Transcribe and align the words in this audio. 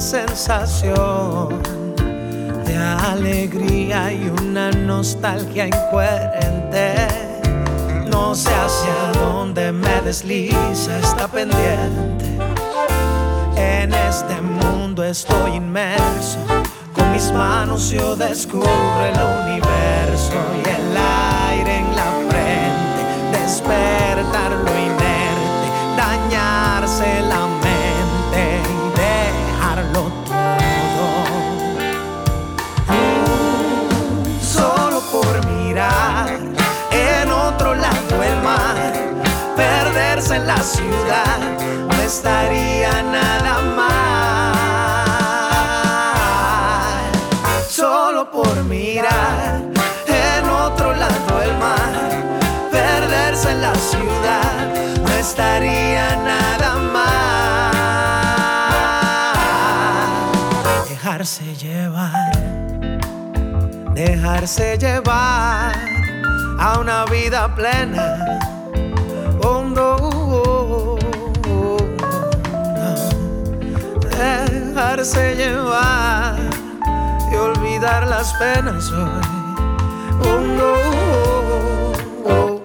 sensación 0.00 1.62
de 2.64 2.76
alegría 2.76 4.10
y 4.12 4.28
una 4.28 4.70
nostalgia 4.70 5.66
incoherente. 5.66 6.94
No 8.08 8.34
sé 8.34 8.50
hacia 8.54 9.20
dónde 9.20 9.72
me 9.72 10.00
desliza 10.00 10.98
esta 10.98 11.28
pendiente. 11.28 12.38
En 13.56 13.92
este 13.92 14.40
mundo 14.40 15.04
estoy 15.04 15.56
inmerso. 15.56 16.38
Con 16.94 17.12
mis 17.12 17.30
manos 17.32 17.90
yo 17.90 18.16
descubro 18.16 19.04
el 19.04 19.18
universo 19.44 20.40
y 20.56 20.68
el 20.68 20.96
aire 20.96 21.76
en 21.76 21.94
la 21.94 22.10
frente. 22.30 23.38
Despertar 23.38 24.52
lo 24.52 24.78
inerte, 24.78 25.66
dañarse 25.96 26.69
en 40.36 40.46
la 40.46 40.62
ciudad, 40.62 41.38
no 41.88 41.94
estaría 42.02 43.02
nada 43.02 43.60
mal. 43.76 44.54
Solo 47.68 48.30
por 48.30 48.64
mirar 48.64 49.62
en 50.06 50.48
otro 50.48 50.94
lado 50.94 51.42
el 51.42 51.56
mar, 51.58 51.92
perderse 52.70 53.50
en 53.50 53.62
la 53.62 53.74
ciudad, 53.74 54.72
no 55.02 55.08
estaría 55.14 56.16
nada 56.16 56.76
mal. 56.76 57.70
Dejarse 60.88 61.54
llevar 61.56 62.50
dejarse 63.94 64.78
llevar 64.78 65.74
a 66.58 66.78
una 66.78 67.04
vida 67.06 67.54
plena. 67.54 68.59
Dejarse 74.90 75.36
llevar 75.36 76.36
y 77.30 77.36
olvidar 77.36 78.08
las 78.08 78.32
penas 78.34 78.90
hoy. 78.90 79.20
Oh, 80.26 80.40
no, 80.40 80.72
oh, 82.26 82.60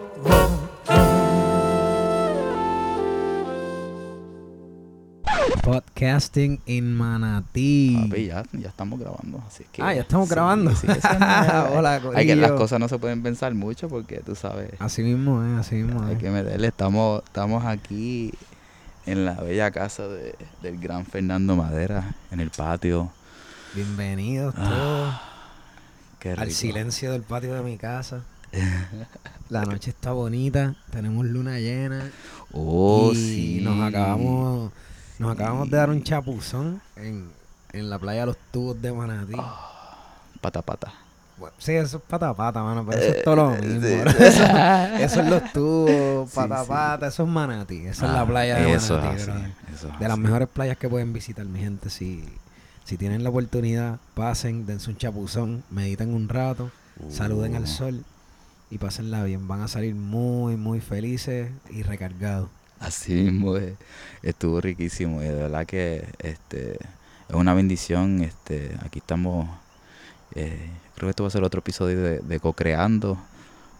oh, 0.89 1.05
Podcasting 5.61 6.61
in 6.65 6.95
Manatí. 6.95 7.95
Papi, 8.09 8.25
ya, 8.25 8.43
ya 8.53 8.69
estamos 8.69 8.99
grabando, 8.99 9.43
así 9.45 9.63
que... 9.71 9.83
Ah, 9.83 9.93
ya 9.93 10.01
estamos 10.01 10.27
sí, 10.27 10.33
grabando. 10.33 10.75
sí, 10.75 10.87
es- 10.89 11.05
Hola, 11.75 12.01
Hay 12.15 12.25
que, 12.25 12.35
las 12.35 12.53
cosas 12.53 12.79
no 12.79 12.87
se 12.87 12.97
pueden 12.97 13.21
pensar 13.21 13.53
mucho 13.53 13.87
porque 13.87 14.21
tú 14.25 14.33
sabes, 14.33 14.71
Así 14.79 15.03
mismo 15.03 15.43
es, 15.43 15.59
así 15.59 15.75
mismo 15.75 16.03
hay 16.03 16.15
que 16.15 16.31
meterle. 16.31 16.69
Estamos, 16.69 17.21
estamos 17.23 17.63
aquí 17.65 18.31
en 19.05 19.25
la 19.25 19.33
bella 19.33 19.71
casa 19.71 20.07
de- 20.07 20.35
del 20.61 20.79
gran 20.79 21.05
Fernando 21.05 21.55
Madera, 21.55 22.15
en 22.31 22.39
el 22.39 22.49
patio. 22.49 23.11
Bienvenidos 23.73 24.55
Ah, 24.57 25.21
todos 26.21 26.39
al 26.39 26.51
silencio 26.51 27.11
del 27.11 27.21
patio 27.23 27.53
de 27.53 27.61
mi 27.61 27.77
casa. 27.77 28.21
La 29.49 29.63
noche 29.63 29.91
está 29.91 30.11
bonita, 30.11 30.75
tenemos 30.89 31.23
luna 31.25 31.59
llena 31.59 32.09
Oh, 32.51 33.11
y 33.13 33.15
sí. 33.15 33.59
nos 33.61 33.79
acabamos 33.87 34.71
nos 35.19 35.31
acabamos 35.31 35.69
de 35.69 35.77
dar 35.77 35.89
un 35.89 36.03
chapuzón 36.03 36.81
en, 36.95 37.29
en 37.73 37.89
la 37.89 37.99
playa 37.99 38.25
Los 38.25 38.37
Tubos 38.51 38.81
de 38.81 38.91
Manatí. 38.91 39.35
Pata, 40.41 40.61
pata. 40.61 40.93
Bueno, 41.37 41.53
sí, 41.57 41.73
eso 41.73 41.97
es 41.97 42.03
pata 42.03 42.29
a 42.29 42.33
pata, 42.33 42.63
mano, 42.63 42.85
pero 42.85 42.97
eso 43.01 43.11
es 43.11 43.17
Eh, 43.17 43.21
todo 43.23 43.35
lo 43.35 43.49
mismo. 43.51 43.81
sí. 43.81 43.97
bro. 43.99 44.11
Eso, 44.19 44.43
eso 44.99 45.21
es 45.21 45.29
los 45.29 45.51
tubos, 45.51 46.31
pata 46.31 46.61
a 46.61 46.65
pata, 46.65 47.07
eso 47.07 47.23
es 47.23 47.29
Manatí, 47.29 47.85
esa 47.85 48.05
es 48.05 48.11
Ah, 48.11 48.13
la 48.19 48.25
playa 48.25 48.55
de 48.55 48.73
eso 48.73 48.97
Manatí, 48.97 49.15
es 49.17 49.21
así, 49.23 49.31
brother. 49.31 49.51
eso 49.73 49.87
es 49.89 49.99
De 49.99 50.07
las 50.07 50.17
mejores 50.17 50.47
playas 50.47 50.77
que 50.77 50.87
pueden 50.89 51.11
visitar, 51.11 51.45
mi 51.45 51.59
gente. 51.59 51.89
Si, 51.89 52.23
si 52.85 52.95
tienen 52.97 53.23
la 53.23 53.29
oportunidad, 53.31 53.99
pasen, 54.13 54.65
dense 54.65 54.89
un 54.89 54.97
chapuzón, 54.97 55.63
mediten 55.69 56.13
un 56.13 56.29
rato, 56.29 56.71
saluden 57.09 57.55
al 57.55 57.63
Uh. 57.63 57.67
sol 57.67 58.03
y 58.71 58.77
pásenla 58.77 59.23
bien. 59.25 59.47
Van 59.47 59.61
a 59.61 59.67
salir 59.67 59.93
muy, 59.93 60.55
muy 60.55 60.79
felices 60.79 61.51
y 61.69 61.83
recargados. 61.83 62.49
Así 62.79 63.13
mismo 63.13 63.57
es. 63.57 63.73
estuvo 64.21 64.61
riquísimo 64.61 65.21
y 65.21 65.25
de 65.25 65.33
verdad 65.35 65.65
que 65.65 66.07
este 66.19 66.73
es 67.29 67.35
una 67.35 67.53
bendición. 67.53 68.21
Este, 68.21 68.75
aquí 68.85 68.99
estamos, 68.99 69.49
eh, 70.35 70.69
creo 70.95 71.07
que 71.07 71.11
esto 71.11 71.23
va 71.23 71.27
a 71.27 71.31
ser 71.31 71.43
otro 71.43 71.59
episodio 71.59 72.01
de, 72.01 72.19
de 72.19 72.39
co-creando 72.39 73.17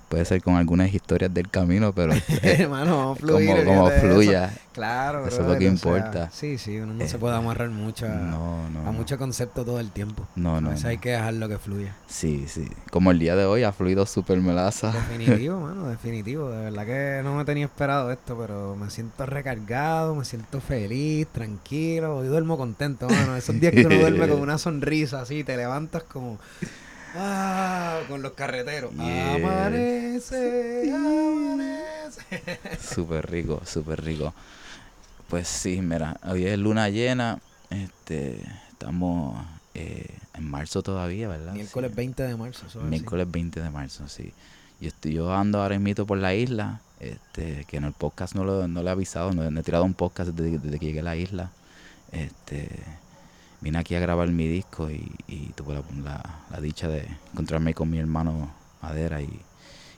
puede 0.10 0.24
ser 0.24 0.44
con 0.44 0.56
algunas 0.56 0.94
historias 0.94 1.34
del 1.34 1.50
camino, 1.50 1.92
pero 1.92 2.14
Hermano, 2.44 3.16
fluir. 3.20 3.66
como, 3.66 3.90
de 3.90 3.98
eso. 3.98 4.08
fluya. 4.08 4.54
Claro, 4.72 5.26
Eso 5.28 5.42
es 5.42 5.48
lo 5.48 5.54
que 5.58 5.58
o 5.58 5.60
sea, 5.62 5.70
importa. 5.72 6.30
sí, 6.32 6.58
sí, 6.60 6.78
uno 6.78 6.94
no 6.94 7.04
Eh, 7.04 7.08
se 7.08 7.18
puede 7.18 7.36
amarrar 7.36 7.70
mucho 7.72 8.06
a, 8.06 8.10
No, 8.10 8.70
no. 8.70 8.88
a 8.88 8.92
mucho 8.92 9.18
concepto 9.18 9.66
todo 9.66 9.80
el 9.80 9.90
tiempo. 9.90 10.28
No, 10.36 10.62
no, 10.62 10.68
A 10.68 10.72
veces 10.72 10.86
hay 10.86 11.00
que 11.00 11.10
dejarlo 11.10 11.50
que 11.50 11.58
fluya. 11.58 11.96
Sí, 12.08 12.46
sí. 12.48 12.68
Como 12.92 13.10
el 13.10 13.18
día 13.18 13.36
de 13.36 13.46
hoy 13.46 13.64
ha 13.64 13.72
fluido 13.72 14.06
súper 14.06 14.38
melaza. 14.40 14.92
Definitivo, 14.92 15.60
mano, 15.62 15.88
definitivo. 15.90 16.52
De 16.52 16.66
verdad 16.66 16.86
que 16.86 17.22
no 17.24 17.36
me 17.36 17.44
tenía 17.44 17.66
esperado 17.66 18.12
esto, 18.12 18.38
pero 18.38 18.76
me 18.76 18.92
siento 18.92 19.26
recargado, 19.26 20.14
me 20.14 20.24
siento 20.24 20.62
feliz, 20.62 21.26
tranquilo. 21.32 22.18
Hoy 22.18 22.28
duermo 22.28 22.58
contento, 22.58 23.10
mano. 23.10 23.36
Esos 23.36 23.60
días 23.60 23.74
que 23.74 23.86
uno 23.88 23.98
duerme 23.98 24.28
con 24.28 24.40
una 24.40 24.60
sonrisa 24.60 25.22
así, 25.22 25.44
te 25.44 25.58
levantas 25.58 26.04
como. 26.04 26.38
Ah, 27.18 28.02
con 28.10 28.22
los 28.22 28.34
carreteros. 28.34 28.92
Yeah. 28.94 29.36
Amanece, 29.36 30.92
amanece. 30.94 32.60
Súper 32.80 33.30
rico, 33.32 33.62
súper 33.66 34.04
rico. 34.04 34.34
Pues 35.30 35.48
sí, 35.48 35.82
mira, 35.82 36.18
hoy 36.28 36.46
es 36.46 36.58
luna 36.60 36.90
llena. 36.90 37.40
Este, 37.70 38.40
estamos 38.72 39.44
eh, 39.74 40.08
en 40.34 40.50
marzo 40.50 40.84
todavía, 40.84 41.28
¿verdad? 41.28 41.54
Miércoles 41.54 41.92
Sí. 41.92 41.96
20 41.96 42.24
de 42.24 42.36
marzo. 42.38 42.82
Miércoles 42.82 43.32
20 43.32 43.62
de 43.62 43.70
marzo, 43.70 44.08
sí. 44.08 44.34
Y 44.82 44.88
estoy 44.88 45.14
yo 45.14 45.34
ando 45.34 45.62
ahora 45.62 45.80
mismo 45.80 46.06
por 46.06 46.18
la 46.18 46.34
isla, 46.36 46.82
este, 47.00 47.66
que 47.68 47.78
en 47.78 47.86
el 47.86 47.94
podcast 47.94 48.36
no 48.36 48.44
lo, 48.44 48.68
no 48.68 48.84
le 48.84 48.90
he 48.90 48.92
avisado, 48.92 49.32
no, 49.34 49.50
no 49.50 49.60
he 49.60 49.64
tirado 49.64 49.84
un 49.86 49.94
podcast 49.94 50.32
desde, 50.32 50.60
desde 50.60 50.80
que 50.80 50.86
llegué 50.88 51.00
a 51.00 51.04
la 51.04 51.16
isla. 51.16 51.50
Este, 52.12 52.70
vine 53.66 53.80
aquí 53.80 53.96
a 53.96 54.00
grabar 54.00 54.30
mi 54.30 54.48
disco 54.48 54.90
y, 54.90 55.12
y 55.28 55.48
tuve 55.56 55.74
la, 55.74 55.82
la- 56.04 56.40
la 56.52 56.62
dicha 56.62 56.88
de 56.88 57.06
encontrarme 57.34 57.74
con 57.74 57.90
mi 57.90 58.00
hermano 58.00 58.50
Madera 58.82 59.22
y, 59.22 59.42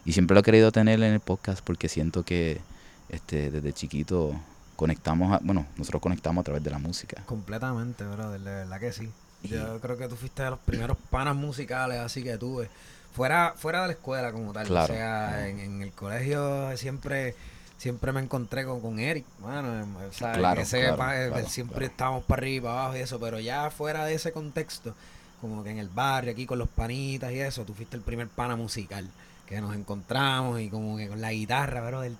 y 0.06 0.14
siempre 0.14 0.34
lo 0.34 0.40
he 0.40 0.44
querido 0.44 0.72
tener 0.72 1.04
en 1.04 1.14
el 1.14 1.20
podcast 1.20 1.62
porque 1.64 1.90
siento 1.90 2.24
que 2.24 2.62
este, 3.10 3.52
desde 3.52 3.74
chiquito 3.74 4.34
conectamos, 4.76 5.34
a- 5.34 5.40
bueno, 5.44 5.66
nosotros 5.78 6.02
conectamos 6.02 6.42
a 6.42 6.46
través 6.46 6.64
de 6.64 6.72
la 6.72 6.80
música. 6.80 7.22
Completamente, 7.26 8.04
brother, 8.06 8.40
de 8.40 8.52
verdad 8.52 8.80
que 8.80 8.92
sí. 8.94 9.12
Yo 9.44 9.80
creo 9.82 9.98
que 9.98 10.08
tú 10.08 10.16
fuiste 10.16 10.42
de 10.44 10.50
los 10.50 10.60
primeros 10.60 10.98
panas 11.12 11.36
musicales 11.36 12.00
así 12.00 12.24
que 12.24 12.38
tuve. 12.38 12.70
Fuera, 13.14 13.54
fuera 13.58 13.82
de 13.82 13.88
la 13.88 13.94
escuela 13.94 14.32
como 14.32 14.52
tal. 14.54 14.66
Claro. 14.68 14.94
O 14.94 14.98
sea, 14.98 15.48
en, 15.48 15.60
en 15.60 15.82
el 15.82 15.92
colegio 15.92 16.76
siempre 16.78 17.36
siempre 17.78 18.12
me 18.12 18.22
encontré 18.22 18.66
con, 18.66 18.82
con 18.82 19.00
Eric, 19.00 19.26
mano. 19.42 19.86
sea, 20.12 20.32
Claro, 20.34 20.62
ese 20.62 20.80
claro, 20.82 20.98
pa- 20.98 21.22
eh, 21.26 21.30
claro, 21.30 21.48
siempre 21.50 21.86
estábamos 21.86 22.24
para 22.24 22.40
arriba 22.42 22.56
y 22.58 22.62
para 22.62 22.82
abajo 22.82 22.98
y 22.98 23.00
eso, 23.02 23.20
pero 23.20 23.40
ya 23.40 23.70
fuera 23.70 24.06
de 24.06 24.14
ese 24.16 24.32
contexto, 24.32 24.94
como 25.42 25.64
que 25.64 25.70
en 25.72 25.78
el 25.78 25.90
barrio, 25.90 26.32
aquí 26.32 26.46
con 26.46 26.58
los 26.60 26.68
panitas 26.70 27.32
y 27.32 27.40
eso, 27.40 27.64
tú 27.64 27.74
fuiste 27.74 27.96
el 27.96 28.02
primer 28.02 28.28
pana 28.28 28.56
musical 28.56 29.08
que 29.46 29.62
nos 29.62 29.76
encontramos 29.76 30.60
y 30.60 30.70
como 30.70 30.98
que 30.98 31.08
con 31.08 31.22
la 31.22 31.32
guitarra, 31.32 31.82
brother. 31.88 32.12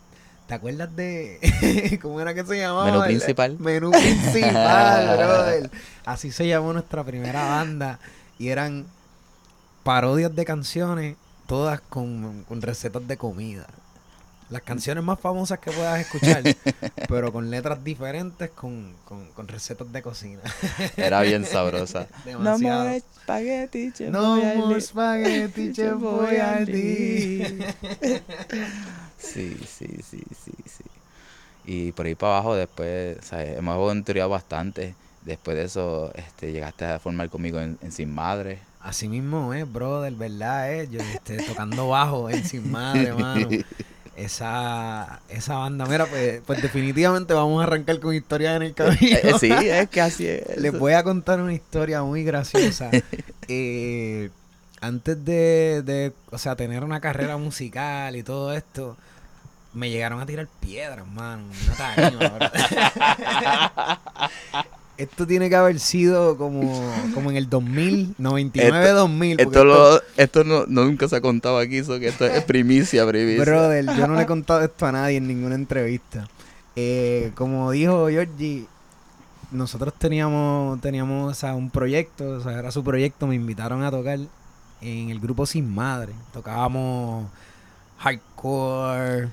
¿Te 0.48 0.54
acuerdas 0.54 0.96
de 0.96 2.00
cómo 2.02 2.22
era 2.22 2.34
que 2.34 2.46
se 2.46 2.58
llamaba? 2.58 2.86
Menú 2.86 3.04
principal. 3.04 3.58
Menú 3.60 3.92
principal, 3.92 5.18
brother. 5.18 5.72
Así 6.06 6.32
se 6.32 6.48
llamó 6.48 6.72
nuestra 6.72 7.04
primera 7.04 7.44
banda. 7.50 8.00
Y 8.40 8.48
eran 8.48 8.86
parodias 9.84 10.34
de 10.36 10.46
canciones, 10.46 11.18
todas 11.48 11.82
con, 11.82 12.46
con 12.48 12.62
recetas 12.62 13.06
de 13.08 13.18
comida. 13.18 13.68
Las 14.50 14.62
canciones 14.62 15.04
más 15.04 15.20
famosas 15.20 15.60
que 15.60 15.72
puedas 15.72 16.00
escuchar, 16.00 16.42
pero 17.10 17.34
con 17.34 17.50
letras 17.50 17.84
diferentes, 17.84 18.50
con, 18.52 18.94
con, 19.04 19.28
con 19.32 19.48
recetas 19.48 19.92
de 19.92 20.02
cocina. 20.02 20.42
Era 20.96 21.22
bien 21.22 21.46
sabrosa. 21.52 22.08
Demasiado. 22.24 22.88
espagueti, 22.90 23.92
chef 23.92 24.10
No 24.10 24.38
more 24.56 24.80
spaghetti, 24.80 25.74
chef 25.74 25.96
Boyardee. 25.96 27.58
Sí, 29.18 29.58
sí, 29.68 29.88
sí, 30.10 30.22
sí, 30.46 30.54
sí. 30.66 30.84
Y 31.66 31.92
por 31.92 32.06
ahí 32.06 32.16
para 32.16 32.36
abajo 32.36 32.56
después, 32.56 33.18
¿sabes? 33.24 33.58
hemos 33.58 33.76
aventurado 33.76 34.30
bastante. 34.30 34.96
Después 35.26 35.58
de 35.58 35.66
eso, 35.66 36.14
este, 36.16 36.54
llegaste 36.54 36.86
a 36.86 37.00
formar 37.00 37.30
conmigo 37.30 37.60
en, 37.60 37.78
en 37.82 37.92
Sin 37.92 38.14
Madre. 38.14 38.60
Así 38.80 39.10
mismo 39.10 39.54
es, 39.54 39.70
brother, 39.70 40.14
¿verdad? 40.14 40.74
Eh? 40.74 40.88
Yo 40.90 41.02
este, 41.02 41.44
tocando 41.44 41.90
bajo 41.90 42.30
en 42.30 42.46
Sin 42.46 42.72
Madre, 42.72 43.12
mano. 43.12 43.50
Esa, 44.18 45.22
esa 45.30 45.58
banda, 45.58 45.86
mira, 45.86 46.08
pues, 46.08 46.42
pues 46.44 46.60
definitivamente 46.60 47.36
vamos 47.36 47.62
a 47.62 47.66
arrancar 47.68 48.00
con 48.00 48.16
historias 48.16 48.56
en 48.56 48.64
el 48.64 48.74
camino. 48.76 48.98
Eh, 49.00 49.22
eh, 49.24 49.34
sí, 49.40 49.52
es 49.52 49.90
que 49.90 50.02
así 50.02 50.26
es. 50.26 50.58
Les 50.58 50.78
voy 50.78 50.94
a 50.94 51.04
contar 51.04 51.40
una 51.40 51.54
historia 51.54 52.02
muy 52.04 52.24
graciosa. 52.24 52.90
Eh, 53.50 54.30
antes 54.82 55.24
de, 55.24 55.82
de, 55.82 56.12
o 56.32 56.38
sea, 56.38 56.58
tener 56.58 56.84
una 56.84 57.00
carrera 57.00 57.38
musical 57.38 58.18
y 58.18 58.24
todo 58.24 58.52
esto, 58.52 58.98
me 59.74 59.90
llegaron 59.90 60.20
a 60.20 60.26
tirar 60.26 60.50
piedras, 60.60 61.08
mano. 61.08 61.46
Una 61.66 61.76
tarima. 61.96 62.52
Esto 64.98 65.28
tiene 65.28 65.50
que 65.50 65.56
haber 65.56 65.80
sido 65.80 66.38
como, 66.38 66.84
como 67.14 67.30
en 67.30 67.38
el 67.38 67.50
2000, 67.50 68.16
99, 68.18 68.90
2000. 68.90 69.38
porque 69.38 69.44
Esto, 69.44 69.64
lo, 69.64 70.02
esto 70.18 70.44
no, 70.44 70.66
no 70.68 70.86
nunca 70.86 71.08
se 71.08 71.16
ha 71.16 71.22
contado 71.22 71.60
aquí, 71.60 71.84
so 71.84 72.00
que 72.00 72.08
esto 72.08 72.26
es 72.26 72.44
primicia, 72.44 73.06
primicia. 73.08 73.44
Brother, 73.44 73.86
yo 73.96 74.08
no 74.08 74.16
le 74.16 74.24
he 74.24 74.26
contado 74.28 74.62
esto 74.62 74.86
a 74.88 74.92
nadie 74.92 75.18
en 75.18 75.28
ninguna 75.28 75.56
entrevista. 75.56 76.28
Eh, 76.76 77.32
como 77.36 77.72
dijo 77.72 78.08
Georgie, 78.08 78.66
nosotros 79.52 79.94
teníamos, 79.98 80.82
teníamos 80.82 81.32
o 81.32 81.36
sea, 81.36 81.56
un 81.56 81.70
proyecto, 81.70 82.30
o 82.32 82.42
sea, 82.42 82.58
era 82.58 82.72
su 82.72 82.84
proyecto, 82.84 83.28
me 83.28 83.36
invitaron 83.36 83.84
a 83.84 83.92
tocar 83.92 84.20
en 84.82 85.10
el 85.10 85.20
grupo 85.20 85.46
Sin 85.46 85.74
Madre. 85.74 86.14
Tocábamos 86.34 87.28
hardcore, 87.98 89.30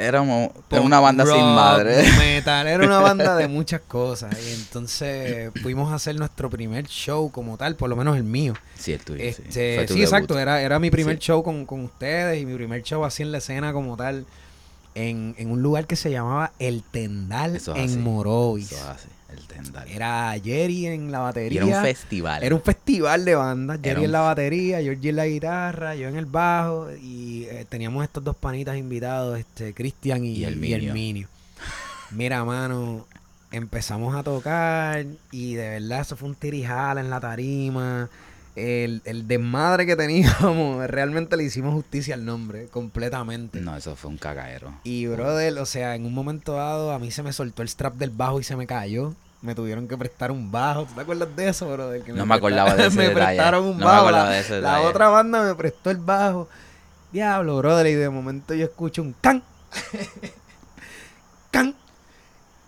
Éramos 0.00 0.50
punk 0.68 0.84
una 0.84 1.00
banda 1.00 1.24
sin 1.26 1.34
madre. 1.44 2.02
metal, 2.18 2.66
era 2.66 2.84
una 2.86 2.98
banda 3.00 3.36
de 3.36 3.48
muchas 3.48 3.80
cosas. 3.82 4.34
Y 4.46 4.52
entonces 4.54 5.50
fuimos 5.62 5.92
a 5.92 5.96
hacer 5.96 6.16
nuestro 6.16 6.48
primer 6.50 6.86
show 6.86 7.30
como 7.30 7.56
tal, 7.56 7.76
por 7.76 7.88
lo 7.90 7.96
menos 7.96 8.16
el 8.16 8.24
mío. 8.24 8.54
Sí, 8.78 8.92
el 8.92 9.00
tuyo, 9.00 9.20
sí. 9.20 9.26
Este, 9.46 9.76
Fue 9.76 9.86
tu 9.86 9.94
sí, 9.94 10.00
debut. 10.00 10.12
exacto, 10.14 10.38
era, 10.38 10.60
era 10.62 10.78
mi 10.78 10.90
primer 10.90 11.16
Sí. 11.16 11.22
show 11.26 11.42
con, 11.42 11.66
con 11.66 11.84
ustedes 11.84 12.40
y 12.40 12.46
mi 12.46 12.54
primer 12.54 12.82
show 12.82 13.04
así 13.04 13.22
en 13.22 13.32
la 13.32 13.38
escena 13.38 13.72
como 13.72 13.96
tal 13.96 14.24
en, 14.94 15.34
en 15.38 15.50
un 15.50 15.62
lugar 15.62 15.86
que 15.86 15.96
se 15.96 16.10
llamaba 16.10 16.52
El 16.58 16.82
Tendal 16.82 17.56
es 17.56 17.68
en 17.68 18.02
Morovis. 18.02 18.72
Eso 18.72 18.90
hace, 18.90 19.08
el 19.32 19.46
tendal. 19.46 19.88
Era 19.88 20.34
Jerry 20.42 20.86
en 20.86 21.10
la 21.12 21.18
y 21.18 21.22
batería. 21.22 21.62
era 21.62 21.76
un 21.78 21.84
festival. 21.84 22.42
Era 22.42 22.54
un 22.54 22.62
festival 22.62 23.24
de 23.24 23.34
bandas. 23.34 23.78
Jerry 23.82 24.04
en 24.04 24.12
la 24.12 24.20
batería, 24.20 24.80
Georgie 24.80 25.10
en 25.10 25.16
la 25.16 25.26
guitarra, 25.26 25.94
yo 25.94 26.08
en 26.08 26.16
el 26.16 26.26
bajo. 26.26 26.88
Y 26.92 27.44
eh, 27.44 27.66
teníamos 27.68 28.04
estos 28.04 28.24
dos 28.24 28.36
panitas 28.36 28.76
invitados, 28.76 29.38
este 29.38 29.74
Cristian 29.74 30.24
y, 30.24 30.38
Y 30.38 30.44
el 30.44 30.54
y 30.54 30.56
Minio. 30.56 30.92
Minio. 30.92 31.28
Mira, 32.10 32.44
mano, 32.44 33.06
empezamos 33.52 34.14
a 34.14 34.22
tocar 34.22 35.04
y 35.30 35.54
de 35.54 35.70
verdad 35.70 36.00
eso 36.00 36.16
fue 36.16 36.28
un 36.28 36.34
tirijala 36.34 37.00
en 37.00 37.10
la 37.10 37.20
tarima. 37.20 38.08
El, 38.56 39.00
el 39.04 39.28
desmadre 39.28 39.86
que 39.86 39.94
teníamos, 39.94 40.86
realmente 40.90 41.36
le 41.36 41.44
hicimos 41.44 41.72
justicia 41.72 42.14
al 42.14 42.24
nombre, 42.24 42.66
completamente. 42.66 43.60
No, 43.60 43.76
eso 43.76 43.94
fue 43.94 44.10
un 44.10 44.18
cagadero. 44.18 44.74
Y 44.82 45.06
brother, 45.06 45.56
o 45.58 45.66
sea, 45.66 45.94
en 45.94 46.04
un 46.04 46.12
momento 46.12 46.54
dado 46.54 46.92
a 46.92 46.98
mí 46.98 47.10
se 47.10 47.22
me 47.22 47.32
soltó 47.32 47.62
el 47.62 47.68
strap 47.68 47.94
del 47.94 48.10
bajo 48.10 48.40
y 48.40 48.44
se 48.44 48.56
me 48.56 48.66
cayó. 48.66 49.14
Me 49.42 49.54
tuvieron 49.54 49.88
que 49.88 49.96
prestar 49.96 50.30
un 50.30 50.50
bajo. 50.52 50.84
¿Tú 50.84 50.94
te 50.94 51.00
acuerdas 51.00 51.34
de 51.34 51.48
eso, 51.48 51.66
brother? 51.72 52.02
Que 52.02 52.12
No 52.12 52.26
me 52.26 52.34
acordaba 52.34 52.74
de 52.74 52.86
ese 52.88 52.96
me 52.98 53.08
detalle. 53.08 53.26
prestaron 53.26 53.64
un 53.64 53.78
No 53.78 53.86
bajo. 53.86 54.10
la, 54.10 54.28
de 54.28 54.40
ese 54.40 54.60
la 54.60 54.72
detalle. 54.72 54.86
otra 54.86 55.08
banda 55.08 55.42
me 55.42 55.54
prestó 55.54 55.90
el 55.90 55.96
bajo. 55.96 56.48
Diablo, 57.12 57.56
brother. 57.58 57.86
Y 57.86 57.94
de 57.94 58.10
momento 58.10 58.52
yo 58.54 58.64
escucho 58.66 59.00
un 59.02 59.14
can. 59.20 59.42
can. 61.50 61.74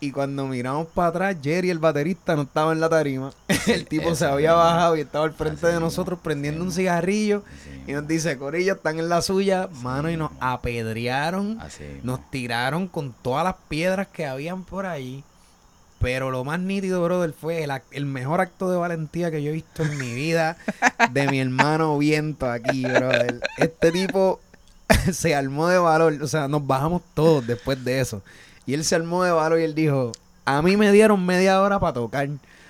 Y 0.00 0.10
cuando 0.10 0.46
miramos 0.48 0.88
para 0.88 1.08
atrás, 1.08 1.36
Jerry, 1.42 1.70
el 1.70 1.78
baterista, 1.78 2.34
no 2.34 2.42
estaba 2.42 2.72
en 2.72 2.80
la 2.80 2.88
tarima. 2.88 3.32
el 3.68 3.86
tipo 3.86 4.14
se 4.16 4.24
eso 4.24 4.32
había 4.32 4.50
mismo. 4.50 4.64
bajado 4.64 4.96
y 4.96 5.00
estaba 5.00 5.24
al 5.26 5.32
frente 5.32 5.58
Así 5.58 5.66
de 5.66 5.72
mismo, 5.74 5.86
nosotros 5.86 6.18
prendiendo 6.22 6.60
así 6.62 6.66
un 6.68 6.72
cigarrillo. 6.72 7.44
Y 7.86 7.92
nos 7.92 8.08
dice, 8.08 8.36
Corillo, 8.36 8.72
están 8.74 8.98
en 8.98 9.08
la 9.08 9.22
suya, 9.22 9.68
mano, 9.82 10.10
y 10.10 10.16
nos 10.16 10.32
apedrearon. 10.40 11.58
Nos 12.02 12.30
tiraron 12.30 12.88
con 12.88 13.12
todas 13.12 13.44
las 13.44 13.54
piedras 13.68 14.08
que 14.08 14.26
habían 14.26 14.64
por 14.64 14.86
ahí. 14.86 15.22
Pero 16.02 16.30
lo 16.30 16.44
más 16.44 16.58
nítido, 16.58 17.02
brother, 17.02 17.32
fue 17.32 17.62
el, 17.62 17.72
el 17.92 18.06
mejor 18.06 18.40
acto 18.40 18.70
de 18.70 18.76
valentía 18.76 19.30
que 19.30 19.42
yo 19.42 19.50
he 19.50 19.54
visto 19.54 19.84
en 19.84 19.96
mi 19.96 20.12
vida 20.12 20.56
de 21.12 21.28
mi 21.28 21.40
hermano 21.40 21.96
Viento 21.96 22.50
aquí, 22.50 22.82
brother. 22.82 23.40
Este 23.56 23.92
tipo 23.92 24.40
se 25.12 25.34
armó 25.34 25.68
de 25.68 25.78
valor. 25.78 26.18
O 26.20 26.26
sea, 26.26 26.48
nos 26.48 26.66
bajamos 26.66 27.02
todos 27.14 27.46
después 27.46 27.82
de 27.84 28.00
eso. 28.00 28.22
Y 28.66 28.74
él 28.74 28.84
se 28.84 28.96
armó 28.96 29.24
de 29.24 29.30
valor 29.30 29.60
y 29.60 29.64
él 29.64 29.74
dijo, 29.74 30.12
a 30.44 30.60
mí 30.62 30.76
me 30.76 30.90
dieron 30.92 31.24
media 31.24 31.62
hora 31.62 31.78
para 31.78 31.92
tocar. 31.92 32.28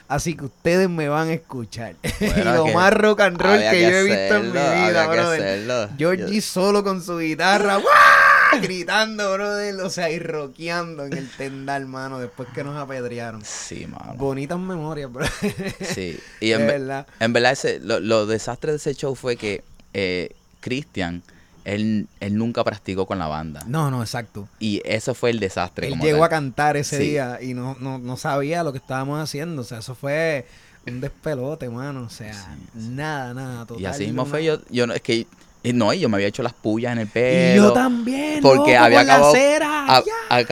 Así 0.09 0.37
que 0.37 0.45
ustedes 0.45 0.91
me 0.91 1.09
van 1.09 1.29
a 1.29 1.33
escuchar. 1.33 1.95
y 2.21 2.27
Bueno, 2.27 2.55
lo 2.55 2.67
más 2.69 2.93
rock 2.93 3.21
and 3.21 3.41
roll 3.41 3.59
que, 3.59 3.81
yo 3.81 3.89
he 3.89 4.05
visto 4.05 4.37
en 4.37 4.47
mi 4.47 4.89
vida, 4.89 5.07
brother. 5.07 5.89
Georgie 5.97 6.41
solo 6.43 6.85
con 6.85 7.03
su 7.03 7.19
guitarra, 7.19 7.77
¡guau! 7.77 8.22
gritando, 8.62 9.32
brother, 9.32 9.75
o 9.80 9.90
sea, 9.90 10.11
y 10.11 10.18
rockeando 10.18 11.04
en 11.06 11.14
el 11.16 11.28
tendal, 11.30 11.87
mano, 11.87 12.18
después 12.18 12.49
que 12.54 12.62
nos 12.64 12.76
apedrearon. 12.76 13.42
Sí, 13.44 13.87
mano. 13.87 14.14
Bonitas 14.14 14.59
memorias, 14.59 15.12
bro. 15.12 15.25
Sí. 15.80 16.18
Y 16.40 16.52
en, 16.52 16.59
ve- 16.61 16.66
verdad. 16.78 17.06
en 17.21 17.32
verdad, 17.32 17.52
ese, 17.52 17.80
lo, 17.80 18.00
lo 18.00 18.26
desastre 18.26 18.73
de 18.73 18.76
ese 18.76 18.94
show 18.94 19.14
fue 19.14 19.37
que 19.37 19.62
eh, 19.94 20.35
Cristian 20.61 21.23
él, 21.64 22.09
él 22.18 22.37
nunca 22.37 22.64
practicó 22.64 23.06
con 23.06 23.18
la 23.21 23.28
banda. 23.28 23.62
No, 23.68 23.90
no, 23.90 24.02
exacto. 24.02 24.49
Y 24.59 24.82
eso 24.85 25.14
fue 25.14 25.30
el 25.30 25.38
desastre. 25.38 25.87
Él 25.87 25.92
como 25.92 26.04
llegó 26.04 26.18
tal. 26.18 26.26
a 26.26 26.28
cantar 26.30 26.76
ese 26.76 26.97
Sí. 26.99 27.02
día 27.11 27.38
y 27.40 27.54
no, 27.54 27.76
no, 27.78 27.99
no 27.99 28.16
sabía 28.16 28.64
lo 28.64 28.73
que 28.73 28.78
estábamos 28.78 29.21
haciendo. 29.23 29.62
O 29.62 29.64
sea, 29.64 29.78
eso 29.78 29.94
fue 29.94 30.44
un 30.88 31.00
despelote, 31.00 31.68
mano. 31.68 32.02
O 32.02 32.11
sea, 32.11 32.35
Sí, 32.35 32.49
nada, 32.75 33.32
nada. 33.32 33.64
Total, 33.66 33.80
Y 33.80 33.87
así 33.87 34.06
mismo 34.06 34.26
fue 34.26 34.44
yo, 34.44 34.59
yo 34.71 34.88
no, 34.88 34.94
es 34.94 35.02
que, 35.02 35.26
y 35.62 35.73
no, 35.73 35.92
y 35.92 36.00
yo 36.00 36.09
me 36.09 36.16
había 36.16 36.26
hecho 36.28 36.42
las 36.42 36.52
pullas 36.52 36.92
en 36.92 36.99
el 36.99 37.07
Y 37.07 37.11
pelo. 37.11 37.62
yo 37.69 37.73
también. 37.73 38.40
porque 38.42 38.73
loco, 38.75 38.85
había 38.85 39.00
acabado- 39.00 39.33
cera, 39.33 39.87
a- 39.87 40.02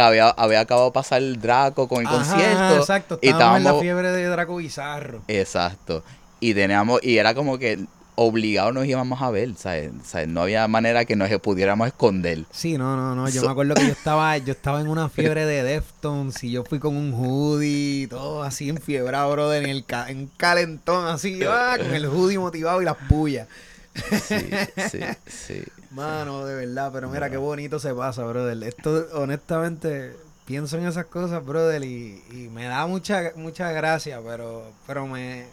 había, 0.06 0.28
había 0.30 0.60
acabado 0.60 0.86
de 0.88 0.92
pasar 0.92 1.18
el 1.22 1.40
Draco 1.40 1.88
con 1.88 2.00
el 2.00 2.06
Ajá, 2.06 2.16
concierto. 2.18 2.76
Exacto, 2.78 3.18
y 3.22 3.28
estábamos 3.28 3.58
en 3.58 3.64
la 3.64 3.70
estábamos- 3.70 3.82
fiebre 3.82 4.12
de 4.12 4.24
Draco 4.26 4.56
Bizarro. 4.56 5.22
Exacto. 5.28 6.04
Y 6.38 6.54
teníamos, 6.54 7.00
y 7.02 7.18
era 7.18 7.34
como 7.34 7.58
que 7.58 7.78
obligados 8.14 8.74
nos 8.74 8.84
íbamos 8.86 9.22
a 9.22 9.30
ver, 9.30 9.54
¿sabes? 9.56 9.90
¿Sabes? 10.04 10.28
No 10.28 10.42
había 10.42 10.68
manera 10.68 11.06
que 11.06 11.16
nos 11.16 11.30
pudiéramos 11.40 11.86
esconder. 11.86 12.44
Sí, 12.50 12.76
no, 12.76 12.94
no, 12.94 13.14
no. 13.14 13.28
Yo 13.30 13.40
So- 13.40 13.46
me 13.46 13.52
acuerdo 13.52 13.74
que 13.74 13.86
yo 13.86 13.92
estaba, 13.92 14.36
yo 14.38 14.52
estaba 14.52 14.80
en 14.82 14.88
una 14.88 15.08
fiebre 15.08 15.46
de 15.46 15.62
Deftones 15.62 16.42
y 16.44 16.50
yo 16.50 16.62
fui 16.64 16.78
con 16.78 16.96
un 16.96 17.12
hoodie, 17.14 18.08
todo 18.08 18.42
así 18.42 18.68
enfiebrado, 18.68 19.32
brother, 19.32 19.64
en 19.64 19.70
el 19.70 19.84
ca- 19.86 20.10
en 20.10 20.18
un 20.18 20.30
calentón 20.36 21.06
así, 21.06 21.40
ah, 21.48 21.76
con 21.78 21.94
el 21.94 22.06
hoodie 22.06 22.38
motivado 22.38 22.82
y 22.82 22.84
las 22.84 22.96
pullas. 23.08 23.48
Sí, 23.94 24.50
sí, 24.90 25.00
sí. 25.26 25.62
Mano, 25.90 26.44
de 26.44 26.54
verdad, 26.54 26.90
pero 26.92 27.08
mira 27.08 27.28
qué 27.30 27.36
bonito 27.36 27.78
se 27.78 27.92
pasa, 27.94 28.24
brother. 28.24 28.62
Esto, 28.62 29.06
honestamente, 29.14 30.14
pienso 30.44 30.78
en 30.78 30.86
esas 30.86 31.06
cosas, 31.06 31.44
brother, 31.44 31.82
y, 31.82 32.22
y 32.30 32.48
me 32.52 32.64
da 32.66 32.86
mucha, 32.86 33.32
mucha 33.34 33.72
gracia, 33.72 34.20
pero, 34.24 34.72
pero 34.86 35.06
me, 35.06 35.46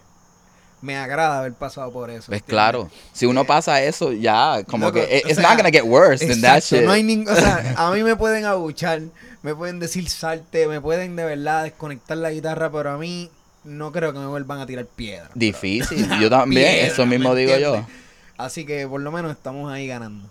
me 0.82 0.96
agrada 0.98 1.39
haber 1.39 1.53
pasado 1.53 1.91
por 1.91 2.10
eso. 2.12 2.27
Pues 2.27 2.41
¿entiendes? 2.41 2.50
claro, 2.50 2.89
si 3.13 3.25
uno 3.25 3.46
pasa 3.46 3.82
eso, 3.82 4.12
ya, 4.13 4.63
como 4.67 4.88
Loco, 4.88 5.00
que 5.00 5.24
o 5.25 5.27
it's 5.29 5.36
sea, 5.36 5.50
not 5.50 5.58
gonna 5.58 5.72
get 5.72 5.84
worse 5.84 6.25
than 6.25 6.41
that 6.41 6.62
shit. 6.62 6.84
no 6.84 6.91
hay 6.91 7.01
ningún, 7.03 7.34
o 7.34 7.36
sea, 7.36 7.74
a 7.77 7.91
mí 7.91 8.03
me 8.03 8.15
pueden 8.15 8.46
abuchar, 8.46 9.01
me 9.41 9.56
pueden 9.56 9.79
decir 9.79 10.08
salte, 10.10 10.67
me 10.67 10.79
pueden 10.79 11.15
de 11.15 11.25
verdad 11.25 11.63
desconectar 11.63 12.17
la 12.17 12.29
guitarra, 12.32 12.72
pero 12.72 12.91
a 12.91 12.98
mí 13.00 13.32
no 13.63 13.91
creo 13.91 14.13
que 14.13 14.20
me 14.20 14.27
vuelvan 14.27 14.60
a 14.60 14.65
tirar 14.67 14.86
piedra. 14.86 15.29
Difícil, 15.34 16.08
yo 16.22 16.29
también, 16.29 16.74
Piedra, 16.74 16.88
eso 16.94 17.06
mismo 17.08 17.34
¿me 17.34 17.39
digo 17.39 17.53
entiendes? 17.53 17.82
yo. 17.82 18.07
Así 18.38 18.65
que 18.65 18.88
por 18.88 19.01
lo 19.01 19.12
menos 19.12 19.32
estamos 19.32 19.72
ahí 19.72 19.88
ganando. 19.88 20.29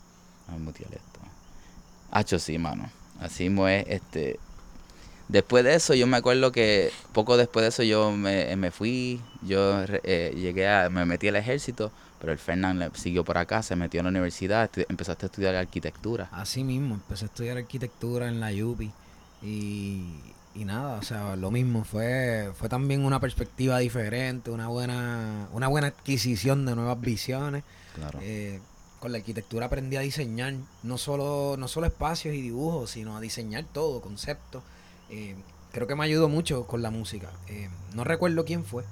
Vamos 0.48 0.74
a 0.74 0.78
esto. 0.78 1.20
Hacho, 2.10 2.38
sí, 2.38 2.58
mano. 2.58 2.88
Así 3.20 3.44
mismo 3.44 3.68
es, 3.68 3.84
este... 3.88 4.38
Después 5.28 5.64
de 5.64 5.74
eso, 5.74 5.92
yo 5.94 6.06
me 6.06 6.16
acuerdo 6.16 6.52
que 6.52 6.92
poco 7.12 7.36
después 7.36 7.64
de 7.64 7.68
eso 7.70 7.82
yo 7.82 8.12
me, 8.12 8.54
me 8.54 8.70
fui, 8.70 9.20
yo 9.42 9.82
eh, 10.04 10.32
llegué 10.36 10.68
a, 10.68 10.88
me 10.88 11.04
metí 11.04 11.26
al 11.26 11.34
ejército, 11.34 11.90
pero 12.20 12.30
el 12.30 12.38
Fernán 12.38 12.92
siguió 12.94 13.24
por 13.24 13.36
acá, 13.36 13.64
se 13.64 13.74
metió 13.74 13.98
en 13.98 14.04
la 14.04 14.10
universidad, 14.10 14.70
empezaste 14.88 15.26
a 15.26 15.28
estudiar 15.28 15.56
arquitectura. 15.56 16.28
Así 16.30 16.62
mismo, 16.62 16.94
empecé 16.94 17.24
a 17.24 17.26
estudiar 17.26 17.56
arquitectura 17.56 18.28
en 18.28 18.38
la 18.38 18.52
UPI 18.52 18.92
y, 19.42 20.04
y 20.54 20.64
nada, 20.64 20.96
o 20.98 21.02
sea, 21.02 21.34
lo 21.34 21.50
mismo, 21.50 21.82
fue, 21.82 22.52
fue 22.56 22.68
también 22.68 23.04
una 23.04 23.18
perspectiva 23.18 23.78
diferente, 23.78 24.52
una 24.52 24.68
buena, 24.68 25.48
una 25.52 25.66
buena 25.66 25.88
adquisición 25.88 26.66
de 26.66 26.76
nuevas 26.76 27.00
visiones. 27.00 27.64
Claro. 27.96 28.18
Eh, 28.22 28.60
con 29.00 29.12
la 29.12 29.18
arquitectura 29.18 29.66
aprendí 29.66 29.96
a 29.96 30.00
diseñar 30.00 30.54
no 30.82 30.96
solo, 30.98 31.56
no 31.58 31.66
solo 31.68 31.86
espacios 31.86 32.34
y 32.34 32.40
dibujos, 32.40 32.90
sino 32.92 33.16
a 33.16 33.20
diseñar 33.20 33.64
todo, 33.72 34.00
conceptos. 34.00 34.62
Eh, 35.10 35.34
creo 35.72 35.86
que 35.86 35.94
me 35.96 36.04
ayudó 36.04 36.28
mucho 36.28 36.66
con 36.66 36.80
la 36.82 36.90
música. 36.90 37.30
Eh, 37.48 37.68
no 37.94 38.04
recuerdo 38.04 38.44
quién 38.46 38.64
fue, 38.64 38.84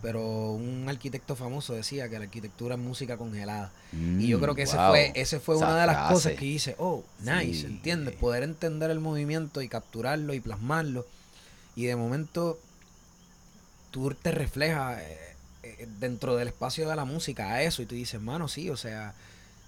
pero 0.00 0.52
un 0.52 0.86
arquitecto 0.88 1.34
famoso 1.34 1.72
decía 1.74 2.08
que 2.08 2.18
la 2.18 2.26
arquitectura 2.26 2.76
es 2.76 2.80
música 2.80 3.16
congelada. 3.16 3.72
y 3.92 4.28
yo 4.28 4.38
Mm, 4.38 4.42
creo 4.42 4.54
que 4.54 4.62
ese 4.62 4.76
wow. 4.76 4.90
fue, 4.90 5.12
ese 5.16 5.40
fue 5.40 5.56
Esa 5.56 5.64
una 5.66 5.80
de 5.80 5.86
las 5.88 5.96
frase. 5.96 6.14
cosas 6.14 6.32
que 6.34 6.44
hice, 6.44 6.76
oh, 6.78 7.02
nice, 7.20 7.60
Sí. 7.62 7.66
¿entiendes? 7.66 8.14
Poder 8.14 8.44
entender 8.44 8.90
el 8.90 9.00
movimiento 9.00 9.60
y 9.60 9.68
capturarlo 9.68 10.34
y 10.34 10.40
plasmarlo. 10.40 11.04
Y 11.74 11.86
de 11.86 11.96
momento 11.96 12.58
tú 13.90 14.10
te 14.14 14.30
reflejas 14.30 15.00
dentro 16.00 16.36
del 16.36 16.48
espacio 16.48 16.88
de 16.88 16.96
la 16.96 17.04
música 17.04 17.52
a 17.52 17.62
eso 17.62 17.82
y 17.82 17.86
tú 17.86 17.94
dices, 17.94 18.20
mano, 18.20 18.48
sí, 18.48 18.70
o 18.70 18.76
sea, 18.76 19.14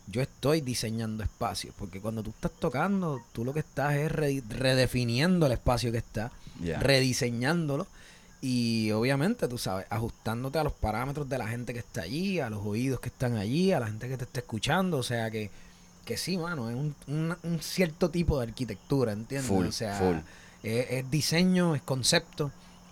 yo 0.07 0.21
estoy 0.23 0.61
diseñando 0.61 1.23
espacios, 1.23 1.75
porque 1.78 2.00
cuando 2.00 2.23
tú 2.23 2.30
estás 2.30 2.50
tocando, 2.52 3.23
tú 3.33 3.45
lo 3.45 3.52
que 3.52 3.61
estás 3.61 3.95
es 3.95 4.11
re- 4.11 4.42
redefiniendo 4.49 5.47
el 5.47 5.52
espacio 5.52 5.92
que 5.92 5.99
está, 5.99 6.30
rediseñándolo 6.80 7.87
y 8.42 8.90
obviamente, 8.92 9.47
tú 9.49 9.59
sabes, 9.59 9.87
ajustándote 9.90 10.59
a 10.59 10.64
los 10.64 10.73
parámetros 10.73 11.28
de 11.28 11.37
la 11.38 11.47
gente 11.49 11.73
que 11.75 11.80
está 11.80 12.02
allí, 12.02 12.40
a 12.40 12.49
los 12.50 12.64
oídos 12.64 12.99
que 13.00 13.09
están 13.11 13.37
allí, 13.37 13.73
a 13.73 13.80
la 13.80 13.87
gente 13.87 14.09
que 14.09 14.16
te 14.16 14.25
está 14.25 14.40
escuchando, 14.40 14.97
o 14.99 15.02
sea 15.02 15.30
que, 15.30 15.50
que 16.04 16.16
sí, 16.16 16.38
mano, 16.38 16.71
es 16.71 16.76
un, 16.76 16.95
un- 17.07 17.37
un 17.42 17.61
cierto 17.62 18.09
tipo 18.11 18.38
de 18.40 18.47
arquitectura, 18.49 19.12
¿entiendes? 19.12 19.47
Full, 19.49 19.66
o 19.66 19.73
sea, 19.73 19.95
full. 19.99 20.16
Es, 20.62 20.87
es 20.90 21.11
diseño, 21.11 21.75
es 21.75 21.83
concepto, 21.83 22.50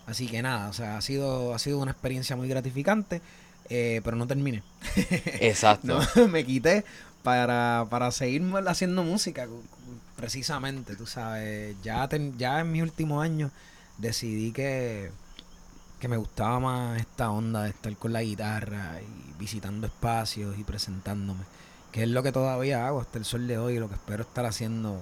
así 0.08 0.26
que 0.26 0.42
nada, 0.42 0.68
o 0.68 0.72
sea, 0.72 0.96
ha 0.96 1.00
sido, 1.02 1.54
ha 1.54 1.58
sido 1.58 1.78
una 1.78 1.92
experiencia 1.92 2.34
muy 2.34 2.48
gratificante, 2.48 3.20
eh, 3.70 4.00
pero 4.02 4.16
no 4.16 4.26
terminé. 4.26 4.62
Exacto. 5.40 6.00
No, 6.16 6.28
me 6.28 6.44
quité 6.44 6.84
para, 7.22 7.86
para 7.90 8.10
seguir 8.10 8.42
haciendo 8.66 9.02
música, 9.04 9.46
precisamente, 10.16 10.96
tú 10.96 11.06
sabes. 11.06 11.76
Ya, 11.82 12.08
ten- 12.08 12.36
ya 12.38 12.60
en 12.60 12.72
mis 12.72 12.82
últimos 12.82 13.22
años 13.22 13.50
decidí 13.98 14.52
que, 14.52 15.10
que 16.00 16.08
me 16.08 16.16
gustaba 16.16 16.58
más 16.60 16.98
esta 17.00 17.30
onda 17.30 17.64
de 17.64 17.70
estar 17.70 17.94
con 17.96 18.12
la 18.12 18.22
guitarra 18.22 18.98
y 19.02 19.38
visitando 19.38 19.86
espacios 19.86 20.58
y 20.58 20.64
presentándome, 20.64 21.44
que 21.92 22.02
es 22.04 22.08
lo 22.08 22.22
que 22.22 22.32
todavía 22.32 22.86
hago 22.86 23.00
hasta 23.00 23.18
el 23.18 23.24
sol 23.24 23.46
de 23.46 23.58
hoy 23.58 23.74
y 23.74 23.78
lo 23.78 23.88
que 23.88 23.94
espero 23.94 24.22
estar 24.22 24.46
haciendo. 24.46 24.98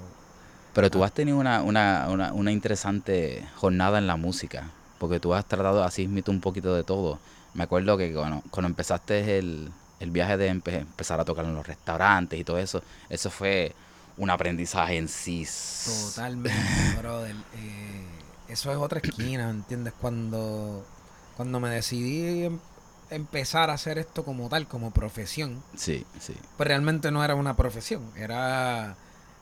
Pero 0.74 0.90
tú 0.90 1.04
has 1.04 1.12
tenido 1.12 1.38
una, 1.38 1.62
una, 1.62 2.06
una, 2.10 2.32
una 2.34 2.52
interesante 2.52 3.46
jornada 3.56 3.96
en 3.98 4.06
la 4.06 4.16
música, 4.16 4.70
porque 4.98 5.20
tú 5.20 5.34
has 5.34 5.44
tratado 5.46 5.82
así 5.84 6.08
mismo 6.08 6.32
un 6.32 6.40
poquito 6.40 6.74
de 6.74 6.84
todo. 6.84 7.18
Me 7.54 7.64
acuerdo 7.64 7.96
que 7.96 8.12
cuando, 8.12 8.42
cuando 8.50 8.68
empezaste 8.68 9.38
el, 9.38 9.70
el 10.00 10.10
viaje 10.10 10.36
de 10.36 10.50
empe- 10.52 10.80
empezar 10.80 11.20
a 11.20 11.24
tocar 11.24 11.44
en 11.44 11.54
los 11.54 11.66
restaurantes 11.66 12.38
y 12.38 12.44
todo 12.44 12.58
eso, 12.58 12.82
eso 13.08 13.30
fue 13.30 13.74
un 14.18 14.30
aprendizaje 14.30 14.96
en 14.96 15.08
sí. 15.08 15.46
Totalmente, 16.14 16.58
brother. 16.98 17.34
Eh, 17.54 18.06
eso 18.48 18.70
es 18.70 18.76
otra 18.78 19.00
esquina, 19.00 19.46
¿me 19.46 19.50
entiendes? 19.52 19.92
Cuando, 20.00 20.84
cuando 21.36 21.60
me 21.60 21.68
decidí 21.70 22.44
em- 22.44 22.58
empezar 23.10 23.70
a 23.70 23.74
hacer 23.74 23.98
esto 23.98 24.24
como 24.24 24.48
tal, 24.48 24.66
como 24.66 24.90
profesión, 24.90 25.62
Sí, 25.76 26.04
sí. 26.20 26.34
pues 26.56 26.66
realmente 26.66 27.10
no 27.10 27.24
era 27.24 27.34
una 27.34 27.54
profesión, 27.56 28.02
era, 28.16 28.96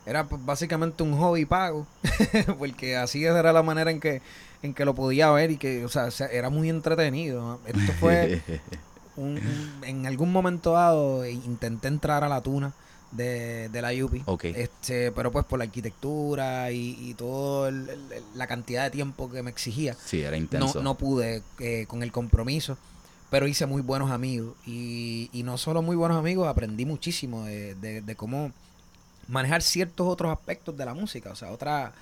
era 0.07 0.25
pues, 0.25 0.45
básicamente 0.45 1.03
un 1.03 1.17
hobby 1.19 1.45
pago, 1.47 1.87
porque 2.59 2.97
así 2.97 3.25
era 3.25 3.53
la 3.53 3.63
manera 3.63 3.91
en 3.91 4.01
que, 4.01 4.21
en 4.65 4.75
que 4.75 4.85
lo 4.85 4.95
podía 4.95 5.31
ver 5.31 5.51
y 5.51 5.57
que, 5.59 5.85
o 5.85 5.89
sea, 5.89 6.11
se- 6.11 6.37
era 6.37 6.51
muy 6.51 6.69
entretenido. 6.71 7.41
¿no? 7.43 7.61
Esto 7.67 7.93
fue 8.01 8.43
un- 9.17 9.39
un- 9.39 9.85
en 9.85 10.07
algún 10.07 10.33
momento 10.33 10.73
dado 10.73 11.27
intenté 11.27 11.89
entrar 11.89 12.25
a 12.25 12.29
la 12.29 12.41
tuna 12.41 12.73
de, 13.13 13.69
de 13.69 13.83
la 13.83 13.93
UPI. 14.05 14.23
Ok. 14.27 14.45
Este, 14.47 15.13
pero 15.13 15.31
pues 15.31 15.45
por 15.45 15.59
la 15.59 15.67
arquitectura 15.67 16.71
y, 16.73 16.97
y 17.01 17.15
el- 17.69 17.89
la 18.35 18.47
cantidad 18.47 18.83
de 18.85 18.91
tiempo 18.91 19.31
que 19.31 19.43
me 19.43 19.51
exigía, 19.51 19.95
sí, 20.05 20.21
era 20.23 20.33
no, 20.33 20.37
intenso. 20.39 20.83
no 20.83 20.95
pude 20.97 21.43
eh, 21.61 21.85
con 21.87 22.03
el 22.03 22.11
compromiso. 22.11 22.77
Pero 23.31 23.49
hice 23.49 23.67
muy 23.67 23.83
buenos 23.83 24.11
amigos. 24.13 24.55
Y, 24.67 25.29
y 25.33 25.43
no 25.43 25.59
solo 25.59 25.83
muy 25.83 25.97
buenos 25.97 26.17
amigos, 26.19 26.47
aprendí 26.49 26.85
muchísimo 26.87 27.45
de, 27.45 27.75
de- 27.77 28.01
de 28.01 28.17
cómo 28.17 28.51
manejar 29.29 29.63
ciertos 29.63 30.07
otros 30.07 30.33
aspectos 30.33 30.77
de 30.77 30.85
la 30.85 30.95
música. 30.95 31.31
O 31.31 31.37
sea, 31.37 31.51
otra, 31.51 31.93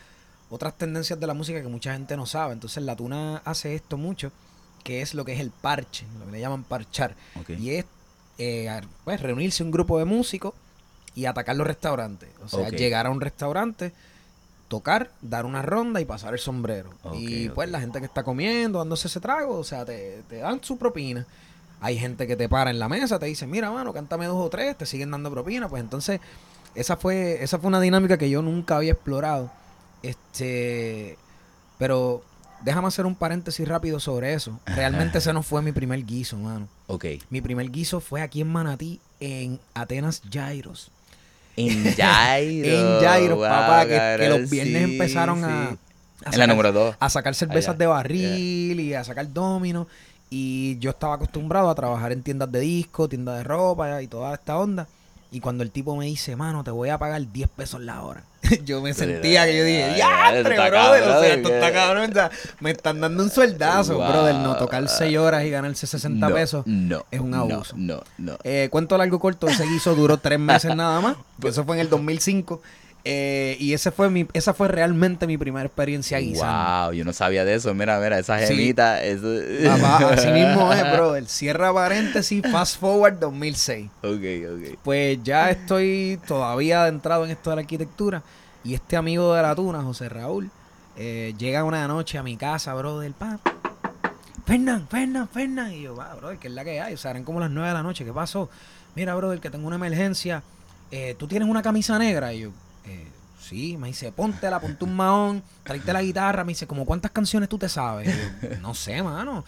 otras 0.52 0.76
tendencias 0.76 1.18
de 1.18 1.26
la 1.26 1.34
música 1.34 1.62
que 1.62 1.68
mucha 1.68 1.94
gente 1.94 2.16
no 2.16 2.26
sabe. 2.26 2.52
Entonces 2.52 2.82
la 2.84 2.94
tuna 2.94 3.38
hace 3.44 3.74
esto 3.74 3.96
mucho, 3.96 4.32
que 4.84 5.00
es 5.00 5.14
lo 5.14 5.24
que 5.24 5.32
es 5.32 5.40
el 5.40 5.50
parche, 5.50 6.04
lo 6.18 6.26
que 6.26 6.32
le 6.32 6.40
llaman 6.40 6.62
parchar. 6.64 7.16
Y 7.48 7.70
es 7.70 7.86
eh, 8.38 8.70
pues, 9.04 9.20
reunirse 9.20 9.62
un 9.62 9.70
grupo 9.70 9.98
de 9.98 10.04
músicos 10.04 10.54
y 11.14 11.24
atacar 11.24 11.56
los 11.56 11.66
restaurantes. 11.66 12.28
O 12.44 12.48
sea, 12.48 12.68
llegar 12.68 13.06
a 13.06 13.10
un 13.10 13.20
restaurante, 13.20 13.92
tocar, 14.68 15.10
dar 15.22 15.46
una 15.46 15.62
ronda 15.62 16.00
y 16.00 16.04
pasar 16.04 16.34
el 16.34 16.38
sombrero. 16.38 16.90
Y 17.14 17.48
pues 17.48 17.70
la 17.70 17.80
gente 17.80 18.00
que 18.00 18.06
está 18.06 18.22
comiendo, 18.22 18.78
dándose 18.78 19.08
ese 19.08 19.20
trago, 19.20 19.56
o 19.56 19.64
sea, 19.64 19.84
te, 19.86 20.22
te 20.28 20.36
dan 20.36 20.62
su 20.62 20.76
propina. 20.76 21.26
Hay 21.80 21.98
gente 21.98 22.26
que 22.26 22.36
te 22.36 22.48
para 22.48 22.70
en 22.70 22.78
la 22.78 22.88
mesa, 22.88 23.18
te 23.18 23.26
dice, 23.26 23.46
mira, 23.46 23.70
mano, 23.70 23.92
cántame 23.92 24.26
dos 24.26 24.36
o 24.36 24.50
tres, 24.50 24.76
te 24.76 24.86
siguen 24.86 25.10
dando 25.10 25.30
propina. 25.30 25.68
Pues 25.68 25.82
entonces, 25.82 26.20
esa 26.74 26.96
fue, 26.96 27.42
esa 27.42 27.58
fue 27.58 27.68
una 27.68 27.80
dinámica 27.80 28.18
que 28.18 28.30
yo 28.30 28.42
nunca 28.42 28.76
había 28.76 28.92
explorado. 28.92 29.50
Este, 30.02 31.16
pero 31.78 32.22
déjame 32.62 32.88
hacer 32.88 33.06
un 33.06 33.14
paréntesis 33.14 33.66
rápido 33.66 34.00
sobre 34.00 34.34
eso. 34.34 34.58
Realmente 34.66 35.18
ese 35.18 35.32
no 35.32 35.42
fue 35.42 35.62
mi 35.62 35.72
primer 35.72 36.04
guiso, 36.04 36.36
mano. 36.36 36.68
Ok. 36.86 37.06
Mi 37.30 37.40
primer 37.40 37.70
guiso 37.70 38.00
fue 38.00 38.22
aquí 38.22 38.40
en 38.40 38.48
Manatí, 38.48 39.00
en 39.20 39.60
Atenas 39.74 40.22
Jairos. 40.30 40.90
En 41.56 41.94
Jairo. 41.96 42.68
En 42.68 43.00
Jairos, 43.00 43.38
wow, 43.38 43.46
papá, 43.46 43.86
que, 43.86 44.28
los 44.28 44.48
viernes 44.50 44.84
sí, 44.84 44.92
empezaron 44.92 45.44
a, 45.44 45.70
sí. 45.70 45.78
a 46.24 46.30
En 46.30 46.38
la 46.38 46.46
número 46.46 46.72
dos. 46.72 46.96
a 46.98 47.10
sacar 47.10 47.34
cervezas 47.34 47.70
Allá, 47.70 47.78
de 47.78 47.86
barril 47.86 48.80
y 48.80 48.94
a 48.94 49.04
sacar 49.04 49.30
dominos. 49.32 49.86
Y 50.30 50.78
yo 50.78 50.90
estaba 50.90 51.16
acostumbrado 51.16 51.68
a 51.68 51.74
trabajar 51.74 52.10
en 52.10 52.22
tiendas 52.22 52.50
de 52.50 52.60
disco, 52.60 53.06
tiendas 53.06 53.36
de 53.36 53.44
ropa 53.44 54.02
y 54.02 54.06
toda 54.06 54.32
esta 54.32 54.56
onda. 54.56 54.88
Y 55.30 55.40
cuando 55.40 55.62
el 55.62 55.70
tipo 55.70 55.94
me 55.96 56.06
dice, 56.06 56.36
mano, 56.36 56.64
te 56.64 56.70
voy 56.70 56.88
a 56.88 56.96
pagar 56.96 57.30
10 57.30 57.48
pesos 57.50 57.80
la 57.82 58.02
hora. 58.02 58.24
yo 58.64 58.80
me 58.80 58.94
sentía 58.94 59.44
que 59.46 59.56
yo 59.58 59.64
dije, 59.64 59.94
ya, 59.96 60.30
brother. 60.42 61.02
O 61.02 61.20
sea, 61.20 61.34
esto 61.34 61.48
está 61.52 61.72
cabrón. 61.72 62.10
o 62.10 62.14
sea, 62.14 62.30
me 62.60 62.70
están 62.70 63.00
dando 63.00 63.22
un 63.22 63.30
sueldazo, 63.30 63.96
Wow. 63.96 64.08
brother. 64.08 64.34
No 64.36 64.56
tocar 64.56 64.88
6 64.88 65.16
horas 65.18 65.44
y 65.44 65.50
ganarse 65.50 65.86
60 65.86 66.28
No, 66.28 66.34
pesos. 66.34 66.66
No. 66.66 67.04
es 67.10 67.20
un 67.20 67.30
no, 67.30 67.40
abuso. 67.40 67.74
No, 67.76 68.02
no. 68.18 68.36
Eh, 68.44 68.68
cuento 68.70 68.96
largo 68.98 69.18
corto, 69.20 69.48
ese 69.48 69.64
guiso 69.66 69.94
duró 69.94 70.16
tres 70.18 70.38
meses 70.38 70.74
nada 70.76 71.00
más. 71.00 71.16
Pues 71.40 71.54
eso 71.54 71.64
fue 71.64 71.76
en 71.76 71.80
el 71.80 71.88
2005. 71.90 72.62
Eh, 73.04 73.56
y 73.58 73.72
ese 73.72 73.90
fue 73.90 74.08
mi, 74.10 74.28
esa 74.32 74.54
fue 74.54 74.68
realmente 74.68 75.26
mi 75.26 75.36
primera 75.36 75.66
experiencia 75.66 76.18
guisando. 76.18 76.84
Wow, 76.84 76.92
yo 76.92 77.04
no 77.04 77.12
sabía 77.12 77.44
de 77.44 77.54
eso. 77.54 77.74
Mira, 77.74 77.98
mira, 77.98 78.16
esa 78.20 78.38
Sí. 78.38 78.54
gemita. 78.54 79.02
Eso... 79.02 79.26
Papá, 79.66 80.12
así 80.12 80.28
mismo 80.28 80.72
es, 80.72 80.92
bro. 80.92 81.16
El 81.16 81.26
cierra 81.26 81.74
paréntesis, 81.74 82.42
fast 82.52 82.78
forward 82.78 83.18
2006. 83.18 83.90
ok, 84.04 84.06
ok. 84.12 84.78
Pues 84.84 85.18
ya 85.24 85.50
estoy 85.50 86.20
todavía 86.28 86.82
adentrado 86.84 87.24
en 87.24 87.32
esto 87.32 87.50
de 87.50 87.56
la 87.56 87.62
arquitectura. 87.62 88.22
Y 88.64 88.74
este 88.74 88.96
amigo 88.96 89.34
de 89.34 89.42
la 89.42 89.54
tuna, 89.54 89.82
José 89.82 90.08
Raúl, 90.08 90.50
eh, 90.96 91.34
llega 91.36 91.64
una 91.64 91.88
noche 91.88 92.18
a 92.18 92.22
mi 92.22 92.36
casa, 92.36 92.74
bro, 92.74 93.00
del 93.00 93.12
pan. 93.12 93.40
Fernán, 94.44 94.86
Fernán, 94.88 95.28
Fernán. 95.28 95.72
Y 95.72 95.82
yo, 95.82 95.96
va, 95.96 96.14
bro, 96.14 96.38
¿qué 96.38 96.48
es 96.48 96.54
la 96.54 96.64
que 96.64 96.80
hay? 96.80 96.94
O 96.94 96.96
sea, 96.96 97.12
eran 97.12 97.24
como 97.24 97.40
las 97.40 97.50
9 97.50 97.68
de 97.68 97.74
la 97.74 97.82
noche. 97.82 98.04
¿Qué 98.04 98.12
pasó? 98.12 98.48
Mira, 98.94 99.14
bro, 99.14 99.40
que 99.40 99.50
tengo 99.50 99.66
una 99.66 99.76
emergencia. 99.76 100.42
Eh, 100.90 101.16
¿Tú 101.18 101.26
tienes 101.26 101.48
una 101.48 101.62
camisa 101.62 101.98
negra? 101.98 102.32
Y 102.32 102.40
yo, 102.40 102.50
eh, 102.84 103.08
sí. 103.40 103.76
Me 103.76 103.88
dice, 103.88 104.12
póntela, 104.12 104.60
ponte 104.60 104.84
un 104.84 104.94
mahón, 104.94 105.42
tráete 105.64 105.92
la 105.92 106.02
guitarra. 106.02 106.44
Me 106.44 106.52
dice, 106.52 106.66
¿como 106.66 106.84
cuántas 106.84 107.10
canciones 107.10 107.48
tú 107.48 107.58
te 107.58 107.68
sabes? 107.68 108.08
Y 108.08 108.46
yo, 108.46 108.56
no 108.60 108.74
sé, 108.74 109.02
mano. 109.02 109.44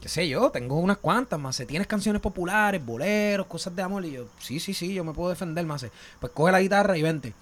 Qué 0.00 0.08
sé 0.08 0.28
yo, 0.28 0.50
tengo 0.50 0.78
unas 0.78 0.98
cuantas, 0.98 1.40
más. 1.40 1.56
¿Tienes 1.66 1.86
canciones 1.86 2.22
populares, 2.22 2.84
boleros, 2.84 3.46
cosas 3.46 3.74
de 3.74 3.82
amor? 3.82 4.04
Y 4.04 4.12
yo, 4.12 4.28
sí, 4.38 4.60
sí, 4.60 4.74
sí, 4.74 4.94
yo 4.94 5.02
me 5.02 5.12
puedo 5.12 5.30
defender, 5.30 5.64
más. 5.64 5.86
Pues 6.20 6.32
coge 6.32 6.52
la 6.52 6.60
guitarra 6.60 6.96
y 6.96 7.02
vente. 7.02 7.34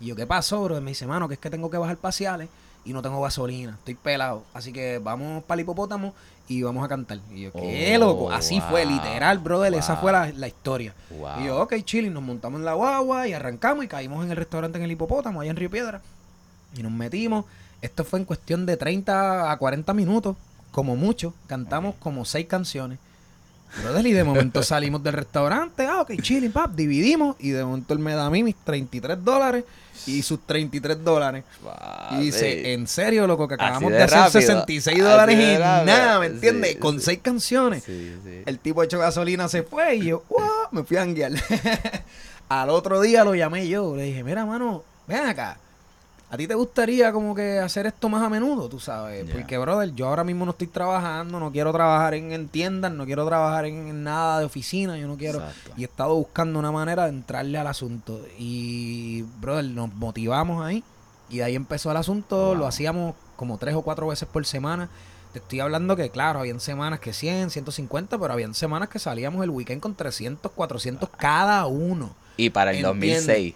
Y 0.00 0.06
yo, 0.06 0.16
¿qué 0.16 0.26
pasó, 0.26 0.62
bro? 0.64 0.78
Y 0.78 0.80
me 0.80 0.90
dice, 0.90 1.06
mano, 1.06 1.28
que 1.28 1.34
es 1.34 1.40
que 1.40 1.50
tengo 1.50 1.70
que 1.70 1.78
bajar 1.78 1.96
parciales 1.96 2.48
y 2.84 2.92
no 2.92 3.02
tengo 3.02 3.20
gasolina. 3.20 3.72
Estoy 3.78 3.94
pelado. 3.94 4.44
Así 4.54 4.72
que 4.72 4.98
vamos 4.98 5.44
para 5.44 5.60
el 5.60 5.64
hipopótamo 5.64 6.14
y 6.48 6.62
vamos 6.62 6.84
a 6.84 6.88
cantar. 6.88 7.18
Y 7.32 7.42
yo, 7.42 7.52
qué 7.52 7.94
Oh, 7.96 8.00
loco. 8.00 8.32
Así 8.32 8.60
fue, 8.60 8.84
literal, 8.86 9.38
brother. 9.38 9.74
Esa 9.74 9.94
wow. 9.94 10.02
fue 10.02 10.12
la, 10.12 10.32
la 10.32 10.48
historia. 10.48 10.94
Wow. 11.10 11.40
Y 11.40 11.46
yo, 11.46 11.60
ok, 11.62 11.74
chilling, 11.84 12.12
nos 12.12 12.22
montamos 12.22 12.58
en 12.60 12.64
la 12.64 12.72
guagua 12.74 13.28
y 13.28 13.34
arrancamos 13.34 13.84
y 13.84 13.88
caímos 13.88 14.24
en 14.24 14.30
el 14.30 14.36
restaurante 14.36 14.78
en 14.78 14.84
el 14.84 14.90
hipopótamo, 14.90 15.40
allá 15.40 15.50
en 15.50 15.56
Río 15.56 15.70
Piedra. 15.70 16.00
Y 16.76 16.82
nos 16.82 16.92
metimos. 16.92 17.44
Esto 17.82 18.04
fue 18.04 18.18
en 18.18 18.24
cuestión 18.24 18.66
de 18.66 18.76
30 18.76 19.50
a 19.52 19.56
40 19.58 19.92
minutos, 19.94 20.36
como 20.70 20.96
mucho. 20.96 21.34
Cantamos 21.46 21.94
como 21.98 22.24
seis 22.24 22.46
canciones. 22.46 22.98
Brother, 23.82 24.06
y 24.06 24.12
de 24.12 24.24
momento 24.24 24.62
salimos 24.62 25.02
del 25.02 25.12
restaurante, 25.14 25.86
ah, 25.86 26.00
ok, 26.02 26.12
chilling, 26.20 26.52
pap, 26.52 26.72
dividimos. 26.74 27.36
Y 27.38 27.50
de 27.50 27.64
momento 27.64 27.94
él 27.94 28.00
me 28.00 28.14
da 28.14 28.26
a 28.26 28.30
mí 28.30 28.42
mis 28.42 28.56
33 28.64 29.24
dólares 29.24 29.64
y 30.06 30.22
sus 30.22 30.44
33 30.46 31.04
dólares. 31.04 31.44
Y 32.12 32.16
dice, 32.18 32.72
en 32.72 32.86
serio, 32.86 33.26
loco, 33.26 33.46
que 33.46 33.54
acabamos 33.54 33.90
de 33.92 33.98
de, 33.98 34.02
hacer 34.04 34.18
rápido. 34.18 34.40
66 34.40 34.96
Así 34.96 35.00
dólares 35.02 35.36
y 35.38 35.56
rápido. 35.58 35.86
nada, 35.86 36.18
¿me 36.20 36.26
entiendes? 36.26 36.72
Sí, 36.72 36.78
Con 36.78 36.98
sí. 36.98 37.04
seis 37.06 37.18
canciones. 37.22 37.84
Sí. 37.84 38.12
El 38.46 38.58
tipo 38.58 38.82
echó 38.82 38.98
gasolina, 38.98 39.48
se 39.48 39.62
fue 39.62 39.96
y 39.96 40.06
yo, 40.06 40.24
"Wow", 40.28 40.40
me 40.72 40.82
fui 40.84 40.96
a 40.96 41.02
anguiar. 41.02 41.32
Al 42.48 42.70
otro 42.70 43.00
día 43.00 43.22
lo 43.24 43.34
llamé 43.34 43.68
yo, 43.68 43.94
le 43.94 44.04
dije, 44.04 44.24
mira, 44.24 44.44
mano, 44.44 44.82
ven 45.06 45.26
acá. 45.26 45.58
¿A 46.32 46.36
ti 46.36 46.46
te 46.46 46.54
gustaría 46.54 47.12
como 47.12 47.34
que 47.34 47.58
hacer 47.58 47.86
esto 47.86 48.08
más 48.08 48.22
a 48.22 48.28
menudo, 48.28 48.68
tú 48.68 48.78
sabes? 48.78 49.28
Porque, 49.32 49.58
brother, 49.58 49.92
yo 49.96 50.06
ahora 50.06 50.22
mismo 50.22 50.44
no 50.44 50.52
estoy 50.52 50.68
trabajando, 50.68 51.40
no 51.40 51.50
quiero 51.50 51.72
trabajar 51.72 52.14
en, 52.14 52.30
en 52.30 52.46
tiendas, 52.46 52.92
no 52.92 53.04
quiero 53.04 53.26
trabajar 53.26 53.64
en, 53.64 53.88
en 53.88 54.04
nada 54.04 54.38
de 54.38 54.44
oficina, 54.44 54.96
yo 54.96 55.08
no 55.08 55.16
quiero... 55.16 55.40
Exacto. 55.40 55.72
Y 55.76 55.82
he 55.82 55.86
estado 55.86 56.14
buscando 56.14 56.60
una 56.60 56.70
manera 56.70 57.04
de 57.04 57.10
entrarle 57.10 57.58
al 57.58 57.66
asunto. 57.66 58.20
Y, 58.38 59.22
brother, 59.40 59.64
nos 59.64 59.92
motivamos 59.92 60.64
ahí. 60.64 60.84
Y 61.30 61.38
de 61.38 61.44
ahí 61.44 61.56
empezó 61.56 61.90
el 61.90 61.96
asunto. 61.96 62.36
Wow. 62.46 62.54
Lo 62.54 62.66
hacíamos 62.68 63.16
como 63.34 63.58
tres 63.58 63.74
o 63.74 63.82
cuatro 63.82 64.06
veces 64.06 64.28
por 64.28 64.46
semana. 64.46 64.88
Te 65.32 65.40
estoy 65.40 65.58
hablando 65.58 65.96
que, 65.96 66.10
claro, 66.10 66.40
habían 66.40 66.60
semanas 66.60 67.00
que 67.00 67.12
100, 67.12 67.50
150, 67.50 68.18
pero 68.18 68.32
habían 68.32 68.54
semanas 68.54 68.88
que 68.88 69.00
salíamos 69.00 69.42
el 69.42 69.50
weekend 69.50 69.80
con 69.80 69.96
300, 69.96 70.52
400 70.52 71.08
cada 71.10 71.66
uno. 71.66 72.14
Y 72.36 72.50
para 72.50 72.70
el 72.70 72.84
Entiende. 72.84 73.16
2006. 73.16 73.54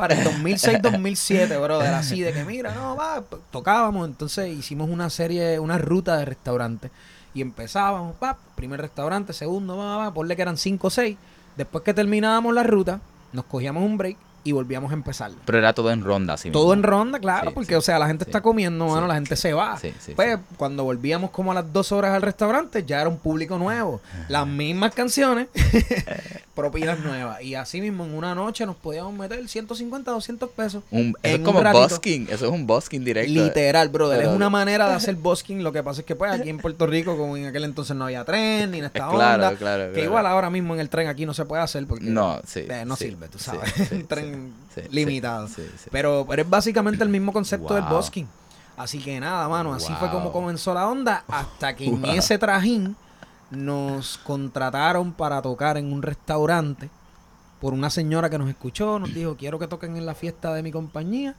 Para 0.00 0.14
el 0.14 0.24
2006, 0.24 0.80
2007, 0.82 1.56
brother, 1.58 1.94
así 1.94 2.20
de 2.22 2.32
que 2.32 2.44
mira, 2.44 2.72
no, 2.74 2.96
va, 2.96 3.20
p- 3.20 3.36
tocábamos, 3.50 4.08
entonces 4.08 4.48
hicimos 4.56 4.88
una 4.88 5.10
serie, 5.10 5.58
una 5.58 5.76
ruta 5.78 6.16
de 6.16 6.24
restaurantes 6.24 6.90
y 7.34 7.42
empezábamos, 7.42 8.16
pa, 8.16 8.38
primer 8.56 8.80
restaurante, 8.80 9.32
segundo, 9.32 9.76
va, 9.76 9.96
va, 9.98 10.14
ponle 10.14 10.34
que 10.36 10.42
eran 10.42 10.56
cinco 10.56 10.86
o 10.88 10.90
seis. 10.90 11.16
Después 11.56 11.84
que 11.84 11.92
terminábamos 11.94 12.54
la 12.54 12.62
ruta, 12.62 13.00
nos 13.32 13.44
cogíamos 13.44 13.82
un 13.84 13.98
break 13.98 14.16
y 14.44 14.52
volvíamos 14.52 14.90
a 14.90 14.94
empezar. 14.94 15.30
Pero 15.44 15.58
era 15.58 15.72
todo 15.72 15.90
en 15.90 16.02
ronda, 16.02 16.36
Todo 16.36 16.48
mismo. 16.48 16.72
en 16.74 16.82
ronda, 16.82 17.18
claro, 17.18 17.48
Sí, 17.50 17.54
porque, 17.54 17.68
sí, 17.68 17.74
o 17.74 17.80
sea, 17.80 17.98
la 17.98 18.06
gente 18.06 18.24
sí, 18.24 18.30
está 18.30 18.40
comiendo, 18.40 18.86
mano, 18.86 19.06
la 19.06 19.14
gente 19.14 19.36
se 19.36 19.52
va. 19.52 19.78
Pues, 20.16 20.38
cuando 20.56 20.84
volvíamos 20.84 21.30
como 21.30 21.52
a 21.52 21.54
las 21.54 21.72
dos 21.72 21.92
horas 21.92 22.14
al 22.14 22.22
restaurante, 22.22 22.84
ya 22.84 23.00
era 23.00 23.08
un 23.08 23.18
público 23.18 23.58
nuevo. 23.58 24.00
Las 24.28 24.46
mismas 24.46 24.94
canciones, 24.94 25.48
propinas 26.54 26.98
nuevas. 27.00 27.42
Y 27.42 27.54
así 27.54 27.80
mismo, 27.80 28.04
en 28.04 28.14
una 28.14 28.34
noche 28.34 28.66
nos 28.66 28.76
podíamos 28.76 29.12
meter 29.14 29.46
150, 29.48 30.10
200 30.10 30.50
pesos. 30.50 30.82
Un- 30.90 31.14
eso 31.22 31.36
es 31.36 31.40
como 31.42 31.60
un 31.60 31.72
busking. 31.72 32.28
Eso 32.30 32.46
es 32.46 32.52
un 32.52 32.66
busking 32.66 33.04
directo. 33.04 33.32
Literal, 33.32 33.88
brother. 33.88 34.18
Pero- 34.18 34.30
es 34.30 34.36
una 34.36 34.50
manera 34.50 34.88
de 34.88 34.94
hacer 34.96 35.14
busking. 35.16 35.62
Lo 35.62 35.72
que 35.72 35.82
pasa 35.82 36.00
es 36.00 36.06
que, 36.06 36.14
pues, 36.16 36.30
aquí 36.32 36.48
en 36.50 36.58
Puerto 36.58 36.86
Rico, 36.86 37.16
como 37.16 37.36
en 37.36 37.46
aquel 37.46 37.64
entonces 37.64 37.96
no 37.96 38.04
había 38.04 38.24
tren 38.24 38.70
ni 38.70 38.78
en 38.78 38.84
esta 38.86 39.00
Claro, 39.08 39.12
onda. 39.12 39.36
claro, 39.56 39.86
Que 39.86 39.92
claro. 39.92 40.04
igual 40.04 40.26
ahora 40.26 40.50
mismo 40.50 40.74
en 40.74 40.80
el 40.80 40.88
tren 40.88 41.08
aquí 41.08 41.24
no 41.26 41.34
se 41.34 41.44
puede 41.44 41.62
hacer 41.62 41.86
porque 41.86 42.04
No, 42.06 42.40
eh, 42.54 42.84
no 42.86 42.96
sirve, 42.96 43.28
tú 43.28 43.38
sabes. 43.38 43.72
un 43.92 44.06
tren 44.06 44.29
sí, 44.74 44.82
limitado. 44.90 45.48
sí, 45.48 45.62
sí. 45.76 45.88
Pero, 45.90 46.26
pero 46.28 46.42
es 46.42 46.48
básicamente 46.48 47.02
el 47.02 47.10
mismo 47.10 47.32
concepto 47.32 47.74
del 47.74 47.84
busking. 47.84 48.28
Así 48.76 48.98
que 48.98 49.20
nada, 49.20 49.46
mano, 49.48 49.74
así 49.74 49.92
fue 49.98 50.10
como 50.10 50.32
comenzó 50.32 50.72
la 50.72 50.88
onda. 50.88 51.24
Hasta 51.28 51.76
que 51.76 51.86
en 51.86 52.04
ese 52.06 52.38
trajín 52.38 52.96
nos 53.50 54.16
contrataron 54.18 55.12
para 55.12 55.42
tocar 55.42 55.76
en 55.76 55.92
un 55.92 56.02
restaurante 56.02 56.88
por 57.60 57.74
una 57.74 57.90
señora 57.90 58.30
que 58.30 58.38
nos 58.38 58.48
escuchó, 58.48 58.98
nos 58.98 59.12
dijo, 59.12 59.36
quiero 59.36 59.58
que 59.58 59.68
toquen 59.68 59.96
en 59.96 60.06
la 60.06 60.14
fiesta 60.14 60.54
de 60.54 60.62
mi 60.62 60.72
compañía. 60.72 61.34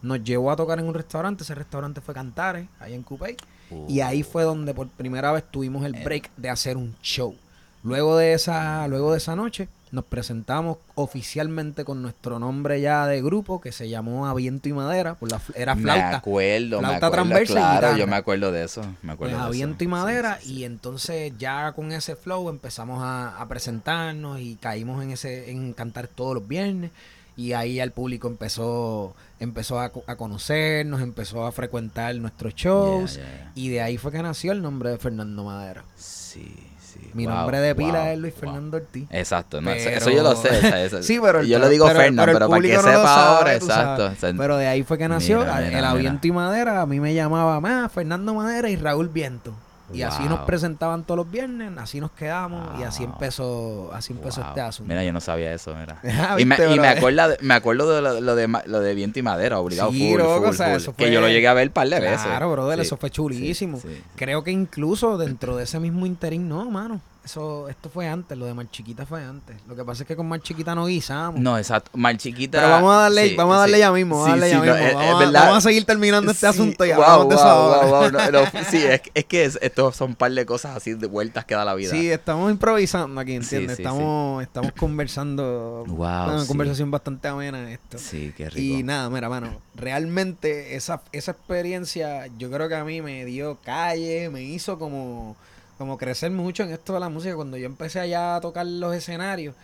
Nos 0.00 0.22
llevó 0.22 0.52
a 0.52 0.56
tocar 0.56 0.78
en 0.78 0.86
un 0.86 0.94
restaurante, 0.94 1.42
ese 1.42 1.54
restaurante 1.56 2.00
fue 2.00 2.14
Cantares, 2.14 2.68
ahí 2.78 2.94
en 2.94 3.02
Coupey. 3.02 3.36
Y 3.88 4.00
ahí 4.00 4.22
fue 4.22 4.44
donde 4.44 4.72
por 4.72 4.86
primera 4.88 5.32
vez 5.32 5.42
tuvimos 5.50 5.84
el 5.84 5.92
break 6.04 6.30
de 6.36 6.50
hacer 6.50 6.76
un 6.76 6.94
show. 7.02 7.34
Luego 7.82 8.16
de 8.16 8.32
esa, 8.32 8.86
luego 8.86 9.10
de 9.10 9.18
esa 9.18 9.34
noche, 9.34 9.68
nos 9.96 10.04
presentamos 10.04 10.78
oficialmente 10.94 11.84
con 11.84 12.02
nuestro 12.02 12.38
nombre 12.38 12.80
ya 12.80 13.06
de 13.06 13.20
grupo, 13.22 13.60
que 13.60 13.72
se 13.72 13.88
llamó 13.88 14.26
A 14.26 14.34
Viento 14.34 14.68
y 14.68 14.72
Madera, 14.72 15.14
por 15.14 15.30
la, 15.32 15.40
era 15.54 15.74
Me 15.74 15.82
flauta. 15.82 16.10
me 16.80 16.88
Flauta 16.88 16.96
acuerdo. 17.06 17.10
transversa 17.10 17.52
y 17.52 17.56
Claro, 17.56 17.96
yo 17.96 18.06
me 18.06 18.16
acuerdo 18.16 18.52
de 18.52 18.64
eso. 18.64 18.82
Me 19.02 19.12
acuerdo 19.12 19.34
Pues, 19.36 19.46
a 19.46 19.50
viento 19.50 19.82
y 19.82 19.88
madera 19.88 20.38
sí, 20.40 20.46
sí. 20.48 20.54
y 20.54 20.64
entonces 20.64 21.32
ya 21.38 21.72
con 21.72 21.90
ese 21.92 22.14
flow 22.14 22.48
empezamos 22.50 23.02
a, 23.02 23.40
a 23.40 23.48
presentarnos 23.48 24.38
y 24.38 24.54
caímos 24.56 25.02
en 25.02 25.10
ese 25.10 25.50
en 25.50 25.72
cantar 25.72 26.06
todos 26.08 26.34
los 26.34 26.46
viernes 26.46 26.90
y 27.36 27.52
ahí 27.52 27.80
el 27.80 27.90
público 27.90 28.28
empezó 28.28 29.14
empezó 29.40 29.80
a, 29.80 29.92
a 30.06 30.16
conocernos 30.16 31.00
empezó 31.02 31.44
a 31.46 31.52
frecuentar 31.52 32.14
nuestros 32.16 32.54
shows 32.54 33.14
Yeah, 33.16 33.24
yeah, 33.24 33.36
yeah. 33.38 33.52
y 33.54 33.68
de 33.70 33.80
ahí 33.82 33.96
fue 33.98 34.12
que 34.12 34.22
nació 34.22 34.52
el 34.52 34.62
nombre 34.62 34.90
de 34.90 34.98
Fernando 34.98 35.44
Madera 35.44 35.84
sí. 35.96 36.54
Mi 37.16 37.26
Wow, 37.26 37.34
nombre 37.34 37.60
de 37.60 37.74
pila 37.74 38.00
wow, 38.02 38.08
es 38.12 38.18
Luis 38.18 38.34
wow. 38.34 38.40
Fernando 38.42 38.76
Ortiz 38.76 39.08
Exacto, 39.10 39.60
no, 39.60 39.70
eso- 39.72 39.84
Pero- 39.86 39.96
eso 39.96 40.10
yo 40.10 40.22
lo 40.22 40.36
sé. 40.36 40.84
eso- 40.84 41.02
Sí, 41.02 41.18
pero 41.20 41.40
el- 41.40 41.46
yo 41.48 41.58
le 41.58 41.68
digo 41.70 41.86
pero- 41.86 41.98
Fernan, 42.00 42.26
pero 42.26 42.48
para 42.48 42.62
que 42.62 42.68
no 42.76 42.82
lo 42.82 42.88
sepa 42.88 43.02
sabe, 43.04 43.36
ahora, 43.36 43.54
exacto. 43.54 44.02
sabes. 44.04 44.18
o 44.18 44.20
sea, 44.20 44.34
pero 44.36 44.56
de 44.58 44.66
ahí 44.68 44.82
fue 44.82 44.98
que 44.98 45.08
nació 45.08 45.38
Mira, 45.40 45.58
el 45.60 45.74
mira, 45.74 45.78
a 45.90 45.94
mira. 45.94 46.00
Viento 46.02 46.26
y 46.28 46.32
Madera 46.32 46.80
a 46.82 46.86
mí 46.86 47.00
me 47.00 47.14
llamaba 47.14 47.60
más 47.60 47.90
Fernando 47.90 48.34
Madera 48.34 48.68
y 48.68 48.76
Raúl 48.76 49.08
Viento 49.08 49.54
y 49.92 50.02
así 50.02 50.24
nos 50.24 50.40
presentaban 50.40 51.04
todos 51.04 51.18
los 51.18 51.30
viernes 51.30 51.70
así 51.78 52.00
nos 52.00 52.10
quedamos 52.10 52.78
y 52.80 52.82
así 52.82 53.04
empezó 53.04 53.90
así 53.92 54.12
empezó 54.12 54.40
wow. 54.40 54.48
este 54.50 54.60
asunto 54.60 54.88
Mira, 54.88 55.04
yo 55.04 55.12
no 55.12 55.20
sabía 55.20 55.52
eso, 55.52 55.74
mira. 55.74 56.00
Ah, 56.28 56.36
y 56.38 56.44
me, 56.44 56.56
¿viste, 56.56 56.74
y 56.74 56.78
me 56.80 56.88
acuerdo 56.88 57.22
me 57.40 57.54
acuerdo 57.54 57.94
de 57.94 58.02
lo, 58.02 58.20
lo 58.20 58.34
de 58.34 58.48
lo 58.66 58.80
de 58.80 58.94
viento 58.94 59.18
y 59.18 59.22
madera, 59.22 59.58
obligado, 59.60 59.90
Sí, 59.92 60.10
full, 60.10 60.18
loco, 60.18 60.38
full, 60.40 60.48
o 60.48 60.52
sea, 60.52 60.66
full. 60.68 60.76
eso 60.76 60.96
Que 60.96 61.12
yo 61.12 61.20
lo 61.20 61.28
llegué 61.28 61.46
a 61.48 61.54
ver 61.54 61.68
un 61.68 61.72
par 61.72 61.88
de 61.88 62.00
veces. 62.00 62.22
Claro, 62.22 62.50
brother, 62.50 62.78
Sí, 62.78 62.82
eso 62.86 62.96
fue 62.96 63.10
chulísimo. 63.10 63.78
sí. 63.80 64.02
Creo 64.16 64.42
que 64.42 64.50
incluso 64.50 65.18
dentro 65.18 65.56
de 65.56 65.64
ese 65.64 65.78
mismo 65.78 66.06
interín, 66.06 66.48
no, 66.48 66.68
mano. 66.70 67.00
Eso, 67.26 67.68
esto 67.68 67.90
fue 67.90 68.06
antes, 68.06 68.38
lo 68.38 68.46
de 68.46 68.54
Mar 68.54 68.68
Chiquita 68.70 69.04
fue 69.04 69.20
antes. 69.20 69.56
Lo 69.66 69.74
que 69.74 69.84
pasa 69.84 70.04
es 70.04 70.06
que 70.06 70.14
con 70.14 70.28
Mar 70.28 70.40
Chiquita 70.40 70.76
no 70.76 70.86
guisamos. 70.86 71.40
No, 71.40 71.58
exacto. 71.58 71.90
Mal 71.94 72.16
chiquita. 72.18 72.58
Pero 72.58 72.70
vamos 72.70 72.94
a 72.94 72.98
darle, 73.00 73.30
sí, 73.30 73.34
vamos 73.34 73.56
a 73.56 73.58
darle 73.58 73.74
sí. 73.74 73.80
ya 73.80 73.90
mismo, 73.90 74.20
vamos 74.20 74.28
a 74.30 74.34
Sí, 74.34 74.40
darle 74.40 74.46
sí, 74.46 74.52
ya 74.52 74.58
no, 74.58 74.62
mismo. 74.64 74.76
es- 74.76 74.86
es 74.90 74.94
vamos, 74.94 75.14
a, 75.14 75.18
verdad. 75.26 75.40
vamos 75.42 75.56
a 75.58 75.60
seguir 75.60 75.84
terminando 75.84 76.30
este 76.30 76.46
asunto 76.46 76.84
y 76.86 76.92
wow, 76.92 77.24
wow, 77.24 77.28
wow, 77.28 77.88
wow, 77.88 78.10
no, 78.12 78.30
no, 78.30 78.40
sí, 78.70 78.76
es, 78.76 79.00
es 79.12 79.24
que 79.24 79.44
es- 79.44 79.58
estos 79.60 79.96
son 79.96 80.10
un 80.10 80.14
par 80.14 80.30
de 80.30 80.46
cosas 80.46 80.76
así 80.76 80.94
de 80.94 81.06
vueltas 81.08 81.44
que 81.44 81.56
da 81.56 81.64
la 81.64 81.74
vida. 81.74 81.90
Sí, 81.90 82.08
estamos 82.12 82.48
improvisando 82.48 83.20
aquí, 83.20 83.34
¿entiendes? 83.34 83.76
Estamos, 83.76 84.44
estamos 84.44 84.70
conversando. 84.78 85.82
Wow, 85.88 86.32
una 86.32 86.46
conversación 86.46 86.92
bastante 86.92 87.26
amena 87.26 87.72
esto. 87.72 87.98
Sí, 87.98 88.32
qué 88.36 88.48
rico. 88.50 88.78
Y 88.78 88.84
nada, 88.84 89.10
mira, 89.10 89.28
mano, 89.28 89.48
realmente 89.74 90.76
esa, 90.76 91.02
esa 91.10 91.32
experiencia 91.32 92.28
yo 92.38 92.52
creo 92.52 92.68
que 92.68 92.76
a 92.76 92.84
mí 92.84 93.02
me 93.02 93.24
dio 93.24 93.58
calle, 93.64 94.30
me 94.30 94.42
hizo 94.42 94.78
como, 94.78 95.34
como 95.78 95.98
crecer 95.98 96.30
mucho 96.30 96.62
en 96.62 96.70
esto 96.72 96.92
de 96.94 97.00
la 97.00 97.08
música. 97.08 97.34
Cuando 97.36 97.56
yo 97.56 97.66
empecé 97.66 98.00
allá 98.00 98.36
a 98.36 98.40
tocar 98.40 98.66
los 98.66 98.94
escenarios, 98.94 99.54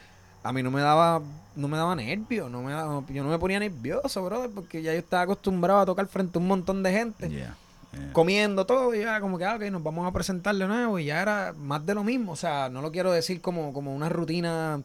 a 0.43 0.53
mí 0.53 0.63
no 0.63 0.71
me 0.71 0.81
daba 0.81 1.21
no 1.55 1.69
me 1.69 1.77
daba 1.77 1.95
nervio, 1.95 2.49
no 2.49 2.63
me 2.63 2.73
daba- 2.73 3.05
yo 3.11 3.23
no 3.23 3.29
me 3.29 3.39
ponía 3.39 3.59
nervioso, 3.61 4.25
brother, 4.25 4.51
porque 4.55 4.81
ya 4.83 4.93
yo 4.93 4.99
estaba 4.99 5.25
acostumbrado 5.25 5.81
a 5.81 5.87
tocar 5.87 6.07
frente 6.07 6.39
a 6.39 6.41
un 6.41 6.49
montón 6.49 6.83
de 6.83 6.91
gente, 6.93 7.29
Yeah, 7.29 7.55
yeah. 7.93 8.13
comiendo 8.15 8.65
todo, 8.65 8.95
y 8.95 9.01
ya 9.01 9.21
como 9.21 9.37
que, 9.37 9.45
ah, 9.45 9.57
ok, 9.57 9.65
nos 9.71 9.83
vamos 9.83 10.07
a 10.09 10.13
presentar 10.13 10.55
de 10.57 10.67
nuevo, 10.67 10.99
y 10.99 11.05
ya 11.05 11.21
era 11.21 11.53
más 11.55 11.85
de 11.85 11.93
lo 11.95 12.05
mismo, 12.05 12.33
o 12.33 12.37
sea, 12.37 12.71
no 12.71 12.81
lo 12.81 12.91
quiero 12.91 13.13
decir 13.13 13.43
como, 13.43 13.75
como 13.75 13.95
una 13.95 14.09
rutina 14.09 14.81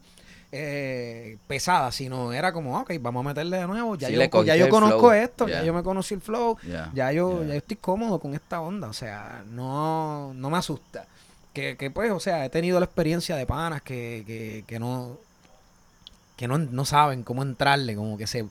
eh, 0.51 1.37
pesada, 1.47 1.91
sino 1.93 2.33
era 2.33 2.51
como, 2.53 2.79
ok, 2.79 2.91
vamos 2.99 3.25
a 3.25 3.29
meterle 3.29 3.57
de 3.57 3.67
nuevo, 3.67 3.95
ya 3.95 4.07
Sí, 4.09 4.13
yo, 4.15 4.43
ya 4.43 4.55
yo 4.57 4.69
conozco 4.69 4.99
flow, 4.99 5.11
esto, 5.13 5.47
yeah. 5.47 5.59
ya 5.59 5.65
yo 5.65 5.73
me 5.73 5.83
conocí 5.83 6.13
el 6.15 6.21
flow, 6.21 6.57
Yeah, 6.63 6.91
ya 6.93 7.11
yo, 7.13 7.29
yeah. 7.39 7.47
ya 7.47 7.53
yo 7.53 7.57
estoy 7.59 7.77
cómodo 7.77 8.19
con 8.19 8.33
esta 8.33 8.59
onda, 8.61 8.89
o 8.89 8.93
sea, 8.93 9.43
no, 9.49 10.33
no 10.33 10.49
me 10.49 10.57
asusta. 10.57 11.05
Que, 11.57 11.75
que 11.75 11.89
pues, 11.89 12.11
o 12.11 12.19
sea, 12.19 12.45
he 12.45 12.49
tenido 12.51 12.79
la 12.79 12.85
experiencia 12.85 13.35
de 13.35 13.47
panas 13.47 13.81
que, 13.81 14.23
que, 14.27 14.63
que 14.67 14.79
no, 14.79 15.17
que 16.35 16.47
no, 16.47 16.59
no 16.59 16.85
saben 16.85 17.23
cómo 17.23 17.41
entrarle, 17.41 17.95
como 17.95 18.15
que 18.15 18.27
se, 18.27 18.45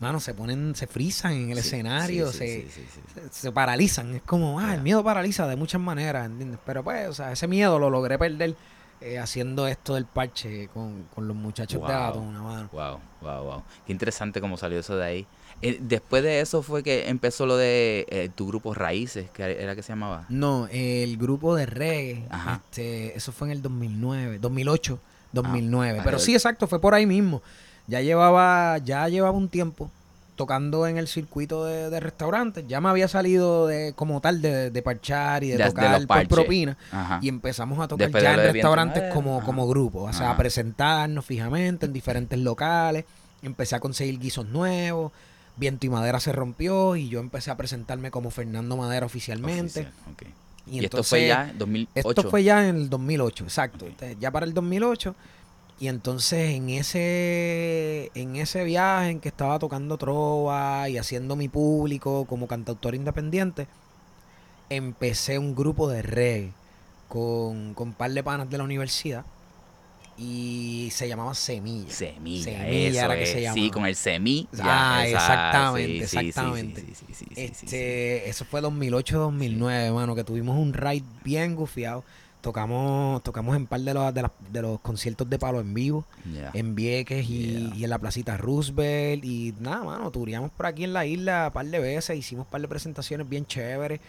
mano, 0.00 0.18
se 0.18 0.32
ponen, 0.32 0.74
se 0.74 0.86
frizan 0.86 1.32
en 1.32 1.50
el 1.50 1.58
Sí, 1.58 1.66
escenario, 1.66 2.32
sí, 2.32 2.38
se, 2.38 2.70
sí, 2.70 2.84
se, 3.14 3.28
se 3.40 3.52
paralizan. 3.52 4.14
Es 4.14 4.22
como, 4.22 4.58
ah, 4.60 4.72
el 4.74 4.80
miedo 4.80 5.04
paraliza 5.04 5.46
de 5.46 5.56
muchas 5.56 5.82
maneras, 5.82 6.24
¿entiendes? 6.24 6.58
Pero 6.64 6.82
pues, 6.82 7.06
o 7.08 7.12
sea, 7.12 7.32
ese 7.32 7.46
miedo 7.46 7.78
lo 7.78 7.90
logré 7.90 8.18
perder 8.18 8.56
eh, 9.02 9.18
haciendo 9.18 9.66
esto 9.68 9.94
del 9.94 10.06
parche 10.06 10.68
con, 10.72 11.02
con 11.14 11.28
los 11.28 11.36
muchachos 11.36 11.86
de 11.86 11.94
Wow. 11.94 12.02
Atuna, 12.02 12.42
mano. 12.42 12.68
Wow, 12.72 12.98
wow, 13.20 13.44
wow. 13.44 13.62
Qué 13.86 13.92
interesante 13.92 14.40
cómo 14.40 14.56
salió 14.56 14.80
eso 14.80 14.96
de 14.96 15.04
ahí. 15.04 15.26
Eh, 15.60 15.78
después 15.80 16.22
de 16.22 16.40
eso 16.40 16.62
fue 16.62 16.82
que 16.82 17.08
empezó 17.08 17.44
lo 17.46 17.56
de 17.56 18.06
eh, 18.10 18.28
tu 18.34 18.46
grupo 18.46 18.74
Raíces, 18.74 19.28
que 19.30 19.42
era 19.42 19.74
que 19.74 19.82
se 19.82 19.88
llamaba. 19.92 20.24
No, 20.28 20.68
el 20.70 21.16
grupo 21.16 21.56
de 21.56 21.66
reggae, 21.66 22.24
Ajá. 22.30 22.60
este, 22.70 23.16
eso 23.16 23.32
fue 23.32 23.48
en 23.48 23.52
el 23.52 23.62
2009, 23.62 24.38
2008, 24.38 24.98
2009. 25.32 25.98
Ah, 25.98 26.02
Pero 26.04 26.18
sí, 26.18 26.34
exacto, 26.34 26.66
fue 26.66 26.80
por 26.80 26.94
ahí 26.94 27.06
mismo. 27.06 27.42
Ya 27.86 28.00
llevaba, 28.02 28.78
ya 28.78 29.08
llevaba 29.08 29.36
un 29.36 29.48
tiempo 29.48 29.90
tocando 30.36 30.86
en 30.86 30.98
el 30.98 31.08
circuito 31.08 31.64
de, 31.64 31.90
de 31.90 31.98
restaurantes. 31.98 32.64
Ya 32.68 32.80
me 32.80 32.88
había 32.88 33.08
salido 33.08 33.66
de 33.66 33.92
como 33.96 34.20
tal 34.20 34.40
de, 34.40 34.70
de 34.70 34.82
parchar 34.82 35.42
y 35.42 35.48
de, 35.48 35.56
De- 35.56 35.64
tocar 35.64 36.06
por 36.06 36.28
propina. 36.28 36.76
Ajá. 36.92 37.18
Y 37.20 37.28
empezamos 37.28 37.80
a 37.80 37.88
tocar 37.88 38.06
Después 38.06 38.22
ya 38.22 38.34
en 38.34 38.52
restaurantes 38.52 39.12
como, 39.12 39.38
Ajá. 39.38 39.46
como 39.46 39.66
grupo. 39.66 40.02
O 40.02 40.12
sea, 40.12 40.30
a 40.30 40.36
presentarnos 40.36 41.24
fijamente 41.24 41.86
en 41.86 41.92
diferentes 41.92 42.38
locales. 42.38 43.04
Empecé 43.42 43.74
a 43.74 43.80
conseguir 43.80 44.18
guisos 44.20 44.46
nuevos. 44.46 45.10
Viento 45.58 45.86
y 45.86 45.88
Madera 45.88 46.20
se 46.20 46.32
rompió 46.32 46.96
y 46.96 47.08
yo 47.08 47.20
empecé 47.20 47.50
a 47.50 47.56
presentarme 47.56 48.10
como 48.10 48.30
Fernando 48.30 48.76
Madera 48.76 49.06
oficialmente. 49.06 49.80
Oficial. 49.80 50.34
Y, 50.66 50.80
Y, 50.80 50.84
esto 50.84 51.02
fue 51.02 51.26
ya 51.26 51.48
en 51.50 51.58
2008. 51.58 52.08
esto 52.08 52.30
fue 52.30 52.44
ya 52.44 52.68
en 52.68 52.76
el 52.76 52.90
2008, 52.90 53.44
exacto. 53.44 53.86
Ya 54.20 54.30
para 54.30 54.46
el 54.46 54.54
2008. 54.54 55.14
Y 55.80 55.86
entonces 55.86 56.50
en 56.56 56.70
ese 56.70 58.10
en 58.14 58.36
ese 58.36 58.64
viaje 58.64 59.10
en 59.10 59.20
que 59.20 59.28
estaba 59.28 59.60
tocando 59.60 59.96
trova 59.96 60.88
y 60.88 60.98
haciendo 60.98 61.36
mi 61.36 61.48
público 61.48 62.24
como 62.24 62.48
cantautor 62.48 62.94
independiente, 62.94 63.68
empecé 64.70 65.38
un 65.38 65.54
grupo 65.54 65.88
de 65.88 66.02
reggae 66.02 66.52
con, 67.08 67.74
con 67.74 67.88
un 67.88 67.94
par 67.94 68.10
de 68.10 68.22
panas 68.24 68.50
de 68.50 68.58
la 68.58 68.64
universidad 68.64 69.24
y 70.18 70.88
se 70.92 71.08
llamaba 71.08 71.32
Semilla. 71.34 71.92
Semilla, 71.92 72.44
Semilla 72.44 72.88
eso 72.88 73.04
era 73.06 73.14
que 73.16 73.22
es. 73.22 73.28
se 73.30 73.38
Sí, 73.38 73.42
llamaba. 73.44 73.70
con 73.72 73.86
el 73.86 73.94
semi. 73.96 74.48
ya, 74.52 74.64
Ah, 74.98 75.06
esa- 75.06 75.16
exactamente, 75.18 75.92
sí, 75.92 76.00
sí, 76.00 76.06
sí, 76.20 76.26
exactamente. 76.28 76.80
sí, 76.80 76.86
sí, 76.94 77.04
sí, 77.06 77.14
sí, 77.14 77.24
sí, 77.28 77.34
sí, 77.34 77.54
sí. 77.54 77.64
Este, 77.66 78.28
eso 78.28 78.44
fue 78.44 78.60
2008-2009, 78.60 79.92
mano, 79.92 80.14
que 80.14 80.24
tuvimos 80.24 80.56
un 80.58 80.72
ride 80.72 81.04
bien 81.24 81.54
gufiado. 81.54 82.04
Tocamos, 82.40 83.20
tocamos 83.24 83.56
en 83.56 83.66
par 83.66 83.80
de 83.80 83.92
los, 83.94 84.14
de, 84.14 84.22
las- 84.22 84.30
de 84.52 84.62
los 84.62 84.80
conciertos 84.80 85.28
de 85.28 85.38
palo 85.40 85.60
en 85.60 85.74
vivo, 85.74 86.04
en 86.54 86.74
Vieques 86.76 87.28
y, 87.28 87.38
Yeah. 87.38 87.74
y 87.76 87.84
en 87.84 87.90
la 87.90 87.98
placita 87.98 88.36
Roosevelt. 88.36 89.24
Y 89.24 89.54
nada, 89.58 89.82
mano, 89.82 90.10
turíamos 90.12 90.50
por 90.52 90.66
aquí 90.66 90.84
en 90.84 90.92
la 90.92 91.04
isla 91.04 91.46
un 91.48 91.52
par 91.52 91.66
de 91.66 91.78
veces, 91.80 92.16
hicimos 92.16 92.46
un 92.46 92.50
par 92.50 92.60
de 92.60 92.68
presentaciones 92.68 93.28
bien 93.28 93.44
chéveres. 93.44 94.00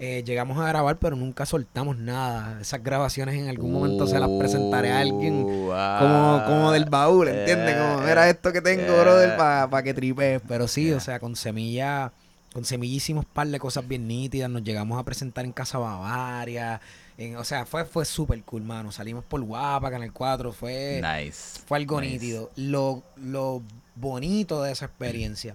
Eh, 0.00 0.24
llegamos 0.26 0.58
a 0.58 0.66
grabar, 0.68 0.96
pero 0.98 1.14
nunca 1.14 1.46
soltamos 1.46 1.96
nada. 1.96 2.60
Esas 2.60 2.82
grabaciones 2.82 3.36
en 3.36 3.48
algún 3.48 3.72
momento 3.72 4.06
se 4.08 4.18
las 4.18 4.28
presentaré 4.38 4.90
a 4.90 4.98
alguien 4.98 5.44
Uh, 5.44 5.70
como, 6.00 6.42
como 6.46 6.72
del 6.72 6.84
baúl, 6.86 7.28
eh, 7.28 7.40
¿entiendes? 7.40 7.76
Como, 7.76 8.02
eh, 8.02 8.06
mira 8.08 8.28
esto 8.28 8.52
que 8.52 8.60
tengo, 8.60 8.82
eh. 8.92 9.00
brother, 9.00 9.36
para 9.36 9.82
que 9.84 9.94
tripe. 9.94 10.40
Pero 10.48 10.66
sí, 10.66 10.86
Yeah. 10.86 10.96
o 10.96 11.00
sea, 11.00 11.20
con 11.20 11.36
semilla, 11.36 12.10
con 12.52 12.64
semilla 12.64 12.96
hicimos 12.96 13.24
par 13.24 13.46
de 13.46 13.58
cosas 13.60 13.86
bien 13.86 14.08
nítidas. 14.08 14.50
Nos 14.50 14.64
llegamos 14.64 14.98
a 15.00 15.04
presentar 15.04 15.44
en 15.44 15.52
Casa 15.52 15.78
Bavaria. 15.78 16.80
en- 17.16 17.36
o 17.36 17.44
sea, 17.44 17.64
fue, 17.64 17.84
fue 17.84 18.04
súper 18.04 18.42
cool, 18.42 18.62
mano. 18.62 18.90
Salimos 18.90 19.24
por 19.24 19.40
Guapa, 19.42 19.88
Canal 19.92 20.12
4. 20.12 20.52
Fue, 20.52 21.00
Nice. 21.00 21.60
fue 21.64 21.78
algo 21.78 22.00
nice. 22.00 22.12
nítido. 22.14 22.50
Lo, 22.56 23.04
lo 23.16 23.62
bonito 23.94 24.60
de 24.64 24.72
esa 24.72 24.86
experiencia 24.86 25.54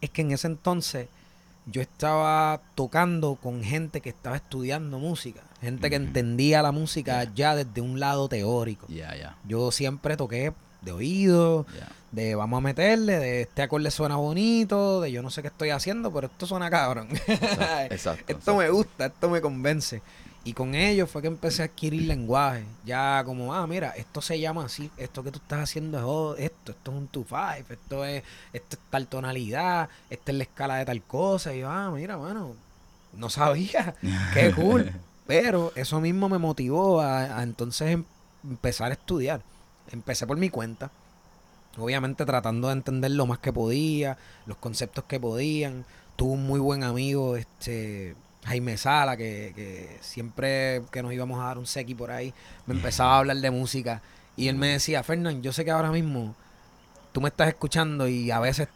es 0.00 0.10
que 0.10 0.22
en 0.22 0.32
ese 0.32 0.48
entonces 0.48 1.06
yo 1.66 1.80
estaba 1.80 2.60
tocando 2.74 3.36
con 3.36 3.62
gente 3.62 4.00
que 4.00 4.10
estaba 4.10 4.36
estudiando 4.36 4.98
música. 4.98 5.42
Gente 5.60 5.88
que 5.88 5.96
entendía 5.96 6.62
la 6.62 6.72
música 6.72 7.24
ya 7.34 7.54
desde 7.56 7.80
un 7.80 7.98
lado 7.98 8.28
teórico. 8.28 8.86
Ya, 8.88 9.16
ya, 9.16 9.36
Yo 9.46 9.70
siempre 9.70 10.16
toqué 10.16 10.52
de 10.82 10.92
oído, 10.92 11.64
de 12.12 12.34
vamos 12.34 12.58
a 12.58 12.60
meterle, 12.60 13.18
de 13.18 13.42
este 13.42 13.62
acorde 13.62 13.90
suena 13.90 14.16
bonito, 14.16 15.00
de 15.00 15.10
yo 15.10 15.22
no 15.22 15.30
sé 15.30 15.40
qué 15.40 15.48
estoy 15.48 15.70
haciendo, 15.70 16.12
pero 16.12 16.26
esto 16.26 16.46
suena 16.46 16.68
cabrón. 16.68 17.08
Exacto, 17.26 17.64
exacto, 17.94 18.32
esto 18.32 18.56
me 18.56 18.68
gusta, 18.68 19.06
esto 19.06 19.30
me 19.30 19.40
convence. 19.40 20.02
Y 20.46 20.52
con 20.52 20.74
ello 20.74 21.06
fue 21.06 21.22
que 21.22 21.28
empecé 21.28 21.62
a 21.62 21.66
adquirir 21.66 22.02
lenguaje. 22.02 22.64
Ya 22.84 23.22
como, 23.24 23.54
ah, 23.54 23.66
mira, 23.66 23.90
esto 23.96 24.20
se 24.20 24.38
llama 24.38 24.66
así, 24.66 24.90
esto 24.98 25.24
que 25.24 25.30
tú 25.30 25.38
estás 25.38 25.60
haciendo 25.60 26.36
es 26.36 26.44
esto, 26.44 26.72
esto 26.72 26.90
es 26.90 26.96
un 26.98 27.08
2-5, 27.10 27.64
esto 27.70 28.04
es, 28.04 28.22
esto 28.52 28.76
es 28.76 28.82
tal 28.90 29.06
tonalidad, 29.06 29.88
esta 30.10 30.32
es 30.32 30.36
la 30.38 30.44
escala 30.44 30.76
de 30.76 30.84
tal 30.84 31.02
cosa. 31.02 31.54
Y 31.54 31.60
yo, 31.60 31.70
ah, 31.70 31.90
mira, 31.90 32.18
mano, 32.18 32.54
no 33.14 33.30
sabía, 33.30 33.94
qué 34.34 34.52
cool. 34.54 34.92
Pero 35.26 35.72
eso 35.76 35.98
mismo 36.00 36.28
me 36.28 36.36
motivó 36.36 37.00
a, 37.00 37.38
a 37.38 37.42
entonces 37.42 37.92
em- 37.92 38.04
empezar 38.44 38.90
a 38.90 38.94
estudiar. 38.94 39.40
Empecé 39.90 40.26
por 40.26 40.36
mi 40.36 40.50
cuenta. 40.50 40.90
Obviamente 41.78 42.24
tratando 42.26 42.68
de 42.68 42.74
entender 42.74 43.10
lo 43.12 43.26
más 43.26 43.38
que 43.38 43.52
podía, 43.52 44.18
los 44.44 44.58
conceptos 44.58 45.04
que 45.04 45.18
podían. 45.18 45.86
Tuve 46.16 46.32
un 46.34 46.46
muy 46.46 46.60
buen 46.60 46.84
amigo, 46.84 47.36
este 47.36 48.14
Jaime 48.44 48.76
Sala, 48.76 49.16
que, 49.16 49.52
que 49.56 49.98
siempre 50.00 50.82
que 50.90 51.02
nos 51.02 51.12
íbamos 51.12 51.40
a 51.40 51.44
dar 51.44 51.58
un 51.58 51.66
sequi 51.66 51.94
por 51.94 52.10
ahí, 52.10 52.32
me 52.66 52.74
empezaba 52.74 53.14
a 53.14 53.18
hablar 53.18 53.36
de 53.38 53.50
música. 53.50 54.02
Y 54.36 54.48
él 54.48 54.56
me 54.56 54.68
decía, 54.68 55.02
Fernán, 55.02 55.42
yo 55.42 55.52
sé 55.52 55.64
que 55.64 55.70
ahora 55.70 55.90
mismo 55.90 56.34
tú 57.12 57.20
me 57.20 57.28
estás 57.28 57.48
escuchando 57.48 58.08
y 58.08 58.30
a 58.30 58.40
veces, 58.40 58.68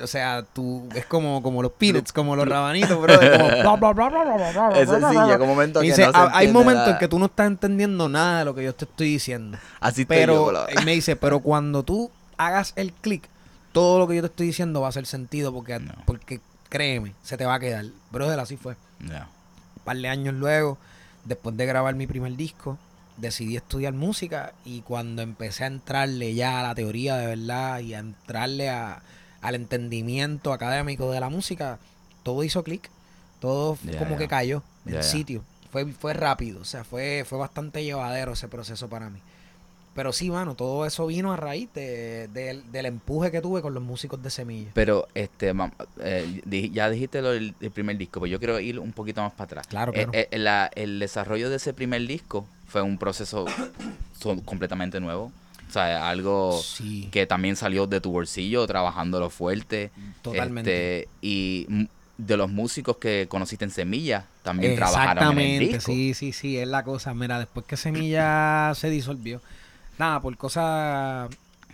o 0.00 0.06
sea, 0.08 0.42
tú 0.42 0.88
es 0.94 1.06
como, 1.06 1.40
como 1.42 1.62
los 1.62 1.70
Pirates, 1.72 2.12
como 2.12 2.34
los 2.34 2.48
rabanitos, 2.48 3.00
bro, 3.00 3.14
como 3.62 3.76
bla, 3.78 3.92
bla, 3.92 4.10
bla, 4.52 4.70
Eso 4.80 4.96
sí, 4.98 5.16
llega 5.26 5.38
un 5.42 5.48
momento 5.48 5.80
que 5.80 5.86
dice, 5.86 6.04
no 6.06 6.12
se 6.12 6.18
"Ah, 6.18 6.30
hay 6.34 6.50
momentos 6.52 6.82
en 6.84 6.88
nada". 6.90 6.98
que 6.98 7.06
tú 7.08 7.18
no 7.20 7.26
estás 7.26 7.46
entendiendo 7.46 8.08
nada 8.08 8.40
de 8.40 8.44
lo 8.44 8.54
que 8.54 8.64
yo 8.64 8.74
te 8.74 8.84
estoy 8.86 9.06
diciendo. 9.08 9.56
Así 9.80 10.04
Pero 10.04 10.52
yo, 10.52 10.66
él 10.66 10.84
me 10.84 10.92
dice, 10.92 11.14
pero 11.16 11.38
cuando 11.40 11.82
tú 11.84 12.10
hagas 12.36 12.72
el 12.76 12.92
clic, 12.92 13.28
todo 13.70 14.00
lo 14.00 14.08
que 14.08 14.16
yo 14.16 14.22
te 14.22 14.26
estoy 14.26 14.48
diciendo 14.48 14.80
va 14.80 14.88
a 14.88 14.90
hacer 14.90 15.06
sentido 15.06 15.52
porque, 15.52 15.78
No. 15.78 15.92
porque 16.06 16.40
créeme, 16.74 17.14
se 17.22 17.36
te 17.36 17.46
va 17.46 17.54
a 17.54 17.60
quedar. 17.60 17.84
Brother, 18.10 18.40
así 18.40 18.56
fue. 18.56 18.74
Un 19.76 19.82
par 19.84 19.96
de 19.96 20.08
años 20.08 20.34
luego, 20.34 20.76
después 21.24 21.56
de 21.56 21.66
grabar 21.66 21.94
mi 21.94 22.08
primer 22.08 22.34
disco, 22.36 22.78
decidí 23.16 23.56
estudiar 23.56 23.92
música 23.92 24.52
y 24.64 24.80
cuando 24.80 25.22
empecé 25.22 25.62
a 25.62 25.68
entrarle 25.68 26.34
ya 26.34 26.58
a 26.58 26.62
la 26.64 26.74
teoría 26.74 27.16
de 27.16 27.28
verdad 27.28 27.78
y 27.78 27.94
a 27.94 28.00
entrarle 28.00 28.70
a- 28.70 29.02
al 29.40 29.54
entendimiento 29.54 30.52
académico 30.52 31.12
de 31.12 31.20
la 31.20 31.28
música, 31.28 31.78
todo 32.24 32.42
hizo 32.42 32.64
clic. 32.64 32.90
Todo 33.40 33.78
como 33.98 34.16
que 34.16 34.26
cayó 34.26 34.62
en 34.86 34.94
sitio. 35.02 35.44
Fue, 35.70 35.86
fue 35.92 36.12
rápido, 36.14 36.60
o 36.62 36.64
sea, 36.64 36.82
fue, 36.82 37.24
fue 37.28 37.38
bastante 37.38 37.84
llevadero 37.84 38.32
ese 38.32 38.48
proceso 38.48 38.88
para 38.88 39.10
mí. 39.10 39.20
Pero 39.94 40.12
sí, 40.12 40.28
mano, 40.30 40.54
todo 40.56 40.86
eso 40.86 41.06
vino 41.06 41.32
a 41.32 41.36
raíz 41.36 41.68
de- 41.72 42.28
del- 42.28 42.70
del 42.72 42.86
empuje 42.86 43.30
que 43.30 43.40
tuve 43.40 43.62
con 43.62 43.74
los 43.74 43.82
músicos 43.82 44.20
de 44.22 44.28
Semilla. 44.30 44.70
Pero, 44.74 45.06
este, 45.14 45.54
mam- 45.54 45.72
eh, 46.00 46.42
ya 46.72 46.90
dijiste 46.90 47.22
lo 47.22 47.30
del, 47.30 47.54
del 47.60 47.70
primer 47.70 47.96
disco, 47.96 48.18
pero 48.20 48.26
yo 48.30 48.38
quiero 48.38 48.58
ir 48.58 48.80
un 48.80 48.92
poquito 48.92 49.22
más 49.22 49.32
para 49.32 49.44
atrás. 49.44 49.66
Claro, 49.68 49.92
Eh, 49.92 50.06
claro. 50.06 50.10
eh, 50.12 50.28
la- 50.38 50.68
el 50.74 50.98
desarrollo 50.98 51.48
de 51.48 51.56
ese 51.56 51.72
primer 51.74 52.04
disco 52.06 52.44
fue 52.66 52.82
un 52.82 52.98
proceso 52.98 53.44
so- 54.18 54.40
completamente 54.44 54.98
nuevo. 55.00 55.30
O 55.68 55.72
sea, 55.74 56.08
algo 56.08 56.60
Sí, 56.62 57.08
que 57.10 57.26
también 57.26 57.56
salió 57.56 57.86
de 57.86 58.00
tu 58.00 58.10
bolsillo, 58.12 58.66
trabajándolo 58.66 59.30
fuerte. 59.30 59.90
totalmente. 60.22 61.00
Este, 61.02 61.08
y 61.20 61.66
de 62.18 62.36
los 62.36 62.48
músicos 62.50 62.96
que 62.98 63.26
conociste 63.28 63.64
en 63.64 63.70
Semilla, 63.72 64.26
también 64.44 64.74
trabajaron 64.76 65.10
en 65.10 65.38
el 65.38 65.62
Exactamente, 65.62 65.76
disco. 65.76 65.92
sí, 65.92 66.14
sí, 66.14 66.32
sí, 66.32 66.58
es 66.58 66.68
la 66.68 66.84
cosa. 66.84 67.12
Mira, 67.14 67.38
después 67.40 67.66
que 67.66 67.76
Semilla 67.76 68.72
se 68.76 68.88
disolvió, 68.90 69.40
nada, 69.98 70.20
por 70.20 70.36
cosas 70.36 71.30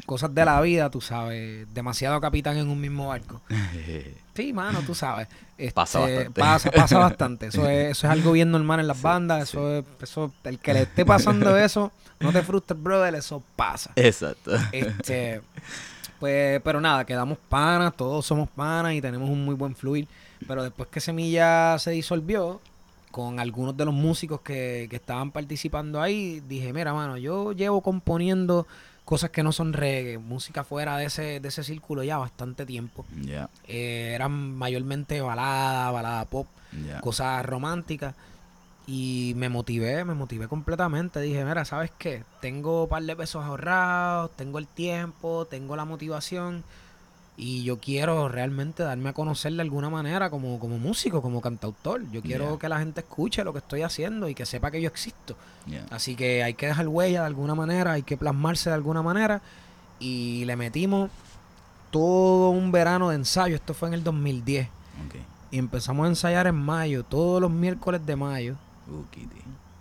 cosas 0.06 0.34
de 0.34 0.44
la 0.44 0.60
vida, 0.62 0.90
tú 0.90 1.00
sabes, 1.00 1.72
demasiado 1.74 2.20
capitán 2.20 2.56
en 2.56 2.68
un 2.68 2.80
mismo 2.80 3.08
barco. 3.08 3.40
Sí, 4.32 4.54
mano, 4.54 4.78
tú 4.86 4.94
sabes. 4.94 5.28
Pasa 5.74 6.00
Este, 6.08 6.28
bastante. 6.30 6.40
Pasa, 6.40 6.70
pasa 6.70 6.98
bastante. 6.98 7.46
Eso 7.48 7.68
es, 7.68 7.90
eso 7.90 8.06
es 8.06 8.10
algo 8.10 8.32
bien 8.32 8.50
normal 8.50 8.80
en 8.80 8.86
las 8.86 9.02
bandas. 9.02 9.42
Eso 9.42 9.76
es, 9.76 9.84
eso, 10.00 10.32
el 10.44 10.58
que 10.58 10.72
le 10.72 10.82
esté 10.82 11.04
pasando 11.04 11.54
eso, 11.58 11.92
no 12.20 12.32
te 12.32 12.40
frustres, 12.42 12.82
brother, 12.82 13.14
eso 13.16 13.42
pasa. 13.54 13.90
Exacto. 13.96 14.52
Este, 14.72 15.42
pues, 16.20 16.62
pero 16.62 16.80
nada, 16.80 17.04
quedamos 17.04 17.36
panas, 17.50 17.94
todos 17.94 18.24
somos 18.24 18.48
panas 18.48 18.94
y 18.94 19.02
tenemos 19.02 19.28
un 19.28 19.44
muy 19.44 19.54
buen 19.54 19.76
fluir. 19.76 20.08
Pero 20.48 20.62
después 20.62 20.88
que 20.88 21.00
Semilla 21.00 21.78
se 21.78 21.90
disolvió, 21.90 22.62
con 23.10 23.40
algunos 23.40 23.76
de 23.76 23.84
los 23.84 23.94
músicos 23.94 24.40
que, 24.40 24.86
que 24.88 24.96
estaban 24.96 25.30
participando 25.30 26.00
ahí, 26.00 26.40
dije, 26.40 26.72
mira, 26.72 26.92
mano, 26.92 27.16
yo 27.16 27.52
llevo 27.52 27.80
componiendo 27.80 28.66
cosas 29.10 29.30
que 29.30 29.42
no 29.42 29.50
son 29.50 29.72
reggae, 29.72 30.18
música 30.18 30.62
fuera 30.62 30.96
de 30.96 31.06
ese, 31.06 31.40
de 31.40 31.48
ese 31.48 31.64
círculo 31.64 32.04
ya 32.04 32.16
bastante 32.18 32.64
tiempo. 32.64 33.04
Eh, 33.66 34.12
eran 34.14 34.54
mayormente 34.54 35.20
balada, 35.20 35.90
balada 35.90 36.24
pop, 36.26 36.46
cosas 37.00 37.44
románticas. 37.44 38.14
Y 38.86 39.34
me 39.36 39.48
motivé, 39.48 40.04
me 40.04 40.14
motivé 40.14 40.46
completamente. 40.46 41.20
Dije, 41.20 41.44
mira, 41.44 41.64
¿sabes 41.64 41.90
qué? 41.98 42.22
Tengo 42.40 42.84
un 42.84 42.88
par 42.88 43.02
de 43.02 43.16
pesos 43.16 43.44
ahorrados, 43.44 44.30
tengo 44.36 44.60
el 44.60 44.68
tiempo, 44.68 45.44
tengo 45.44 45.74
la 45.74 45.84
motivación. 45.84 46.62
Y 47.42 47.62
yo 47.62 47.78
quiero 47.78 48.28
realmente 48.28 48.82
darme 48.82 49.08
a 49.08 49.12
conocer 49.14 49.54
de 49.54 49.62
alguna 49.62 49.88
manera 49.88 50.28
como, 50.28 50.58
como 50.58 50.76
músico, 50.78 51.22
como 51.22 51.40
cantautor. 51.40 52.02
Yo 52.10 52.20
quiero 52.20 52.48
Yeah. 52.50 52.58
que 52.58 52.68
la 52.68 52.78
gente 52.80 53.00
escuche 53.00 53.42
lo 53.44 53.52
que 53.54 53.60
estoy 53.60 53.80
haciendo 53.80 54.28
y 54.28 54.34
que 54.34 54.44
sepa 54.44 54.70
que 54.70 54.82
yo 54.82 54.88
existo. 54.88 55.36
Así 55.90 56.16
que 56.16 56.42
hay 56.44 56.52
que 56.52 56.66
dejar 56.66 56.86
huella 56.86 57.20
de 57.20 57.26
alguna 57.26 57.54
manera, 57.54 57.92
hay 57.92 58.02
que 58.02 58.18
plasmarse 58.18 58.68
de 58.68 58.74
alguna 58.74 59.00
manera. 59.02 59.40
Y 59.98 60.44
le 60.44 60.54
metimos 60.56 61.10
todo 61.90 62.50
un 62.50 62.72
verano 62.72 63.08
de 63.08 63.16
ensayo. 63.16 63.54
Esto 63.56 63.72
fue 63.72 63.88
en 63.88 63.94
el 63.94 64.04
2010. 64.04 64.66
Ok. 65.06 65.14
Y 65.50 65.58
empezamos 65.58 66.04
a 66.04 66.08
ensayar 66.10 66.46
en 66.46 66.56
mayo, 66.56 67.04
todos 67.04 67.40
los 67.40 67.50
miércoles 67.50 68.04
de 68.04 68.16
mayo, 68.16 68.56
Uh. 68.86 69.04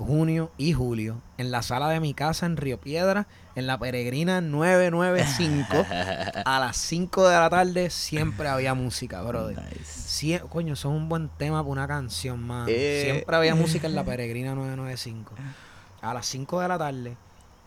Junio 0.06 0.52
y 0.58 0.74
julio, 0.74 1.22
en 1.38 1.52
la 1.52 1.62
sala 1.62 1.90
de 1.90 2.00
mi 2.00 2.14
casa 2.14 2.46
en 2.46 2.58
Río 2.58 2.80
Piedra, 2.80 3.28
en 3.56 3.68
la 3.68 3.78
Peregrina 3.78 4.42
995. 4.42 5.86
a 6.46 6.60
las 6.60 6.78
5 6.78 7.28
de 7.28 7.36
la 7.38 7.50
tarde 7.50 7.90
siempre 7.90 8.48
había 8.48 8.74
música, 8.74 9.22
brother. 9.22 9.58
Nice. 9.62 9.84
Sie- 10.10 10.42
coño, 10.50 10.74
eso 10.74 10.90
es 10.90 10.96
un 10.96 11.10
buen 11.10 11.30
tema 11.30 11.60
para 11.62 11.72
una 11.72 11.88
canción, 11.88 12.42
mano. 12.46 12.66
Eh. 12.70 13.02
Siempre 13.06 13.36
había 13.36 13.56
música 13.56 13.88
en 13.88 13.96
la 13.96 14.04
Peregrina 14.04 14.56
995. 14.56 15.34
A 16.02 16.14
las 16.14 16.26
5 16.28 16.60
de 16.62 16.68
la 16.68 16.78
tarde 16.78 17.18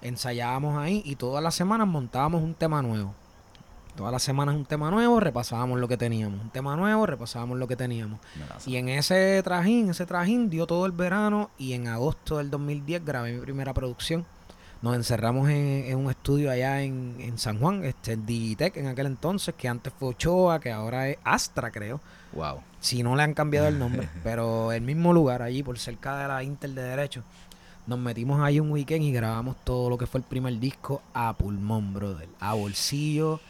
ensayábamos 0.01 0.77
ahí 0.79 1.03
y 1.05 1.16
todas 1.16 1.42
las 1.45 1.55
semanas 1.55 1.87
montábamos 1.87 2.42
un 2.42 2.55
tema 2.55 2.83
nuevo. 2.83 3.14
Todas 3.96 4.11
las 4.11 4.22
semanas 4.22 4.55
un 4.55 4.64
tema 4.64 4.90
nuevo, 4.90 5.20
repasábamos 5.20 5.78
lo 5.78 5.87
que 5.87 5.98
teníamos. 5.98 6.40
Un 6.40 6.50
tema 6.50 6.76
nuevo, 6.76 7.05
repasábamos 7.05 7.59
lo 7.59 7.68
que 7.68 7.76
teníamos. 7.76 8.20
Y 8.66 8.76
en 8.76 8.88
ese 8.88 9.42
trajín, 9.42 9.90
ese 9.90 10.07
trajín 10.07 10.48
dio 10.48 10.66
todo 10.66 10.87
el 10.87 10.92
verano 10.92 11.50
y 11.59 11.74
en 11.74 11.88
agosto 11.88 12.38
del 12.38 12.50
2010 12.50 13.05
grabé 13.05 13.33
mi 13.33 13.40
primera 13.40 13.74
producción. 13.74 14.24
Nos 14.81 14.96
encerramos 14.96 15.48
en, 15.50 15.85
en 15.87 15.98
un 15.98 16.11
estudio 16.11 16.50
allá 16.50 16.83
en, 16.83 17.16
en 17.20 17.38
San 17.38 17.61
Juan, 17.61 17.85
este 17.85 18.16
Digitech 18.16 18.76
en 18.78 18.88
aquel 18.88 19.07
entonces, 19.07 19.55
que 19.57 19.68
antes 19.68 19.92
fue 19.96 20.09
Ochoa, 20.09 20.59
que 20.59 20.72
ahora 20.72 21.09
es 21.09 21.18
Astra, 21.22 21.70
creo. 21.70 22.00
Wow. 22.33 22.62
Si 22.81 23.02
no 23.02 23.14
le 23.14 23.22
han 23.22 23.35
cambiado 23.35 23.68
el 23.68 23.78
nombre, 23.78 24.09
pero 24.24 24.72
el 24.72 24.81
mismo 24.81 25.12
lugar 25.12 25.42
allí, 25.42 25.62
por 25.62 25.78
cerca 25.78 26.18
de 26.18 26.28
la 26.28 26.42
Intel 26.42 26.74
de 26.74 26.83
Derecho. 26.83 27.22
Nos 27.87 27.98
metimos 27.98 28.40
ahí 28.40 28.59
un 28.59 28.70
weekend 28.72 29.05
y 29.05 29.12
grabamos 29.12 29.57
todo 29.64 29.90
lo 29.90 29.98
que 29.98 30.07
fue 30.07 30.18
el 30.20 30.26
primer 30.26 30.59
disco 30.59 31.02
a 31.14 31.33
pulmón, 31.35 31.92
brother. 31.92 32.28
A 32.40 32.55
bolsillo. 32.55 33.40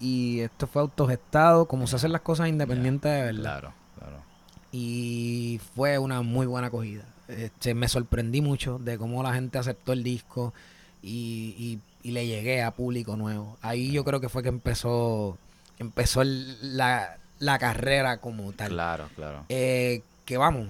Y 0.00 0.40
esto 0.40 0.66
fue 0.66 0.82
autogestado, 0.82 1.66
como 1.66 1.86
se 1.86 1.96
hacen 1.96 2.12
las 2.12 2.20
cosas 2.20 2.48
independientes 2.48 3.10
de 3.10 3.22
verdad 3.22 3.40
Claro, 3.42 3.72
claro. 3.98 4.16
y 4.72 5.60
fue 5.74 5.98
una 5.98 6.22
muy 6.22 6.46
buena 6.46 6.68
acogida. 6.68 7.02
Este, 7.28 7.74
me 7.74 7.88
sorprendí 7.88 8.40
mucho 8.40 8.78
de 8.78 8.96
cómo 8.96 9.22
la 9.22 9.34
gente 9.34 9.58
aceptó 9.58 9.92
el 9.92 10.02
disco 10.02 10.54
y, 11.02 11.54
y- 11.58 11.80
y 12.08 12.12
le 12.12 12.26
llegué 12.26 12.62
a 12.62 12.70
público 12.70 13.16
nuevo. 13.16 13.56
Ahí 13.60 13.90
yo 13.92 14.04
creo 14.04 14.20
que 14.20 14.28
fue 14.28 14.42
que 14.42 14.48
empezó 14.48 15.36
empezó 15.78 16.22
el- 16.22 16.76
la, 16.76 17.18
la 17.38 17.58
carrera 17.58 18.18
como 18.18 18.52
tal. 18.52 18.70
Claro, 18.70 19.08
claro. 19.14 19.44
Eh, 19.48 20.02
que 20.24 20.36
vamos, 20.36 20.68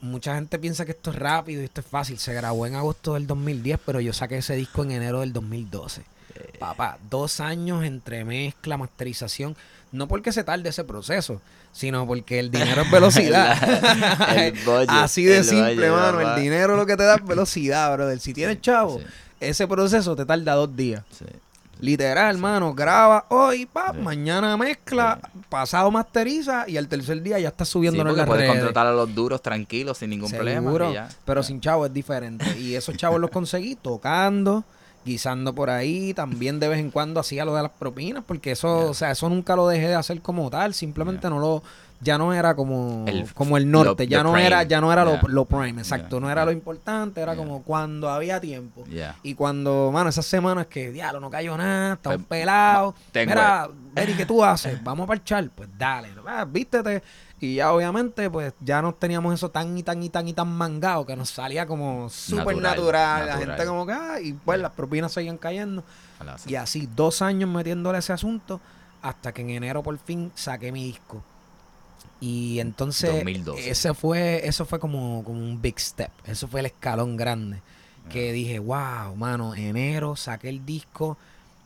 mucha 0.00 0.34
gente 0.34 0.58
piensa 0.58 0.84
que 0.84 0.92
esto 0.92 1.10
es 1.10 1.16
rápido 1.16 1.62
y 1.62 1.64
esto 1.64 1.80
es 1.80 1.86
fácil. 1.86 2.18
Se 2.18 2.32
grabó 2.34 2.66
en 2.66 2.74
agosto 2.74 3.14
del 3.14 3.26
2010, 3.26 3.78
pero 3.84 4.00
yo 4.00 4.12
saqué 4.12 4.38
ese 4.38 4.54
disco 4.54 4.82
en 4.84 4.90
enero 4.92 5.20
del 5.20 5.32
2012. 5.32 6.02
Papá, 6.58 6.98
dos 7.10 7.40
años 7.40 7.84
entre 7.84 8.24
mezcla, 8.24 8.76
masterización. 8.76 9.56
No 9.92 10.08
porque 10.08 10.32
se 10.32 10.44
tarde 10.44 10.68
ese 10.68 10.84
proceso, 10.84 11.40
sino 11.72 12.06
porque 12.06 12.38
el 12.38 12.50
dinero 12.50 12.82
es 12.82 12.90
velocidad. 12.92 13.56
Budget, 14.64 14.88
Así 14.88 15.24
de 15.24 15.42
simple, 15.44 15.74
budget, 15.74 15.90
mano. 15.90 16.18
papá. 16.18 16.34
El 16.36 16.42
dinero 16.42 16.76
lo 16.76 16.86
que 16.86 16.96
te 16.96 17.04
da 17.04 17.16
es 17.16 17.24
velocidad, 17.26 17.92
brother. 17.94 18.18
Si 18.18 18.34
tienes 18.34 18.60
chavo, 18.60 18.98
Sí, 18.98 19.04
ese 19.40 19.66
proceso 19.68 20.16
te 20.16 20.24
tarda 20.26 20.54
dos 20.54 20.74
días. 20.76 21.02
sí. 21.16 21.24
Literal, 21.78 22.34
hermano. 22.36 22.72
Graba 22.74 23.26
hoy, 23.28 23.66
pa, 23.66 23.92
Sí. 23.92 23.98
mañana 24.00 24.56
mezcla, 24.56 25.20
pasado 25.50 25.90
masteriza 25.90 26.64
y 26.66 26.78
al 26.78 26.88
tercer 26.88 27.20
día 27.22 27.38
ya 27.38 27.48
estás 27.48 27.68
Sí, 27.68 27.72
subiéndolo 27.72 28.10
en 28.12 28.16
las 28.16 28.26
puedes 28.26 28.44
redes. 28.44 28.54
contratar 28.54 28.86
a 28.86 28.92
los 28.92 29.14
duros 29.14 29.42
tranquilos 29.42 29.98
sin 29.98 30.08
ningún 30.08 30.30
problema. 30.30 30.62
Seguro, 30.62 30.90
y 30.90 30.94
ya. 30.94 31.08
pero 31.26 31.42
Ya. 31.42 31.46
sin 31.46 31.60
chavo 31.60 31.84
es 31.84 31.92
diferente. 31.92 32.46
Y 32.58 32.74
esos 32.76 32.96
chavos 32.96 33.20
los 33.20 33.28
conseguí 33.30 33.74
tocando, 33.74 34.64
guisando 35.06 35.54
por 35.54 35.70
ahí. 35.70 36.12
También 36.12 36.60
de 36.60 36.68
vez 36.68 36.78
en 36.80 36.90
cuando 36.90 37.20
hacía 37.20 37.44
lo 37.46 37.54
de 37.54 37.62
las 37.62 37.72
propinas, 37.72 38.22
porque 38.26 38.50
eso, 38.50 38.90
o 38.90 38.94
sea, 38.94 39.12
eso 39.12 39.28
nunca 39.30 39.56
lo 39.56 39.66
dejé 39.68 39.88
de 39.88 39.94
hacer 39.94 40.20
como 40.20 40.50
tal. 40.50 40.74
Simplemente 40.74 41.30
no 41.30 41.38
lo, 41.38 41.62
ya 42.00 42.18
no 42.18 42.34
era 42.34 42.54
como 42.54 43.04
El- 43.06 43.32
como 43.32 43.56
el 43.56 43.70
norte, 43.70 44.04
lo- 44.04 44.10
ya 44.10 44.22
no 44.22 44.36
era, 44.36 44.62
ya 44.64 44.80
no 44.82 44.92
era 44.92 45.04
lo, 45.04 45.18
lo 45.28 45.44
prime, 45.46 45.80
exacto. 45.80 46.20
No 46.20 46.30
era 46.30 46.44
lo 46.44 46.50
importante, 46.52 47.20
era 47.22 47.34
como 47.36 47.62
cuando 47.62 48.10
había 48.10 48.38
tiempo. 48.40 48.84
Y 49.22 49.34
cuando, 49.34 49.90
mano, 49.92 50.10
esas 50.10 50.26
semanas 50.26 50.66
que, 50.66 50.90
diablo, 50.90 51.20
no 51.20 51.30
cayó 51.30 51.56
nada, 51.56 51.94
estaba 51.94 52.16
Pues, 52.16 52.26
pelado. 52.26 52.94
tengo- 53.12 53.30
Mira, 53.30 53.68
Eri, 53.94 54.12
¿qué 54.14 54.26
tú 54.26 54.44
haces? 54.44 54.82
Vamos 54.84 55.04
a 55.04 55.06
parchar. 55.06 55.48
Pues 55.54 55.70
dale, 55.78 56.08
ah, 56.26 56.44
vístete. 56.46 57.02
Y 57.40 57.56
ya 57.56 57.72
obviamente, 57.72 58.30
pues 58.30 58.54
ya 58.60 58.80
no 58.80 58.94
teníamos 58.94 59.34
eso 59.34 59.50
tan 59.50 59.76
y 59.76 59.82
tan 59.82 60.02
y 60.02 60.08
tan 60.08 60.26
y 60.26 60.32
tan 60.32 60.48
mangado 60.48 61.04
que 61.04 61.14
nos 61.16 61.28
salía 61.30 61.66
como 61.66 62.08
súper 62.08 62.56
Natural, 62.56 62.62
natural. 62.62 63.26
La 63.26 63.36
gente 63.38 63.66
como 63.66 63.86
que, 63.86 63.92
ah, 63.92 64.20
y 64.22 64.32
pues 64.32 64.58
las 64.58 64.72
propinas 64.72 65.12
seguían 65.12 65.36
cayendo. 65.36 65.84
Y 66.46 66.54
así, 66.54 66.88
dos 66.96 67.20
años 67.20 67.50
metiéndole 67.50 67.98
ese 67.98 68.14
asunto 68.14 68.58
hasta 69.02 69.32
que 69.32 69.42
en 69.42 69.50
enero 69.50 69.82
por 69.82 69.98
fin 69.98 70.32
saqué 70.34 70.72
mi 70.72 70.84
disco. 70.84 71.22
Y 72.20 72.58
entonces, 72.60 73.10
2012. 73.10 73.70
ese 73.70 73.92
fue, 73.92 74.40
eso 74.48 74.64
fue 74.64 74.78
como, 74.80 75.22
como 75.22 75.38
un 75.38 75.60
big 75.60 75.78
step. 75.78 76.10
Eso 76.24 76.48
fue 76.48 76.60
el 76.60 76.66
escalón 76.66 77.16
grande. 77.18 77.60
Que 78.08 78.32
dije, 78.32 78.60
wow, 78.60 79.14
mano, 79.16 79.54
enero 79.54 80.16
saqué 80.16 80.48
el 80.48 80.64
disco, 80.64 81.18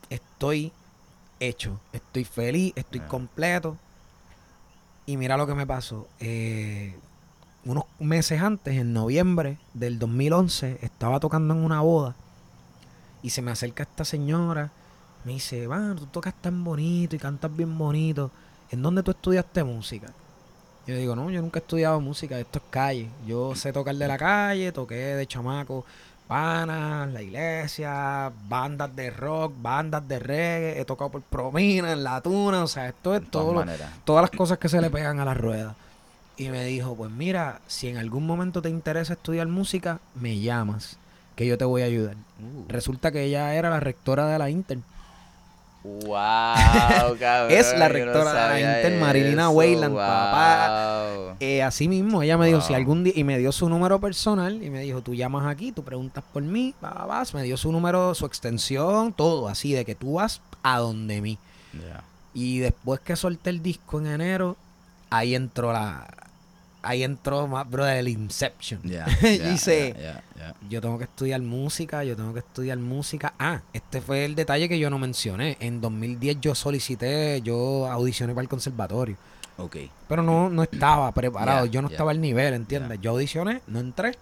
estoy 0.09 0.71
hecho, 1.39 1.79
estoy 1.93 2.25
feliz, 2.25 2.73
estoy 2.75 2.99
Ya. 2.99 3.07
completo. 3.07 3.77
Y 5.05 5.17
mira 5.17 5.37
lo 5.37 5.47
que 5.47 5.55
me 5.55 5.67
pasó. 5.67 6.07
eh, 6.19 6.95
unos 7.63 7.83
meses 7.99 8.41
antes, 8.41 8.75
en 8.75 8.91
noviembre 8.93 9.57
del 9.73 9.99
2011, 9.99 10.79
estaba 10.81 11.19
tocando 11.19 11.53
en 11.53 11.63
una 11.63 11.81
boda. 11.81 12.15
Y 13.21 13.29
se 13.29 13.41
me 13.41 13.51
acerca 13.51 13.83
esta 13.83 14.03
señora. 14.03 14.71
Me 15.25 15.33
dice, 15.33 15.67
van, 15.67 15.95
tú 15.95 16.07
tocas 16.07 16.33
tan 16.41 16.63
bonito 16.63 17.15
y 17.15 17.19
cantas 17.19 17.55
bien 17.55 17.77
bonito. 17.77 18.31
¿En 18.71 18.81
dónde 18.81 19.03
tú 19.03 19.11
estudiaste 19.11 19.63
música? 19.63 20.07
Yo 20.87 20.95
digo, 20.95 21.15
no, 21.15 21.29
yo 21.29 21.41
nunca 21.41 21.59
he 21.59 21.61
estudiado 21.61 22.01
música, 22.01 22.39
esto 22.39 22.57
es 22.57 22.65
calle. 22.71 23.09
Yo 23.27 23.53
sé 23.55 23.71
tocar 23.71 23.95
de 23.95 24.07
la 24.07 24.17
calle, 24.17 24.71
toqué 24.71 24.95
de 24.95 25.27
chamaco, 25.27 25.85
panas, 26.35 27.11
la 27.11 27.21
iglesia, 27.21 28.31
bandas 28.47 28.95
de 28.95 29.09
rock, 29.09 29.53
bandas 29.61 30.07
de 30.07 30.17
reggae, 30.17 30.79
he 30.79 30.85
tocado 30.85 31.09
por 31.11 31.21
promina, 31.23 31.91
en 31.91 32.05
la 32.05 32.21
tuna, 32.21 32.63
o 32.63 32.67
sea, 32.67 32.87
esto 32.87 33.13
es 33.15 33.29
todo, 33.29 33.53
lo- 33.53 33.65
todas 34.05 34.21
las 34.21 34.31
cosas 34.31 34.57
que 34.57 34.69
se 34.69 34.79
le 34.79 34.89
pegan 34.89 35.19
a 35.19 35.25
la 35.25 35.33
rueda. 35.33 35.75
Y 36.37 36.47
me 36.47 36.63
dijo, 36.63 36.95
pues 36.95 37.11
mira, 37.11 37.59
si 37.67 37.89
en 37.89 37.97
algún 37.97 38.25
momento 38.25 38.61
te 38.61 38.69
interesa 38.69 39.11
estudiar 39.13 39.47
música, 39.47 39.99
me 40.15 40.39
llamas, 40.39 40.95
que 41.35 41.45
yo 41.45 41.57
te 41.57 41.65
voy 41.65 41.81
a 41.81 41.85
ayudar. 41.85 42.15
Uh. 42.39 42.63
Resulta 42.69 43.11
que 43.11 43.23
ella 43.23 43.53
era 43.53 43.69
la 43.69 43.81
rectora 43.81 44.25
de 44.27 44.39
la 44.39 44.49
Inter. 44.49 44.79
Wow, 45.83 47.17
cabrón. 47.19 47.57
Es 47.57 47.75
la 47.77 47.87
rectora 47.87 48.29
de 48.29 48.35
la 48.35 48.47
sabía 48.49 48.77
Inter, 48.77 49.01
Marilina 49.01 49.49
Weyland, 49.49 49.93
wow. 49.93 49.99
papá. 49.99 51.35
Eh, 51.39 51.63
así 51.63 51.87
mismo, 51.87 52.21
ella 52.21 52.37
me 52.37 52.47
dijo, 52.47 52.61
si 52.61 52.73
algún 52.73 53.03
día, 53.03 53.13
y 53.15 53.23
me 53.23 53.39
dio 53.39 53.51
su 53.51 53.67
número 53.67 53.99
personal, 53.99 54.61
y 54.61 54.69
me 54.69 54.81
dijo, 54.81 55.01
tú 55.01 55.15
llamas 55.15 55.47
aquí, 55.47 55.71
tú 55.71 55.83
preguntas 55.83 56.23
por 56.31 56.43
mí, 56.43 56.75
va, 56.83 57.05
vas, 57.05 57.33
me 57.33 57.41
dio 57.43 57.57
su 57.57 57.71
número, 57.71 58.13
su 58.13 58.25
extensión, 58.27 59.13
todo, 59.13 59.47
así, 59.47 59.73
de 59.73 59.83
que 59.83 59.95
tú 59.95 60.13
vas 60.13 60.41
a 60.61 60.77
donde 60.77 61.21
mí. 61.21 61.39
Y 62.33 62.59
después 62.59 62.99
que 62.99 63.15
solté 63.15 63.49
el 63.49 63.63
disco 63.63 63.99
en 63.99 64.07
enero, 64.07 64.55
ahí 65.09 65.35
entró 65.35 65.73
la, 65.73 66.07
ahí 66.81 67.03
entró 67.03 67.47
más, 67.47 67.69
bro, 67.69 67.87
el 67.87 68.07
Inception. 68.07 68.81
Ya, 68.83 69.05
ya, 69.21 69.55
ya. 69.55 70.55
Yo 70.69 70.81
tengo 70.81 70.97
que 70.97 71.05
estudiar 71.05 71.41
música, 71.41 72.03
yo 72.03 72.15
tengo 72.15 72.33
que 72.33 72.39
estudiar 72.39 72.77
música. 72.77 73.33
Ah, 73.39 73.61
este 73.73 74.01
fue 74.01 74.25
el 74.25 74.35
detalle 74.35 74.67
que 74.67 74.79
yo 74.79 74.89
no 74.89 74.97
mencioné. 74.97 75.57
En 75.59 75.81
2010 75.81 76.37
yo 76.41 76.55
solicité, 76.55 77.41
yo 77.41 77.87
audicioné 77.87 78.33
para 78.33 78.43
el 78.43 78.49
conservatorio. 78.49 79.17
Ok. 79.57 79.77
Pero 80.07 80.23
no, 80.23 80.49
no 80.49 80.63
estaba 80.63 81.11
preparado, 81.11 81.65
yo 81.65 81.81
no 81.81 81.89
estaba 81.89 82.11
al 82.11 82.21
nivel, 82.21 82.53
¿entiendes? 82.53 82.99
Yo 83.01 83.11
audicioné, 83.11 83.61
no 83.67 83.79
entré 83.79 84.13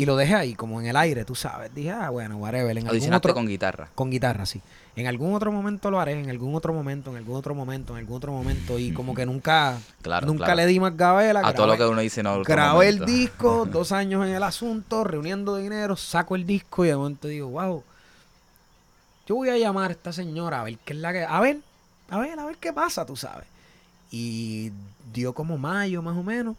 y 0.00 0.06
lo 0.06 0.16
dejé 0.16 0.34
ahí, 0.34 0.54
como 0.54 0.80
en 0.80 0.86
el 0.86 0.96
aire, 0.96 1.24
tú 1.26 1.34
sabes. 1.34 1.74
Dije, 1.74 1.90
ah, 1.90 2.08
bueno, 2.08 2.36
whatever. 2.38 2.76
En 2.78 2.88
algún 2.88 3.12
otro, 3.12 3.34
con 3.34 3.46
guitarra. 3.46 3.88
con 3.94 4.10
guitarra, 4.10 4.46
sí. 4.46 4.62
En 4.96 5.06
algún 5.06 5.34
otro 5.34 5.52
momento 5.52 5.90
lo 5.90 6.00
haré, 6.00 6.12
en 6.18 6.30
algún 6.30 6.54
otro 6.54 6.72
momento, 6.72 7.10
en 7.10 7.18
algún 7.18 7.36
otro 7.36 7.54
momento, 7.54 7.92
en 7.92 7.98
algún 7.98 8.16
otro 8.16 8.32
momento. 8.32 8.78
Y 8.78 8.92
como 8.92 9.14
que 9.14 9.26
nunca, 9.26 9.78
Claro, 10.02 10.26
nunca 10.26 10.44
claro. 10.46 10.56
le 10.56 10.66
di 10.66 10.80
más 10.80 10.96
gabela. 10.96 11.40
A 11.44 11.52
todo 11.52 11.66
lo 11.66 11.74
grabé- 11.74 11.78
que 11.78 11.92
uno 11.92 12.00
dice 12.00 12.22
no. 12.22 12.42
Grabé 12.42 12.88
el 12.88 13.04
disco, 13.04 13.66
dos 13.70 13.92
años 13.92 14.26
en 14.26 14.32
el 14.34 14.42
asunto, 14.42 15.04
reuniendo 15.04 15.56
dinero, 15.56 15.96
saco 15.96 16.34
el 16.34 16.46
disco 16.46 16.84
y 16.84 16.88
de 16.88 16.96
momento 16.96 17.28
digo, 17.28 17.48
wow, 17.48 17.84
yo 19.26 19.34
voy 19.34 19.50
a 19.50 19.58
llamar 19.58 19.90
a 19.90 19.92
esta 19.92 20.12
señora 20.12 20.60
a 20.60 20.64
ver 20.64 20.78
qué 20.84 20.92
es 20.94 20.98
la 20.98 21.12
que. 21.12 21.24
A 21.24 21.40
ver, 21.40 21.58
a 22.08 22.18
ver, 22.18 22.38
a 22.38 22.44
ver 22.46 22.56
qué 22.56 22.72
pasa, 22.72 23.04
tú 23.04 23.16
sabes. 23.16 23.46
Y 24.10 24.72
dio 25.12 25.32
como 25.34 25.58
mayo 25.58 26.02
más 26.02 26.16
o 26.16 26.22
menos. 26.22 26.56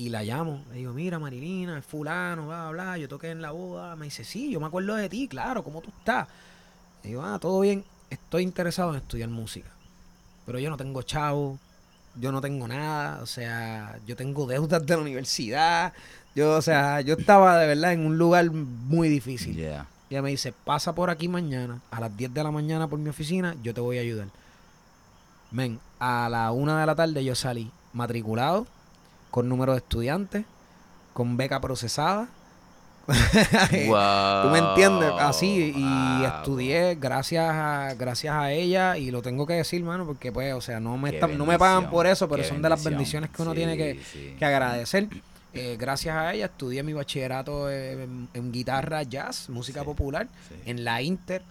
Y 0.00 0.08
la 0.08 0.22
llamo. 0.22 0.64
Le 0.70 0.78
digo, 0.78 0.94
mira, 0.94 1.18
Marilina, 1.18 1.76
es 1.76 1.84
fulano, 1.84 2.46
bla, 2.46 2.70
bla, 2.70 2.84
bla. 2.84 2.96
Yo 2.96 3.06
toqué 3.06 3.32
en 3.32 3.42
la 3.42 3.50
boda. 3.50 3.96
Me 3.96 4.06
dice, 4.06 4.24
sí, 4.24 4.50
yo 4.50 4.58
me 4.58 4.66
acuerdo 4.66 4.94
de 4.94 5.10
ti, 5.10 5.28
claro, 5.28 5.62
¿cómo 5.62 5.82
tú 5.82 5.90
estás? 5.90 6.26
Le 7.02 7.10
digo, 7.10 7.22
ah, 7.22 7.38
todo 7.38 7.60
bien. 7.60 7.84
Estoy 8.08 8.42
interesado 8.44 8.92
en 8.92 8.96
estudiar 8.96 9.28
música. 9.28 9.68
Pero 10.46 10.58
yo 10.58 10.70
no 10.70 10.78
tengo 10.78 11.02
chavo. 11.02 11.58
Yo 12.18 12.32
no 12.32 12.40
tengo 12.40 12.66
nada. 12.66 13.20
O 13.20 13.26
sea, 13.26 14.00
yo 14.06 14.16
tengo 14.16 14.46
deudas 14.46 14.86
de 14.86 14.96
la 14.96 15.02
universidad. 15.02 15.92
Yo, 16.34 16.56
o 16.56 16.62
sea, 16.62 17.02
yo 17.02 17.16
estaba 17.16 17.58
de 17.58 17.66
verdad 17.66 17.92
en 17.92 18.06
un 18.06 18.16
lugar 18.16 18.50
muy 18.50 19.10
difícil. 19.10 19.54
Yeah. 19.54 19.86
Y 20.08 20.14
ella 20.14 20.22
me 20.22 20.30
dice, 20.30 20.54
pasa 20.64 20.94
por 20.94 21.10
aquí 21.10 21.28
mañana, 21.28 21.82
a 21.90 22.00
las 22.00 22.16
10 22.16 22.32
de 22.32 22.42
la 22.42 22.50
mañana 22.50 22.88
por 22.88 22.98
mi 22.98 23.10
oficina, 23.10 23.54
yo 23.62 23.74
te 23.74 23.82
voy 23.82 23.98
a 23.98 24.00
ayudar. 24.00 24.28
Men, 25.50 25.78
a 25.98 26.30
la 26.30 26.52
una 26.52 26.80
de 26.80 26.86
la 26.86 26.94
tarde 26.94 27.22
yo 27.22 27.34
salí 27.34 27.70
matriculado, 27.92 28.66
con 29.30 29.48
número 29.48 29.72
de 29.72 29.78
estudiantes, 29.78 30.44
con 31.12 31.36
beca 31.36 31.60
procesada. 31.60 32.28
Wow. 33.06 34.42
¿Tú 34.42 34.48
me 34.50 34.58
entiendes? 34.58 35.10
Así, 35.18 35.72
y 35.74 35.82
Wow. 35.82 36.24
estudié 36.26 36.94
gracias 36.94 37.50
a, 37.52 37.94
gracias 37.98 38.34
a 38.34 38.52
ella, 38.52 38.96
y 38.96 39.10
lo 39.10 39.22
tengo 39.22 39.46
que 39.46 39.54
decir, 39.54 39.82
mano, 39.82 40.06
porque 40.06 40.30
pues, 40.32 40.54
o 40.54 40.60
sea, 40.60 40.80
no 40.80 40.96
me, 40.96 41.12
no 41.36 41.46
me 41.46 41.58
pagan 41.58 41.90
por 41.90 42.06
eso, 42.06 42.28
pero 42.28 42.42
qué 42.42 42.48
son 42.48 42.62
de 42.62 42.68
las 42.68 42.84
bendiciones 42.84 43.30
que 43.30 43.42
uno 43.42 43.52
Sí, 43.52 43.56
tiene 43.56 43.76
que, 43.76 44.00
sí. 44.12 44.36
que 44.38 44.44
agradecer. 44.44 45.08
Eh, 45.52 45.76
gracias 45.80 46.14
a 46.14 46.32
ella 46.32 46.44
estudié 46.46 46.84
mi 46.84 46.92
bachillerato 46.92 47.68
en, 47.68 48.28
en 48.34 48.52
guitarra 48.52 49.02
jazz, 49.02 49.48
música 49.48 49.80
Sí, 49.80 49.86
popular, 49.86 50.28
en 50.64 50.84
la 50.84 51.02
Inter. 51.02 51.42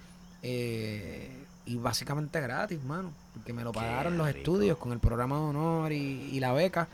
eh, 0.42 1.36
y 1.66 1.76
básicamente 1.76 2.40
gratis, 2.42 2.82
mano. 2.84 3.12
Porque 3.34 3.54
me 3.54 3.64
lo 3.64 3.72
Qué 3.72 3.80
pagaron 3.80 4.18
los 4.18 4.26
rico. 4.28 4.38
estudios 4.40 4.78
con 4.78 4.92
el 4.92 5.00
programa 5.00 5.36
de 5.36 5.42
honor 5.44 5.92
y, 5.92 6.30
y 6.32 6.40
la 6.40 6.52
beca. 6.54 6.88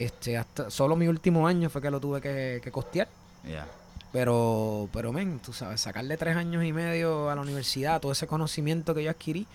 Este, 0.00 0.38
hasta 0.38 0.70
solo 0.70 0.96
mi 0.96 1.08
último 1.08 1.46
año 1.46 1.68
fue 1.68 1.82
que 1.82 1.90
lo 1.90 2.00
tuve 2.00 2.22
que, 2.22 2.60
que 2.64 2.70
costear. 2.72 3.06
Yeah. 3.46 3.66
Pero, 4.12 4.88
pero, 4.92 5.12
men, 5.12 5.38
tú 5.40 5.52
sabes, 5.52 5.82
sacarle 5.82 6.16
tres 6.16 6.36
años 6.36 6.64
y 6.64 6.72
medio 6.72 7.28
a 7.30 7.34
la 7.34 7.42
universidad, 7.42 8.00
todo 8.00 8.10
ese 8.12 8.26
conocimiento 8.26 8.94
que 8.94 9.04
yo 9.04 9.10
adquirí, 9.10 9.46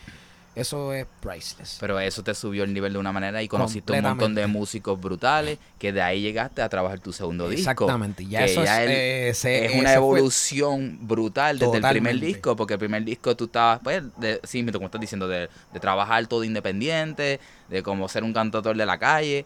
eso 0.56 0.94
es 0.94 1.08
priceless. 1.20 1.78
Pero 1.80 2.00
eso 2.00 2.24
te 2.24 2.34
subió 2.36 2.64
el 2.64 2.74
nivel 2.74 2.94
de 2.94 3.00
una 3.00 3.12
manera 3.12 3.42
y 3.44 3.48
conociste 3.48 3.92
un 3.92 4.02
montón 4.04 4.36
de 4.36 4.48
músicos 4.48 5.02
brutales 5.02 5.58
que 5.80 5.92
de 5.92 6.02
ahí 6.02 6.22
llegaste 6.22 6.62
a 6.62 6.70
trabajar 6.70 7.00
tu 7.00 7.12
segundo 7.12 7.50
disco. 7.50 7.72
Exactamente, 7.72 8.26
ya 8.26 8.46
eso 8.46 8.64
ya 8.64 8.84
es, 8.84 8.90
el- 8.90 8.96
eh, 8.96 9.30
ese- 9.30 9.66
es 9.66 9.72
ese 9.72 9.80
una 9.80 9.94
evolución 9.94 11.00
brutal 11.02 11.58
desde 11.60 11.78
el 11.78 11.82
primer 11.90 12.20
disco, 12.20 12.56
porque 12.56 12.74
el 12.76 12.80
primer 12.80 13.04
disco 13.04 13.36
tú 13.36 13.46
estabas, 13.46 13.82
pues, 13.84 14.04
de, 14.18 14.40
sí, 14.44 14.64
como 14.72 14.86
estás 14.86 15.02
diciendo, 15.02 15.28
de, 15.28 15.50
de 15.74 15.80
trabajar 15.80 16.28
todo 16.28 16.44
independiente, 16.44 17.40
de 17.68 17.84
como 17.84 18.08
ser 18.08 18.24
un 18.24 18.32
cantautor 18.32 18.78
de 18.78 18.86
la 18.86 18.98
calle, 18.98 19.46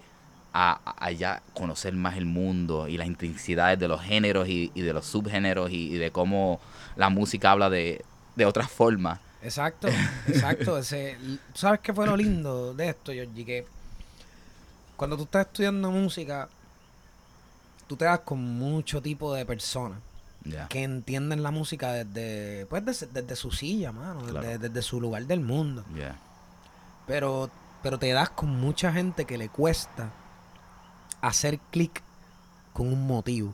a, 0.53 0.79
a- 0.97 1.11
ya 1.11 1.41
conocer 1.53 1.93
más 1.93 2.17
el 2.17 2.25
mundo 2.25 2.87
y 2.87 2.97
las 2.97 3.07
intensidades 3.07 3.77
de 3.79 3.87
los 3.87 4.01
géneros 4.01 4.47
y, 4.47 4.71
y 4.73 4.81
de 4.81 4.93
los 4.93 5.05
subgéneros 5.05 5.69
y, 5.71 5.93
y 5.93 5.97
de 5.97 6.11
cómo 6.11 6.59
la 6.95 7.09
música 7.09 7.51
habla 7.51 7.69
de, 7.69 8.03
de 8.35 8.45
otras 8.45 8.69
formas. 8.71 9.19
Exacto, 9.41 9.87
exacto. 10.27 10.77
Ese, 10.79 11.17
¿tú 11.53 11.59
¿Sabes 11.59 11.79
qué 11.81 11.93
fue 11.93 12.05
lo 12.07 12.17
lindo 12.17 12.73
de 12.73 12.89
esto, 12.89 13.11
Georgie? 13.11 13.45
Que 13.45 13.65
cuando 14.97 15.15
tú 15.15 15.23
estás 15.23 15.45
estudiando 15.47 15.91
música, 15.91 16.49
tú 17.87 17.95
te 17.95 18.05
das 18.05 18.19
con 18.19 18.39
mucho 18.57 19.01
tipo 19.01 19.33
de 19.33 19.45
personas 19.45 19.99
que 20.69 20.83
entienden 20.83 21.43
la 21.43 21.51
música 21.51 21.91
desde, 21.93 22.65
pues, 22.67 22.83
desde, 22.85 23.07
desde 23.07 23.35
su 23.35 23.51
silla, 23.51 23.91
mano, 23.91 24.21
desde, 24.25 24.39
Claro. 24.39 24.59
desde 24.59 24.81
su 24.81 24.99
lugar 24.99 25.25
del 25.25 25.41
mundo. 25.41 25.83
Ya. 25.95 26.15
Pero, 27.07 27.49
pero 27.83 27.99
te 27.99 28.09
das 28.11 28.29
con 28.31 28.49
mucha 28.59 28.91
gente 28.91 29.25
que 29.25 29.37
le 29.37 29.49
cuesta 29.49 30.11
hacer 31.21 31.59
clic 31.71 32.01
con 32.73 32.87
un 32.87 33.05
motivo, 33.07 33.53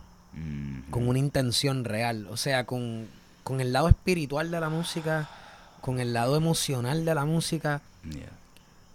con 0.91 1.08
una 1.08 1.19
intención 1.19 1.86
real. 1.86 2.28
O 2.30 2.38
sea, 2.38 2.65
con, 2.65 3.08
con 3.43 3.62
el 3.62 3.73
lado 3.73 3.89
espiritual 3.89 4.51
de 4.51 4.60
la 4.60 4.69
música, 4.69 5.30
con 5.82 5.99
el 5.99 6.13
lado 6.13 6.36
emocional 6.36 7.06
de 7.06 7.15
la 7.15 7.25
música. 7.25 7.82
Yeah. 8.04 8.32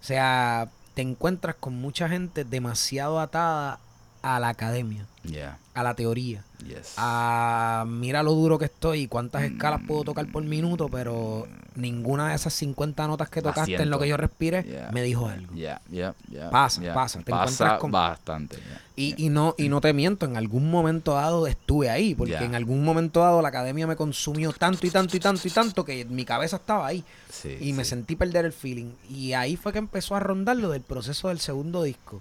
O 0.00 0.04
sea, 0.04 0.68
te 0.94 1.02
encuentras 1.02 1.56
con 1.56 1.80
mucha 1.80 2.09
gente 2.09 2.44
demasiado 2.44 3.20
atada 3.20 3.78
a 4.22 4.40
la 4.40 4.48
academia, 4.48 5.06
Yeah. 5.22 5.59
A 5.81 5.83
la 5.83 5.95
teoría. 5.95 6.45
Yes. 6.66 6.93
A 6.97 7.85
mira 7.88 8.23
lo 8.23 8.33
duro 8.35 8.59
que 8.59 8.66
estoy 8.66 9.01
y 9.03 9.07
cuántas 9.09 9.43
escalas 9.45 9.81
puedo 9.87 10.05
tocar 10.05 10.31
por 10.31 10.43
minuto, 10.45 10.88
pero 10.90 11.47
ninguna 11.75 12.29
de 12.29 12.35
esas 12.35 12.53
50 12.55 13.07
notas 13.07 13.31
que 13.31 13.40
tocaste 13.40 13.77
en 13.83 13.88
lo 13.90 13.99
que 13.99 14.09
yo 14.09 14.16
respire 14.19 14.62
Yeah, 14.64 14.90
me 14.93 15.03
dijo 15.03 15.27
algo. 15.27 15.55
yeah, 15.55 15.81
yeah, 15.90 16.14
Pasa, 16.51 16.83
pasa, 16.93 17.21
te 17.21 17.31
Pasa 17.31 17.45
encuentras 17.45 17.79
con- 17.81 17.90
bastante. 17.93 18.59
Y, 18.97 19.14
y 19.25 19.31
no 19.31 19.55
y 19.57 19.71
no 19.71 19.81
te 19.81 19.95
miento, 19.95 20.27
en 20.27 20.37
algún 20.37 20.71
momento 20.71 21.14
dado 21.14 21.47
estuve 21.47 21.88
ahí, 21.88 22.14
porque 22.14 22.37
en 22.37 22.55
algún 22.55 22.85
momento 22.85 23.21
dado 23.21 23.40
la 23.40 23.49
academia 23.49 23.87
me 23.87 23.97
consumió 23.97 24.53
tanto 24.53 24.87
y 24.87 24.90
tanto 24.90 25.16
y 25.16 25.21
tanto 25.21 25.49
y 25.49 25.51
tanto 25.51 25.85
que 25.87 26.05
mi 26.05 26.27
cabeza 26.27 26.57
estaba 26.57 26.87
ahí 26.87 27.03
Sí, 27.31 27.57
y 27.61 27.73
me 27.73 27.85
sentí 27.87 28.16
perder 28.16 28.45
el 28.45 28.53
feeling. 28.53 28.90
Y 29.09 29.33
ahí 29.33 29.57
fue 29.57 29.73
que 29.73 29.79
empezó 29.79 30.14
a 30.16 30.21
rondar 30.21 30.57
lo 30.59 30.69
del 30.71 30.83
proceso 30.83 31.29
del 31.29 31.38
segundo 31.38 31.83
disco. 31.85 32.21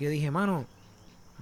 Yo 0.00 0.08
dije, 0.10 0.30
mano, 0.32 0.64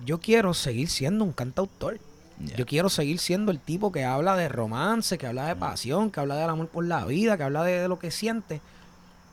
yo 0.05 0.19
quiero 0.21 0.55
seguir 0.55 0.89
siendo 0.89 1.25
un 1.25 1.33
cantautor. 1.33 1.99
Yeah. 2.45 2.57
Yo 2.57 2.67
quiero 2.67 2.89
seguir 2.89 3.19
siendo 3.21 3.53
el 3.53 3.61
tipo 3.61 3.93
que 3.93 4.05
habla 4.05 4.35
de 4.37 4.49
romance, 4.49 5.19
que 5.19 5.27
habla 5.27 5.47
de 5.47 5.55
pasión, 5.57 6.11
que 6.11 6.19
habla 6.21 6.35
del 6.37 6.51
amor 6.51 6.69
por 6.69 6.85
la 6.85 7.05
vida, 7.05 7.37
que 7.37 7.45
habla 7.45 7.63
de, 7.63 7.81
de 7.81 7.89
lo 7.89 7.99
que 7.99 8.11
siente. 8.11 8.61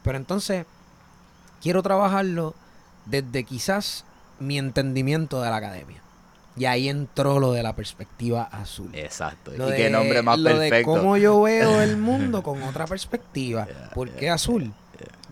Pero 0.04 0.18
entonces 0.18 0.66
quiero 1.62 1.82
trabajarlo 1.82 2.54
desde 3.06 3.44
quizás 3.44 4.06
mi 4.40 4.58
entendimiento 4.60 5.42
de 5.42 5.50
la 5.50 5.56
academia. 5.56 6.02
Y 6.58 6.66
ahí 6.66 6.90
entró 6.90 7.40
lo 7.40 7.54
de 7.54 7.64
la 7.64 7.76
perspectiva 7.76 8.44
azul. 8.44 8.90
Exacto. 8.94 9.52
Lo 9.58 9.70
y 9.70 9.72
de- 9.72 9.78
qué 9.78 9.90
nombre 9.90 10.22
más 10.22 10.38
lo 10.38 10.50
de 10.60 10.70
perfecto. 10.70 10.92
cómo 10.92 11.18
yo 11.18 11.42
veo 11.42 11.82
el 11.82 11.98
mundo 11.98 12.44
con 12.44 12.62
otra 12.64 12.86
perspectiva. 12.86 13.66
Yeah, 13.66 13.90
¿Por 13.96 14.10
yeah, 14.10 14.20
qué 14.20 14.30
azul? 14.30 14.74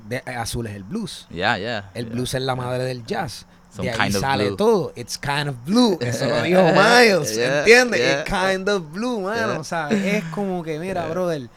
De- 0.07 0.23
eh, 0.25 0.31
azul 0.35 0.65
es 0.67 0.75
el 0.75 0.83
blues. 0.83 1.27
Yeah, 1.29 1.57
yeah. 1.59 1.91
El 1.93 2.05
blues 2.07 2.33
es 2.33 2.41
la 2.41 2.55
madre 2.55 2.83
del 2.85 3.05
jazz. 3.05 3.45
Some 3.79 3.89
de 3.89 3.91
ahí 3.91 3.97
kind 3.97 4.15
of 4.15 4.21
sale 4.21 4.45
blue. 4.47 4.55
todo. 4.57 4.93
It's 4.95 5.17
kind 5.17 5.47
of 5.47 5.55
blue. 5.65 5.97
Eso 6.01 6.25
lo 6.25 6.41
dijo 6.41 6.61
Miles. 6.75 7.35
Yeah, 7.35 7.59
¿Entiendes? 7.59 7.99
yeah. 7.99 8.21
It's 8.21 8.29
kind 8.29 8.67
of 8.69 8.91
blue, 8.91 9.21
mano. 9.21 9.59
O 9.59 9.63
sea, 9.63 9.89
es 9.89 10.23
como 10.25 10.61
que, 10.63 10.77
mira, 10.79 11.07
brother. 11.07 11.49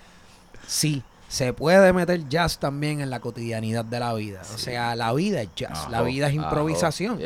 Sí, 0.67 1.03
se 1.29 1.53
puede 1.53 1.93
meter 1.93 2.29
jazz 2.29 2.59
también 2.59 3.01
en 3.01 3.11
la 3.11 3.21
cotidianidad 3.21 3.85
de 3.85 4.01
la 4.01 4.15
vida. 4.15 4.43
O 4.55 4.59
sea, 4.59 4.95
la 4.97 5.13
vida 5.13 5.43
es 5.43 5.49
jazz. 5.57 5.89
la 5.91 6.03
vida 6.03 6.29
es 6.29 6.35
improvisación. 6.35 7.19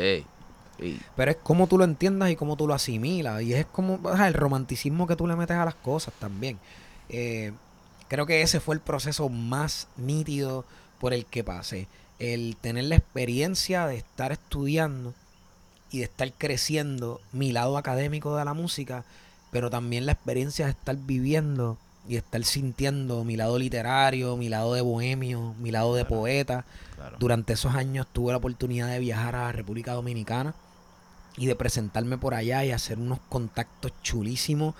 Pero 1.15 1.31
es 1.31 1.37
como 1.43 1.67
tú 1.67 1.77
lo 1.77 1.83
entiendas 1.83 2.29
y 2.29 2.35
cómo 2.35 2.55
tú 2.55 2.67
lo 2.67 2.73
asimilas. 2.73 3.41
Y 3.41 3.53
es 3.53 3.65
como 3.65 3.99
el 4.13 4.33
romanticismo 4.33 5.07
que 5.07 5.15
tú 5.15 5.27
le 5.27 5.35
metes 5.35 5.57
a 5.57 5.65
las 5.65 5.75
cosas 5.75 6.13
también. 6.19 6.59
Eh, 7.09 7.51
creo 8.07 8.25
que 8.25 8.41
ese 8.41 8.59
fue 8.59 8.75
el 8.75 8.81
proceso 8.81 9.29
más 9.29 9.87
nítido 9.97 10.65
por 10.99 11.13
el 11.13 11.25
que 11.25 11.43
pasé. 11.43 11.87
El 12.19 12.55
tener 12.59 12.85
la 12.85 12.95
experiencia 12.95 13.85
de 13.87 13.97
estar 13.97 14.31
estudiando 14.31 15.13
y 15.91 15.99
de 15.99 16.05
estar 16.05 16.31
creciendo 16.33 17.21
mi 17.31 17.51
lado 17.51 17.77
académico 17.77 18.35
de 18.35 18.43
la 18.45 18.53
música, 18.53 19.05
pero 19.51 19.69
también 19.69 20.05
la 20.05 20.11
experiencia 20.13 20.65
de 20.65 20.71
estar 20.71 20.95
viviendo 20.97 21.77
y 22.09 22.15
estar 22.15 22.43
sintiendo 22.43 23.23
mi 23.23 23.35
lado 23.37 23.59
literario, 23.59 24.35
mi 24.37 24.49
lado 24.49 24.73
de 24.73 24.81
bohemio, 24.81 25.53
mi 25.59 25.71
lado 25.71 25.93
de 25.95 26.03
Claro. 26.05 26.15
poeta. 26.21 26.65
Claro. 26.95 27.17
Durante 27.19 27.53
esos 27.53 27.75
años 27.75 28.07
tuve 28.11 28.31
la 28.31 28.37
oportunidad 28.37 28.87
de 28.89 28.99
viajar 28.99 29.35
a 29.35 29.43
la 29.43 29.51
República 29.51 29.93
Dominicana 29.93 30.55
y 31.37 31.45
de 31.45 31.55
presentarme 31.55 32.17
por 32.17 32.33
allá 32.33 32.65
y 32.65 32.71
hacer 32.71 32.97
unos 32.97 33.19
contactos 33.29 33.91
chulísimos 34.01 34.73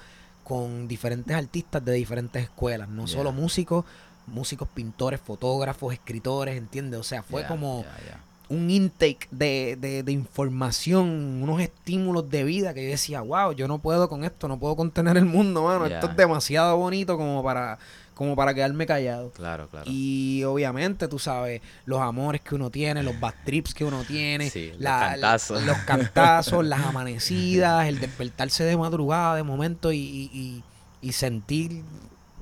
con 0.43 0.87
diferentes 0.87 1.35
artistas 1.35 1.83
de 1.83 1.91
diferentes 1.93 2.41
escuelas, 2.43 2.87
no 2.89 3.05
Yeah. 3.05 3.17
solo 3.17 3.31
músicos, 3.33 3.83
músicos, 4.27 4.67
pintores, 4.73 5.19
fotógrafos, 5.21 5.93
escritores, 5.93 6.57
¿entiendes? 6.57 6.99
O 6.99 7.03
sea, 7.03 7.23
fue 7.23 7.41
Yeah, 7.41 7.47
como, 7.47 7.83
yeah, 7.83 7.97
yeah. 8.05 8.19
un 8.49 8.69
intake 8.69 9.27
de, 9.31 9.77
de, 9.79 10.03
de 10.03 10.11
información, 10.11 11.41
unos 11.41 11.61
estímulos 11.61 12.29
de 12.29 12.43
vida 12.43 12.73
que 12.73 12.83
yo 12.83 12.89
decía, 12.91 13.21
wow, 13.21 13.53
yo 13.53 13.67
no 13.67 13.79
puedo 13.79 14.07
con 14.09 14.23
esto, 14.23 14.47
no 14.47 14.57
puedo 14.59 14.75
contener 14.75 15.17
el 15.17 15.25
mundo, 15.25 15.63
mano. 15.63 15.85
Esto 15.85 16.07
es 16.07 16.15
demasiado 16.15 16.77
bonito 16.77 17.17
como 17.17 17.41
para, 17.43 17.77
como 18.13 18.35
para 18.35 18.53
quedarme 18.53 18.85
callado. 18.85 19.31
Claro, 19.31 19.67
claro. 19.69 19.89
Y 19.89 20.43
obviamente, 20.43 21.07
tú 21.07 21.19
sabes, 21.19 21.61
los 21.85 21.99
amores 22.01 22.41
que 22.41 22.55
uno 22.55 22.69
tiene, 22.69 23.03
los 23.03 23.19
bad 23.19 23.33
trips 23.45 23.73
que 23.73 23.83
uno 23.85 24.03
tiene, 24.03 24.49
Sí, 24.49 24.71
los 24.73 24.81
la- 24.81 24.99
cantazos. 25.11 25.63
los 25.63 25.77
cantazos, 25.79 26.65
las 26.65 26.81
amanecidas, 26.85 27.87
el 27.87 27.99
despertarse 27.99 28.63
de 28.65 28.75
madrugada 28.77 29.35
de 29.35 29.43
momento 29.43 29.91
y, 29.91 29.97
y- 29.99 30.29
y- 30.33 30.63
y 31.01 31.11
sentir, 31.13 31.83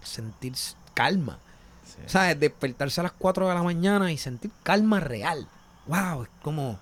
sentir 0.01 0.53
calma. 0.93 1.39
Sí. 2.06 2.12
¿Sabes? 2.14 2.39
Despertarse 2.39 2.99
a 3.01 3.03
las 3.03 3.12
4 3.14 3.47
de 3.47 3.53
la 3.53 3.64
mañana 3.64 4.12
y 4.12 4.18
sentir 4.18 4.51
calma 4.64 4.99
real. 4.99 5.47
¡Wow! 5.88 6.24
Es 6.24 6.30
como. 6.41 6.80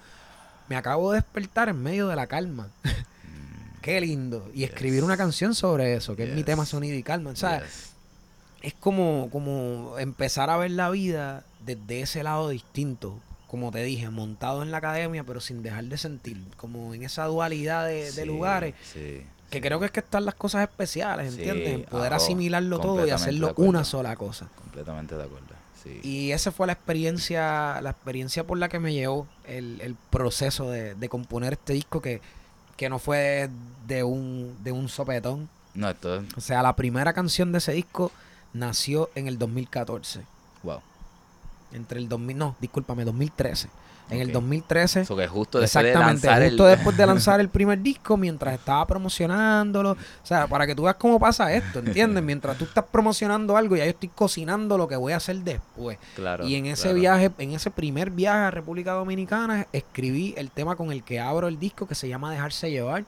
Me 0.70 0.76
acabo 0.76 1.12
de 1.12 1.20
despertar 1.20 1.70
en 1.70 1.82
medio 1.82 2.08
de 2.08 2.16
la 2.16 2.28
calma. 2.28 2.70
Qué 3.82 4.00
lindo. 4.00 4.50
Y 4.54 4.64
escribir. 4.64 5.00
Yes. 5.00 5.04
una 5.04 5.18
canción 5.18 5.56
sobre 5.56 5.94
eso, 5.96 6.16
que 6.16 6.24
es 6.24 6.36
mi 6.36 6.44
tema 6.44 6.66
sonido 6.66 6.96
y 6.96 7.04
calma. 7.04 7.36
¿Sabes? 7.36 7.64
Yes. 7.64 7.94
Es 8.62 8.74
como, 8.74 9.30
como 9.30 10.00
empezar 10.00 10.50
a 10.50 10.56
ver 10.58 10.72
la 10.72 10.90
vida 10.90 11.44
desde 11.66 12.02
ese 12.02 12.24
lado 12.24 12.50
distinto. 12.50 13.20
Como 13.48 13.72
te 13.72 13.84
dije, 13.84 14.10
montado 14.10 14.64
en 14.64 14.72
la 14.72 14.78
academia, 14.78 15.26
pero 15.26 15.42
sin 15.42 15.62
dejar 15.62 15.84
de 15.84 15.98
sentir. 15.98 16.42
Como 16.56 16.94
en 16.94 17.04
esa 17.04 17.26
dualidad 17.26 17.86
de, 17.86 18.12
de 18.12 18.26
lugares. 18.26 18.74
Sí. 18.94 19.24
Que 19.54 19.62
creo 19.62 19.80
que 19.80 19.86
es 19.86 19.92
que 19.92 20.00
están 20.00 20.26
las 20.26 20.34
cosas 20.34 20.64
especiales, 20.64 21.32
¿entiendes? 21.36 21.68
Sí, 21.68 21.74
En 21.76 21.84
poder 21.84 22.12
asimilarlo 22.12 22.80
todo 22.80 23.06
y 23.06 23.12
hacerlo 23.12 23.54
una 23.58 23.84
sola 23.84 24.16
cosa. 24.16 24.50
Completamente 24.56 25.16
de 25.16 25.24
acuerdo. 25.24 25.46
Sí. 25.84 26.00
Y 26.02 26.32
esa 26.32 26.52
fue 26.52 26.66
la 26.66 26.74
experiencia, 26.74 27.80
la 27.82 27.92
experiencia 27.92 28.48
por 28.48 28.58
la 28.58 28.68
que 28.68 28.80
me 28.80 28.94
llevó 28.94 29.28
el, 29.46 29.80
el 29.82 29.96
proceso 30.10 30.72
de, 30.72 30.96
de 30.96 31.08
componer 31.08 31.54
este 31.54 31.74
disco 31.74 32.02
que, 32.02 32.20
que 32.78 32.90
no 32.90 32.98
fue 32.98 33.48
de 33.86 34.04
un, 34.04 34.58
de 34.64 34.72
un 34.72 34.90
sopetón. 34.90 35.48
No, 35.76 35.88
esto 35.88 36.16
es. 36.16 36.24
O 36.36 36.42
sea, 36.42 36.64
la 36.64 36.76
primera 36.76 37.14
canción 37.14 37.52
de 37.52 37.60
ese 37.60 37.74
disco 37.74 38.12
nació 38.54 39.12
en 39.14 39.28
el 39.28 39.38
2014. 39.38 40.22
Wow. 40.64 40.82
Entre 41.74 42.00
el 42.00 42.10
2000, 42.10 42.38
no, 42.40 42.56
discúlpame, 42.60 43.06
2013. 43.06 43.70
En 44.10 44.20
el 44.20 44.28
Ok. 44.28 44.34
2013. 44.34 45.02
Eso 45.02 45.16
que 45.16 45.28
justo 45.28 45.60
después 45.60 45.84
de 45.84 45.90
Exactamente, 45.90 46.28
lanzar 46.28 46.48
justo 46.50 46.68
el. 46.70 46.76
después 46.76 46.98
de 46.98 47.06
lanzar 47.06 47.40
el 47.40 47.50
primer 47.58 47.82
disco, 47.82 48.18
mientras 48.18 48.54
estaba 48.54 48.86
promocionándolo. 48.86 49.92
O 49.92 49.98
sea, 50.26 50.46
para 50.48 50.68
que 50.68 50.76
tú 50.76 50.84
veas 50.84 50.96
cómo 50.96 51.20
pasa 51.20 51.52
esto, 51.54 51.80
¿entiendes? 51.80 52.24
Mientras 52.24 52.58
tú 52.58 52.66
estás 52.66 52.84
promocionando 52.92 53.56
algo, 53.58 53.76
ya 53.76 53.86
yo 53.86 53.92
estoy 53.92 54.10
cocinando 54.10 54.78
lo 54.78 54.88
que 54.88 54.96
voy 54.96 55.14
a 55.14 55.18
hacer 55.18 55.38
después. 55.38 55.98
Claro. 56.16 56.46
y 56.46 56.56
en 56.56 56.66
ese 56.68 56.84
claro. 56.84 57.00
viaje, 57.00 57.32
en 57.38 57.52
ese 57.52 57.72
primer 57.72 58.10
viaje 58.12 58.40
a 58.40 58.52
República 58.52 58.92
Dominicana, 58.92 59.68
escribí 59.72 60.34
el 60.38 60.52
tema 60.52 60.76
con 60.76 60.92
el 60.92 61.04
que 61.04 61.20
abro 61.20 61.48
el 61.48 61.58
disco 61.60 61.88
que 61.88 61.96
se 61.96 62.08
llama 62.08 62.32
Dejarse 62.32 62.70
Llevar. 62.70 63.06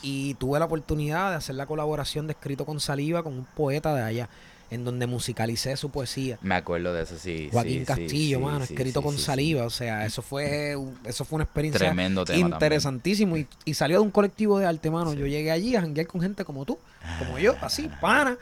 Y 0.00 0.34
tuve 0.34 0.58
la 0.58 0.64
oportunidad 0.64 1.30
de 1.30 1.36
hacer 1.36 1.54
la 1.54 1.66
colaboración 1.66 2.26
de 2.26 2.32
Escrito 2.32 2.64
con 2.64 2.80
Saliva 2.80 3.22
con 3.22 3.34
un 3.34 3.44
poeta 3.44 3.94
de 3.94 4.02
allá, 4.02 4.28
en 4.70 4.84
donde 4.84 5.06
musicalicé 5.06 5.76
su 5.76 5.90
poesía. 5.90 6.38
Me 6.42 6.54
acuerdo 6.54 6.92
de 6.92 7.02
eso, 7.02 7.16
sí. 7.18 7.48
Joaquín 7.50 7.80
sí, 7.80 7.84
Castillo, 7.86 8.38
sí, 8.38 8.44
mano, 8.44 8.66
sí, 8.66 8.74
escrito 8.74 9.02
con 9.02 9.16
saliva. 9.18 9.64
O 9.64 9.70
sea, 9.70 10.04
eso 10.04 10.22
fue 10.22 10.76
eso 11.04 11.24
fue 11.24 11.36
una 11.36 11.44
experiencia 11.44 11.78
Tremendo 11.78 12.24
tema. 12.24 12.48
interesantísimo. 12.54 13.36
Y, 13.36 13.46
y 13.64 13.74
salió 13.74 13.98
de 13.98 14.02
un 14.02 14.10
colectivo 14.10 14.58
de 14.58 14.66
arte, 14.66 14.90
mano. 14.90 15.14
Yo 15.14 15.26
llegué 15.26 15.50
allí 15.50 15.74
a 15.76 15.80
janguear 15.80 16.06
con 16.06 16.20
gente 16.20 16.44
como 16.44 16.64
tú, 16.64 16.78
como 17.18 17.38
yo, 17.38 17.54
así, 17.60 17.90
pana. 18.00 18.36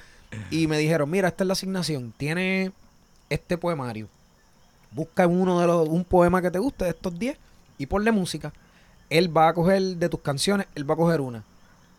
Y 0.50 0.66
me 0.66 0.78
dijeron, 0.78 1.08
mira, 1.08 1.28
esta 1.28 1.44
es 1.44 1.48
la 1.48 1.52
asignación. 1.52 2.12
Tiene 2.16 2.72
este 3.30 3.56
poemario. 3.56 4.08
Busca 4.90 5.26
uno 5.26 5.60
de 5.60 5.66
los, 5.66 5.88
un 5.88 6.04
poema 6.04 6.42
que 6.42 6.50
te 6.50 6.58
guste 6.58 6.84
de 6.84 6.90
estos 6.90 7.18
10 7.18 7.36
y 7.78 7.86
ponle 7.86 8.12
música. 8.12 8.52
Él 9.10 9.34
va 9.34 9.48
a 9.48 9.54
coger 9.54 9.82
de 9.82 10.08
tus 10.08 10.20
canciones, 10.20 10.66
él 10.74 10.88
va 10.88 10.94
a 10.94 10.96
coger 10.96 11.20
una. 11.20 11.44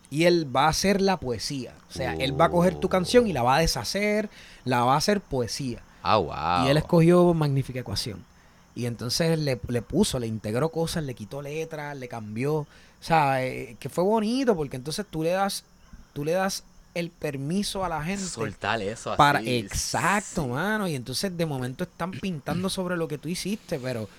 Y 0.09 0.23
él 0.23 0.47
va 0.55 0.65
a 0.65 0.69
hacer 0.69 1.01
la 1.01 1.17
poesía. 1.17 1.73
O 1.89 1.93
sea, 1.93 2.13
él 2.15 2.39
va 2.39 2.45
a 2.45 2.49
coger 2.49 2.75
tu 2.75 2.87
canción 2.89 3.27
y 3.27 3.33
la 3.33 3.43
va 3.43 3.57
a 3.57 3.59
deshacer, 3.59 4.29
la 4.63 4.83
va 4.83 4.93
a 4.93 4.97
hacer 4.97 5.19
poesía. 5.21 5.81
Ah, 6.01 6.17
wow. 6.17 6.65
Y 6.65 6.69
él 6.69 6.77
escogió 6.77 7.33
Magnífica 7.33 7.79
Ecuación. 7.79 8.23
Y 8.75 8.85
entonces 8.85 9.39
le, 9.39 9.59
le 9.67 9.81
puso, 9.81 10.19
le 10.19 10.27
integró 10.27 10.69
cosas, 10.69 11.03
le 11.03 11.13
quitó 11.15 11.41
letras, 11.41 11.97
le 11.97 12.07
cambió. 12.07 12.53
O 12.57 12.67
sea, 13.01 13.43
eh, 13.43 13.75
que 13.79 13.89
fue 13.89 14.03
bonito 14.03 14.55
porque 14.55 14.77
entonces 14.77 15.05
tú 15.09 15.23
le 15.23 15.31
das, 15.31 15.63
tú 16.13 16.23
le 16.23 16.31
das 16.33 16.63
el 16.93 17.11
permiso 17.11 17.85
a 17.85 17.89
la 17.89 18.03
gente 18.03 18.23
Soltar 18.23 18.81
eso 18.81 19.11
así. 19.11 19.17
para. 19.17 19.41
Exacto, 19.41 20.43
sí. 20.43 20.49
mano. 20.49 20.87
Y 20.87 20.95
entonces 20.95 21.35
de 21.35 21.45
momento 21.45 21.83
están 21.83 22.11
pintando 22.11 22.69
sobre 22.69 22.97
lo 22.97 23.07
que 23.07 23.17
tú 23.17 23.29
hiciste, 23.29 23.79
pero, 23.79 24.09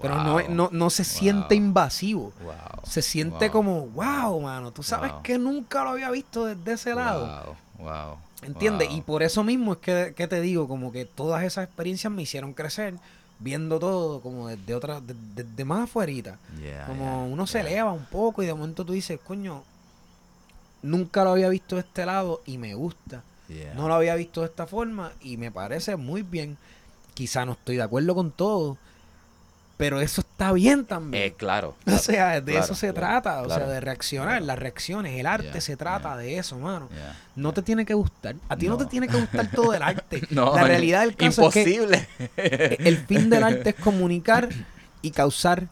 pero 0.00 0.22
no, 0.22 0.40
no, 0.48 0.68
no 0.72 0.90
se 0.90 1.04
siente 1.04 1.54
invasivo. 1.54 2.32
Wow. 2.42 2.54
Se 2.84 3.02
siente 3.02 3.50
como, 3.50 3.86
wow, 3.88 4.40
mano. 4.40 4.70
Tú 4.72 4.82
sabes 4.82 5.12
que 5.22 5.38
nunca 5.38 5.84
lo 5.84 5.90
había 5.90 6.10
visto 6.10 6.46
desde 6.46 6.72
ese 6.72 6.94
lado. 6.94 7.54
Wow. 7.78 7.86
Wow. 7.86 8.16
¿Entiendes? 8.42 8.88
Y 8.90 9.02
por 9.02 9.22
eso 9.22 9.44
mismo 9.44 9.72
es 9.74 9.78
que, 9.78 10.14
que 10.16 10.26
te 10.26 10.40
digo, 10.40 10.66
como 10.66 10.90
que 10.92 11.04
todas 11.04 11.44
esas 11.44 11.64
experiencias 11.66 12.12
me 12.12 12.22
hicieron 12.22 12.52
crecer, 12.54 12.94
viendo 13.38 13.78
todo 13.78 14.20
como 14.20 14.48
desde 14.48 14.74
otra, 14.74 15.00
de- 15.00 15.14
desde 15.34 15.64
más 15.64 15.84
afuerita. 15.84 16.38
Yeah, 16.60 16.86
Como 16.86 17.04
yeah, 17.04 17.32
uno 17.32 17.46
se 17.46 17.60
yeah. 17.60 17.68
eleva 17.70 17.92
un 17.92 18.04
poco 18.06 18.42
y 18.42 18.46
de 18.46 18.54
momento 18.54 18.84
tú 18.84 18.92
dices, 18.94 19.20
coño, 19.24 19.62
nunca 20.82 21.24
lo 21.24 21.30
había 21.30 21.48
visto 21.48 21.76
de 21.76 21.82
este 21.82 22.04
lado 22.06 22.42
y 22.46 22.58
me 22.58 22.74
gusta. 22.74 23.22
No 23.76 23.86
lo 23.86 23.94
había 23.94 24.14
visto 24.14 24.40
de 24.40 24.46
esta 24.46 24.66
forma 24.66 25.12
y 25.20 25.36
me 25.36 25.50
parece 25.50 25.96
muy 25.96 26.22
bien. 26.22 26.56
Quizá 27.12 27.44
no 27.44 27.52
estoy 27.52 27.76
de 27.76 27.82
acuerdo 27.82 28.14
con 28.14 28.30
todo, 28.30 28.78
pero 29.82 30.00
eso 30.00 30.20
está 30.20 30.52
bien 30.52 30.84
también. 30.84 31.24
Eh, 31.24 31.34
claro. 31.36 31.74
o 31.86 31.98
sea, 31.98 32.40
de 32.40 32.52
claro, 32.52 32.64
eso 32.66 32.74
se 32.76 32.92
claro, 32.92 33.20
trata, 33.20 33.42
o 33.42 33.48
sea, 33.48 33.66
de 33.66 33.80
reaccionar, 33.80 34.40
las 34.40 34.56
reacciones, 34.56 35.18
el 35.18 35.26
arte 35.26 35.42
Yeah, 35.50 35.60
se 35.60 35.76
trata 35.76 36.10
yeah. 36.10 36.16
de 36.18 36.38
eso, 36.38 36.56
mano. 36.56 36.88
yeah, 36.92 37.16
No 37.34 37.52
te 37.52 37.62
tiene 37.62 37.84
que 37.84 37.92
gustar. 37.92 38.36
A 38.48 38.56
ti 38.56 38.68
no, 38.68 38.76
te 38.76 38.86
tiene 38.86 39.08
que 39.08 39.18
gustar 39.18 39.50
todo 39.50 39.74
el 39.74 39.82
arte. 39.82 40.22
No, 40.30 40.54
la 40.54 40.62
realidad 40.62 41.00
del 41.00 41.16
caso 41.16 41.48
es 41.48 41.52
que 41.54 41.62
imposible. 41.62 42.06
el 42.36 42.96
fin 42.98 43.28
del 43.28 43.42
arte 43.42 43.70
es 43.70 43.74
comunicar 43.82 44.50
y 45.02 45.10
causar 45.10 45.66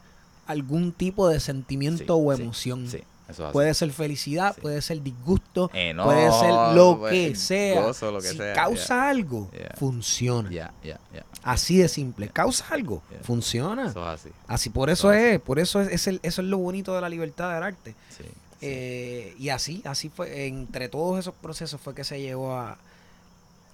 algún 0.44 0.90
tipo 0.90 1.28
de 1.28 1.38
sentimiento 1.38 2.16
Sí, 2.16 2.22
o 2.26 2.34
sí, 2.36 2.42
emoción. 2.42 2.88
Sí, 2.90 3.04
eso. 3.30 3.50
Puede 3.52 3.72
ser 3.74 3.90
felicidad, 3.92 4.54
Sí. 4.54 4.60
puede 4.60 4.82
ser 4.82 5.02
disgusto, 5.02 5.70
Enojo, 5.72 6.10
puede 6.10 6.30
ser 6.32 6.50
lo 6.74 6.98
pues, 6.98 7.12
que 7.12 7.34
sea. 7.36 7.80
gozo, 7.82 8.10
lo 8.12 8.20
que 8.20 8.28
si 8.28 8.36
sea, 8.36 8.52
causa 8.52 9.08
algo, 9.08 9.48
Yeah. 9.52 9.74
funciona. 9.78 10.72
Así 11.42 11.78
de 11.78 11.88
simple. 11.88 12.28
Causa 12.28 12.66
algo, 12.70 13.02
funciona. 13.22 13.88
Eso 13.88 14.00
es 14.02 14.20
así. 14.20 14.28
Así 14.46 14.70
por 14.70 14.90
eso 14.90 15.12
Eso 15.12 15.24
es 15.26 15.40
por 15.40 15.58
eso 15.58 15.80
es, 15.80 15.88
es 15.92 16.06
el- 16.06 16.20
eso 16.22 16.42
es 16.42 16.48
lo 16.48 16.58
bonito 16.58 16.94
de 16.94 17.00
la 17.00 17.08
libertad 17.08 17.54
del 17.54 17.62
arte. 17.62 17.94
Sí. 18.10 18.24
sí. 18.24 18.30
Eh, 18.62 19.34
y 19.38 19.48
así, 19.48 19.80
así 19.86 20.10
fue, 20.10 20.46
entre 20.46 20.88
todos 20.90 21.18
esos 21.18 21.32
procesos 21.34 21.80
fue 21.80 21.94
que 21.94 22.04
se 22.04 22.20
llegó 22.20 22.54
a, 22.54 22.76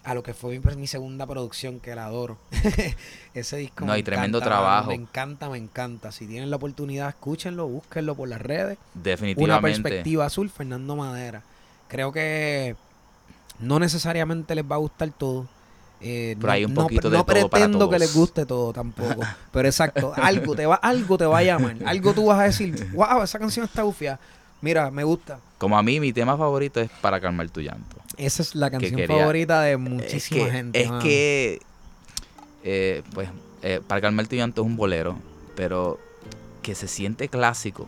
a 0.07 0.15
lo 0.15 0.23
que 0.23 0.35
fue 0.35 0.61
mi, 0.77 0.87
segunda 0.87 1.27
producción, 1.27 1.81
que 1.81 1.93
la 1.97 2.07
adoro. 2.07 2.39
Ese 3.35 3.57
disco 3.57 3.85
No, 3.85 3.93
me 3.93 3.99
y 3.99 4.03
tremendo 4.05 4.39
encanta, 4.39 4.55
mano, 4.55 4.63
trabajo. 4.67 4.89
Me 4.91 4.95
encanta, 4.95 5.51
me 5.51 5.59
encanta. 5.59 6.13
Si 6.13 6.29
tienen 6.29 6.49
la 6.49 6.57
oportunidad, 6.57 7.09
escúchenlo, 7.09 7.67
búsquenlo 7.67 8.15
por 8.15 8.29
las 8.29 8.41
redes. 8.41 8.79
Una 8.95 9.03
Definitivamente. 9.03 9.83
perspectiva 9.83 10.27
azul, 10.27 10.49
Fernando 10.49 10.95
Madera. 10.95 11.43
Creo 11.89 12.13
que 12.13 12.77
no 13.59 13.81
necesariamente 13.81 14.55
les 14.55 14.65
va 14.65 14.77
a 14.77 14.79
gustar 14.79 15.11
todo. 15.11 15.49
Eh, 16.01 16.37
Pero 16.39 16.47
no, 16.47 16.53
hay 16.53 16.65
un 16.67 16.75
no- 16.75 16.83
poquito 16.83 17.09
no 17.09 17.11
de 17.11 17.17
todo 17.17 17.25
para 17.27 17.49
pretendo 17.49 17.91
que 17.91 17.99
les 17.99 18.15
guste 18.15 18.47
todo 18.47 18.73
tampoco. 18.73 19.23
pero 19.51 19.67
exacto, 19.67 20.13
algo 20.15 20.55
te 20.55 20.67
va, 20.67 20.77
algo 20.77 21.19
te 21.19 21.27
va 21.27 21.39
a 21.39 21.43
llamar. 21.43 21.79
Algo 21.85 22.13
tú 22.13 22.27
vas 22.27 22.39
a 22.39 22.45
decir, 22.45 22.93
wow, 22.93 23.23
esa 23.25 23.41
canción 23.41 23.65
está 23.67 23.83
bufia. 23.83 24.21
Mira, 24.61 24.91
me 24.91 25.05
gusta. 25.05 25.39
Como 25.59 25.79
a 25.79 25.83
mí, 25.83 26.01
mi 26.01 26.13
tema 26.13 26.37
favorito 26.37 26.81
es 26.81 26.91
Para 27.01 27.21
calmar 27.21 27.49
tu 27.51 27.61
llanto. 27.61 27.97
Esa 28.17 28.43
es 28.43 28.55
la 28.55 28.71
canción 28.71 28.97
quería- 28.97 29.17
favorita 29.19 29.61
de 29.63 29.77
muchísima 29.77 30.41
es 30.43 30.47
que, 30.47 30.51
gente. 30.51 30.83
Es 30.83 30.91
que, 31.03 31.61
eh, 32.65 33.03
pues, 33.15 33.29
eh, 33.63 33.81
Para 33.87 34.01
calmar 34.01 34.27
tu 34.27 34.37
llanto 34.37 34.63
es 34.63 34.67
un 34.67 34.77
bolero, 34.77 35.17
pero 35.55 35.99
que 36.63 36.75
se 36.75 36.89
siente 36.89 37.29
clásico, 37.29 37.87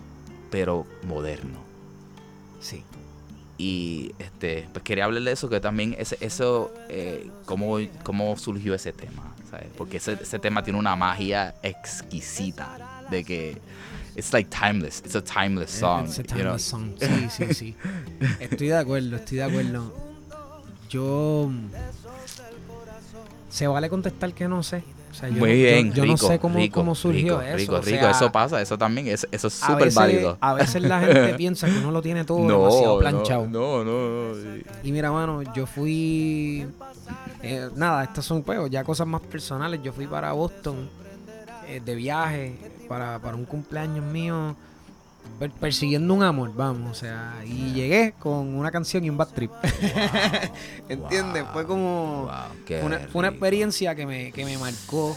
pero 0.51 0.87
moderno. 1.07 1.59
Sí. 2.61 2.85
Y 3.57 4.12
este, 4.21 4.69
pues 4.73 4.85
quería 4.85 5.05
hablar 5.07 5.23
de 5.23 5.33
eso, 5.33 5.49
que 5.49 5.59
también 5.61 5.97
ese, 5.99 6.16
eso, 6.21 6.73
eh, 6.89 7.29
cómo, 7.45 7.79
cómo 8.05 8.37
surgió 8.37 8.73
ese 8.75 8.93
tema, 8.93 9.35
¿sabes? 9.51 9.66
Porque 9.77 9.97
ese, 9.97 10.12
ese 10.12 10.39
tema 10.39 10.62
tiene 10.62 10.79
una 10.79 10.95
magia 10.95 11.55
exquisita 11.62 13.05
de 13.11 13.25
que 13.25 13.59
it's 14.19 14.33
like 14.33 14.51
timeless, 14.51 15.01
it's 15.05 15.14
a 15.14 15.23
timeless 15.23 15.71
song, 15.71 16.05
It's 16.07 16.19
a 16.19 16.23
you 16.23 16.29
know? 16.43 16.57
timeless 16.59 16.62
song. 16.64 16.95
Sí, 17.01 17.29
sí, 17.31 17.55
sí. 17.55 17.75
Estoy 18.41 18.69
de 18.69 18.77
acuerdo, 18.77 19.16
estoy 19.16 19.39
de 19.39 19.45
acuerdo. 19.45 19.95
Yo. 20.91 21.51
Se 23.49 23.66
vale 23.66 23.89
contestar 23.89 24.33
que 24.35 24.47
no 24.49 24.62
sé. 24.62 24.83
O 25.11 25.14
sea, 25.14 25.29
yo, 25.31 25.37
Muy 25.39 25.49
no- 25.49 25.55
yo- 25.55 25.62
bien, 25.62 25.93
yo, 25.93 26.03
rico, 26.05 26.12
no 26.23 26.29
sé 26.29 26.39
cómo, 26.39 26.59
rico, 26.59 26.75
cómo 26.81 26.95
surgió 26.95 27.39
rico, 27.41 27.43
eso. 27.43 27.57
Rico, 27.57 27.73
o 27.77 27.81
rico, 27.81 28.01
sea, 28.03 28.11
eso 28.11 28.31
pasa, 28.31 28.61
eso 28.61 28.77
también, 28.79 29.09
es- 29.09 29.27
eso 29.33 29.49
es 29.49 29.55
súper 29.55 29.91
válido. 29.93 30.37
A 30.41 30.55
veces 30.55 30.83
la 30.83 31.01
gente 31.01 31.35
piensa 31.37 31.66
que 31.66 31.79
uno 31.79 31.91
lo 31.91 32.03
tiene 32.03 32.25
todo 32.25 32.47
demasiado 32.47 32.99
planchado. 32.99 33.47
No, 33.49 33.83
no, 33.85 34.29
no. 34.29 34.35
sí. 34.35 34.62
Y 34.85 34.93
mira, 34.93 35.11
mano, 35.11 35.43
yo 35.55 35.66
fui. 35.66 36.66
eh, 37.43 37.69
nada, 37.75 38.05
estas 38.05 38.25
son 38.27 38.43
pues, 38.43 38.59
ya 38.71 38.85
cosas 38.85 39.07
más 39.07 39.23
personales. 39.23 39.81
Yo 39.83 39.93
fui 39.93 40.07
para 40.07 40.33
Boston 40.33 40.89
eh, 41.66 41.81
de 41.85 41.95
viaje 41.95 42.55
para, 42.89 43.18
para 43.18 43.36
un 43.36 43.45
cumpleaños 43.45 44.05
mío 44.05 44.57
per- 45.39 45.51
persiguiendo 45.53 46.14
un 46.14 46.22
amor, 46.22 46.53
vamos, 46.55 46.91
o 46.91 46.95
sea, 46.95 47.34
y 47.45 47.72
llegué 47.72 48.14
con 48.18 48.55
una 48.55 48.70
canción 48.70 49.05
y 49.05 49.11
un 49.11 49.16
bad 49.16 49.28
trip. 49.28 49.51
¿Entiendes? 50.89 51.43
Wow. 51.45 51.53
Fue 51.53 51.66
como 51.66 52.22
Wow, 52.22 52.86
una, 52.86 52.99
fue 53.01 53.18
una 53.20 53.28
experiencia 53.28 53.95
que 53.95 54.07
me, 54.07 54.32
que 54.32 54.45
me 54.45 54.57
marcó 54.59 55.16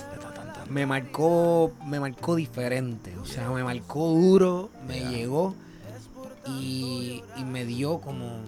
me 0.69 0.85
marcó 0.85 1.73
me 1.85 1.99
marcó 1.99 2.33
diferente 2.35 3.13
o 3.17 3.25
sea 3.25 3.49
me 3.49 3.61
marcó 3.61 4.07
duro 4.09 4.69
me 4.87 4.99
Yeah. 4.99 5.09
llegó 5.09 5.53
y, 6.47 7.21
y 7.35 7.43
me 7.43 7.65
dio 7.65 7.99
como 7.99 8.39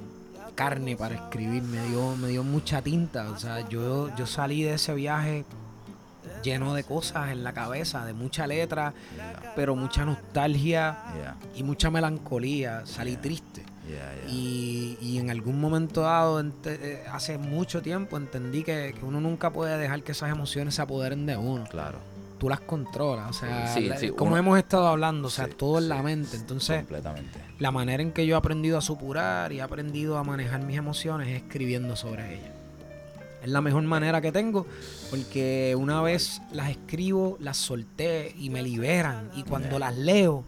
carne 0.56 0.96
para 0.96 1.16
escribir 1.16 1.64
me 1.64 1.84
dio 1.88 2.16
me 2.16 2.30
dio 2.30 2.44
mucha 2.44 2.82
tinta 2.82 3.30
o 3.30 3.38
sea 3.38 3.68
yo 3.68 4.10
yo 4.16 4.26
salí 4.26 4.64
de 4.64 4.76
ese 4.76 4.94
viaje 4.94 5.44
lleno 6.44 6.74
de 6.74 6.84
cosas 6.84 7.32
en 7.32 7.44
la 7.44 7.54
cabeza 7.54 8.06
de 8.06 8.14
mucha 8.14 8.46
letra 8.46 8.94
pero 9.56 9.76
mucha 9.76 10.06
nostalgia 10.06 10.98
Yeah, 11.16 11.36
y 11.56 11.64
mucha 11.64 11.90
melancolía 11.90 12.86
salí 12.86 13.16
triste 13.18 13.64
yeah, 13.88 14.14
y, 14.28 14.98
y 15.02 15.18
en 15.20 15.30
algún 15.30 15.60
momento 15.62 16.02
dado, 16.02 16.40
ente- 16.42 16.78
eh, 16.82 17.04
hace 17.12 17.38
mucho 17.38 17.82
tiempo, 17.82 18.18
entendí 18.18 18.64
que, 18.64 18.96
que 18.98 19.06
uno 19.06 19.20
nunca 19.22 19.52
puede 19.52 19.78
dejar 19.78 20.04
que 20.04 20.12
esas 20.14 20.30
emociones 20.32 20.76
se 20.76 20.82
apoderen 20.82 21.26
de 21.26 21.38
uno. 21.38 21.66
Claro. 21.70 22.00
Tú 22.40 22.50
las 22.50 22.60
controlas, 22.62 23.30
o 23.30 23.34
sea, 23.34 23.68
Sí, 23.74 23.82
la- 23.88 23.98
sí, 23.98 24.10
como 24.10 24.32
uno- 24.32 24.38
hemos 24.38 24.58
estado 24.58 24.88
hablando, 24.88 25.28
o 25.28 25.32
sea, 25.32 25.46
Sí, 25.46 25.52
todo 25.58 25.78
en 25.78 25.88
la 25.90 26.02
mente. 26.04 26.36
Entonces, 26.36 26.78
Completamente. 26.80 27.40
la 27.60 27.72
manera 27.72 28.02
en 28.04 28.12
que 28.12 28.26
yo 28.26 28.36
he 28.36 28.38
aprendido 28.38 28.78
a 28.78 28.82
supurar 28.82 29.52
y 29.54 29.60
he 29.60 29.62
aprendido 29.62 30.18
a 30.18 30.24
manejar 30.24 30.62
mis 30.62 30.78
emociones 30.78 31.28
es 31.30 31.44
escribiendo 31.44 31.96
sobre 31.96 32.34
ellas. 32.36 32.52
Es 33.44 33.50
la 33.50 33.62
mejor 33.62 33.84
manera 33.84 34.22
que 34.22 34.32
tengo 34.32 34.66
porque 35.10 35.76
una 35.78 36.02
vez 36.02 36.42
las 36.52 36.70
escribo, 36.72 37.38
las 37.40 37.58
solté 37.58 38.34
y 38.38 38.50
me 38.50 38.64
liberan. 38.64 39.30
Y 39.36 39.44
cuando 39.44 39.78
las 39.80 39.96
leo, 39.98 40.44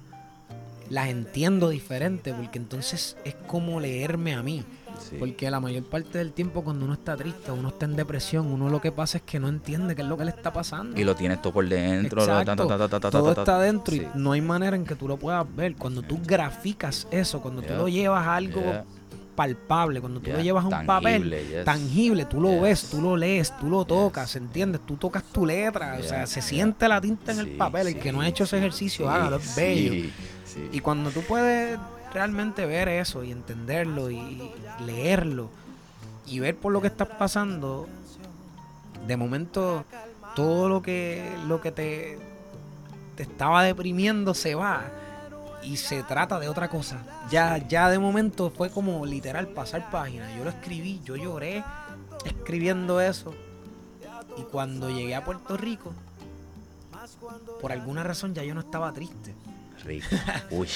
las 0.89 1.10
entiendo 1.10 1.70
diferente 1.70 2.34
porque 2.34 2.58
entonces 2.58 3.18
es 3.26 3.36
como 3.48 3.80
leerme 3.80 4.34
a 4.36 4.41
mí. 4.43 4.64
Sí. 5.10 5.18
Porque 5.20 5.52
la 5.52 5.60
mayor 5.60 5.84
parte 5.84 6.18
del 6.20 6.32
tiempo 6.32 6.64
cuando 6.64 6.86
uno 6.86 6.93
está 6.93 7.18
triste, 7.18 7.52
uno 7.52 7.68
está 7.68 7.84
en 7.86 7.98
depresión, 7.98 8.48
uno 8.48 8.70
lo 8.70 8.80
que 8.80 8.93
pasa 8.93 9.18
es 9.18 9.24
que 9.24 9.41
no 9.41 9.50
entiende 9.50 9.93
qué 9.93 10.02
es 10.04 10.08
lo 10.08 10.18
que 10.18 10.24
le 10.24 10.32
está 10.32 10.54
pasando. 10.54 11.00
Y 11.00 11.04
lo 11.04 11.16
tienes 11.16 11.41
todo 11.41 11.52
por 11.52 11.68
dentro. 11.68 12.26
lo- 12.26 12.39
Exacto. 12.39 12.66
ta, 12.66 12.78
ta, 12.78 12.78
ta, 12.78 12.89
ta, 12.89 13.00
ta, 13.00 13.12
Todo 13.12 13.32
está 13.32 13.60
dentro 13.60 13.93
Sí. 13.93 14.04
y 14.16 14.18
no 14.18 14.32
hay 14.32 14.39
manera 14.41 14.76
en 14.78 14.86
que 14.86 14.96
tú 14.96 15.08
lo 15.10 15.18
puedas 15.18 15.46
ver. 15.54 15.76
Cuando 15.76 16.02
tú 16.02 16.18
graficas 16.26 17.08
eso, 17.12 17.41
cuando 17.41 17.62
tú 17.62 17.68
Yeah. 17.68 17.78
lo 17.78 17.88
llevas 17.89 18.26
a 18.26 18.36
algo 18.38 18.62
Yeah, 18.62 18.86
palpable, 19.36 20.00
cuando 20.02 20.20
tú 20.20 20.28
yeah. 20.28 20.38
lo 20.38 20.44
llevas 20.44 20.66
a 20.66 20.68
un 20.80 20.86
papel 20.86 21.14
Tangible, 21.30 21.48
yes. 21.48 21.66
tangible, 21.66 22.26
tú 22.26 22.42
lo 22.42 22.52
Yes. 22.52 22.62
ves, 22.62 22.90
tú 22.90 23.02
lo 23.02 23.18
lees, 23.18 23.58
tú 23.58 23.70
lo 23.70 23.86
tocas, 23.86 24.30
Yes. 24.34 24.42
¿entiendes? 24.42 24.82
Tú 24.86 24.96
tocas 24.96 25.24
tu 25.24 25.46
letra, 25.46 25.98
o 26.00 26.04
sea, 26.04 26.26
se 26.26 26.42
siente 26.42 26.88
la 26.88 27.02
tinta 27.02 27.32
en 27.34 27.40
el 27.40 27.46
Sí, 27.48 27.52
papel. 27.52 27.88
El 27.88 27.94
sí, 27.94 28.00
que 28.00 28.12
no 28.12 28.22
ha 28.22 28.28
hecho 28.28 28.46
ese 28.46 28.58
ejercicio, 28.58 29.06
sí, 29.06 29.12
hágalo, 29.14 29.38
es 29.38 29.44
sí, 29.44 29.62
bello. 29.62 30.10
sí. 30.46 30.70
Y 30.72 30.80
cuando 30.80 31.12
tú 31.12 31.22
puedes 31.22 31.78
realmente 32.14 32.66
ver 32.66 32.88
eso 32.88 33.24
y 33.24 33.32
entenderlo 33.32 34.10
y 34.10 34.52
leerlo 34.86 35.50
y 36.26 36.40
ver 36.40 36.56
por 36.56 36.72
lo 36.72 36.80
que 36.82 36.88
estás 36.88 37.10
pasando, 37.10 37.88
de 39.06 39.18
momento 39.18 39.84
todo 40.36 40.68
lo 40.70 40.82
que 40.82 41.30
lo 41.48 41.62
que 41.62 41.72
te, 41.72 42.18
te 43.16 43.24
estaba 43.24 43.64
deprimiendo 43.64 44.34
se 44.34 44.56
va 44.56 44.84
y 45.66 45.78
se 45.78 46.03
trata 46.03 46.39
de 46.39 46.47
otra 46.47 46.70
cosa. 46.70 47.01
Ya, 47.30 47.57
ya 47.57 47.89
de 47.89 47.99
momento 47.99 48.51
fue 48.51 48.70
como 48.70 49.05
literal 49.05 49.47
pasar 49.47 49.89
página. 49.89 50.36
Yo 50.38 50.43
lo 50.43 50.49
escribí, 50.49 51.01
yo 51.03 51.16
lloré 51.16 51.63
escribiendo 52.24 53.01
eso. 53.01 53.34
Y 54.38 54.43
cuando 54.43 54.89
llegué 54.89 55.16
a 55.16 55.24
Puerto 55.24 55.57
Rico, 55.57 55.93
por 57.61 57.72
alguna 57.72 58.03
razón 58.03 58.34
ya 58.34 58.43
yo 58.43 58.53
no 58.53 58.61
estaba 58.61 58.91
triste 58.91 59.36
Rico. 59.84 60.07
Uy. 60.51 60.68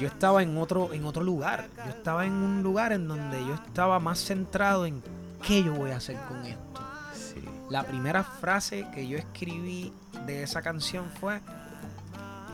yo 0.00 0.08
estaba 0.08 0.42
en 0.42 0.56
otro, 0.58 0.92
en 0.92 1.04
otro 1.04 1.22
lugar. 1.22 1.68
Yo 1.76 1.90
estaba 1.90 2.26
en 2.26 2.32
un 2.32 2.62
lugar 2.62 2.92
en 2.92 3.08
donde 3.08 3.38
yo 3.40 3.54
estaba 3.54 3.98
más 4.00 4.18
centrado 4.18 4.86
en 4.86 5.02
qué 5.46 5.62
yo 5.62 5.74
voy 5.74 5.90
a 5.90 5.96
hacer 5.96 6.16
con 6.28 6.44
esto. 6.44 6.80
Sí. 7.14 7.42
La 7.70 7.84
primera 7.84 8.24
frase 8.24 8.86
que 8.94 9.06
yo 9.06 9.18
escribí 9.18 9.92
de 10.26 10.42
esa 10.42 10.62
canción 10.62 11.10
fue 11.20 11.40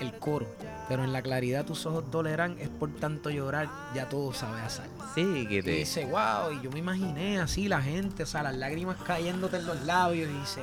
el 0.02 0.18
coro. 0.18 0.46
Pero 0.88 1.04
en 1.04 1.12
la 1.12 1.22
claridad 1.22 1.64
tus 1.64 1.86
ojos 1.86 2.10
dolerán, 2.10 2.56
es 2.58 2.68
por 2.68 2.90
tanto 2.90 3.30
llorar, 3.30 3.68
ya 3.94 4.08
todo 4.08 4.32
sabe 4.34 4.60
a 4.60 4.68
sal. 4.68 4.88
Sí, 5.14 5.46
que 5.48 5.58
Y 5.58 5.62
te. 5.62 5.70
dice, 5.70 6.04
wow, 6.04 6.52
y 6.52 6.60
yo 6.62 6.70
me 6.70 6.80
imaginé 6.80 7.40
así 7.40 7.68
la 7.68 7.80
gente, 7.80 8.24
o 8.24 8.26
sea, 8.26 8.42
las 8.42 8.54
lágrimas 8.56 8.96
cayéndote 9.06 9.56
en 9.56 9.66
los 9.66 9.80
labios. 9.84 10.28
Y 10.28 10.32
dice, 10.38 10.62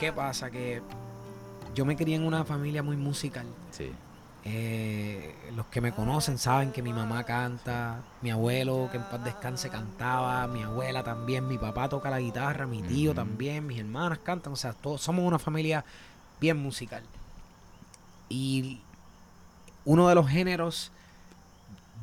¿qué 0.00 0.12
pasa? 0.12 0.50
Que 0.50 0.82
yo 1.74 1.84
me 1.84 1.96
crié 1.96 2.16
en 2.16 2.24
una 2.24 2.44
familia 2.44 2.82
muy 2.82 2.96
musical. 2.96 3.46
Sí. 3.70 3.92
Eh, 4.48 5.34
los 5.56 5.66
que 5.66 5.80
me 5.80 5.90
conocen 5.90 6.38
saben 6.38 6.70
que 6.70 6.80
mi 6.80 6.92
mamá 6.92 7.24
canta, 7.24 7.98
mi 8.22 8.30
abuelo, 8.30 8.88
que 8.92 8.96
en 8.96 9.02
paz 9.02 9.24
descanse, 9.24 9.68
cantaba, 9.70 10.46
mi 10.46 10.62
abuela 10.62 11.02
también, 11.02 11.48
mi 11.48 11.58
papá 11.58 11.88
toca 11.88 12.10
la 12.10 12.20
guitarra, 12.20 12.64
mi 12.64 12.80
tío 12.80 13.12
también, 13.12 13.66
mis 13.66 13.80
hermanas 13.80 14.20
cantan, 14.20 14.52
o 14.52 14.56
sea, 14.56 14.72
todos 14.72 15.00
somos 15.02 15.24
una 15.24 15.40
familia 15.40 15.84
bien 16.40 16.58
musical. 16.58 17.02
Y 18.28 18.80
uno 19.84 20.08
de 20.08 20.14
los 20.14 20.28
géneros 20.28 20.90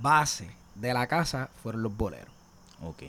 base 0.02 0.50
de 0.76 0.94
la 0.94 1.08
casa 1.08 1.50
fueron 1.62 1.84
los 1.84 1.96
boleros. 1.96 2.30
Ok. 2.82 3.04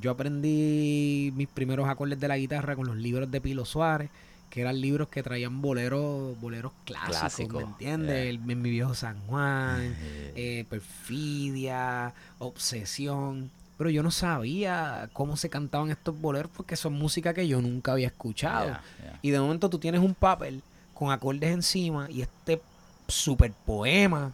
Yo 0.00 0.10
aprendí 0.10 1.32
mis 1.36 1.48
primeros 1.48 1.88
acordes 1.88 2.18
de 2.18 2.28
la 2.28 2.36
guitarra 2.36 2.74
con 2.74 2.86
los 2.86 2.96
libros 2.96 3.30
de 3.30 3.40
Pilo 3.40 3.64
Suárez, 3.64 4.10
que 4.50 4.60
eran 4.60 4.80
libros 4.80 5.08
que 5.08 5.22
traían 5.22 5.62
boleros, 5.62 6.38
boleros 6.40 6.72
clásicos, 6.84 7.18
Clásico, 7.20 7.58
¿me 7.58 7.64
entiendes? 7.64 8.10
yeah. 8.22 8.30
El- 8.30 8.50
en 8.50 8.62
mi 8.62 8.70
viejo 8.70 8.94
San 8.94 9.18
Juan, 9.26 9.80
Eh, 9.82 10.32
eh, 10.36 10.64
Perfidia, 10.68 12.12
Obsesión. 12.38 13.50
Pero 13.78 13.90
yo 13.90 14.02
no 14.04 14.10
sabía 14.12 15.08
cómo 15.12 15.36
se 15.36 15.50
cantaban 15.50 15.90
estos 15.90 16.18
boleros 16.20 16.50
porque 16.56 16.76
son 16.76 16.92
música 16.92 17.34
que 17.34 17.48
yo 17.48 17.60
nunca 17.60 17.92
había 17.92 18.06
escuchado. 18.06 18.66
yeah, 18.66 18.82
yeah. 19.00 19.18
Y 19.22 19.30
de 19.30 19.40
momento 19.40 19.68
tú 19.68 19.78
tienes 19.78 20.00
un 20.00 20.14
papel 20.14 20.62
con 20.94 21.10
acordes 21.10 21.50
encima 21.52 22.08
y 22.10 22.22
este 22.22 22.60
super 23.08 23.52
poema. 23.52 24.32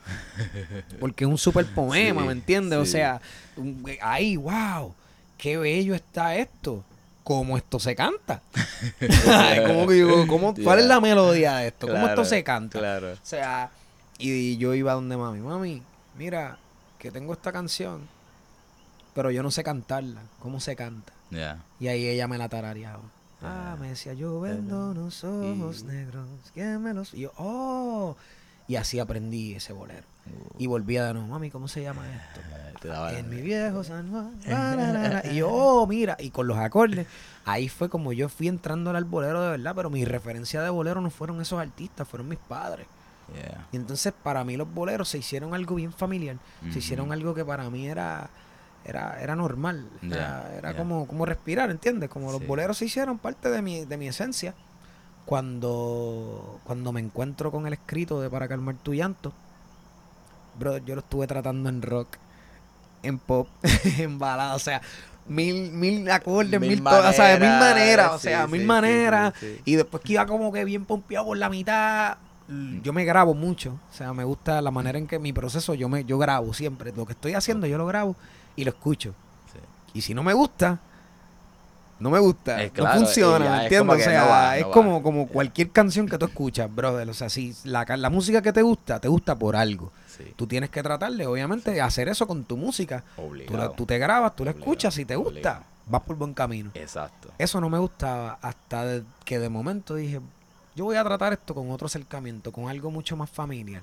Porque 1.01 1.25
es 1.25 1.31
un 1.31 1.39
super 1.39 1.67
poema, 1.67 2.21
Sí, 2.21 2.27
¿me 2.27 2.33
entiendes? 2.33 2.79
O 2.79 2.87
sea, 2.87 3.21
ay, 4.01 4.37
wow, 4.37 4.95
qué 5.39 5.57
bello 5.57 5.95
está 5.95 6.37
esto. 6.37 6.85
¿Cómo 7.25 7.57
esto 7.57 7.79
se 7.79 7.95
canta? 7.95 8.41
¿Cómo 9.67 9.87
que 9.87 9.99
yo- 9.99 10.27
cómo- 10.27 10.55
¿Cuál 10.65 10.81
es 10.81 10.87
la 10.87 11.01
melodía 11.01 11.57
de 11.57 11.69
esto? 11.69 11.87
¿Cómo 11.87 11.99
esto 11.99 12.07
Claro, 12.15 12.25
se 12.25 12.43
canta? 12.45 12.79
Claro. 12.79 13.13
O 13.13 13.17
sea, 13.23 13.71
y 14.19 14.57
yo 14.57 14.75
iba 14.75 14.93
donde 14.95 15.17
mami, 15.17 15.41
mami, 15.41 15.83
mira, 16.17 16.59
que 16.99 17.11
tengo 17.11 17.33
esta 17.33 17.53
canción, 17.53 18.01
pero 19.15 19.31
yo 19.31 19.43
no 19.43 19.51
sé 19.51 19.63
cantarla. 19.63 20.21
¿Cómo 20.41 20.61
se 20.61 20.75
canta? 20.77 21.13
Yeah. 21.31 21.63
Y 21.79 21.89
ahí 21.89 22.07
ella 22.09 22.27
me 22.27 22.39
la 22.39 22.49
tarareaba. 22.49 23.03
Ah, 23.43 23.77
me 23.81 23.89
decía, 23.89 24.13
yo 24.13 24.41
vendo 24.41 24.91
unos 24.91 25.25
ojos 25.25 25.85
negros, 25.85 26.27
que 26.55 26.65
me 26.79 26.93
los... 26.93 27.15
Y 27.15 27.21
yo, 27.21 27.33
oh. 27.39 28.17
Y 28.69 28.77
así 28.77 28.99
aprendí 28.99 29.55
ese 29.55 29.73
bolero. 29.73 30.05
Y 30.59 30.67
volvía 30.67 31.07
de 31.07 31.15
nuevo, 31.15 31.29
mami, 31.29 31.51
¿cómo 31.51 31.67
se 31.67 31.83
llama 31.83 32.03
esto? 32.09 32.41
En 33.11 33.29
mi 33.29 33.41
viejo 33.43 33.83
San 33.85 34.11
Juan. 34.11 34.39
la, 34.47 34.77
la, 34.77 34.93
la, 34.93 35.09
la. 35.09 35.33
Y 35.33 35.37
yo, 35.37 35.49
oh, 35.51 35.87
mira, 35.87 36.17
y 36.19 36.31
con 36.31 36.47
los 36.47 36.57
acordes, 36.57 37.07
ahí 37.45 37.69
fue 37.69 37.89
como 37.89 38.13
yo 38.13 38.29
fui 38.29 38.49
entrando 38.49 38.91
al 38.91 39.05
bolero 39.05 39.43
de 39.43 39.51
verdad, 39.51 39.75
pero 39.75 39.91
mi 39.91 40.05
referencia 40.05 40.63
de 40.63 40.71
bolero 40.71 41.01
no 41.01 41.11
fueron 41.11 41.41
esos 41.41 41.59
artistas, 41.59 42.07
fueron 42.09 42.29
mis 42.29 42.39
padres. 42.39 42.87
Yeah. 43.35 43.67
Y 43.73 43.77
entonces 43.77 44.13
para 44.23 44.45
mí 44.45 44.57
los 44.57 44.73
boleros 44.73 45.09
se 45.09 45.19
hicieron 45.19 45.55
algo 45.55 45.77
bien 45.77 45.93
familiar, 45.93 46.37
se 46.73 46.81
hicieron 46.81 47.13
algo 47.13 47.35
que 47.35 47.45
para 47.45 47.69
mí 47.71 47.87
era 47.87 48.29
era, 48.85 49.21
era 49.23 49.37
normal, 49.37 49.87
era, 50.11 50.55
era 50.57 50.75
como, 50.75 51.07
como 51.07 51.27
respirar, 51.27 51.71
¿entiendes? 51.71 52.09
Como 52.11 52.33
los 52.33 52.45
boleros 52.47 52.79
se 52.79 52.87
hicieron 52.87 53.19
parte 53.19 53.51
de 53.51 53.63
mi, 53.63 53.85
de 53.85 53.97
mi 53.97 54.09
esencia. 54.09 54.55
Cuando, 55.27 56.59
cuando 56.65 56.93
me 56.93 57.01
encuentro 57.01 57.53
con 57.53 57.67
el 57.67 57.73
escrito 57.75 58.21
de 58.21 58.29
Para 58.29 58.49
calmar 58.49 58.75
tu 58.83 58.95
llanto, 58.95 59.33
bro, 60.59 60.79
yo 60.79 60.95
lo 60.95 61.01
estuve 61.03 61.27
tratando 61.27 61.69
en 61.69 61.83
rock, 61.83 62.09
en 63.03 63.19
pop, 63.19 63.49
en 63.99 64.19
balada, 64.19 64.55
o 64.55 64.59
sea, 64.59 64.81
mil, 65.29 65.71
mil 65.73 66.11
acordes, 66.11 66.59
mil, 66.61 66.71
Mil 66.71 66.87
o 66.87 67.13
sea, 67.13 67.39
mil 67.39 67.49
maneras, 67.59 68.13
o 68.13 68.19
sea, 68.19 68.47
sí, 68.47 68.53
mil 68.53 68.67
maneras. 68.67 69.35
Y 69.65 69.77
después 69.77 70.03
que 70.03 70.15
iba 70.15 70.27
como 70.27 70.53
que 70.53 70.65
bien 70.65 70.85
pompeado 70.85 71.27
por 71.27 71.37
la 71.39 71.49
mitad, 71.49 72.17
l- 72.49 72.81
yo 72.83 72.93
me 72.93 73.05
grabo 73.05 73.35
mucho. 73.35 73.79
O 73.91 73.95
sea, 73.95 74.13
me 74.13 74.25
gusta 74.25 74.61
la 74.63 74.71
manera 74.71 74.99
en 74.99 75.07
que 75.07 75.19
mi 75.19 75.33
proceso, 75.33 75.75
yo 75.75 75.89
me 75.89 76.05
yo 76.05 76.19
grabo 76.19 76.53
siempre. 76.55 76.93
Lo 76.93 77.07
que 77.07 77.13
estoy 77.13 77.35
haciendo, 77.35 77.67
yo 77.67 77.79
lo 77.79 77.87
grabo 77.87 78.17
y 78.57 78.65
lo 78.65 78.71
escucho. 78.71 79.15
Sí. 79.53 79.59
Y 79.99 80.01
si 80.03 80.15
no 80.15 80.23
me 80.23 80.33
gusta, 80.33 80.79
no 81.99 82.11
me 82.11 82.19
gusta. 82.19 82.63
Es 82.63 82.73
claro, 82.73 82.95
no 83.01 83.05
funciona, 83.07 83.45
y 83.45 83.49
ya 83.49 83.51
¿me 83.51 83.57
es 83.59 83.63
entiendes? 83.65 83.81
como 83.89 83.93
O 83.93 84.05
sea, 84.05 84.23
no 84.25 84.29
va, 84.31 84.57
es 84.57 84.63
no 84.67 84.71
como, 84.71 85.03
como 85.03 85.27
cualquier 85.29 85.71
canción 85.71 86.09
que 86.09 86.17
tú 86.19 86.27
escuchas, 86.27 86.75
brother. 86.75 87.09
O 87.11 87.15
sea, 87.15 87.29
si 87.29 87.55
la, 87.65 87.85
la 87.97 88.11
música 88.11 88.41
que 88.43 88.53
te 88.53 88.63
gusta, 88.63 88.99
te 89.01 89.09
gusta 89.09 89.35
por 89.37 89.55
algo. 89.57 89.93
Sí. 90.17 90.33
Tú 90.37 90.47
tienes 90.47 90.71
que 90.71 90.83
tratarle, 90.83 91.27
obviamente, 91.27 91.81
hacer 91.81 92.09
eso 92.09 92.27
con 92.27 92.45
tu 92.45 92.57
música. 92.57 93.05
Tú, 93.17 93.23
la- 93.23 93.29
Obligado. 93.29 93.71
tú 93.73 93.87
te 93.87 93.99
grabas, 93.99 94.35
tú 94.37 94.45
la 94.45 94.51
Obligado, 94.53 94.71
escuchas, 94.73 94.95
si 94.95 95.05
te 95.05 95.17
gusta, 95.17 95.31
obligado. 95.31 95.65
vas 95.87 96.03
por 96.03 96.17
buen 96.17 96.35
camino. 96.35 96.71
Exacto. 96.75 97.31
Eso 97.39 97.61
no 97.61 97.69
me 97.69 97.79
gustaba 97.79 98.39
hasta 98.43 98.85
de- 98.87 99.03
que 99.25 99.39
de 99.39 99.49
momento 99.49 99.95
dije, 99.95 100.21
yo 100.77 100.85
voy 100.85 100.97
a 100.97 101.05
tratar 101.05 101.33
esto 101.35 101.55
con 101.55 101.71
otro 101.71 101.87
acercamiento, 101.87 102.51
con 102.53 102.69
algo 102.69 102.91
mucho 102.91 103.17
más 103.17 103.29
familiar. 103.29 103.83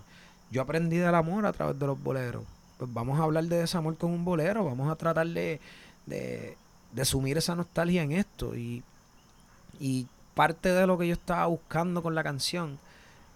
Yo 0.50 0.62
aprendí 0.62 0.98
del 0.98 1.14
amor 1.14 1.46
a 1.46 1.54
través 1.54 1.78
de 1.78 1.86
los 1.86 2.02
boleros. 2.02 2.44
Pues 2.78 2.94
vamos 2.94 3.20
a 3.20 3.24
hablar 3.24 3.46
de 3.46 3.58
desamor 3.58 3.98
con 3.98 4.12
un 4.12 4.24
bolero, 4.24 4.64
vamos 4.66 4.92
a 4.92 4.96
tratar 4.96 5.28
de, 5.28 5.60
de, 6.06 6.56
de 6.92 7.06
sumir 7.06 7.38
esa 7.38 7.56
nostalgia 7.56 8.04
en 8.04 8.12
esto. 8.12 8.56
Y, 8.56 8.84
y 9.80 10.06
parte 10.36 10.70
de 10.72 10.86
lo 10.88 10.98
que 10.98 11.08
yo 11.08 11.14
estaba 11.14 11.46
buscando 11.48 12.04
con 12.04 12.14
la 12.16 12.24
canción 12.24 12.78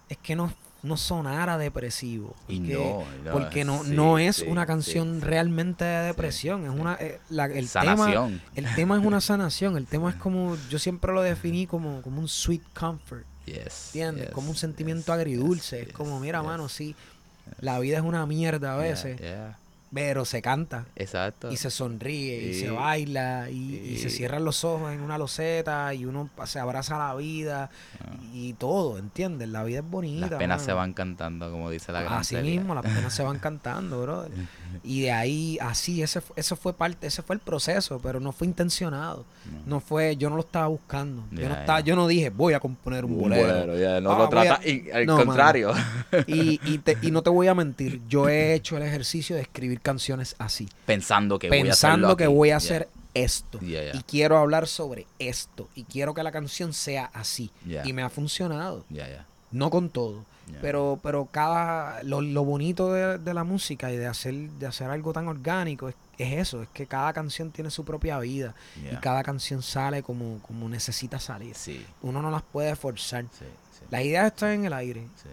es 0.08 0.18
que 0.18 0.36
no, 0.36 0.52
no 0.84 0.96
sonara 0.96 1.58
depresivo. 1.58 2.34
Y 2.46 2.58
porque- 2.60 2.74
no, 2.74 3.04
no, 3.24 3.32
porque 3.32 3.64
no, 3.64 3.84
sí, 3.84 3.90
no 3.90 4.18
es 4.18 4.36
sí, 4.36 4.44
una 4.48 4.66
canción 4.66 5.20
sí. 5.20 5.26
realmente 5.26 5.84
de 5.84 6.06
depresión, 6.06 6.64
es 6.64 6.70
una 6.70 6.94
eh, 7.00 7.18
la- 7.30 7.46
el 7.46 7.68
tema 7.68 7.96
Sanación. 7.96 8.40
el 8.54 8.74
tema 8.74 8.98
es 8.98 9.04
una 9.04 9.20
sanación, 9.20 9.76
el 9.76 9.86
tema 9.86 10.10
es 10.10 10.16
como 10.16 10.56
yo 10.70 10.78
siempre 10.78 11.12
lo 11.12 11.22
definí 11.22 11.66
como, 11.66 12.02
como 12.02 12.20
un 12.20 12.28
sweet 12.28 12.62
comfort, 12.78 13.24
Yes, 13.46 13.86
¿entiendes? 13.88 14.26
yes, 14.26 14.34
como 14.34 14.50
un 14.50 14.56
sentimiento 14.56 15.06
yes, 15.06 15.14
agridulce, 15.18 15.82
es 15.82 15.92
como, 15.92 16.20
mira, 16.20 16.42
mano, 16.44 16.68
sí, 16.68 16.94
la 17.60 17.78
vida 17.78 17.96
es 17.98 18.02
una 18.02 18.26
mierda 18.26 18.74
a 18.74 18.76
Yeah, 18.78 18.90
veces, 18.90 19.20
yeah. 19.20 19.58
Pero 19.94 20.24
se 20.24 20.40
canta 20.40 20.86
Exacto. 20.96 21.50
y 21.52 21.56
se 21.56 21.70
sonríe 21.70 22.42
y, 22.46 22.48
Y- 22.50 22.54
se 22.60 22.70
baila 22.70 23.50
y, 23.50 23.76
y 23.76 23.98
se 23.98 24.08
cierran 24.10 24.44
los 24.44 24.64
ojos 24.64 24.92
en 24.92 25.00
una 25.00 25.18
loseta 25.18 25.92
y 25.94 26.04
uno 26.06 26.30
se 26.46 26.58
abraza 26.58 26.96
a 26.96 27.08
la 27.10 27.14
vida 27.14 27.70
y 28.32 28.54
todo, 28.54 28.98
¿entiendes? 28.98 29.48
La 29.48 29.64
vida 29.64 29.80
es 29.80 29.84
bonita. 29.90 30.26
Ah. 30.26 30.30
Las 30.30 30.38
penas 30.38 30.62
se 30.62 30.72
van 30.72 30.92
cantando, 30.94 31.50
como 31.50 31.70
dice 31.70 31.92
la 31.92 32.02
gran 32.02 32.20
Así 32.20 32.36
mismo, 32.36 32.74
las 32.74 32.84
penas 32.84 33.12
se 33.14 33.22
van 33.22 33.38
cantando, 33.40 34.00
brother. 34.02 34.32
Y 34.84 35.02
de 35.02 35.12
ahí, 35.12 35.58
así, 35.60 36.02
ese, 36.02 36.22
eso 36.34 36.56
fue 36.56 36.72
parte, 36.72 37.06
ese 37.06 37.20
fue 37.20 37.34
el 37.36 37.40
proceso, 37.40 38.00
pero 38.02 38.20
no 38.20 38.32
fue 38.32 38.46
intencionado. 38.46 39.26
No 39.66 39.80
fue, 39.80 40.16
yo 40.16 40.30
no 40.30 40.36
lo 40.36 40.40
estaba 40.42 40.66
buscando. 40.68 41.24
yo, 41.30 41.46
no 41.46 41.54
estaba, 41.54 41.80
yo 41.80 41.94
no 41.94 42.06
dije, 42.06 42.30
voy 42.30 42.54
a 42.54 42.60
componer 42.60 43.04
un 43.04 43.12
Un 43.12 43.20
bolero. 43.20 43.66
bolero, 43.66 44.00
no 44.00 44.10
Ah, 44.12 44.18
lo 44.18 44.24
a- 44.24 44.30
trata, 44.30 44.66
y 44.66 44.90
al 44.90 45.04
No, 45.04 45.16
contrario. 45.18 45.72
Y, 46.26 46.58
y, 46.64 46.78
te- 46.78 46.96
y 47.02 47.10
no 47.10 47.22
te 47.22 47.28
voy 47.28 47.48
a 47.48 47.54
mentir, 47.54 48.00
yo 48.08 48.30
he 48.30 48.54
hecho 48.54 48.78
el 48.78 48.82
ejercicio 48.84 49.36
de 49.36 49.42
escribir 49.42 49.81
canciones 49.82 50.34
así. 50.38 50.68
Pensando 50.86 51.38
que 51.38 51.48
voy 51.48 51.58
a 51.58 52.16
que 52.16 52.24
aquí. 52.24 52.32
voy 52.32 52.48
a 52.48 52.52
Yeah, 52.52 52.56
hacer 52.56 52.88
esto. 53.14 53.58
Yeah, 53.60 53.82
yeah. 53.82 53.96
Y 53.96 54.02
quiero 54.04 54.38
hablar 54.38 54.66
sobre 54.66 55.06
esto. 55.18 55.68
Y 55.74 55.84
quiero 55.84 56.14
que 56.14 56.22
la 56.22 56.32
canción 56.32 56.72
sea 56.72 57.10
así. 57.12 57.50
Y 57.84 57.92
me 57.92 58.02
ha 58.02 58.08
funcionado. 58.10 58.84
No 59.50 59.70
con 59.70 59.90
todo. 59.90 60.24
Pero, 60.60 60.98
pero 61.02 61.26
cada 61.30 62.02
lo, 62.02 62.20
lo 62.20 62.44
bonito 62.44 62.92
de, 62.92 63.16
de 63.18 63.32
la 63.34 63.42
música 63.44 63.90
y 63.90 63.96
de 63.96 64.06
hacer, 64.06 64.34
de 64.34 64.66
hacer 64.66 64.90
algo 64.90 65.12
tan 65.12 65.26
orgánico 65.28 65.88
es, 65.88 65.94
es 66.18 66.32
eso, 66.48 66.62
es 66.62 66.68
que 66.74 66.86
cada 66.86 67.12
canción 67.14 67.50
tiene 67.50 67.70
su 67.70 67.84
propia 67.86 68.18
vida 68.18 68.54
y 68.76 68.94
cada 68.96 69.22
canción 69.22 69.62
sale 69.62 70.02
como, 70.02 70.40
como 70.42 70.68
necesita 70.68 71.18
salir. 71.18 71.54
Sí, 71.54 71.86
Uno 72.02 72.20
no 72.20 72.30
las 72.30 72.42
puede 72.42 72.76
forzar. 72.76 73.24
sí, 73.38 73.46
sí. 73.78 73.84
Las 73.90 74.02
ideas 74.02 74.26
están 74.26 74.50
en 74.50 74.64
el 74.66 74.72
aire 74.74 75.06
sí. 75.22 75.28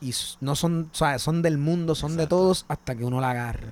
Y 0.00 0.14
no 0.40 0.54
son, 0.54 0.90
o 0.92 0.94
sea, 0.94 1.18
son 1.18 1.42
del 1.42 1.58
mundo, 1.58 1.94
son 1.94 2.16
de 2.16 2.26
todos 2.26 2.64
hasta 2.68 2.94
que 2.94 3.04
uno 3.04 3.20
la 3.20 3.30
agarre. 3.30 3.68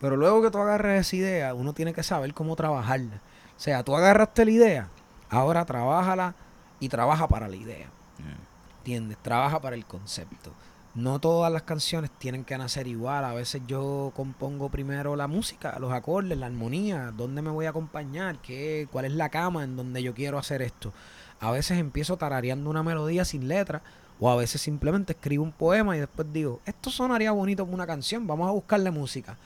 Pero 0.00 0.16
luego 0.16 0.42
que 0.42 0.50
tú 0.50 0.58
agarres 0.58 1.06
esa 1.06 1.16
idea, 1.16 1.54
uno 1.54 1.72
tiene 1.72 1.92
que 1.92 2.02
saber 2.02 2.32
cómo 2.34 2.56
trabajarla. 2.56 3.16
O 3.56 3.60
sea, 3.60 3.84
tú 3.84 3.94
agarraste 3.94 4.44
la 4.44 4.50
idea, 4.50 4.88
ahora 5.28 5.64
trabájala 5.64 6.34
y 6.80 6.88
trabaja 6.88 7.28
para 7.28 7.48
la 7.48 7.56
idea. 7.56 7.88
Yeah. 8.18 8.38
¿Entiendes? 8.78 9.18
Trabaja 9.22 9.60
para 9.60 9.76
el 9.76 9.84
concepto. 9.84 10.52
No 10.94 11.20
todas 11.20 11.52
las 11.52 11.62
canciones 11.62 12.10
tienen 12.10 12.44
que 12.44 12.58
nacer 12.58 12.88
igual. 12.88 13.24
A 13.24 13.32
veces 13.32 13.62
yo 13.68 14.12
compongo 14.16 14.70
primero 14.70 15.14
la 15.14 15.28
música, 15.28 15.78
los 15.78 15.92
acordes, 15.92 16.36
la 16.36 16.46
armonía, 16.46 17.12
dónde 17.16 17.42
me 17.42 17.50
voy 17.50 17.66
a 17.66 17.70
acompañar, 17.70 18.38
qué, 18.38 18.88
cuál 18.90 19.04
es 19.04 19.12
la 19.12 19.28
cama 19.28 19.62
en 19.62 19.76
donde 19.76 20.02
yo 20.02 20.14
quiero 20.14 20.38
hacer 20.38 20.62
esto. 20.62 20.92
A 21.38 21.52
veces 21.52 21.78
empiezo 21.78 22.16
tarareando 22.16 22.68
una 22.70 22.82
melodía 22.82 23.24
sin 23.24 23.46
letra, 23.46 23.82
o 24.20 24.30
a 24.30 24.36
veces 24.36 24.60
simplemente 24.60 25.12
escribo 25.14 25.42
un 25.42 25.52
poema 25.52 25.96
y 25.96 26.00
después 26.00 26.28
digo, 26.32 26.60
esto 26.66 26.90
sonaría 26.90 27.32
bonito 27.32 27.64
como 27.64 27.74
una 27.74 27.86
canción, 27.86 28.26
vamos 28.26 28.48
a 28.48 28.52
buscarle 28.52 28.90
música. 28.90 29.36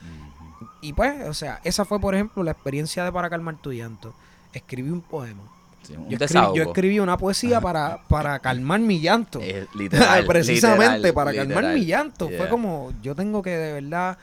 Y 0.81 0.93
pues, 0.93 1.27
o 1.27 1.33
sea, 1.33 1.61
esa 1.63 1.85
fue, 1.85 1.99
por 1.99 2.13
ejemplo, 2.13 2.43
la 2.43 2.51
experiencia 2.51 3.03
de 3.03 3.11
Para 3.11 3.29
Calmar 3.29 3.55
tu 3.61 3.71
Llanto. 3.71 4.13
Escribí 4.53 4.89
un 4.89 5.01
poema. 5.01 5.41
Sí, 5.83 5.93
un 5.93 6.09
Yo 6.09 6.15
escribí, 6.15 6.17
desahogo. 6.17 6.55
yo 6.55 6.63
escribí 6.63 6.99
una 6.99 7.17
poesía 7.17 7.61
para, 7.61 7.99
para 8.07 8.39
calmar 8.41 8.79
mi 8.79 8.99
llanto. 8.99 9.39
Eh, 9.41 9.67
literal, 9.75 10.25
Precisamente 10.27 10.97
literal, 10.97 11.13
para 11.13 11.33
calmar 11.33 11.73
mi 11.73 11.85
llanto. 11.85 12.29
Fue 12.29 12.49
como, 12.49 12.91
yo 13.01 13.15
tengo 13.15 13.41
que 13.41 13.51
de 13.51 13.81
verdad 13.81 14.17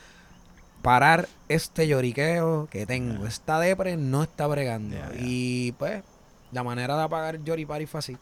parar 0.82 1.28
este 1.48 1.86
lloriqueo 1.88 2.68
que 2.70 2.86
tengo. 2.86 3.18
Yeah. 3.18 3.28
Esta 3.28 3.60
depre 3.60 3.96
no 3.96 4.22
está 4.22 4.46
bregando. 4.46 4.96
Yeah. 4.96 5.12
Y 5.18 5.72
pues, 5.72 6.02
la 6.50 6.62
manera 6.62 6.96
de 6.96 7.02
apagar 7.04 7.36
el 7.36 7.44
lloripari 7.44 7.86
fue 7.86 7.98
así. 8.00 8.16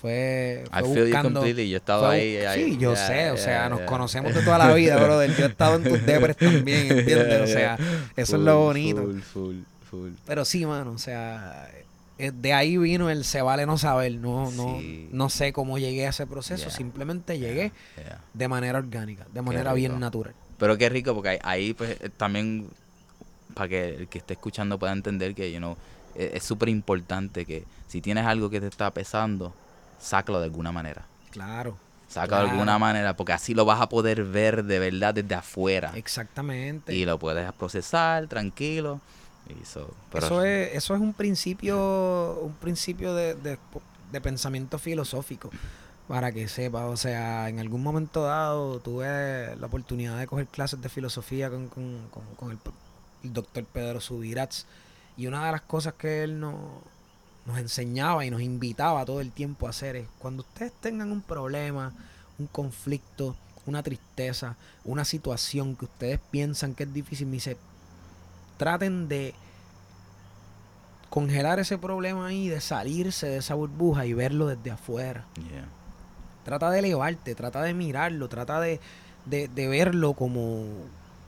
Fue, 0.00 0.64
I 0.66 0.80
fue 0.80 0.82
feel 0.82 0.94
you 0.96 1.04
buscando... 1.12 1.40
completely. 1.40 1.68
Yo 1.70 1.76
estaba 1.76 2.08
fue- 2.08 2.16
ahí, 2.16 2.36
ahí. 2.38 2.64
sí, 2.72 2.78
yo 2.78 2.94
yeah, 2.94 3.06
sé, 3.06 3.30
o 3.32 3.36
sea, 3.36 3.60
yeah, 3.60 3.68
nos 3.68 3.78
yeah. 3.80 3.86
conocemos 3.86 4.34
de 4.34 4.42
toda 4.42 4.58
la 4.58 4.72
vida, 4.72 4.96
brother. 4.96 5.34
Yo 5.36 5.44
he 5.44 5.48
estado 5.48 5.76
en 5.76 5.84
tus 5.84 6.06
depres 6.06 6.36
también, 6.36 6.90
¿entiendes? 6.98 7.40
O 7.42 7.46
sea, 7.46 7.78
eso 8.16 8.36
es 8.36 8.42
lo 8.42 8.52
Full, 8.56 8.64
bonito. 8.64 9.02
Full, 9.02 9.20
full, 9.20 9.56
full. 9.90 10.10
Pero 10.26 10.44
sí, 10.44 10.64
mano, 10.64 10.92
o 10.92 10.98
sea, 10.98 11.70
eh, 12.18 12.32
de 12.34 12.52
ahí 12.54 12.78
vino 12.78 13.10
el 13.10 13.24
se 13.24 13.42
vale 13.42 13.66
no 13.66 13.76
saber. 13.76 14.12
No, 14.14 14.50
no, 14.52 14.78
Sí. 14.80 15.08
no 15.12 15.28
sé 15.28 15.52
cómo 15.52 15.78
llegué 15.78 16.06
a 16.06 16.10
ese 16.10 16.26
proceso, 16.26 16.64
Yeah. 16.68 16.76
simplemente 16.76 17.38
llegué 17.38 17.72
Yeah, 17.96 18.04
yeah. 18.06 18.20
de 18.32 18.48
manera 18.48 18.78
orgánica, 18.78 19.26
de 19.32 19.42
manera 19.42 19.74
bien 19.74 20.00
natural. 20.00 20.34
Pero 20.58 20.78
qué 20.78 20.88
rico, 20.88 21.14
porque 21.14 21.28
ahí, 21.30 21.38
ahí, 21.42 21.74
pues 21.74 21.90
eh, 22.00 22.10
también, 22.16 22.68
para 23.54 23.68
que 23.68 23.88
el 23.96 24.08
que 24.08 24.18
esté 24.18 24.32
escuchando 24.34 24.78
pueda 24.78 24.92
entender 24.92 25.34
que, 25.34 25.50
you 25.52 25.58
know, 25.58 25.76
e- 26.14 26.32
es 26.34 26.42
súper 26.44 26.68
importante 26.70 27.44
que 27.44 27.64
si 27.88 28.00
tienes 28.00 28.24
algo 28.24 28.48
que 28.50 28.60
te 28.60 28.66
está 28.66 28.90
pesando, 28.92 29.54
sácalo 30.00 30.38
de 30.40 30.46
alguna 30.46 30.72
manera. 30.72 31.04
Claro, 31.30 31.76
Sácalo 32.08 32.46
de 32.46 32.50
alguna 32.50 32.76
manera, 32.78 33.14
porque 33.16 33.32
así 33.32 33.54
lo 33.54 33.64
vas 33.64 33.80
a 33.80 33.88
poder 33.88 34.24
ver 34.24 34.64
de 34.64 34.80
verdad 34.80 35.14
desde 35.14 35.34
afuera. 35.36 35.92
exactamente. 35.94 36.92
Y 36.94 37.04
lo 37.04 37.18
puedes 37.20 37.52
procesar 37.52 38.26
tranquilo. 38.26 39.00
Y 39.48 39.64
so- 39.64 39.94
pero- 40.12 40.26
eso 40.26 40.44
es, 40.44 40.74
eso 40.74 40.94
es 40.96 41.00
un 41.00 41.12
principio, 41.14 42.40
un 42.42 42.52
principio 42.54 43.14
de, 43.14 43.34
de- 43.36 43.58
de 44.10 44.20
pensamiento 44.20 44.78
filosófico. 44.78 45.50
Para 46.08 46.32
que 46.32 46.48
sepa, 46.48 46.86
o 46.86 46.96
sea, 46.96 47.48
en 47.48 47.60
algún 47.60 47.84
momento 47.84 48.24
dado 48.24 48.80
tuve 48.80 49.54
la 49.56 49.66
oportunidad 49.68 50.18
de 50.18 50.26
coger 50.26 50.48
clases 50.48 50.80
de 50.82 50.88
filosofía 50.88 51.48
con, 51.50 51.68
con- 51.68 52.08
con- 52.10 52.34
con 52.34 52.50
el, 52.50 52.58
el 53.22 53.32
doctor 53.32 53.64
Pedro 53.66 54.00
Subirats. 54.00 54.66
Y 55.16 55.28
una 55.28 55.46
de 55.46 55.52
las 55.52 55.60
cosas 55.62 55.94
que 55.94 56.24
él 56.24 56.40
nos, 56.40 56.54
nos 57.46 57.58
enseñaba 57.58 58.24
y 58.24 58.30
nos 58.30 58.40
invitaba 58.42 59.04
todo 59.04 59.20
el 59.20 59.32
tiempo 59.32 59.66
a 59.66 59.70
hacer 59.70 59.96
es, 59.96 60.06
cuando 60.18 60.42
ustedes 60.42 60.72
tengan 60.80 61.10
un 61.12 61.22
problema, 61.22 61.92
un 62.38 62.46
conflicto, 62.46 63.34
una 63.66 63.82
tristeza, 63.82 64.56
una 64.84 65.04
situación 65.04 65.76
que 65.76 65.84
ustedes 65.86 66.20
piensan 66.30 66.74
que 66.74 66.84
es 66.84 66.92
difícil, 66.92 67.26
me 67.26 67.34
dice, 67.34 67.56
traten 68.58 69.08
de 69.08 69.34
congelar 71.08 71.58
ese 71.58 71.76
problema 71.78 72.26
ahí, 72.28 72.48
de 72.48 72.60
salirse 72.60 73.26
de 73.26 73.38
esa 73.38 73.54
burbuja 73.54 74.06
y 74.06 74.12
verlo 74.12 74.46
desde 74.46 74.70
afuera. 74.70 75.24
Yeah. 75.36 75.66
Trata 76.44 76.70
de 76.70 76.78
elevarte, 76.78 77.34
trata 77.34 77.62
de 77.62 77.74
mirarlo, 77.74 78.28
trata 78.28 78.60
de, 78.60 78.80
de- 79.26 79.48
de 79.48 79.68
verlo 79.68 80.12
como, 80.14 80.64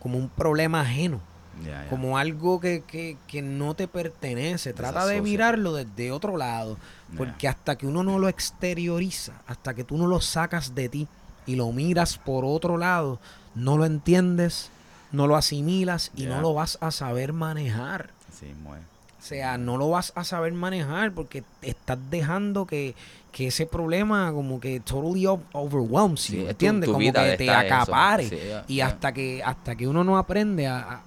como 0.01 0.19
un 0.19 0.29
problema 0.29 0.83
ajeno, 0.83 1.21
Yeah, 1.65 1.83
yeah. 1.83 1.91
como 1.91 2.17
algo 2.19 2.61
que, 2.61 2.83
que- 2.87 3.17
que 3.27 3.43
no 3.43 3.75
te 3.75 3.87
pertenece. 3.89 4.73
Trata 4.73 5.07
de 5.07 5.21
mirarlo 5.21 5.75
desde 5.75 6.11
otro 6.13 6.37
lado, 6.37 6.77
Yeah. 7.09 7.19
porque 7.19 7.49
hasta 7.49 7.77
que 7.77 7.87
uno 7.87 8.03
no 8.03 8.19
lo 8.19 8.29
exterioriza, 8.29 9.33
hasta 9.47 9.75
que 9.75 9.85
tú 9.85 9.97
no 9.99 10.07
lo 10.07 10.21
sacas 10.21 10.75
de 10.75 10.89
ti 10.89 11.09
y 11.47 11.57
lo 11.57 11.71
miras 11.73 12.17
por 12.19 12.45
otro 12.45 12.79
lado, 12.79 13.19
no 13.55 13.77
lo 13.77 13.85
entiendes, 13.85 14.71
no 15.13 15.27
lo 15.27 15.37
asimilas 15.37 16.11
y 16.17 16.25
no 16.27 16.41
lo 16.41 16.55
vas 16.55 16.79
a 16.81 16.91
saber 16.91 17.33
manejar. 17.35 18.11
Sí, 18.39 18.55
muy. 18.63 18.79
O 18.79 19.25
sea, 19.25 19.57
no 19.59 19.77
lo 19.77 19.91
vas 19.91 20.13
a 20.17 20.25
saber 20.25 20.53
manejar 20.53 21.13
porque 21.13 21.45
estás 21.61 21.99
dejando 22.11 22.67
que, 22.67 22.95
que 23.31 23.49
ese 23.49 23.67
problema 23.67 24.33
como 24.33 24.59
que 24.59 24.81
totally 24.81 25.27
overwhelms 25.53 26.23
Sí, 26.23 26.37
you, 26.39 26.43
tu- 26.45 26.49
¿entiendes? 26.51 26.87
tu 26.89 26.93
como 26.95 27.13
que 27.13 27.37
te 27.37 27.51
acapare. 27.51 28.29
Sí, 28.29 28.39
y 28.69 28.81
hasta 28.81 29.13
que 29.13 29.43
hasta 29.45 29.77
que 29.77 29.87
uno 29.87 30.03
no 30.03 30.17
aprende 30.19 30.67
a, 30.67 30.79
a, 30.79 31.01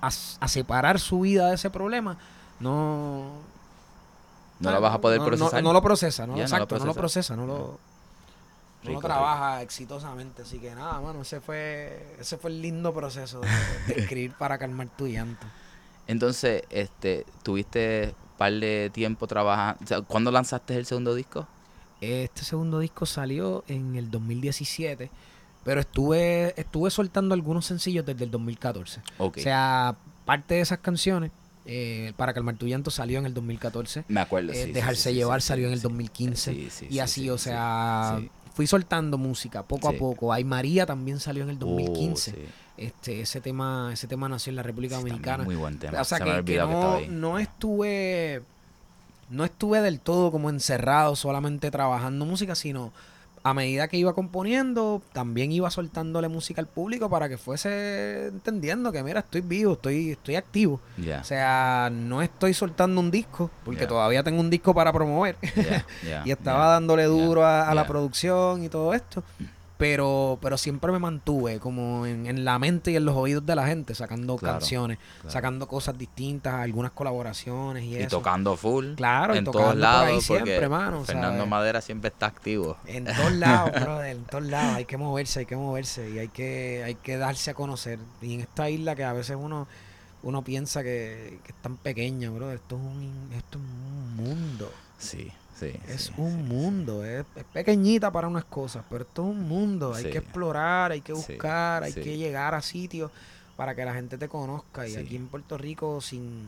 a 0.00 0.48
separar 0.48 0.98
su 1.00 1.20
vida 1.20 1.48
de 1.48 1.54
ese 1.54 1.70
problema, 1.70 2.16
no... 2.60 3.32
No 4.60 4.72
lo 4.72 4.80
vas 4.80 4.94
a 4.94 5.00
poder 5.00 5.18
no- 5.20 5.24
no- 5.24 5.28
procesar. 5.36 5.62
No, 5.62 5.72
lo 5.72 5.82
procesa, 5.82 6.26
no, 6.26 6.36
no 6.36 6.42
lo 6.42 6.84
no 6.84 6.94
procesa. 6.94 7.36
no 7.36 7.46
lo... 7.46 7.78
Rico, 8.82 8.92
no 8.92 8.98
rico. 9.00 9.00
trabaja 9.08 9.62
exitosamente, 9.62 10.42
así 10.42 10.58
que 10.58 10.74
nada, 10.74 11.00
mano, 11.00 11.22
ese 11.22 11.40
fue 11.40 12.16
ese 12.20 12.36
fue 12.38 12.50
el 12.50 12.62
lindo 12.62 12.92
proceso 12.94 13.40
de, 13.40 13.48
de 13.94 14.00
escribir 14.02 14.32
para 14.34 14.56
calmar 14.58 14.88
tu 14.96 15.06
llanto. 15.08 15.46
Entonces, 16.06 16.62
este, 16.70 17.26
tuviste 17.42 18.14
un 18.32 18.38
par 18.38 18.52
de 18.52 18.90
tiempo 18.94 19.26
trabajando. 19.26 19.80
O 19.84 19.86
sea, 19.86 20.00
¿Cuándo 20.02 20.30
lanzaste 20.30 20.76
el 20.76 20.86
segundo 20.86 21.14
disco? 21.14 21.46
Este 22.00 22.44
segundo 22.44 22.78
disco 22.78 23.04
salió 23.06 23.64
en 23.68 23.96
el 23.96 24.10
2017, 24.10 25.10
pero 25.68 25.82
estuve 25.82 26.54
estuve 26.58 26.90
soltando 26.90 27.34
algunos 27.34 27.66
sencillos 27.66 28.06
desde 28.06 28.24
el 28.24 28.30
2014. 28.30 29.02
Ok. 29.18 29.36
O 29.36 29.40
sea, 29.42 29.96
parte 30.24 30.54
de 30.54 30.60
esas 30.62 30.78
canciones 30.78 31.30
Eh, 31.66 32.14
para 32.16 32.32
calmar 32.32 32.56
tu 32.56 32.66
llanto 32.66 32.90
salió 32.90 33.18
en 33.18 33.26
el 33.26 33.34
2014. 33.34 34.06
Me 34.08 34.20
acuerdo, 34.22 34.52
Eh, 34.54 34.64
sí, 34.64 34.72
Dejarse 34.72 35.10
sí, 35.10 35.14
llevar 35.16 35.42
salió 35.42 35.66
en 35.66 35.74
el 35.74 35.80
sí. 35.80 35.82
2015. 35.82 36.54
Sí, 36.54 36.68
sí, 36.70 36.86
y 36.86 36.92
sí, 36.92 37.00
así, 37.00 37.20
sí, 37.24 37.28
o 37.28 37.36
sea, 37.36 38.18
fui 38.54 38.66
soltando 38.66 39.18
música 39.18 39.62
poco 39.62 39.90
a 39.90 39.92
poco. 39.92 40.32
Ay 40.32 40.44
María 40.44 40.86
también 40.86 41.20
salió 41.20 41.42
en 41.42 41.50
el 41.50 41.58
2015. 41.58 42.30
Uh, 42.30 42.34
sí. 42.34 42.40
Este, 42.78 43.20
ese 43.20 43.42
tema, 43.42 43.90
ese 43.92 44.06
tema 44.06 44.26
nació 44.30 44.48
en 44.52 44.56
la 44.56 44.62
República 44.62 44.96
Dominicana. 44.96 45.44
Muy 45.44 45.56
buen 45.56 45.78
tema. 45.78 46.00
O 46.00 46.04
sea 46.04 46.16
Se 46.16 46.24
que, 46.24 46.30
que 46.36 46.44
que 46.44 46.56
no, 46.56 46.94
ahí. 46.94 47.08
no 47.10 47.38
estuve 47.38 48.40
no 49.28 49.44
estuve 49.44 49.82
del 49.82 50.00
todo 50.00 50.30
como 50.32 50.48
encerrado 50.48 51.14
solamente 51.16 51.70
trabajando 51.70 52.24
música, 52.24 52.54
sino 52.54 52.90
a 53.42 53.54
medida 53.54 53.88
que 53.88 53.96
iba 53.96 54.14
componiendo, 54.14 55.02
también 55.12 55.52
iba 55.52 55.70
soltándole 55.70 56.28
música 56.28 56.60
al 56.60 56.66
público 56.66 57.08
para 57.10 57.28
que 57.28 57.38
fuese 57.38 58.26
entendiendo 58.28 58.92
que 58.92 59.02
mira, 59.02 59.20
estoy 59.20 59.40
vivo, 59.40 59.72
estoy, 59.74 60.12
estoy 60.12 60.36
activo. 60.36 60.80
O 61.20 61.24
sea, 61.24 61.90
no 61.92 62.22
estoy 62.22 62.54
soltando 62.54 63.00
un 63.00 63.10
disco, 63.10 63.50
porque 63.64 63.86
todavía 63.86 64.22
tengo 64.22 64.40
un 64.40 64.50
disco 64.50 64.74
para 64.74 64.92
promover. 64.92 65.36
y 66.24 66.30
estaba 66.30 66.66
dándole 66.68 67.04
duro 67.04 67.44
a, 67.44 67.68
a 67.68 67.74
la 67.74 67.86
producción 67.86 68.64
y 68.64 68.68
todo 68.68 68.94
esto. 68.94 69.22
Pero, 69.78 70.38
pero 70.42 70.58
siempre 70.58 70.90
me 70.90 70.98
mantuve 70.98 71.60
como 71.60 72.04
en, 72.04 72.26
en 72.26 72.44
la 72.44 72.58
mente 72.58 72.90
y 72.90 72.96
en 72.96 73.04
los 73.04 73.14
oídos 73.16 73.46
de 73.46 73.54
la 73.54 73.66
gente, 73.68 73.94
sacando 73.94 74.36
Claro, 74.36 74.58
canciones, 74.58 74.98
claro. 75.20 75.30
sacando 75.30 75.68
cosas 75.68 75.96
distintas, 75.96 76.54
algunas 76.54 76.90
colaboraciones 76.90 77.84
y, 77.84 77.90
Y 77.94 77.96
eso. 77.96 78.18
tocando 78.18 78.56
full. 78.56 78.94
Claro, 78.96 79.36
y 79.36 79.38
en 79.38 79.44
tocando 79.44 79.62
todos 79.62 79.74
por 79.74 79.80
lados. 79.80 80.08
ahí 80.08 80.14
porque 80.26 80.44
siempre, 80.44 80.68
mano, 80.68 81.04
Fernando 81.04 81.36
¿sabes? 81.38 81.48
Madera 81.48 81.80
siempre 81.80 82.08
está 82.08 82.26
activo. 82.26 82.76
En 82.86 83.04
todos 83.04 83.32
lados, 83.34 83.70
brother, 83.80 84.16
en 84.16 84.24
todos 84.24 84.44
lados. 84.44 84.76
Hay 84.76 84.84
que 84.84 84.96
moverse, 84.96 85.38
hay 85.40 85.46
que 85.46 85.56
moverse 85.56 86.10
y 86.10 86.18
hay 86.18 86.28
que, 86.28 86.82
hay 86.84 86.94
que 86.96 87.16
darse 87.16 87.52
a 87.52 87.54
conocer. 87.54 88.00
Y 88.20 88.34
en 88.34 88.40
esta 88.40 88.68
isla 88.68 88.96
que 88.96 89.04
a 89.04 89.12
veces 89.12 89.36
uno, 89.38 89.68
uno 90.24 90.42
piensa 90.42 90.82
que, 90.82 91.38
que 91.44 91.52
es 91.52 91.58
tan 91.62 91.76
pequeña, 91.76 92.30
brother, 92.30 92.56
esto 92.56 92.74
es 92.74 92.82
un, 92.82 93.30
esto 93.32 93.58
es 93.58 93.64
un 93.64 94.16
mundo. 94.16 94.72
Sí, 94.98 95.30
sí. 95.58 95.72
Es 95.88 96.02
sí, 96.02 96.12
un 96.16 96.36
sí, 96.36 96.42
mundo, 96.54 97.04
Es, 97.04 97.24
es 97.36 97.44
pequeñita 97.44 98.10
para 98.10 98.28
unas 98.28 98.44
cosas, 98.44 98.84
pero 98.88 99.04
esto 99.04 99.22
es 99.22 99.28
un 99.30 99.48
mundo. 99.48 99.94
Hay 99.94 100.04
que 100.04 100.18
explorar, 100.18 100.92
hay 100.92 101.00
que 101.00 101.12
buscar, 101.12 101.82
hay 101.82 101.92
que 101.92 102.16
llegar 102.16 102.54
a 102.54 102.62
sitios 102.62 103.10
para 103.56 103.74
que 103.74 103.84
la 103.84 103.94
gente 103.94 104.18
te 104.18 104.28
conozca. 104.28 104.86
Y 104.86 104.96
aquí 104.96 105.16
en 105.16 105.26
Puerto 105.26 105.58
Rico, 105.58 106.00
sin, 106.00 106.46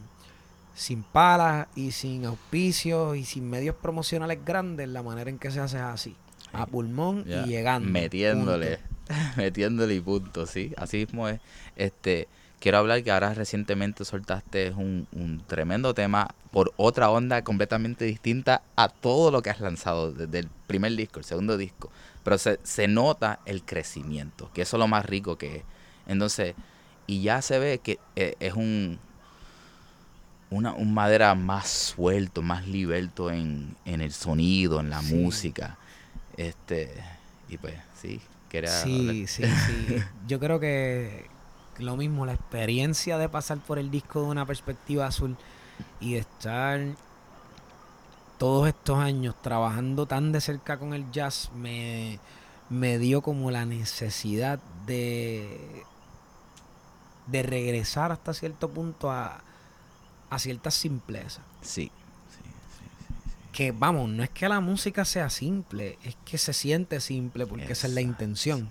sin 0.75 1.03
palas 1.03 1.67
y 1.75 1.91
sin 1.91 2.25
auspicios 2.25 3.17
y 3.17 3.25
sin 3.25 3.51
medios 3.51 3.75
promocionales 3.75 4.45
grandes, 4.45 4.89
la 4.89 5.03
manera 5.03 5.29
en 5.29 5.39
que 5.39 5.51
se 5.51 5.61
hace 5.61 5.79
es 5.79 5.83
así. 5.83 6.17
A 6.53 6.67
pulmón 6.67 7.25
y 7.27 7.49
llegando. 7.49 7.89
Metiéndole. 7.89 8.79
punto. 8.79 9.15
metiéndole 9.37 9.95
y 9.95 10.01
punto, 10.01 10.47
sí. 10.47 10.73
Así 10.77 10.99
mismo 10.99 11.29
es. 11.29 11.41
Este, 11.77 12.29
quiero 12.61 12.79
hablar 12.79 13.03
que 13.03 13.11
ahora 13.11 13.35
recientemente 13.35 14.05
soltaste 14.05 14.71
un, 14.71 15.07
un 15.13 15.43
tremendo 15.47 15.95
tema 15.95 16.29
por 16.53 16.73
otra 16.77 17.11
onda 17.11 17.43
completamente 17.43 18.05
distinta 18.05 18.63
a 18.77 18.89
todo 18.89 19.31
lo 19.31 19.43
que 19.43 19.51
has 19.51 19.61
lanzado 19.61 20.13
desde 20.13 20.41
el 20.41 20.49
primer 20.67 20.95
disco, 20.95 21.19
el 21.19 21.25
segundo 21.25 21.57
disco. 21.57 21.91
Pero 22.23 22.37
se, 22.39 22.61
se 22.63 22.87
nota 22.87 23.41
el 23.47 23.63
crecimiento, 23.63 24.51
que 24.53 24.63
eso 24.63 24.77
es 24.77 24.79
lo 24.79 24.89
más 24.89 25.07
rico 25.07 25.37
que 25.39 25.57
es. 25.57 25.63
Entonces, 26.07 26.55
y 27.07 27.23
ya 27.23 27.41
se 27.43 27.59
ve 27.59 27.79
que 27.83 27.99
eh, 28.17 28.35
es 28.41 28.55
un 28.55 28.99
una, 30.51 30.73
un 30.75 30.93
madera 30.93 31.35
más 31.37 31.69
suelto, 31.69 32.43
más 32.43 32.67
liberto 32.67 33.31
en, 33.31 33.77
en 33.85 34.01
el 34.01 34.13
sonido, 34.13 34.81
en 34.81 34.91
la 34.91 35.01
Sí. 35.01 35.15
música. 35.15 35.79
Este, 36.37 36.93
y 37.49 37.57
pues, 37.57 37.75
sí, 38.01 38.21
quería 38.49 38.71
Sí, 38.83 39.27
sí, 39.29 39.45
sí. 39.45 39.97
Yo 40.27 40.41
creo 40.41 40.59
que 40.59 41.30
lo 41.83 41.97
mismo, 41.97 42.27
la 42.27 42.35
experiencia 42.35 43.19
de 43.19 43.29
pasar 43.29 43.59
por 43.59 43.79
el 43.79 43.91
disco 43.91 44.21
de 44.23 44.27
una 44.27 44.47
perspectiva 44.47 45.07
azul 45.07 45.37
y 46.01 46.15
de 46.15 46.21
estar 46.21 46.81
todos 48.39 48.69
estos 48.69 48.99
años 48.99 49.35
trabajando 49.43 50.07
tan 50.07 50.33
de 50.33 50.41
cerca 50.41 50.79
con 50.79 50.95
el 50.95 51.11
jazz 51.13 51.51
me, 51.55 52.21
me 52.71 52.99
dio 52.99 53.21
como 53.23 53.51
la 53.51 53.67
necesidad 53.67 54.59
de, 54.87 55.85
de 57.27 57.43
regresar 57.43 58.13
hasta 58.13 58.33
cierto 58.33 58.71
punto 58.71 59.11
a, 59.11 59.43
a 60.31 60.39
ciertas 60.39 60.75
simplezas. 60.75 61.45
Sí, 61.61 61.93
Que 63.53 63.73
vamos, 63.73 64.09
no 64.09 64.23
es 64.23 64.31
que 64.31 64.49
la 64.49 64.61
música 64.61 65.05
sea 65.05 65.29
simple, 65.29 65.99
es 66.03 66.17
que 66.25 66.39
se 66.39 66.53
siente 66.55 67.01
simple 67.01 67.47
porque 67.47 67.73
esa 67.73 67.89
es 67.89 67.93
la 67.93 68.01
intención. 68.01 68.71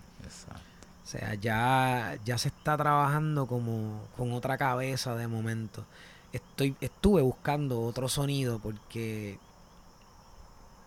O 1.10 1.12
sea, 1.12 1.34
ya, 1.34 2.20
ya 2.24 2.38
se 2.38 2.50
está 2.50 2.78
trabajando 2.78 3.48
como 3.48 4.00
con 4.16 4.32
otra 4.32 4.60
cabeza 4.60 5.16
de 5.16 5.28
momento. 5.28 5.84
Estoy, 6.32 6.76
estuve 6.82 7.24
buscando 7.24 7.82
otro 7.82 8.08
sonido 8.08 8.60
porque 8.60 9.40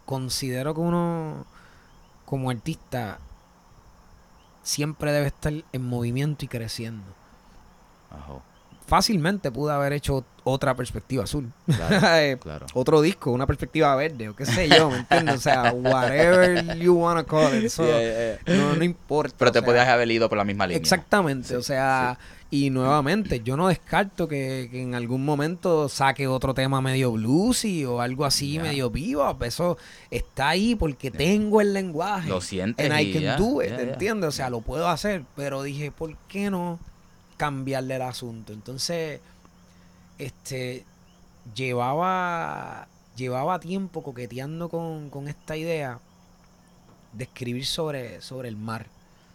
considero 0.05 0.75
que 0.75 0.81
uno 0.81 1.45
como 2.25 2.51
artista 2.51 3.19
siempre 4.63 5.11
debe 5.11 5.27
estar 5.27 5.53
en 5.73 5.89
movimiento 5.89 6.45
y 6.45 6.49
creciendo. 6.49 7.13
Ajá. 8.09 8.52
Fácilmente 8.93 9.51
pude 9.51 9.73
haber 9.73 9.95
hecho 9.95 10.23
otra 10.45 10.75
perspectiva 10.75 11.25
azul. 11.25 11.51
Claro, 11.65 11.97
Eh, 12.19 12.37
claro. 12.39 12.67
Otro 12.75 13.01
disco, 13.01 13.31
una 13.31 13.47
perspectiva 13.47 13.97
verde, 13.97 14.29
o 14.29 14.37
qué 14.37 14.45
sé 14.45 14.69
yo, 14.69 14.91
¿me 14.91 14.99
entiendes? 14.99 15.37
O 15.37 15.41
sea, 15.41 15.73
whatever 15.75 16.77
you 16.77 16.93
wanna 16.93 17.25
call 17.25 17.57
it. 17.57 17.65
eso 17.65 17.87
Yeah, 17.87 18.37
yeah, 18.45 18.55
no, 18.55 18.77
no 18.77 18.85
importa. 18.85 19.35
Pero 19.39 19.51
te 19.51 19.61
sea, 19.61 19.67
podías 19.67 19.89
haber 19.89 20.11
ido 20.11 20.29
por 20.29 20.37
la 20.37 20.45
misma 20.45 20.67
línea. 20.67 20.77
Exactamente, 20.79 21.49
Sí, 21.49 21.55
o 21.55 21.63
sea, 21.63 22.19
y 22.51 22.69
nuevamente, 22.69 23.41
yo 23.43 23.57
no 23.57 23.69
descarto 23.69 24.29
que, 24.29 24.69
que 24.71 24.83
en 24.83 24.95
algún 24.95 25.25
momento 25.25 25.89
saque 25.89 26.27
otro 26.29 26.53
tema 26.53 26.83
medio 26.83 27.13
bluesy 27.13 27.87
o 27.87 28.03
algo 28.03 28.27
así, 28.27 28.59
medio 28.59 28.91
vivo. 28.91 29.39
Eso 29.41 29.79
está 30.11 30.51
ahí 30.51 30.75
porque 30.75 31.11
tengo 31.11 31.63
el 31.63 31.73
lenguaje. 31.73 32.29
Lo 32.29 32.43
sientes 32.43 32.91
And 32.91 33.01
I 33.01 33.11
can 33.11 33.39
do 33.39 33.63
it. 33.63 33.71
¿entiendes? 33.71 34.29
O 34.29 34.33
sea, 34.33 34.51
lo 34.51 34.61
puedo 34.61 34.87
hacer, 34.87 35.23
pero 35.35 35.63
dije, 35.63 35.91
¿por 35.91 36.15
qué 36.29 36.51
no 36.51 36.79
cambiarle 37.43 37.97
el 37.97 38.03
asunto? 38.03 38.53
Entonces, 38.53 39.21
este, 40.17 40.85
llevaba, 41.57 42.87
llevaba 43.17 43.59
tiempo 43.59 44.05
coqueteando 44.05 44.69
con, 44.69 45.11
con 45.11 45.27
esta 45.27 45.57
idea 45.57 45.99
de 47.13 47.25
escribir 47.25 47.67
sobre, 47.67 48.21
sobre 48.21 48.49
el 48.49 48.55
mar, 48.55 48.87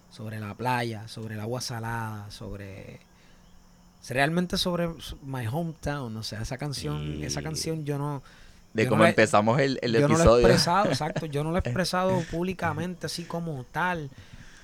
sobre 0.10 0.40
la 0.40 0.54
playa, 0.54 1.06
sobre 1.10 1.36
el 1.36 1.42
agua 1.42 1.60
salada, 1.60 2.32
sobre 2.32 3.02
realmente 4.08 4.58
sobre 4.58 4.88
my 5.26 5.46
hometown, 5.46 6.16
o 6.16 6.24
sea, 6.24 6.44
esa 6.44 6.58
canción, 6.58 7.22
esa 7.26 7.42
canción 7.42 7.84
yo 7.84 7.98
no 7.98 8.24
De 8.74 8.86
yo 8.86 8.90
cómo 8.90 9.04
no 9.04 9.10
empezamos 9.10 9.60
el, 9.60 9.80
el 9.82 9.92
yo 9.92 10.08
no 10.08 10.08
lo 10.08 10.14
he 10.14 10.16
episodio. 10.16 10.48
expresado, 10.48 10.86
exacto, 10.88 11.26
yo 11.26 11.44
no 11.44 11.52
lo 11.52 11.58
he 11.58 11.60
expresado 11.66 12.22
públicamente 12.32 13.08
así 13.08 13.26
como 13.26 13.66
tal, 13.66 14.10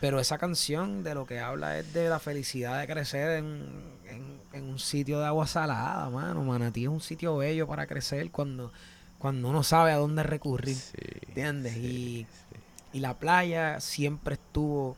pero 0.03 0.19
esa 0.19 0.37
canción 0.37 1.01
de 1.01 1.15
lo 1.15 1.25
que 1.25 1.39
habla 1.39 1.79
es 1.79 1.93
de 1.93 2.09
la 2.09 2.19
felicidad 2.19 2.77
de 2.81 2.87
crecer 2.87 3.37
en, 3.37 3.63
en- 4.09 4.41
en 4.51 4.63
un 4.65 4.77
sitio 4.77 5.19
de 5.21 5.27
agua 5.27 5.47
salada, 5.47 6.09
mano. 6.09 6.43
Manatí 6.43 6.83
es 6.83 6.89
un 6.89 6.99
sitio 6.99 7.37
bello 7.37 7.67
para 7.67 7.87
crecer 7.87 8.29
cuando, 8.29 8.73
cuando 9.17 9.47
uno 9.47 9.63
sabe 9.63 9.93
a 9.93 9.95
dónde 9.95 10.23
recurrir, 10.23 10.75
Sí, 10.75 10.97
¿entiendes? 11.29 11.73
sí, 11.75 11.79
y, 11.79 12.23
sí. 12.25 12.59
y 12.91 12.99
la 12.99 13.13
playa 13.17 13.79
siempre 13.79 14.33
estuvo 14.33 14.97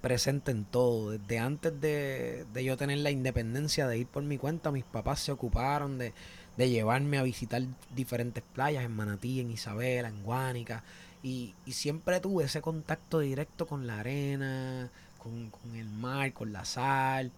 presente 0.00 0.52
en 0.52 0.64
todo. 0.64 1.10
Desde 1.10 1.38
antes 1.38 1.78
de, 1.78 2.46
de 2.54 2.64
yo 2.64 2.78
tener 2.78 2.96
la 2.98 3.10
independencia 3.10 3.86
de 3.88 3.98
ir 3.98 4.06
por 4.06 4.22
mi 4.22 4.38
cuenta, 4.38 4.70
mis 4.70 4.84
papás 4.84 5.20
se 5.20 5.32
ocuparon 5.32 5.98
de, 5.98 6.14
de 6.56 6.70
llevarme 6.70 7.18
a 7.18 7.22
visitar 7.22 7.60
diferentes 7.94 8.42
playas 8.54 8.84
en 8.86 8.96
Manatí, 8.96 9.40
en 9.40 9.50
Isabela, 9.50 10.08
en 10.08 10.22
Guánica. 10.22 10.82
Y, 11.22 11.54
y 11.66 11.72
siempre 11.72 12.20
tuve 12.20 12.44
ese 12.44 12.62
contacto 12.62 13.18
directo 13.20 13.66
con 13.66 13.86
la 13.86 14.00
arena, 14.00 14.88
con, 15.18 15.50
con 15.50 15.74
el 15.76 15.88
mar, 15.88 16.32
con 16.32 16.52
la 16.52 16.64
sal, 16.64 17.30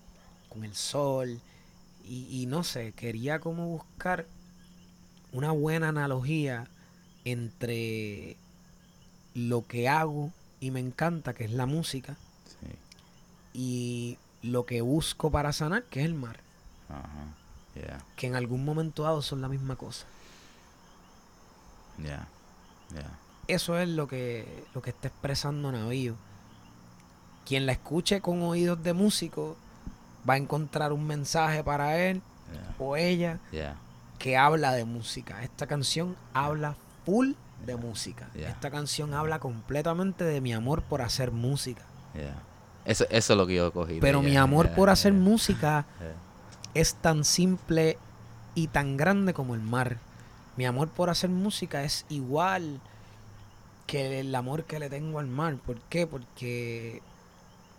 con 0.49 0.64
el 0.64 0.74
sol. 0.74 1.41
Y, 2.05 2.26
y 2.43 2.47
no 2.47 2.62
sé, 2.64 2.93
quería 2.93 3.41
como 3.41 3.66
buscar 3.66 4.26
una 5.33 5.51
buena 5.51 5.89
analogía 5.89 6.68
entre 7.24 8.37
lo 9.35 9.66
que 9.66 9.89
hago 9.89 10.30
y 10.61 10.70
me 10.70 10.80
encanta, 10.80 11.33
que 11.35 11.45
es 11.45 11.53
la 11.53 11.66
música, 11.66 12.16
Sí. 12.61 12.68
y 13.55 14.18
lo 14.43 14.66
que 14.66 14.80
busco 14.83 15.30
para 15.30 15.53
sanar, 15.53 15.85
que 15.85 16.01
es 16.01 16.07
el 16.07 16.14
mar. 16.14 16.39
Yeah, 17.74 18.05
que 18.16 18.26
en 18.26 18.35
algún 18.37 18.64
momento 18.64 19.05
dado 19.05 19.22
son 19.22 19.41
la 19.41 19.49
misma 19.49 19.76
cosa. 19.76 20.05
yeah, 21.99 22.26
yeah. 22.93 23.18
Eso 23.49 23.78
es 23.78 23.88
lo 23.88 24.07
que, 24.09 24.64
lo 24.74 24.82
que 24.82 24.90
está 24.90 25.09
expresando 25.09 25.72
Navío. 25.72 26.14
Quien 27.45 27.66
la 27.66 27.72
escuche 27.72 28.20
con 28.20 28.43
oídos 28.43 28.82
de 28.82 28.93
músico 28.93 29.57
va 30.28 30.34
a 30.34 30.36
encontrar 30.36 30.93
un 30.93 31.07
mensaje 31.07 31.64
para 31.64 31.99
él 31.99 32.22
Yeah, 32.53 32.74
o 32.78 32.97
ella 32.97 33.38
yeah. 33.51 33.76
que 34.18 34.36
habla 34.36 34.72
de 34.72 34.84
música. 34.84 35.43
Esta 35.43 35.66
canción 35.66 36.16
habla 36.34 36.76
full 37.05 37.32
de 37.66 37.76
música. 37.76 38.28
Esta 38.34 38.70
canción 38.70 39.14
habla 39.14 39.38
completamente 39.38 40.24
de 40.24 40.40
mi 40.40 40.53
amor 40.53 40.82
por 40.82 41.03
hacer 41.03 41.30
música. 41.30 41.82
Eso, 42.84 43.05
eso 43.11 43.32
es 43.32 43.36
lo 43.36 43.47
que 43.47 43.55
yo 43.55 43.72
cogí. 43.72 44.01
Pero 44.01 44.20
ella, 44.20 44.28
mi 44.28 44.36
amor 44.36 44.66
yeah, 44.66 44.74
por 44.74 44.90
hacer 44.90 45.12
yeah, 45.12 45.22
música 45.22 45.86
yeah. 46.01 46.14
es 46.74 46.95
tan 46.95 47.24
simple 47.24 47.99
y 48.55 48.66
tan 48.68 48.97
grande 48.97 49.34
como 49.34 49.55
el 49.55 49.61
mar. 49.61 49.99
Mi 50.57 50.66
amor 50.66 50.88
por 50.88 51.09
hacer 51.09 51.30
música 51.30 51.82
es 51.84 52.05
igual 52.09 52.80
que 53.87 54.20
el 54.20 54.35
amor 54.35 54.64
que 54.64 54.78
le 54.78 54.89
tengo 54.91 55.18
al 55.18 55.26
mar. 55.26 55.57
¿Por 55.57 55.78
qué? 55.83 56.07
Porque 56.07 57.03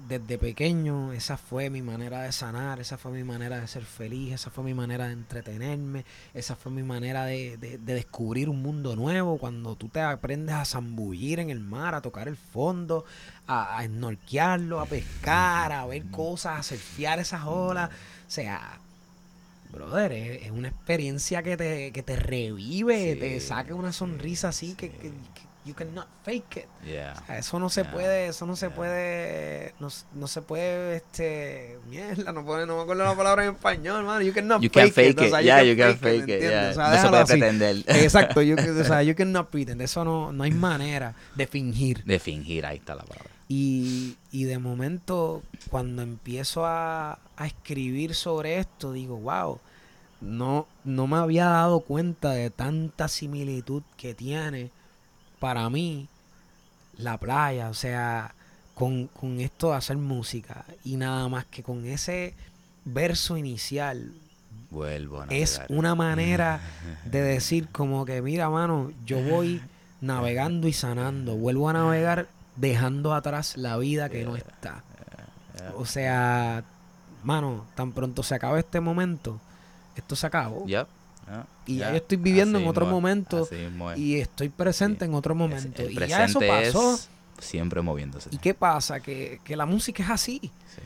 desde 0.08 0.38
pequeño 0.38 1.14
esa 1.14 1.38
fue 1.38 1.70
mi 1.70 1.82
manera 1.82 2.24
de 2.24 2.32
sanar, 2.34 2.82
esa 2.82 2.98
fue 2.98 3.12
mi 3.12 3.24
manera 3.24 3.60
de 3.62 3.68
ser 3.68 3.84
feliz, 3.86 4.34
esa 4.34 4.50
fue 4.50 4.64
mi 4.66 4.74
manera 4.74 5.08
de 5.08 5.14
entretenerme, 5.14 6.04
esa 6.34 6.58
fue 6.58 6.74
mi 6.74 6.84
manera 6.84 7.24
de, 7.26 7.56
de, 7.58 7.78
de 7.78 7.94
descubrir 7.94 8.50
un 8.50 8.62
mundo 8.62 8.96
nuevo. 8.98 9.38
Cuando 9.38 9.76
tú 9.76 9.88
te 9.88 10.02
aprendes 10.02 10.56
a 10.56 10.66
zambullir 10.66 11.40
en 11.40 11.50
el 11.50 11.62
mar, 11.62 11.96
a 11.96 12.02
tocar 12.02 12.28
el 12.28 12.36
fondo, 12.36 13.06
a, 13.48 13.78
a 13.78 13.86
snorkearlo, 13.86 14.82
a 14.82 14.86
pescar, 14.88 15.72
a 15.72 15.86
ver 15.86 16.04
cosas, 16.12 16.60
a 16.60 16.64
surfear 16.64 17.20
esas 17.20 17.44
olas. 17.46 17.90
O 18.28 18.32
sea, 18.32 18.80
brother, 19.72 20.12
es, 20.12 20.44
es 20.44 20.52
una 20.52 20.68
experiencia 20.68 21.44
que 21.44 21.56
te, 21.56 21.92
que 21.94 22.04
te 22.04 22.16
revive, 22.18 23.14
Sí. 23.14 23.20
te 23.20 23.40
saca 23.40 23.74
una 23.74 23.94
sonrisa 23.94 24.50
así 24.50 24.74
que, 24.76 24.90
que, 24.92 25.10
que 25.10 25.53
you 25.66 25.74
cannot 25.74 26.08
fake 26.24 26.58
it. 26.58 26.66
Yeah. 26.86 27.14
O 27.22 27.26
sea, 27.26 27.38
Eso 27.38 27.60
no 27.60 27.70
se 27.70 27.84
Yeah, 27.84 27.92
puede, 27.92 28.28
eso 28.28 28.46
no 28.46 28.56
se 28.56 28.68
yeah. 28.68 28.76
puede, 28.76 29.74
no, 29.80 29.88
no 30.14 30.28
se 30.28 30.42
puede, 30.42 30.96
este, 30.98 31.80
mierda, 31.90 32.32
no, 32.32 32.44
puede, 32.46 32.66
no 32.66 32.78
me 32.78 32.82
acuerdo 32.84 33.04
la 33.04 33.16
palabra 33.16 33.46
en 33.46 33.52
español, 33.56 34.04
mano. 34.04 34.22
You 34.22 34.34
cannot 34.34 34.62
You 34.62 34.70
fake, 34.70 34.74
can 34.74 34.94
fake 34.94 35.12
it. 35.12 35.20
o 35.20 35.24
it. 35.26 35.30
sea, 35.32 35.42
yeah, 35.42 35.64
you 35.64 35.78
can 35.78 35.90
¿me 35.90 35.96
fake 35.96 36.30
it. 36.30 36.44
O 36.44 36.74
sea, 36.74 36.90
no 36.90 37.02
se 37.02 37.08
puede 37.10 37.22
así. 37.24 37.32
pretender. 37.34 37.76
Exacto, 37.88 38.42
you, 38.42 38.56
can- 38.58 38.82
o 38.82 38.84
sea, 38.84 39.04
you 39.04 39.16
cannot 39.16 39.50
pretend. 39.50 39.82
Eso 39.82 40.04
no, 40.04 40.32
no 40.34 40.44
hay 40.44 40.52
manera 40.52 41.16
de 41.36 41.48
fingir. 41.48 42.04
De 42.04 42.20
fingir, 42.20 42.66
ahí 42.66 42.78
está 42.78 42.96
la 42.96 43.04
palabra. 43.04 43.30
Y, 43.48 44.18
y 44.32 44.46
de 44.46 44.58
momento, 44.58 45.44
cuando 45.70 46.02
empiezo 46.02 46.66
a, 46.66 47.20
a 47.38 47.46
escribir 47.48 48.16
sobre 48.16 48.58
esto, 48.58 48.92
digo, 48.94 49.18
wow, 49.18 49.60
no, 50.22 50.66
no 50.86 51.08
me 51.08 51.18
había 51.18 51.46
dado 51.46 51.82
cuenta 51.82 52.32
de 52.32 52.50
tanta 52.50 53.08
similitud 53.10 53.84
que 53.98 54.14
tiene 54.14 54.72
para 55.44 55.70
mí 55.70 56.08
la 56.98 57.18
playa, 57.18 57.68
o 57.68 57.74
sea, 57.74 58.34
con, 58.74 59.08
con 59.08 59.42
esto 59.42 59.72
de 59.72 59.76
hacer 59.76 59.98
música. 59.98 60.64
Y 60.86 60.96
nada 60.96 61.28
más 61.28 61.44
que 61.44 61.64
con 61.64 61.86
ese 61.86 62.34
verso 62.86 63.36
inicial, 63.36 64.14
Vuelvo 64.72 65.22
a 65.22 65.26
es 65.26 65.60
una 65.68 65.96
manera 65.96 66.62
de 67.04 67.22
decir 67.22 67.68
como 67.74 68.06
que, 68.06 68.22
mira, 68.22 68.50
mano, 68.50 68.94
yo 69.06 69.22
voy 69.22 69.62
navegando 70.00 70.70
y 70.70 70.72
sanando, 70.72 71.36
vuelvo 71.36 71.68
a 71.68 71.74
navegar 71.74 72.30
dejando 72.56 73.14
atrás 73.14 73.58
la 73.58 73.76
vida 73.76 74.08
que 74.08 74.24
no 74.24 74.38
está. 74.38 74.82
O 75.76 75.86
sea, 75.86 76.64
mano, 77.22 77.66
tan 77.76 77.92
pronto 77.92 78.24
se 78.24 78.34
acaba 78.34 78.58
este 78.60 78.80
momento, 78.80 79.42
esto 79.98 80.16
se 80.16 80.26
acabó. 80.26 80.66
Yep. 80.68 80.88
Y 81.66 81.78
ya 81.78 81.92
yo 81.92 81.98
estoy 81.98 82.18
viviendo 82.18 82.60
en 82.60 82.68
otro 82.68 82.86
momento 82.86 83.48
es. 83.50 83.98
y 83.98 84.20
estoy 84.20 84.50
presente 84.50 85.06
Sí. 85.06 85.10
en 85.10 85.16
otro 85.16 85.36
momento. 85.36 85.90
Y 85.90 85.96
ya 86.08 86.26
eso 86.26 86.40
pasó. 86.40 86.96
es 86.96 87.10
siempre 87.40 87.82
moviéndose. 87.82 88.30
¿Y 88.32 88.38
qué 88.38 88.54
pasa? 88.54 89.00
Que, 89.00 89.40
que 89.44 89.56
la 89.56 89.66
música 89.66 90.04
es 90.04 90.10
así. 90.10 90.40
Sí. 90.44 90.82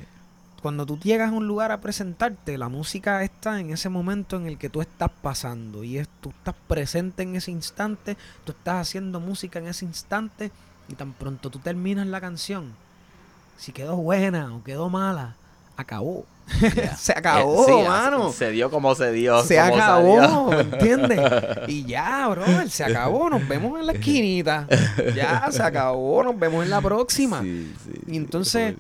Cuando 0.61 0.85
tú 0.85 0.97
llegas 0.99 1.29
a 1.31 1.33
un 1.35 1.47
lugar 1.47 1.71
a 1.71 1.81
presentarte, 1.81 2.57
la 2.57 2.67
música 2.67 3.23
está 3.23 3.59
en 3.59 3.69
ese 3.69 3.89
momento 3.89 4.37
en 4.37 4.47
el 4.47 4.57
que 4.57 4.69
tú 4.69 4.81
estás 4.81 5.11
pasando 5.21 5.83
y 5.83 5.97
es, 5.99 6.07
tú 6.19 6.29
estás 6.29 6.55
presente 6.67 7.23
en 7.23 7.35
ese 7.35 7.51
instante, 7.51 8.17
tú 8.43 8.53
estás 8.53 8.81
haciendo 8.87 9.19
música 9.19 9.59
en 9.59 9.67
ese 9.67 9.85
instante 9.85 10.51
y 10.89 10.95
tan 10.95 11.13
pronto 11.13 11.49
tú 11.51 11.59
terminas 11.59 12.07
la 12.07 12.19
canción, 12.19 12.73
si 13.57 13.71
quedó 13.71 13.97
buena 13.97 14.53
o 14.55 14.63
quedó 14.63 14.89
mala, 14.89 15.35
acabó. 15.77 16.25
Yeah. 16.61 16.95
se 16.97 17.11
acabó, 17.11 17.63
Eh, 17.63 17.65
sí, 17.67 17.87
mano. 17.87 18.31
Se 18.31 18.51
dio 18.51 18.71
como 18.71 18.95
se 18.95 19.11
dio. 19.11 19.43
Se 19.43 19.59
acabó. 19.59 20.49
¿me 20.51 20.61
entiendes? 20.61 21.19
Y 21.67 21.83
ya, 21.85 22.27
brother, 22.29 22.69
se 22.69 22.83
acabó. 22.83 23.29
Nos 23.29 23.47
vemos 23.47 23.79
en 23.79 23.85
la 23.85 23.93
esquinita. 23.93 24.67
Ya, 25.15 25.47
se 25.51 25.61
acabó. 25.61 26.23
Nos 26.23 26.39
vemos 26.39 26.63
en 26.63 26.69
la 26.69 26.81
próxima. 26.81 27.41
Sí, 27.41 27.73
sí, 27.83 27.91
Y 28.07 28.17
entonces, 28.17 28.75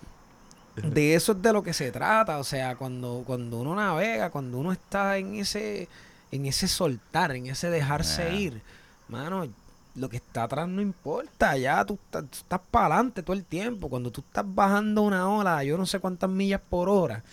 de 0.81 1.15
eso 1.15 1.33
es 1.33 1.41
de 1.41 1.53
lo 1.53 1.61
que 1.63 1.73
se 1.73 1.91
trata. 1.91 2.37
O 2.39 2.43
sea, 2.43 2.75
cuando, 2.75 3.23
cuando 3.25 3.59
uno 3.59 3.75
navega, 3.75 4.29
cuando 4.29 4.57
uno 4.59 4.71
está 4.71 5.17
en 5.17 5.35
ese, 5.35 5.89
en 6.31 6.45
ese 6.45 6.67
soltar, 6.67 7.31
en 7.35 7.47
ese 7.47 7.69
dejarse 7.69 8.23
Ah. 8.23 8.33
ir, 8.33 8.61
mano, 9.09 9.47
lo 9.95 10.09
que 10.09 10.17
está 10.17 10.43
atrás 10.43 10.67
no 10.69 10.81
importa. 10.81 11.57
Ya 11.57 11.83
tú, 11.83 11.97
tú 12.11 12.19
estás 12.31 12.61
para 12.71 12.95
adelante 12.95 13.23
todo 13.23 13.35
el 13.35 13.43
tiempo. 13.43 13.89
Cuando 13.89 14.09
tú 14.11 14.21
estás 14.25 14.45
bajando 14.47 15.01
una 15.01 15.27
ola, 15.29 15.63
yo 15.63 15.77
no 15.77 15.85
sé 15.85 15.99
cuántas 15.99 16.29
millas 16.29 16.61
por 16.69 16.87
hora. 16.87 17.23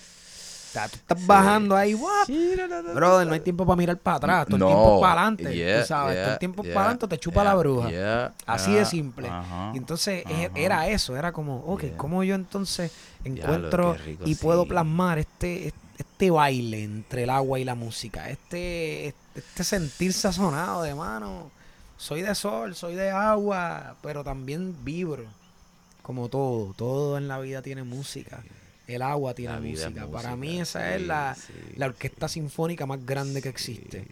Sea, 0.75 0.89
tú 0.89 0.97
estás 0.97 1.21
Sí. 1.21 1.27
bajando 1.27 1.77
ahí, 1.77 1.93
¡guap! 1.95 2.27
Sí, 2.27 2.55
no, 2.57 2.67
no, 2.69 2.83
no, 2.83 2.95
Brother, 2.95 3.27
no. 3.29 3.33
hay 3.33 3.41
tiempo 3.41 3.65
para 3.65 3.77
mirar 3.77 3.97
para 3.97 4.17
atrás, 4.17 4.47
todo 4.47 4.57
el 4.57 4.65
tiempo 4.65 5.01
para 5.01 5.13
adelante, 5.23 5.55
yeah, 5.55 5.81
tú 5.81 5.87
sabes, 5.87 6.23
todo 6.23 6.33
el 6.33 6.39
tiempo 6.41 6.63
yeah, 6.65 6.75
para 6.75 6.87
adelante, 6.87 7.09
te 7.09 7.19
chupa 7.19 7.45
la 7.45 7.55
bruja. 7.55 8.33
Así 8.45 8.73
de 8.75 8.85
simple. 8.85 9.31
Y 9.73 9.77
entonces 9.79 10.25
e- 10.29 10.51
era 10.57 10.89
eso, 10.89 11.17
era 11.17 11.31
como, 11.33 11.59
ok. 11.61 11.85
¿cómo 11.97 12.25
yo 12.25 12.35
entonces 12.35 12.91
encuentro 13.25 13.95
rico, 13.95 14.25
y 14.27 14.35
puedo 14.35 14.67
plasmar 14.67 15.19
este, 15.19 15.69
este, 15.69 15.79
este 15.97 16.31
baile 16.31 16.83
entre 16.83 17.23
el 17.23 17.31
agua 17.31 17.59
y 17.61 17.65
la 17.65 17.77
música? 17.77 18.29
Este, 18.29 19.07
este, 19.07 19.39
este 19.41 19.63
sentir 19.65 20.13
sazonado 20.13 20.83
de 20.83 20.95
mano. 20.95 21.51
Soy 21.97 22.23
de 22.23 22.35
sol, 22.35 22.75
soy 22.75 22.97
de 22.97 23.11
agua, 23.11 23.95
pero 24.03 24.25
también 24.25 24.75
vibro. 24.85 25.25
Como 26.03 26.29
todo, 26.29 26.75
todo 26.75 27.17
en 27.17 27.29
la 27.29 27.39
vida 27.39 27.63
tiene 27.63 27.85
música. 27.85 28.43
El 28.87 29.03
agua 29.03 29.35
tiene 29.35 29.55
La 29.55 29.61
música. 29.61 30.07
Para 30.07 30.37
mí 30.37 30.61
esa 30.61 30.95
es 30.95 31.03
la, 31.03 31.35
sí, 31.35 31.53
la 31.77 31.87
orquesta 31.87 32.29
sinfónica 32.29 32.87
más 32.87 33.05
grande 33.05 33.41
que 33.41 33.49
existe. 33.49 34.07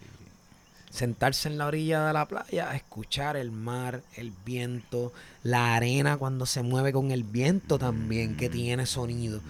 Sentarse 0.90 1.48
en 1.48 1.58
la 1.58 1.66
orilla 1.66 2.06
de 2.06 2.12
la 2.12 2.28
playa, 2.28 2.74
escuchar 2.74 3.36
el 3.36 3.50
mar, 3.50 4.02
el 4.16 4.32
viento, 4.44 5.12
la 5.42 5.74
arena 5.74 6.16
cuando 6.18 6.44
se 6.44 6.62
mueve 6.62 6.92
con 6.92 7.10
el 7.10 7.24
viento 7.24 7.78
también, 7.78 8.36
que 8.36 8.50
tiene 8.50 8.86
sonido. 8.86 9.40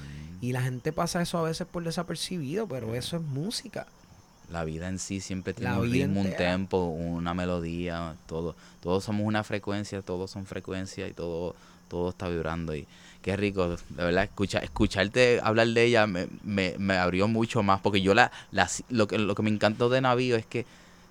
Y 0.41 0.53
la 0.53 0.63
gente 0.63 0.93
pasa 0.93 1.23
eso 1.23 1.39
a 1.39 1.43
veces 1.43 1.67
por 1.67 1.85
desapercibido, 1.85 2.67
pero 2.67 2.95
eso 2.95 3.17
es 3.17 3.23
música. 3.23 3.87
La 4.53 4.65
vida 4.65 4.89
en 4.89 4.99
sí 4.99 5.21
siempre 5.21 5.55
tiene 5.55 5.73
La 5.73 5.81
un 5.81 5.91
ritmo, 5.91 6.21
un 6.21 6.37
tempo, 6.37 6.85
una 6.85 7.33
melodía, 7.33 8.15
todo. 8.27 8.55
Todos 8.81 9.05
somos 9.05 9.27
una 9.27 9.43
frecuencia, 9.43 10.03
todos 10.03 10.31
son 10.31 10.45
frecuencias 10.45 11.11
y 11.11 11.15
todo, 11.15 11.57
todo 11.89 12.11
está 12.11 12.29
vibrando. 12.29 12.75
Y 12.75 12.87
qué 13.23 13.37
rico, 13.37 13.69
de 13.69 14.05
verdad, 14.05 14.25
escucha, 14.25 14.59
escucharte 14.59 15.41
hablar 15.43 15.69
de 15.69 15.85
ella 15.85 16.07
me, 16.07 16.29
me, 16.45 16.75
me 16.79 16.99
abrió 16.99 17.29
mucho 17.29 17.63
más. 17.63 17.81
Porque 17.81 18.03
yo 18.03 18.13
la, 18.15 18.31
la 18.51 18.69
lo, 18.91 19.09
que, 19.09 19.19
lo 19.19 19.35
que 19.35 19.43
me 19.43 19.51
encantó 19.51 19.89
de 19.89 20.03
Navío 20.03 20.37
es 20.37 20.45
que 20.45 20.67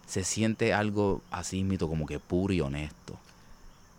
se 0.05 0.23
siente 0.23 0.73
algo 0.73 1.21
así, 1.31 1.63
mito, 1.63 1.87
como 1.87 2.05
que 2.05 2.19
puro 2.19 2.53
y 2.53 2.61
honesto. 2.61 3.17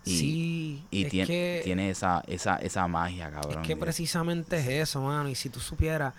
Y, 0.05 0.18
sí, 0.18 0.82
y 0.90 1.05
es, 1.05 1.11
tiene, 1.11 1.26
que, 1.26 1.61
tiene 1.64 1.90
esa, 1.90 2.22
esa, 2.26 2.57
esa 2.57 2.86
magia, 2.88 3.30
cabrón. 3.30 3.62
es 3.62 3.66
que 3.66 3.76
precisamente 3.76 4.59
es 4.59 4.88
eso, 4.88 5.01
mano. 5.01 5.28
Y 5.28 5.34
si 5.34 5.49
tú 5.49 5.59
supieras, 5.59 6.12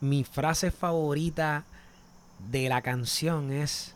mi 0.00 0.22
frase 0.22 0.70
favorita 0.70 1.64
de 2.38 2.68
la 2.68 2.82
canción 2.82 3.52
es, 3.52 3.94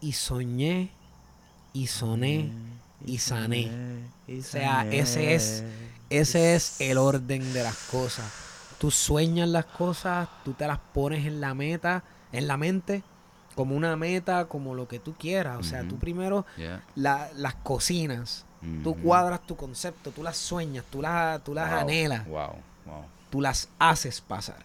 y 0.00 0.12
soñé, 0.12 0.90
y 1.72 1.86
soné, 1.86 2.52
y 3.04 3.18
sané. 3.18 3.70
O 4.28 4.42
sea, 4.42 4.86
ese 4.90 5.34
es- 5.34 5.64
Ese 6.10 6.54
es 6.54 6.80
el 6.80 6.98
orden 6.98 7.52
de 7.54 7.62
las 7.64 7.74
cosas. 7.90 8.30
Tú 8.78 8.90
sueñas 8.90 9.48
las 9.48 9.64
cosas, 9.64 10.28
tú 10.44 10.52
te 10.52 10.66
las 10.66 10.78
pones 10.78 11.26
en 11.26 11.40
la 11.40 11.54
meta, 11.54 12.04
en 12.30 12.46
la 12.46 12.56
mente, 12.56 13.02
como 13.56 13.74
una 13.74 13.96
meta, 13.96 14.44
como 14.44 14.74
lo 14.74 14.86
que 14.86 14.98
tú 15.00 15.14
quieras. 15.14 15.58
O 15.58 15.62
sea, 15.64 15.82
tú 15.88 15.98
primero 15.98 16.44
Yeah. 16.56 16.84
la- 16.94 17.30
las 17.34 17.54
cocinas, 17.54 18.44
tú 18.84 18.94
cuadras 18.96 19.44
tu 19.46 19.56
concepto, 19.56 20.10
tú 20.12 20.22
las 20.22 20.36
sueñas, 20.36 20.84
tú 20.90 21.00
las, 21.02 21.42
tú 21.42 21.54
las 21.54 21.70
Wow, 21.70 21.78
anhelas, 21.80 22.26
Wow, 22.28 22.50
wow. 22.86 23.04
tú 23.30 23.40
las 23.40 23.68
haces 23.78 24.20
pasar. 24.20 24.58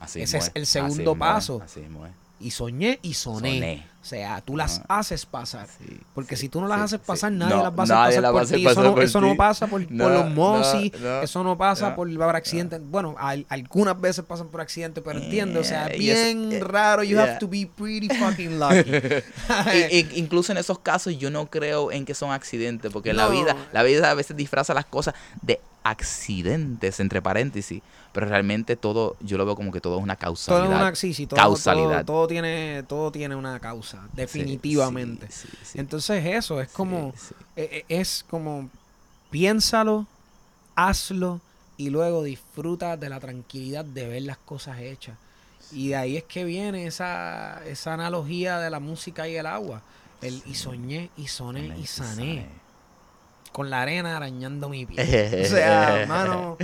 Así 0.00 0.22
Ese 0.22 0.38
es 0.38 0.50
el 0.54 0.62
así 0.62 0.72
segundo 0.72 1.12
es, 1.12 1.18
paso. 1.18 1.60
Así 1.62 1.80
mismo 1.80 2.06
es. 2.06 2.12
Y 2.40 2.50
soñé 2.50 2.98
y 3.02 3.14
soné. 3.14 3.54
Soné. 3.54 3.86
O 4.02 4.04
sea, 4.10 4.40
tú 4.40 4.56
las 4.56 4.78
Ajá. 4.78 4.86
haces 5.00 5.26
pasar. 5.26 5.66
Sí, 5.78 6.00
Porque 6.14 6.34
sí, 6.34 6.42
si 6.42 6.48
tú 6.48 6.60
no 6.62 6.68
las 6.68 6.78
sí, 6.78 6.84
haces 6.84 7.00
pasar, 7.00 7.30
nadie 7.32 7.54
No, 7.54 7.62
las 7.64 7.72
va 7.72 7.80
a 7.80 7.82
hacer 7.82 7.96
nadie 7.96 8.08
pasar 8.16 8.24
va 8.24 8.32
por 8.32 8.42
hacer 8.42 8.56
ti. 8.56 8.62
Eso 8.66 8.74
pasar 8.74 8.94
no, 8.96 9.02
eso 9.02 9.20
no 9.20 9.36
pasa 9.36 9.66
por, 9.66 9.90
los 9.90 10.30
Mosi, 10.30 10.92
eso 11.22 11.44
no 11.44 11.58
pasa 11.58 11.94
por, 11.94 12.14
por 12.16 12.34
accidentes. 12.36 12.80
Bueno, 12.82 13.14
al- 13.18 13.44
algunas 13.50 14.00
veces 14.00 14.24
pasan 14.24 14.48
por 14.48 14.62
accidentes, 14.62 15.04
pero 15.04 15.18
entiende, 15.18 15.58
o 15.58 15.64
sea, 15.64 15.88
es 15.88 15.96
y 15.96 15.98
bien 16.00 16.50
eh, 16.52 16.60
raro. 16.60 17.02
You 17.02 17.18
have 17.20 17.38
to 17.40 17.46
be 17.48 17.68
pretty 17.76 18.08
fucking 18.08 18.58
lucky. 18.58 18.90
I- 19.74 20.08
incluso 20.14 20.52
en 20.52 20.58
esos 20.58 20.78
casos 20.78 21.18
yo 21.18 21.30
no 21.30 21.50
creo 21.50 21.92
en 21.92 22.06
que 22.06 22.14
son 22.14 22.30
accidentes, 22.32 22.90
porque 22.90 23.12
la 23.12 23.28
vida, 23.28 23.54
la 23.72 23.82
vida 23.82 24.10
a 24.10 24.14
veces 24.14 24.34
disfraza 24.34 24.72
las 24.72 24.86
cosas 24.86 25.14
de 25.42 25.60
accidentes, 25.82 27.00
entre 27.00 27.22
paréntesis, 27.22 27.82
pero 28.12 28.26
realmente 28.26 28.76
todo, 28.76 29.16
yo 29.20 29.38
lo 29.38 29.46
veo 29.46 29.56
como 29.56 29.72
que 29.72 29.80
todo 29.80 29.96
es 29.98 30.02
una 30.02 30.16
todo 30.16 30.26
causalidad. 30.26 30.64
es 30.76 30.80
una 30.82 30.94
sí, 30.94 31.14
sí, 31.14 31.26
todo, 31.26 31.36
Causalidad. 31.40 32.04
Todo, 32.04 32.16
todo 32.18 32.26
tiene, 32.28 32.82
todo 32.86 33.12
tiene 33.12 33.34
una 33.34 33.58
causa, 33.60 33.89
Definitivamente. 34.12 35.26
sí, 35.30 35.48
sí, 35.50 35.58
sí. 35.64 35.78
Entonces 35.78 36.24
eso, 36.24 36.60
es 36.60 36.68
como, 36.68 37.14
e- 37.56 37.84
e- 37.88 38.00
es 38.00 38.24
como, 38.28 38.70
piénsalo, 39.30 40.06
hazlo 40.74 41.40
y 41.76 41.90
luego 41.90 42.22
disfruta 42.22 42.96
de 42.96 43.08
la 43.08 43.20
tranquilidad 43.20 43.84
de 43.84 44.06
ver 44.06 44.22
las 44.22 44.38
cosas 44.38 44.80
hechas. 44.80 45.16
Y 45.72 45.88
de 45.88 45.96
ahí 45.96 46.16
es 46.16 46.24
que 46.24 46.44
viene 46.44 46.86
esa, 46.86 47.62
esa 47.66 47.94
analogía 47.94 48.58
de 48.58 48.70
la 48.70 48.80
música 48.80 49.28
y 49.28 49.36
el 49.36 49.46
agua. 49.46 49.82
El 50.20 50.42
y 50.44 50.54
soñé, 50.54 51.10
y 51.16 51.28
soné, 51.28 51.74
y 51.78 51.86
sané. 51.86 52.46
Con 53.52 53.70
la 53.70 53.82
arena 53.82 54.16
arañando 54.16 54.68
mi 54.68 54.84
piel. 54.86 55.00
o 55.44 55.48
sea, 55.48 56.00
hermano, 56.02 56.58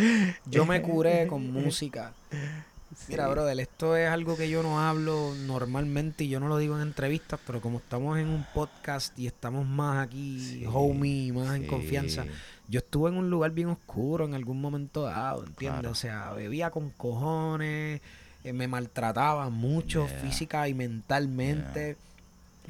yo 0.45 0.67
me 0.67 0.83
curé 0.83 1.27
con 1.27 1.51
música. 1.53 2.13
Mira, 3.09 3.29
brother, 3.29 3.59
esto 3.61 3.97
es 3.97 4.09
algo 4.09 4.37
que 4.37 4.49
yo 4.49 4.63
no 4.63 4.81
hablo 4.81 5.33
normalmente 5.47 6.25
y 6.25 6.29
yo 6.29 6.41
no 6.41 6.49
lo 6.49 6.59
digo 6.59 6.77
en 6.77 6.83
entrevistas, 6.83 7.39
pero 7.47 7.61
como 7.61 7.79
estamos 7.79 8.19
en 8.19 8.29
un 8.29 8.45
podcast 8.53 9.17
y 9.19 9.27
estamos 9.27 9.65
más 9.67 10.05
aquí, 10.05 10.65
homie, 10.73 11.33
más 11.33 11.55
en 11.55 11.67
confianza, 11.67 12.25
yo 12.69 12.79
estuve 12.79 13.11
en 13.11 13.17
un 13.17 13.31
lugar 13.31 13.53
bien 13.53 13.69
oscuro 13.69 14.25
en 14.25 14.35
algún 14.35 14.61
momento 14.61 15.03
dado, 15.03 15.45
¿entiendes? 15.45 15.91
O 15.91 15.95
sea, 15.95 16.33
bebía 16.33 16.71
con 16.71 16.91
cojones, 16.91 18.01
eh, 18.43 18.53
me 18.53 18.67
maltrataba 18.67 19.51
mucho 19.51 20.09
física 20.23 20.69
y 20.69 20.75
mentalmente. 20.75 21.97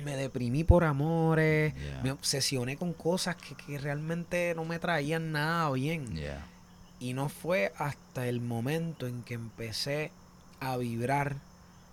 Me 0.04 0.14
deprimí 0.14 0.62
por 0.62 0.84
amores, 0.84 1.72
me 2.02 2.10
obsesioné 2.10 2.76
con 2.76 2.92
cosas 2.92 3.36
que, 3.36 3.54
que, 3.54 3.78
realmente 3.78 4.52
no 4.54 4.66
me 4.66 4.78
traían 4.78 5.32
nada 5.32 5.70
bien. 5.70 6.04
Y 6.98 7.12
no 7.12 7.28
fue 7.28 7.72
hasta 7.78 8.26
el 8.26 8.40
momento 8.40 9.06
en 9.06 9.22
que 9.22 9.34
empecé 9.34 10.10
a 10.60 10.76
vibrar 10.76 11.36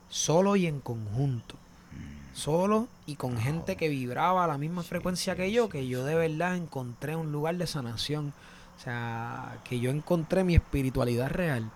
solo 0.09 0.55
y 0.55 0.67
en 0.67 0.79
conjunto. 0.79 1.55
Mm. 1.91 2.35
Solo 2.35 2.87
y 3.05 3.15
con 3.15 3.37
gente 3.37 3.75
que 3.75 3.89
vibraba 3.89 4.43
a 4.43 4.47
la 4.47 4.57
misma 4.57 4.83
frecuencia 4.83 5.35
que 5.35 5.51
yo, 5.51 5.69
que 5.69 5.87
yo 5.87 6.05
de 6.05 6.15
verdad 6.15 6.55
encontré 6.55 7.15
un 7.15 7.31
lugar 7.31 7.55
de 7.57 7.67
sanación. 7.67 8.33
O 8.77 8.81
sea, 8.81 9.59
que 9.63 9.79
yo 9.79 9.91
encontré 9.91 10.43
mi 10.43 10.55
espiritualidad 10.55 11.29
real. 11.29 11.69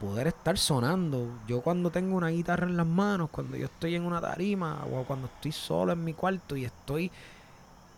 Poder 0.00 0.26
estar 0.26 0.58
sonando. 0.58 1.28
Yo 1.48 1.62
cuando 1.62 1.90
tengo 1.90 2.16
una 2.16 2.28
guitarra 2.28 2.66
en 2.66 2.76
las 2.76 2.86
manos, 2.86 3.30
cuando 3.30 3.56
yo 3.56 3.66
estoy 3.66 3.94
en 3.94 4.04
una 4.04 4.20
tarima 4.20 4.84
o 4.92 5.04
cuando 5.04 5.26
estoy 5.26 5.52
solo 5.52 5.92
en 5.92 6.04
mi 6.04 6.12
cuarto 6.12 6.56
y 6.56 6.64
estoy 6.64 7.10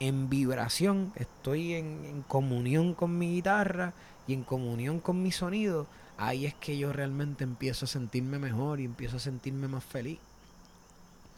en 0.01 0.29
vibración, 0.31 1.13
estoy 1.17 1.75
en, 1.75 2.05
en 2.05 2.23
comunión 2.23 2.95
con 2.95 3.19
mi 3.19 3.35
guitarra 3.35 3.93
y 4.29 4.35
en 4.35 4.45
comunión 4.45 5.01
con 5.01 5.23
mi 5.23 5.33
sonido, 5.33 5.87
ahí 6.19 6.47
es 6.47 6.55
que 6.55 6.77
yo 6.77 6.93
realmente 6.93 7.43
empiezo 7.43 7.87
a 7.87 7.89
sentirme 7.89 8.39
mejor 8.39 8.79
y 8.79 8.85
empiezo 8.85 9.17
a 9.17 9.21
sentirme 9.21 9.67
más 9.67 9.83
feliz. 9.83 10.19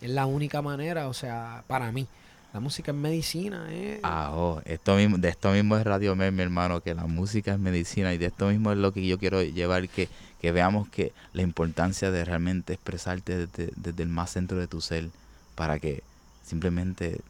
Es 0.00 0.10
la 0.10 0.26
única 0.26 0.60
manera, 0.60 1.08
o 1.08 1.14
sea, 1.14 1.62
para 1.68 1.92
mí. 1.92 2.06
La 2.52 2.58
música 2.58 2.90
es 2.90 2.96
medicina, 2.96 3.66
¿eh? 3.70 4.00
Ah, 4.02 4.32
oh, 4.34 4.60
esto 4.64 4.96
mismo, 4.96 5.18
de 5.18 5.28
esto 5.28 5.52
mismo 5.52 5.76
es 5.76 5.84
Radio 5.84 6.16
Mer, 6.16 6.32
mi 6.32 6.42
hermano, 6.42 6.80
que 6.80 6.94
la 6.94 7.06
música 7.06 7.52
es 7.52 7.60
medicina 7.60 8.12
y 8.12 8.18
de 8.18 8.26
esto 8.26 8.48
mismo 8.48 8.72
es 8.72 8.78
lo 8.78 8.92
que 8.92 9.06
yo 9.06 9.20
quiero 9.20 9.40
llevar, 9.40 9.88
que, 9.88 10.08
que 10.40 10.50
veamos 10.50 10.88
que 10.88 11.12
la 11.32 11.42
importancia 11.42 12.10
de 12.10 12.24
realmente 12.24 12.72
expresarte 12.72 13.46
desde, 13.46 13.72
desde 13.76 14.02
el 14.02 14.08
más 14.08 14.32
centro 14.32 14.58
de 14.58 14.66
tu 14.66 14.80
ser 14.80 15.10
para 15.54 15.78
que 15.78 16.02
simplemente 16.44 17.20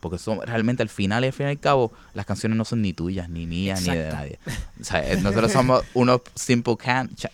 porque 0.00 0.18
son 0.18 0.40
realmente 0.42 0.82
al 0.82 0.88
final 0.88 1.24
y 1.24 1.28
al 1.28 1.32
fin 1.32 1.46
y 1.46 1.50
al 1.50 1.60
cabo, 1.60 1.92
las 2.14 2.26
canciones 2.26 2.56
no 2.56 2.64
son 2.64 2.82
ni 2.82 2.92
tuyas, 2.92 3.28
ni 3.28 3.46
mías, 3.46 3.82
ni 3.82 3.94
de 3.94 4.10
nadie. 4.10 4.38
O 4.80 4.84
sea, 4.84 5.10
eh, 5.10 5.16
nosotros 5.16 5.52
somos 5.52 5.84
unos 5.94 6.22
simple 6.34 6.76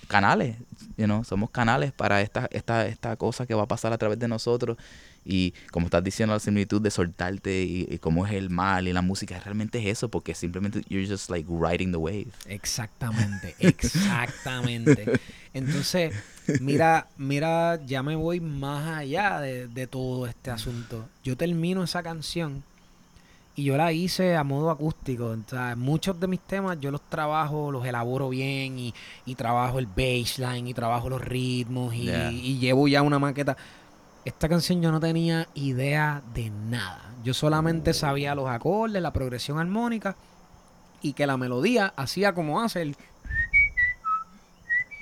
canales, 0.08 0.56
you 0.96 1.04
know? 1.04 1.24
somos 1.24 1.50
canales 1.50 1.92
para 1.92 2.20
esta, 2.22 2.48
esta, 2.50 2.86
esta 2.86 3.16
cosa 3.16 3.46
que 3.46 3.54
va 3.54 3.64
a 3.64 3.68
pasar 3.68 3.92
a 3.92 3.98
través 3.98 4.18
de 4.18 4.28
nosotros. 4.28 4.76
Y 5.24 5.54
como 5.70 5.86
estás 5.86 6.04
diciendo, 6.04 6.34
la 6.34 6.40
similitud 6.40 6.82
de 6.82 6.90
soltarte 6.90 7.62
y, 7.62 7.98
cómo 7.98 8.26
es 8.26 8.32
el 8.32 8.50
mal 8.50 8.86
y 8.88 8.92
la 8.92 9.02
música, 9.02 9.38
realmente 9.40 9.78
es 9.78 9.86
eso, 9.86 10.08
porque 10.08 10.34
simplemente 10.34 10.82
you're 10.88 11.08
just 11.08 11.30
like 11.30 11.48
riding 11.48 11.90
the 11.92 11.96
wave. 11.96 12.28
Exactamente, 12.46 13.54
exactamente. 13.60 15.06
Entonces, 15.54 16.14
mira, 16.60 17.08
mira, 17.16 17.80
ya 17.86 18.02
me 18.02 18.16
voy 18.16 18.40
más 18.40 18.98
allá 18.98 19.40
de, 19.40 19.86
todo 19.86 20.26
este 20.26 20.50
asunto. 20.50 21.08
Yo 21.22 21.36
termino 21.36 21.84
esa 21.84 22.02
canción 22.02 22.62
y 23.56 23.64
yo 23.64 23.76
la 23.76 23.92
hice 23.92 24.34
a 24.34 24.42
modo 24.42 24.70
acústico. 24.70 25.36
muchos 25.76 26.18
de 26.18 26.26
mis 26.26 26.40
temas 26.40 26.78
yo 26.80 26.90
los 26.90 27.02
trabajo, 27.08 27.70
los 27.70 27.86
elaboro 27.86 28.28
bien 28.30 28.78
y, 28.78 28.94
y 29.26 29.34
trabajo 29.36 29.78
el 29.78 29.86
baseline 29.86 30.66
y 30.66 30.74
trabajo 30.74 31.08
los 31.08 31.20
ritmos 31.20 31.94
y, 31.94 32.10
y, 32.10 32.58
llevo 32.58 32.88
ya 32.88 33.02
una 33.02 33.18
maqueta. 33.18 33.56
Esta 34.24 34.48
canción 34.48 34.80
yo 34.80 34.90
no 34.90 35.00
tenía 35.00 35.48
idea 35.54 36.22
de 36.34 36.50
nada. 36.50 37.02
Yo 37.22 37.34
solamente 37.34 37.92
sabía 37.92 38.34
los 38.34 38.48
acordes, 38.48 39.02
la 39.02 39.12
progresión 39.12 39.58
armónica 39.58 40.16
y 41.02 41.12
que 41.12 41.26
la 41.26 41.36
melodía 41.36 41.92
hacía 41.96 42.32
como 42.32 42.62
hace 42.62 42.82
el... 42.82 42.96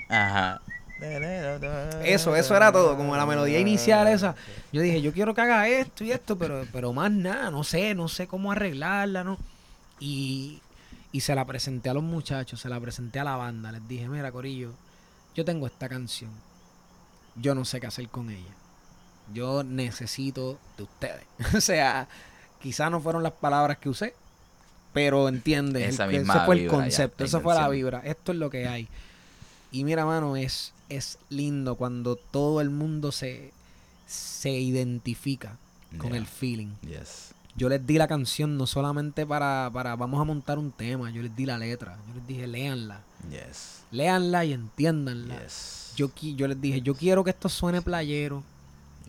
Ajá. 0.09 0.61
Eso, 2.05 2.37
eso 2.37 2.57
era 2.57 2.70
todo, 2.70 2.97
como 2.97 3.16
la 3.16 3.27
melodía 3.27 3.59
inicial 3.59 4.07
esa. 4.09 4.37
Yo 4.73 4.83
dije, 4.83 5.03
yo 5.03 5.12
quiero 5.12 5.35
que 5.35 5.41
haga 5.41 5.68
esto 5.68 6.05
y 6.05 6.12
esto, 6.12 6.37
pero, 6.39 6.64
pero 6.73 6.93
más 6.93 7.11
nada, 7.11 7.51
no 7.51 7.64
sé, 7.64 7.95
no 7.95 8.07
sé 8.09 8.29
cómo 8.29 8.53
arreglarla, 8.53 9.25
¿no? 9.25 9.37
Y, 9.99 10.61
y 11.11 11.20
se 11.20 11.35
la 11.35 11.45
presenté 11.45 11.91
a 11.91 11.95
los 11.95 12.05
muchachos, 12.05 12.61
se 12.61 12.68
la 12.68 12.79
presenté 12.79 13.18
a 13.18 13.25
la 13.25 13.37
banda, 13.37 13.73
les 13.73 13.87
dije, 13.89 14.09
mira, 14.09 14.31
Corillo, 14.31 14.73
yo 15.35 15.45
tengo 15.45 15.66
esta 15.66 15.89
canción, 15.89 16.31
yo 17.35 17.55
no 17.57 17.64
sé 17.64 17.81
qué 17.81 17.89
hacer 17.89 18.09
con 18.09 18.31
ella 18.31 18.62
yo 19.33 19.62
necesito 19.62 20.59
de 20.77 20.83
ustedes. 20.85 21.25
o 21.55 21.61
sea, 21.61 22.09
quizás 22.61 22.91
no 22.91 23.01
fueron 23.01 23.23
las 23.23 23.33
palabras 23.33 23.79
que 23.79 23.89
usé, 23.89 24.14
pero 24.93 25.29
entiendes, 25.29 25.99
ese 25.99 26.25
fue 26.45 26.62
el 26.62 26.68
concepto, 26.68 27.25
esa 27.25 27.41
fue 27.41 27.55
la 27.55 27.68
vibra, 27.68 28.03
esto 28.05 28.33
es 28.33 28.39
lo 28.39 28.51
que 28.51 28.68
hay. 28.68 28.89
Y 29.70 29.85
mira, 29.85 30.05
mano, 30.05 30.37
es, 30.37 30.73
es 30.89 31.18
lindo 31.31 31.77
cuando 31.77 32.16
todo 32.16 32.61
el 32.61 32.70
mundo 32.70 33.11
se, 33.11 33.53
se 34.07 34.51
identifica 34.51 35.57
con 35.99 36.14
el 36.14 36.27
feeling. 36.27 36.75
Yo 37.55 37.68
les 37.68 37.87
di 37.87 37.99
la 37.99 38.09
canción 38.09 38.57
no 38.57 38.66
solamente 38.66 39.27
para, 39.27 39.70
para 39.73 39.95
vamos 39.97 40.20
a 40.20 40.25
montar 40.25 40.59
un 40.59 40.73
tema, 40.73 41.11
yo 41.11 41.23
les 41.23 41.35
di 41.37 41.45
la 41.45 41.59
letra, 41.59 41.99
yo 42.09 42.14
les 42.14 42.27
dije, 42.27 42.47
léanla. 42.47 43.03
Yes. 43.31 43.83
Léanla 43.91 44.45
y 44.47 44.55
entiéndanla. 44.55 45.37
Yo, 45.95 46.11
yo 46.14 46.49
les 46.49 46.61
dije, 46.61 46.81
yo 46.81 46.95
quiero 46.95 47.25
que 47.25 47.31
esto 47.31 47.51
suene 47.51 47.83
playero, 47.83 48.43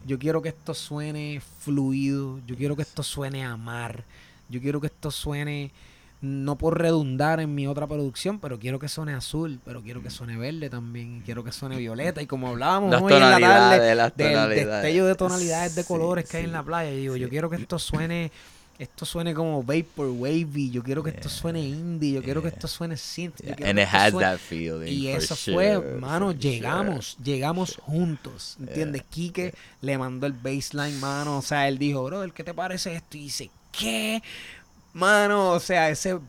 yo 0.06 0.20
quiero 0.20 0.42
que 0.42 0.50
esto 0.50 0.74
suene 0.74 1.42
fluido, 1.60 2.40
yo 2.46 2.56
quiero 2.56 2.76
que 2.76 2.82
esto 2.82 3.04
suene 3.04 3.44
a 3.44 3.56
mar, 3.58 4.04
yo 4.50 4.62
quiero 4.62 4.82
que 4.82 4.88
esto 4.88 5.12
suene, 5.12 5.72
no 6.22 6.58
por 6.58 6.80
redundar 6.80 7.40
en 7.40 7.54
mi 7.56 7.68
otra 7.68 7.88
producción, 7.88 8.40
pero 8.40 8.60
quiero 8.60 8.80
que 8.80 8.88
suene 8.88 9.14
azul, 9.14 9.60
pero 9.66 9.82
quiero 9.82 10.02
que 10.02 10.10
suene 10.10 10.38
verde 10.38 10.70
también, 10.70 11.22
quiero 11.26 11.44
que 11.44 11.52
suene 11.52 11.78
violeta, 11.78 12.22
y 12.22 12.28
como 12.28 12.50
hablábamos 12.50 13.02
hoy 13.02 13.14
en 13.14 13.20
la 13.20 13.40
tarde 13.40 13.80
del 13.80 14.50
destello 14.50 15.06
de 15.06 15.16
tonalidades 15.16 15.76
de 15.76 15.84
colores 15.84 16.30
que 16.30 16.38
hay 16.38 16.44
en 16.46 16.54
la 16.54 16.64
playa, 16.64 16.92
yo 16.92 16.98
digo, 16.98 17.16
yo 17.16 17.30
quiero 17.30 17.50
que 17.50 17.58
esto 17.58 17.80
suene 17.80 18.32
esto 18.80 19.06
suene 19.06 19.34
como 19.34 19.64
vapor 19.64 20.08
wavy, 20.10 20.72
yo 20.72 20.84
quiero 20.84 21.04
que 21.04 21.12
esto 21.12 21.30
suene 21.30 21.62
indie, 21.62 22.14
yo 22.14 22.24
quiero 22.24 22.42
que 22.42 22.48
esto 22.48 22.68
suene 22.68 22.98
synth. 22.98 23.42
And 23.64 23.80
it 23.80 23.88
has 23.92 24.14
that 24.14 24.40
feeling. 24.40 24.88
Y 24.88 25.08
eso 25.08 25.36
fue, 25.36 25.80
mano, 26.00 26.32
llegamos, 26.32 27.18
llegamos 27.24 27.78
juntos, 27.84 28.58
¿entiendes? 28.60 29.04
Kike 29.10 29.54
le 29.82 29.98
mandó 29.98 30.28
el 30.28 30.34
baseline, 30.34 31.00
mano, 31.00 31.38
o 31.38 31.42
sea, 31.42 31.68
él 31.68 31.78
dijo, 31.78 32.04
bro, 32.04 32.32
¿qué 32.34 32.44
te 32.44 32.54
parece 32.54 32.96
esto? 32.96 33.18
Y 33.18 33.22
dice, 33.22 33.52
¿qué? 33.72 34.22
Mano, 34.94 35.52
o 35.54 35.60
sea, 35.60 35.90
ese. 35.90 36.20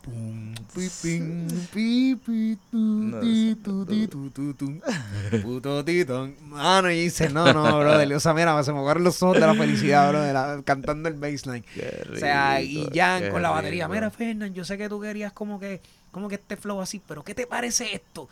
Mano, 6.41 6.91
y 6.91 7.03
dice, 7.03 7.29
no, 7.29 7.53
no, 7.53 7.62
brother. 7.79 8.15
O 8.15 8.21
sea, 8.21 8.33
mira, 8.33 8.62
se 8.65 8.73
me 8.73 8.79
agarran 8.79 9.05
los 9.05 9.23
ojos 9.23 9.39
de 9.39 9.47
la 9.47 9.55
felicidad, 9.55 10.09
brother, 10.09 10.65
cantando 10.65 11.11
el 11.11 11.15
baseline. 11.15 11.65
o 12.11 12.17
sea, 12.17 12.62
y 12.62 12.89
Jan 12.95 13.31
con 13.31 13.43
la 13.43 13.51
batería. 13.51 13.87
Mira, 13.87 14.11
Fernán, 14.11 14.55
yo 14.55 14.65
sé 14.65 14.79
que 14.79 14.89
tú 14.89 14.99
querías 14.99 15.33
como 15.33 15.61
que, 15.61 15.83
como 16.11 16.29
que 16.29 16.37
este 16.37 16.57
flow 16.57 16.81
así, 16.81 17.03
pero 17.07 17.23
¿qué 17.23 17.35
te 17.35 17.47
parece 17.47 17.95
esto? 17.95 18.31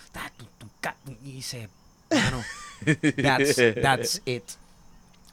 Y 1.23 1.33
dice, 1.33 1.69
mano, 2.11 2.43
that's, 3.23 3.57
that's 3.83 4.23
it. 4.25 4.45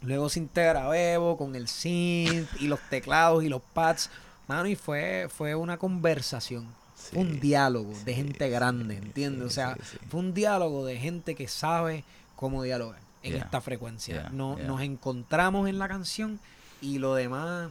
Luego 0.02 0.28
se 0.28 0.40
integra 0.40 0.88
Bebo 0.88 1.36
con 1.36 1.54
el 1.54 1.68
synth 1.68 2.48
y 2.60 2.68
los 2.68 2.80
teclados 2.90 3.44
y 3.44 3.48
los 3.48 3.62
pads. 3.74 4.10
Mano, 4.50 4.66
y 4.66 4.74
fue, 4.74 5.28
fue 5.28 5.54
una 5.54 5.76
conversación, 5.78 6.66
un 7.14 7.38
diálogo 7.38 7.92
de 8.04 8.14
gente 8.14 8.50
grande, 8.50 8.96
¿entiendes? 8.96 9.46
o 9.46 9.50
sea, 9.50 9.76
fue 10.08 10.18
un 10.18 10.34
diálogo 10.34 10.84
de 10.84 10.98
gente 10.98 11.36
que 11.36 11.46
sabe 11.46 12.02
cómo 12.34 12.64
dialogar 12.64 12.98
en 13.22 13.36
esta 13.36 13.60
frecuencia. 13.60 14.28
no, 14.32 14.56
Nos 14.56 14.80
encontramos 14.82 15.68
en 15.68 15.78
la 15.78 15.86
canción 15.86 16.40
y 16.80 16.98
lo 16.98 17.14
demás, 17.14 17.70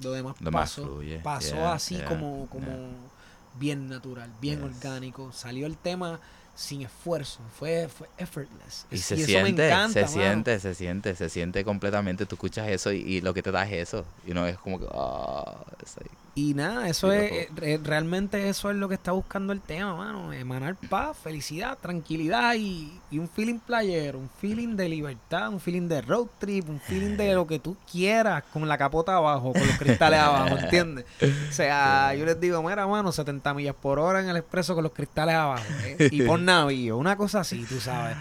lo 0.00 0.12
demás 0.12 0.36
pasó, 0.52 1.00
pasó 1.22 1.68
así 1.68 1.98
como, 2.06 2.48
como 2.50 2.68
bien 3.58 3.88
natural, 3.88 4.30
bien 4.42 4.62
orgánico. 4.62 5.32
Salió 5.32 5.66
el 5.66 5.78
tema 5.78 6.20
sin 6.60 6.82
esfuerzo, 6.82 7.40
fue, 7.58 7.88
fue 7.88 8.06
effortless. 8.18 8.84
Y, 8.90 8.98
se 8.98 9.16
siente, 9.16 9.70
se 9.90 10.06
siente, 10.06 10.60
se 10.60 10.74
siente, 10.74 11.16
se 11.16 11.30
siente 11.30 11.64
completamente. 11.64 12.26
Tú 12.26 12.34
escuchas 12.34 12.68
eso 12.68 12.92
y, 12.92 13.22
lo 13.22 13.32
que 13.32 13.42
te 13.42 13.50
da 13.50 13.64
es 13.64 13.88
eso. 13.88 14.04
Y 14.26 14.34
no 14.34 14.46
es 14.46 14.58
como 14.58 14.78
que, 14.78 14.86
ah, 14.92 15.64
Y 16.40 16.54
nada, 16.54 16.88
eso 16.88 17.12
es, 17.12 17.48
eh, 17.60 17.78
realmente 17.82 18.48
eso 18.48 18.70
es 18.70 18.76
lo 18.76 18.88
que 18.88 18.94
está 18.94 19.12
buscando 19.12 19.52
el 19.52 19.60
tema, 19.60 19.94
mano. 19.94 20.32
Emanar 20.32 20.74
paz, 20.88 21.18
felicidad, 21.22 21.76
tranquilidad 21.76 22.54
y, 22.54 22.98
y 23.10 23.18
un 23.18 23.28
feeling 23.28 23.58
playero, 23.58 24.18
un 24.18 24.30
feeling 24.40 24.74
de 24.74 24.88
libertad, 24.88 25.50
un 25.50 25.60
feeling 25.60 25.86
de 25.86 26.00
road 26.00 26.28
trip, 26.38 26.66
un 26.70 26.80
feeling 26.80 27.18
de 27.18 27.34
lo 27.34 27.46
que 27.46 27.58
tú 27.58 27.76
quieras, 27.90 28.42
con 28.54 28.66
la 28.66 28.78
capota 28.78 29.16
abajo, 29.16 29.52
con 29.52 29.66
los 29.66 29.76
cristales 29.76 30.18
abajo, 30.18 30.56
¿entiendes? 30.56 31.04
O 31.20 31.52
sea, 31.52 32.14
yo 32.18 32.24
les 32.24 32.40
digo, 32.40 32.62
mira, 32.62 32.86
mano, 32.86 33.12
70 33.12 33.52
millas 33.52 33.74
por 33.74 33.98
hora 33.98 34.22
en 34.22 34.30
el 34.30 34.38
expreso 34.38 34.74
con 34.74 34.82
los 34.82 34.92
cristales 34.92 35.34
abajo. 35.34 35.66
¿eh? 35.84 36.08
Y 36.10 36.22
por 36.22 36.40
navío, 36.40 36.96
una 36.96 37.16
cosa 37.16 37.40
así, 37.40 37.66
tú 37.68 37.80
sabes. 37.80 38.16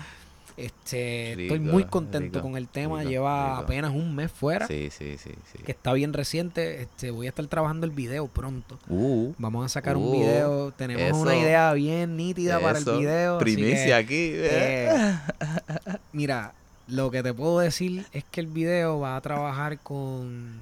Este, 0.66 1.44
estoy 1.44 1.60
muy 1.60 1.86
contento 1.86 2.40
rico, 2.40 2.42
con 2.50 2.58
el 2.58 2.68
tema. 2.68 3.00
rico, 3.00 3.10
Lleva 3.12 3.58
apenas 3.60 3.92
un 3.92 4.14
mes 4.16 4.32
fuera, 4.32 4.68
Sí, 4.68 4.90
sí, 4.92 5.18
sí, 5.18 5.32
sí. 5.54 5.64
que 5.64 5.72
está 5.72 5.94
bien 5.94 6.12
reciente. 6.14 6.82
Este, 6.82 7.12
voy 7.12 7.28
a 7.28 7.30
estar 7.30 7.46
trabajando 7.48 7.86
el 7.86 7.92
video 7.92 8.28
pronto. 8.28 8.78
Uh, 8.90 9.34
Vamos 9.38 9.66
a 9.66 9.70
sacar 9.70 9.96
Uh, 9.96 10.02
un 10.02 10.12
video. 10.12 10.72
Tenemos 10.72 11.04
eso. 11.04 11.16
una 11.22 11.36
idea 11.38 11.72
bien 11.74 12.18
nítida 12.18 12.60
para 12.60 12.80
el 12.80 12.86
video. 12.86 13.38
Primicia 13.40 13.86
que, 13.86 13.94
aquí. 14.06 14.32
eh. 14.34 14.90
eh, 14.92 15.98
mira, 16.12 16.54
lo 16.88 17.10
que 17.12 17.24
te 17.24 17.34
puedo 17.34 17.60
decir 17.60 18.06
es 18.12 18.24
que 18.26 18.42
el 18.42 18.48
video 18.48 19.00
va 19.00 19.16
a 19.16 19.22
trabajar 19.22 19.80
con, 19.80 20.58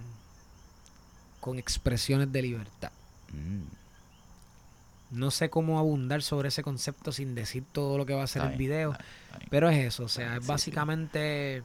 con 1.39 1.57
expresiones 1.57 2.31
de 2.31 2.41
libertad. 2.41 2.91
Mm, 3.33 3.63
No 5.09 5.31
sé 5.31 5.49
cómo 5.49 5.79
abundar 5.79 6.21
sobre 6.21 6.49
ese 6.49 6.63
concepto 6.63 7.11
sin 7.11 7.33
decir 7.33 7.63
todo 7.71 7.97
lo 7.97 8.05
que 8.05 8.13
va 8.13 8.23
a 8.23 8.27
ser 8.27 8.43
el 8.43 8.57
video. 8.57 8.91
está 8.91 9.03
bien, 9.03 9.15
está 9.25 9.37
bien. 9.37 9.49
Pero 9.49 9.69
es 9.69 9.85
eso, 9.85 10.03
o 10.03 10.09
sea, 10.09 10.37
es 10.37 10.43
sí. 10.43 10.47
básicamente, 10.47 11.63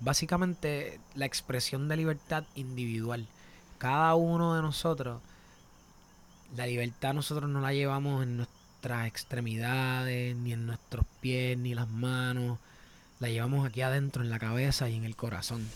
básicamente 0.00 1.00
la 1.14 1.26
expresión 1.26 1.88
de 1.88 1.96
libertad 1.96 2.44
individual. 2.54 3.26
Cada 3.78 4.14
uno 4.14 4.54
de 4.56 4.62
nosotros, 4.62 5.20
la 6.56 6.66
libertad 6.66 7.14
nosotros 7.14 7.48
no 7.50 7.60
la 7.60 7.72
llevamos 7.72 8.22
en 8.22 8.38
nuestras 8.38 9.06
extremidades, 9.06 10.34
ni 10.36 10.52
en 10.52 10.66
nuestros 10.66 11.04
pies, 11.20 11.58
ni 11.58 11.74
las 11.74 11.88
manos. 11.88 12.58
La 13.18 13.28
llevamos 13.28 13.66
aquí 13.66 13.82
adentro, 13.82 14.22
en 14.22 14.30
la 14.30 14.38
cabeza 14.38 14.88
y 14.88 14.96
en 14.96 15.04
el 15.04 15.16
corazón. 15.16 15.68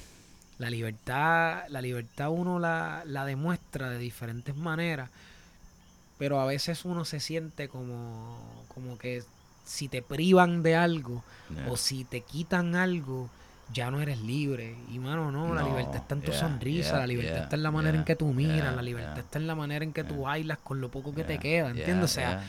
La 0.59 0.71
libertad, 0.71 1.65
la 1.69 1.83
libertad 1.83 2.31
uno 2.31 2.59
la, 2.59 3.03
la 3.07 3.27
demuestra 3.27 3.91
de 3.91 3.99
diferentes 3.99 4.57
maneras, 4.57 5.11
pero 6.19 6.41
a 6.41 6.47
veces 6.47 6.85
uno 6.85 7.05
se 7.05 7.21
siente 7.21 7.69
como, 7.69 8.65
como 8.69 8.97
que 8.99 9.23
si 9.65 9.89
te 9.89 10.03
privan 10.03 10.63
de 10.63 10.77
algo, 10.77 11.23
Yeah. 11.55 11.71
o 11.71 11.77
si 11.77 12.05
te 12.05 12.23
quitan 12.23 12.75
algo, 12.75 13.29
ya 13.73 13.91
no 13.91 14.01
eres 14.01 14.19
libre. 14.21 14.75
Y 14.91 14.99
mano, 14.99 15.31
no, 15.31 15.55
la 15.55 15.63
libertad 15.63 15.97
está 15.97 16.15
en 16.15 16.23
tu 16.23 16.31
yeah, 16.31 16.41
sonrisa, 16.41 16.91
yeah, 16.93 16.99
la 17.01 17.07
libertad 17.07 17.43
está 17.45 17.57
en 17.57 17.63
la 17.63 17.71
manera 17.71 17.99
en 17.99 18.05
que 18.05 18.17
tú 18.17 18.27
miras, 18.33 18.75
la 18.75 18.81
libertad 18.83 19.19
está 19.19 19.39
en 19.39 19.47
la 19.47 19.55
manera 19.55 19.85
en 19.85 19.93
que 19.93 20.05
tú 20.05 20.23
bailas 20.23 20.57
con 20.59 20.81
lo 20.81 20.91
poco 20.91 21.15
que 21.15 21.23
te 21.25 21.39
queda, 21.39 21.69
¿entiendes? 21.71 22.05
o 22.11 22.15
sea, 22.15 22.45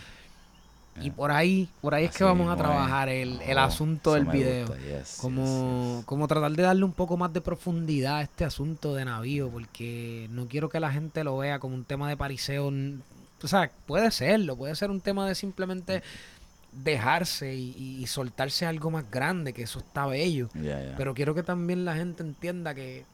y 1.01 1.11
por 1.11 1.31
ahí, 1.31 1.67
por 1.81 1.93
ahí 1.93 2.05
es 2.05 2.15
que 2.15 2.23
vamos 2.23 2.49
a 2.49 2.55
trabajar 2.55 3.09
el, 3.09 3.41
el 3.41 3.57
Oh, 3.57 3.61
asunto 3.61 4.13
del 4.13 4.23
video. 4.25 4.67
yes, 4.77 5.17
Como, 5.19 5.97
yes. 5.97 6.05
como 6.05 6.25
tratar 6.29 6.53
de 6.53 6.63
darle 6.63 6.85
un 6.85 6.93
poco 6.93 7.17
más 7.17 7.33
de 7.33 7.41
profundidad 7.41 8.17
a 8.17 8.21
este 8.21 8.45
asunto 8.45 8.95
de 8.95 9.03
navío, 9.03 9.49
porque 9.49 10.27
no 10.31 10.47
quiero 10.47 10.69
que 10.69 10.79
la 10.79 10.91
gente 10.93 11.25
lo 11.25 11.37
vea 11.37 11.59
como 11.59 11.75
un 11.75 11.83
tema 11.83 12.07
de 12.07 12.15
pariseo. 12.15 12.71
O 13.43 13.47
sea, 13.47 13.69
puede 13.85 14.09
serlo, 14.11 14.55
puede 14.55 14.75
ser 14.75 14.89
un 14.89 15.01
tema 15.01 15.27
de 15.27 15.35
simplemente 15.35 16.01
dejarse 16.71 17.53
y, 17.55 18.05
soltarse 18.07 18.65
algo 18.65 18.91
más 18.91 19.09
grande, 19.09 19.53
que 19.53 19.63
eso 19.63 19.79
está 19.79 20.05
bello. 20.07 20.49
Yeah, 20.53 20.81
yeah. 20.83 20.93
Pero 20.97 21.13
quiero 21.13 21.33
que 21.35 21.43
también 21.43 21.85
la 21.85 21.95
gente 21.95 22.21
entienda 22.23 22.73
que, 22.75 23.05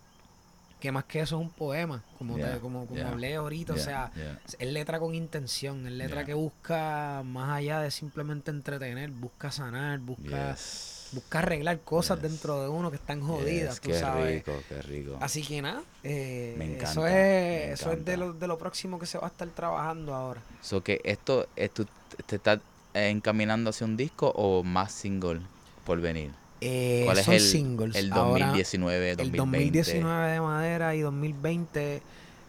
que 0.79 0.91
más 0.91 1.03
que 1.05 1.19
eso 1.19 1.35
es 1.37 1.41
un 1.41 1.51
poema, 1.51 2.03
como, 2.17 2.35
te- 2.35 2.41
Yeah, 2.41 2.59
como, 2.59 2.85
como 2.87 2.95
yeah, 2.99 3.09
hablé 3.09 3.35
ahorita. 3.35 3.73
o 3.73 3.77
sea, 3.77 4.11
es 4.57 4.71
letra 4.71 4.99
con 4.99 5.13
intención, 5.13 5.85
es 5.85 5.93
letra 5.93 6.25
que 6.25 6.33
busca 6.33 7.21
más 7.25 7.49
allá 7.57 7.79
de 7.81 7.91
simplemente 7.91 8.49
entretener, 8.51 9.11
busca 9.11 9.51
sanar, 9.51 9.99
busca, 9.99 10.51
Yes. 10.53 11.00
Busca 11.11 11.39
arreglar 11.39 11.79
cosas 11.81 12.21
Yes. 12.21 12.31
dentro 12.31 12.61
de 12.61 12.69
uno 12.69 12.89
que 12.89 12.95
están 12.97 13.19
Yes, 13.19 13.27
jodidas, 13.27 13.81
tú 13.81 13.89
qué 13.89 13.99
sabes. 13.99 14.35
rico, 14.45 14.53
qué 14.69 14.81
rico. 14.81 15.17
Así 15.21 15.43
que 15.43 15.61
nada, 15.61 15.81
eh, 16.03 16.55
Me 16.57 16.65
eso 16.65 16.73
encanta, 16.75 17.09
es, 17.09 17.67
me 17.67 17.73
eso 17.73 17.91
es 17.91 18.05
de 18.05 18.17
lo, 18.17 18.33
de 18.33 18.47
lo 18.47 18.57
próximo 18.57 18.97
que 18.99 19.05
se 19.05 19.17
va 19.17 19.25
a 19.25 19.29
estar 19.29 19.47
trabajando 19.49 20.13
ahora. 20.15 20.41
So 20.61 20.83
que 20.83 21.01
esto, 21.03 21.47
esto 21.55 21.85
te 22.25 22.35
está 22.37 22.61
encaminando 22.93 23.69
hacia 23.69 23.85
un 23.85 23.97
disco 23.97 24.31
o 24.35 24.63
más 24.63 24.91
single 24.91 25.41
por 25.85 25.99
venir. 26.01 26.31
Eh, 26.63 27.03
¿Cuál 27.05 27.17
es 27.17 27.25
son 27.25 27.33
el, 27.33 27.39
singles. 27.41 27.95
el 27.95 28.11
Ahora, 28.13 28.45
2019, 28.47 29.11
el 29.11 29.17
2020? 29.17 29.57
2019 29.57 30.31
de 30.31 30.41
madera 30.41 30.95
y 30.95 31.01
2020 31.01 32.01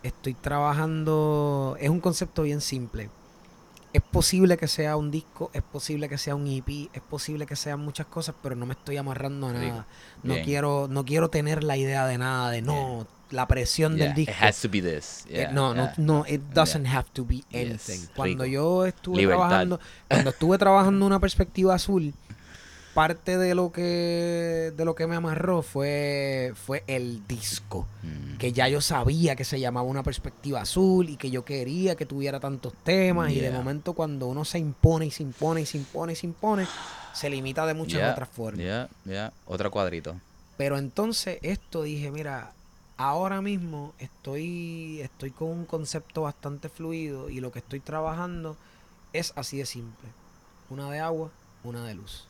estoy 0.03 0.35
trabajando, 0.35 1.77
es 1.81 1.89
un 1.89 2.01
concepto 2.01 2.43
bien 2.43 2.61
simple. 2.61 3.09
Es 3.93 4.01
posible 4.03 4.57
que 4.57 4.69
sea 4.69 4.97
un 4.97 5.11
disco, 5.11 5.51
es 5.53 5.63
posible 5.63 6.09
que 6.09 6.17
sea 6.17 6.35
un 6.35 6.47
EP, 6.47 6.89
es 6.95 7.03
posible 7.03 7.45
que 7.45 7.57
sean 7.57 7.81
muchas 7.81 8.07
cosas, 8.07 8.35
pero 8.43 8.55
no 8.57 8.65
me 8.65 8.73
estoy 8.73 8.97
amarrando 8.97 9.49
a 9.49 9.53
nada. 9.53 9.87
No 10.23 10.35
quiero, 10.43 10.89
no 10.89 11.05
quiero 11.05 11.29
tener 11.29 11.63
la 11.63 11.77
idea 11.77 12.07
de 12.07 12.17
nada, 12.17 12.51
de 12.51 12.63
no, 12.63 13.07
la 13.31 13.47
presión 13.47 13.97
Yeah, 13.97 14.07
del 14.07 14.15
disco. 14.15 14.33
It 14.33 14.43
has 14.43 14.61
to 14.63 14.69
be 14.71 14.81
this. 14.81 15.25
Eh, 15.29 15.49
no, 15.53 15.75
no, 15.75 15.91
no, 15.99 16.25
it 16.27 16.41
doesn't 16.55 16.87
have 16.87 17.07
to 17.13 17.25
be 17.25 17.43
Yes, 17.51 17.89
anything. 17.91 18.07
Cuando 18.17 18.47
yo 18.47 18.87
estuve 18.87 19.19
Libertad. 19.19 19.49
trabajando, 19.49 19.81
cuando 20.09 20.31
estuve 20.31 20.59
trabajando 20.59 21.07
una 21.07 21.21
perspectiva 21.21 21.75
azul, 21.75 22.15
parte 22.95 23.39
de 23.39 23.55
lo 23.55 23.73
que 23.73 24.73
de 24.77 24.85
lo 24.85 24.95
que 24.95 25.07
me 25.07 25.17
amarró 25.17 25.63
fue 25.63 26.53
fue 26.67 26.85
el 26.87 27.27
disco, 27.27 27.87
Mm. 28.03 28.37
que 28.39 28.53
ya 28.53 28.69
yo 28.69 28.81
sabía 28.81 29.37
que 29.37 29.45
se 29.45 29.59
llamaba 29.61 29.87
una 29.89 30.03
perspectiva 30.03 30.61
azul 30.61 31.09
y 31.09 31.17
que 31.17 31.31
yo 31.31 31.45
quería 31.45 31.95
que 31.97 32.05
tuviera 32.07 32.41
tantos 32.41 32.73
temas 32.85 33.31
y 33.33 33.41
de 33.41 33.51
momento 33.51 33.93
cuando 33.95 34.27
uno 34.27 34.45
se 34.45 34.59
impone 34.59 35.07
y 35.07 35.11
se 35.11 35.23
impone 35.23 35.63
y 35.63 35.67
se 35.67 35.79
impone 35.79 36.13
y 36.13 36.17
se 36.17 36.27
impone, 36.27 36.67
se 37.15 37.31
limita 37.31 37.65
de 37.67 37.75
muchas 37.75 38.01
Yeah, 38.01 38.13
otras 38.13 38.29
formas. 38.29 38.61
Yeah, 38.65 38.89
yeah. 39.05 39.33
Otro 39.47 39.71
cuadrito. 39.71 40.17
Pero 40.57 40.77
entonces 40.79 41.39
esto 41.43 41.83
dije, 41.85 42.11
mira, 42.11 42.53
ahora 42.99 43.41
mismo 43.41 43.95
estoy, 43.99 45.01
estoy 45.01 45.31
con 45.31 45.49
un 45.49 45.65
concepto 45.65 46.23
bastante 46.23 46.69
fluido 46.69 47.31
y 47.31 47.41
lo 47.41 47.51
que 47.53 47.61
estoy 47.61 47.81
trabajando 47.81 48.57
es 49.13 49.33
así 49.37 49.59
de 49.59 49.67
simple. 49.67 50.09
Una 50.71 50.91
de 50.91 51.01
agua, 51.01 51.31
una 51.65 51.85
de 51.87 51.95
luz. 51.95 52.27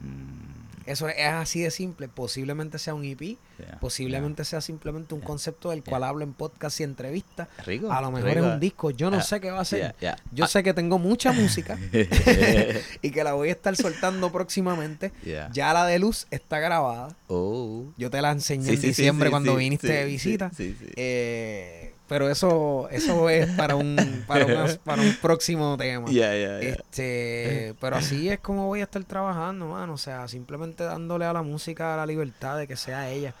Mm, 0.00 0.48
Eso 0.86 1.06
es, 1.08 1.16
así 1.26 1.60
de 1.60 1.70
simple. 1.70 2.08
Posiblemente 2.08 2.78
sea 2.78 2.94
un 2.94 3.04
EP, 3.04 3.20
yeah, 3.20 3.78
posiblemente 3.78 4.42
sea 4.46 4.62
simplemente 4.62 5.14
un 5.14 5.20
concepto 5.20 5.68
del 5.68 5.84
cual 5.84 6.02
hablo 6.02 6.24
en 6.24 6.32
podcast 6.32 6.80
y 6.80 6.84
entrevistas. 6.84 7.46
Rico. 7.66 7.92
A 7.92 8.00
lo 8.00 8.10
mejor 8.10 8.30
rico. 8.30 8.46
es 8.46 8.52
un 8.54 8.60
disco, 8.60 8.90
yo 8.90 9.10
no 9.10 9.18
Ah, 9.18 9.22
sé 9.22 9.38
qué 9.38 9.50
va 9.50 9.60
a 9.60 9.64
ser. 9.66 9.94
Yo 10.32 10.46
sé 10.46 10.62
que 10.62 10.72
tengo 10.72 10.98
mucha 10.98 11.32
música 11.32 11.78
y 13.02 13.10
que 13.10 13.22
la 13.22 13.34
voy 13.34 13.50
a 13.50 13.52
estar 13.52 13.76
soltando 13.76 14.32
próximamente. 14.32 15.12
Ya 15.52 15.74
la 15.74 15.84
de 15.84 15.98
luz 15.98 16.26
está 16.30 16.58
grabada. 16.58 17.14
Oh. 17.26 17.84
Yo 17.98 18.08
te 18.08 18.22
la 18.22 18.30
enseñé 18.30 18.64
Sí, 18.64 18.70
en 18.76 18.80
sí, 18.80 18.86
diciembre 18.88 19.28
sí, 19.28 19.30
cuando 19.30 19.56
viniste 19.56 19.92
de 19.92 20.04
visita. 20.06 20.50
sí, 20.56 20.74
sí. 20.78 20.86
Eh, 20.96 21.87
pero 22.08 22.30
eso, 22.30 22.88
eso 22.90 23.28
es 23.30 23.48
para 23.52 23.76
un, 23.76 24.24
para, 24.26 24.46
una- 24.46 24.66
para 24.84 25.02
un 25.02 25.14
próximo 25.20 25.76
tema. 25.76 26.08
Yeah, 26.08 26.34
yeah, 26.36 26.60
yeah. 26.60 26.70
Este, 26.70 27.74
pero 27.80 27.96
así 27.96 28.28
es 28.30 28.40
como 28.40 28.66
voy 28.66 28.80
a 28.80 28.84
estar 28.84 29.04
trabajando, 29.04 29.66
mano. 29.66 29.92
O 29.94 29.98
sea, 29.98 30.26
simplemente 30.28 30.84
dándole 30.84 31.24
a 31.26 31.32
la 31.32 31.42
música 31.42 31.96
la 31.96 32.06
libertad 32.06 32.56
de 32.58 32.66
que 32.66 32.76
sea 32.76 33.10
ella. 33.10 33.34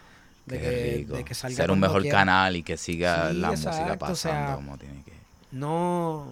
De, 0.46 0.58
que, 0.58 1.06
de 1.14 1.24
que 1.24 1.34
salga 1.34 1.56
Ser 1.56 1.70
un 1.70 1.78
mejor 1.80 2.00
quiera. 2.02 2.18
canal 2.20 2.56
y 2.56 2.62
que 2.62 2.78
siga 2.78 3.30
Sí, 3.30 3.36
la 3.36 3.50
música 3.50 3.96
pasando 3.98 4.12
o 4.12 4.14
sea, 4.16 4.54
como 4.54 4.78
tiene 4.78 5.02
que. 5.04 5.12
No, 5.52 6.26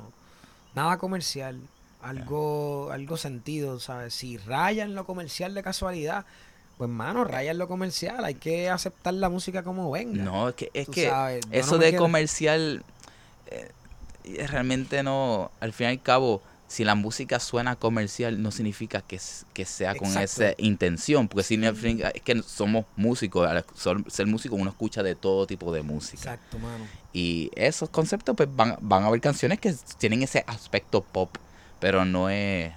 nada 0.74 0.96
comercial. 0.98 1.58
Algo, 2.02 2.90
algo 2.92 3.16
sentido, 3.16 3.80
¿sabes? 3.80 4.14
Si 4.14 4.36
raya 4.38 4.84
en 4.84 4.94
lo 4.94 5.04
comercial 5.04 5.54
de 5.54 5.62
casualidad, 5.62 6.24
pues 6.78 6.90
mano, 6.90 7.24
raya 7.24 7.51
en 7.53 7.59
lo 7.59 7.69
comercial. 7.69 8.24
Hay 8.24 8.35
que 8.35 8.69
aceptar 8.69 9.15
la 9.15 9.28
música 9.28 9.62
como 9.62 9.90
venga. 9.90 10.23
No, 10.23 10.48
es 10.51 10.55
que, 10.55 10.70
es 10.74 10.89
que 10.89 11.09
sabes, 11.09 11.44
eso 11.51 11.73
no 11.73 11.78
de 11.78 11.89
quiero- 11.90 12.05
comercial 12.05 12.85
eh, 13.47 14.47
realmente 14.48 15.03
no, 15.03 15.51
al 15.61 15.73
fin 15.73 15.86
y 15.86 15.90
al 15.90 16.03
cabo, 16.03 16.43
si 16.69 16.82
la 16.85 16.97
música 16.97 17.39
suena 17.39 17.77
comercial 17.77 18.43
no 18.43 18.51
significa 18.51 19.01
que, 19.01 19.20
que 19.55 19.65
sea 19.65 19.94
con 19.94 20.09
Exacto. 20.09 20.43
esa 20.44 20.55
intención, 20.59 21.28
porque 21.28 21.44
significa 21.44 22.09
es 22.11 22.23
que 22.23 22.43
somos 22.43 22.86
músicos, 22.97 23.47
al 23.48 23.65
ser 24.09 24.27
músico 24.27 24.57
uno 24.57 24.70
escucha 24.70 25.03
de 25.05 25.15
todo 25.15 25.47
tipo 25.47 25.73
de 25.73 25.82
música. 25.82 26.35
Exacto, 26.35 26.59
mano. 26.59 26.85
Y 27.12 27.51
esos 27.55 27.89
conceptos 27.89 28.35
pues 28.36 28.48
van, 28.55 28.77
van 28.81 29.05
a 29.05 29.07
haber 29.07 29.20
canciones 29.20 29.61
que 29.61 29.74
tienen 29.98 30.23
ese 30.24 30.43
aspecto 30.48 31.03
pop, 31.03 31.31
pero 31.78 32.05
no 32.05 32.28
es, 32.31 32.73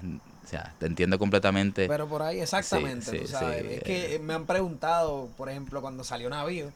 o 0.49 0.51
sea, 0.51 0.73
te 0.79 0.87
entiendo 0.87 1.19
completamente. 1.19 1.87
Pero 1.87 2.07
por 2.07 2.23
ahí, 2.23 2.39
exactamente, 2.41 3.05
sí, 3.11 3.17
tú 3.19 3.27
sí, 3.27 3.31
sabes. 3.33 3.63
eh. 3.63 3.75
es 3.75 3.83
que 3.83 4.19
me 4.19 4.33
han 4.33 4.47
preguntado, 4.47 5.29
por 5.37 5.47
ejemplo, 5.47 5.79
cuando 5.79 6.03
salió 6.03 6.27
Navío, 6.27 6.71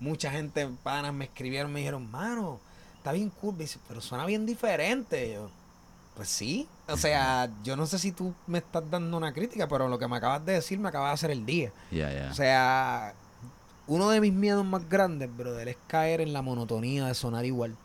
mucha 0.00 0.32
gente, 0.32 0.68
panas, 0.82 1.14
me 1.14 1.26
escribieron, 1.26 1.72
me 1.72 1.78
dijeron, 1.78 2.10
mano, 2.10 2.58
está 2.96 3.12
bien 3.12 3.30
cool, 3.40 3.54
pero 3.86 4.00
suena 4.00 4.26
bien 4.26 4.44
diferente. 4.44 5.28
Y 5.28 5.32
yo, 5.34 5.50
pues 6.16 6.28
sí. 6.28 6.66
O 6.88 6.96
sea, 6.96 7.48
yo 7.62 7.76
no 7.76 7.86
sé 7.86 8.00
si 8.00 8.10
tú 8.10 8.34
me 8.48 8.58
estás 8.58 8.82
dando 8.90 9.16
una 9.16 9.32
crítica, 9.32 9.68
pero 9.68 9.86
lo 9.88 10.00
que 10.00 10.08
me 10.08 10.16
acabas 10.16 10.44
de 10.44 10.54
decir 10.54 10.80
me 10.80 10.88
acaba 10.88 11.08
de 11.08 11.14
hacer 11.14 11.30
el 11.30 11.46
día. 11.46 11.70
Ya, 11.92 12.12
ya. 12.12 12.28
O 12.30 12.34
sea, 12.34 13.14
uno 13.86 14.10
de 14.10 14.20
mis 14.20 14.32
miedos 14.32 14.64
más 14.64 14.88
grandes, 14.88 15.28
brother, 15.36 15.68
es 15.68 15.76
caer 15.86 16.20
en 16.20 16.32
la 16.32 16.42
monotonía 16.42 17.06
de 17.06 17.14
sonar 17.14 17.44
igual. 17.44 17.76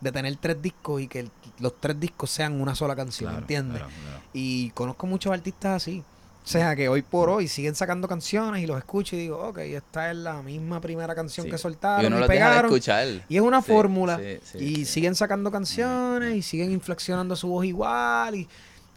De 0.00 0.12
tener 0.12 0.36
tres 0.36 0.60
discos 0.62 1.00
y 1.02 1.08
que 1.08 1.20
el- 1.20 1.30
los 1.58 1.80
tres 1.80 1.98
discos 1.98 2.30
sean 2.30 2.60
una 2.60 2.74
sola 2.74 2.94
canción, 2.94 3.30
Claro, 3.30 3.40
¿entiendes? 3.42 3.78
claro, 3.78 3.92
claro. 4.04 4.22
Y 4.32 4.70
conozco 4.70 5.06
muchos 5.06 5.32
artistas 5.32 5.82
así. 5.82 6.04
O 6.44 6.50
sea, 6.50 6.74
que 6.76 6.88
hoy 6.88 7.02
por 7.02 7.28
hoy 7.28 7.46
siguen 7.46 7.74
sacando 7.74 8.08
canciones 8.08 8.62
y 8.62 8.66
los 8.66 8.78
escucho 8.78 9.16
y 9.16 9.18
digo, 9.18 9.38
ok, 9.48 9.58
esta 9.58 10.10
es 10.10 10.16
la 10.16 10.40
misma 10.40 10.80
primera 10.80 11.14
canción 11.14 11.44
Sí. 11.44 11.50
que 11.50 11.56
Y 11.56 11.58
soltaron 11.58 12.06
uno 12.06 12.16
y 12.16 12.20
los 12.20 12.28
deja 12.28 12.44
de 12.44 12.50
pegaron. 12.50 12.70
escuchar. 12.72 13.08
Y 13.28 13.36
es 13.36 13.42
una 13.42 13.60
Sí, 13.60 13.70
fórmula. 13.70 14.18
sí, 14.44 14.58
y 14.58 14.84
siguen 14.86 15.14
sacando 15.14 15.50
canciones 15.50 16.36
y 16.36 16.40
siguen 16.42 16.70
inflexionando 16.72 17.36
su 17.36 17.48
voz 17.48 17.66
igual. 17.66 18.34
Y, 18.36 18.48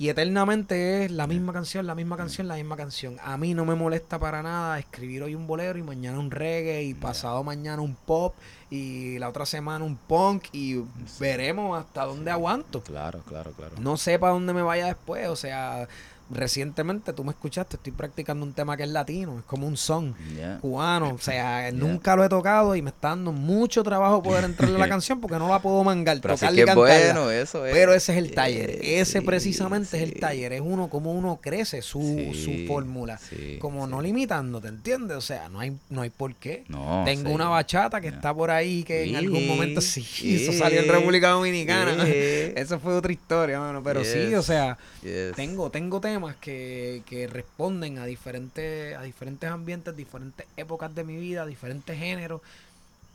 y 0.02 0.10
eternamente 0.10 1.06
es 1.06 1.11
la 1.11 1.28
misma 1.28 1.53
canción, 1.53 1.86
la 1.86 1.94
misma 1.94 2.18
canción, 2.18 2.48
la 2.48 2.56
misma 2.56 2.76
canción. 2.76 3.18
A 3.23 3.38
mí 3.38 3.53
no 3.53 3.65
me 3.65 3.76
molesta 3.76 4.18
para 4.18 4.41
nada 4.41 4.80
escribir 4.80 5.22
hoy 5.22 5.36
un 5.36 5.45
bolero 5.45 5.78
y 5.78 5.84
mañana 5.84 6.18
un 6.18 6.32
reggae 6.32 6.82
y 6.82 6.95
pasado 6.95 7.44
mañana 7.44 7.84
un 7.84 7.94
pop 7.94 8.34
y 8.72 9.19
la 9.19 9.30
otra 9.30 9.45
semana 9.45 9.86
un 9.86 9.98
punk 9.98 10.45
y 10.53 10.82
veremos 11.19 11.80
hasta 11.80 12.06
dónde 12.06 12.32
aguanto. 12.32 12.82
Claro, 12.82 13.19
claro, 13.28 13.52
claro. 13.52 13.76
No 13.80 13.95
sé 13.95 14.18
para 14.18 14.34
dónde 14.34 14.53
me 14.53 14.64
vaya 14.64 14.88
después. 14.88 15.28
O 15.28 15.36
sea, 15.36 15.88
recientemente 16.34 17.14
tú 17.14 17.24
me 17.24 17.32
escuchaste, 17.32 17.76
estoy 17.78 17.91
practicando 17.94 18.45
un 18.45 18.53
tema 18.53 18.76
que 18.78 18.84
es 18.84 18.90
latino, 18.90 19.40
es 19.40 19.45
como 19.45 19.68
un 19.68 19.78
son 19.78 20.16
cubano. 20.62 21.14
O 21.16 21.20
sea, 21.20 21.72
nunca 21.74 22.16
lo 22.16 22.24
he 22.24 22.30
tocado 22.30 22.76
y 22.76 22.82
me 22.82 22.90
está 22.90 23.10
dando 23.10 23.32
mucho 23.32 23.84
trabajo 23.84 24.22
poder 24.24 24.45
entrarle 24.45 24.76
a 24.76 24.80
la 24.80 24.90
canción 24.90 25.20
porque 25.22 25.38
no 25.38 25.48
la 25.48 25.62
puedo 25.62 25.84
mangar, 25.84 26.20
Pero 26.22 26.36
tocarla 26.36 26.52
que 26.56 26.58
y 26.58 26.60
es 26.62 26.66
cantarla. 26.66 27.14
bueno, 27.14 27.32
eso 27.32 27.66
es. 27.66 27.74
Pero 27.74 27.94
ese 27.94 28.12
es 28.14 28.18
el 28.18 28.32
taller. 28.32 28.70
Eh, 28.72 28.99
Ese 29.02 29.20
sí, 29.20 29.26
precisamente 29.26 29.98
es 29.98 30.03
el 30.03 30.20
taller. 30.20 30.53
Es 30.53 30.62
uno 30.64 30.90
como 30.90 31.12
uno 31.14 31.40
crece 31.41 31.82
su, 31.82 32.02
su 32.34 32.66
fórmula. 32.68 33.20
como 33.60 33.88
no 33.88 34.02
limitándote, 34.02 34.68
¿entiendes? 34.68 35.18
O 35.18 35.22
sea, 35.22 35.49
no 35.49 35.60
hay, 35.60 35.78
no 35.90 36.02
hay 36.02 36.10
por 36.10 36.36
qué. 36.36 36.64
No, 36.68 37.03
Tengo 37.06 37.32
una 37.32 37.49
bachata 37.49 37.99
que 38.02 38.08
está 38.10 38.34
por 38.34 38.52
ahí 38.52 38.84
que 38.84 39.03
en 39.03 39.16
algún 39.16 39.48
momento 39.48 39.82
sí, 39.82 40.06
eso 40.24 40.53
salió 40.53 40.80
en 40.82 40.88
República 40.90 41.30
Dominicana. 41.30 42.06
Eso 42.08 42.80
fue 42.80 42.94
otra 42.95 43.12
historia, 43.12 43.60
mano. 43.60 43.82
Pero 43.84 44.03
sí, 44.03 44.34
o 44.36 44.41
sea, 44.44 44.78
Yes. 45.02 45.36
tengo, 45.36 45.72
tengo 45.72 45.99
temas 45.99 46.20
que, 46.39 47.30
responden 47.31 47.98
a 47.99 48.06
diferentes, 48.06 48.95
a 48.95 49.02
diferentes 49.03 49.49
ambientes, 49.49 49.95
diferentes 49.95 50.48
épocas 50.57 50.93
de 50.93 51.03
mi 51.03 51.18
vida, 51.18 51.45
diferentes 51.45 51.98
géneros. 51.98 52.41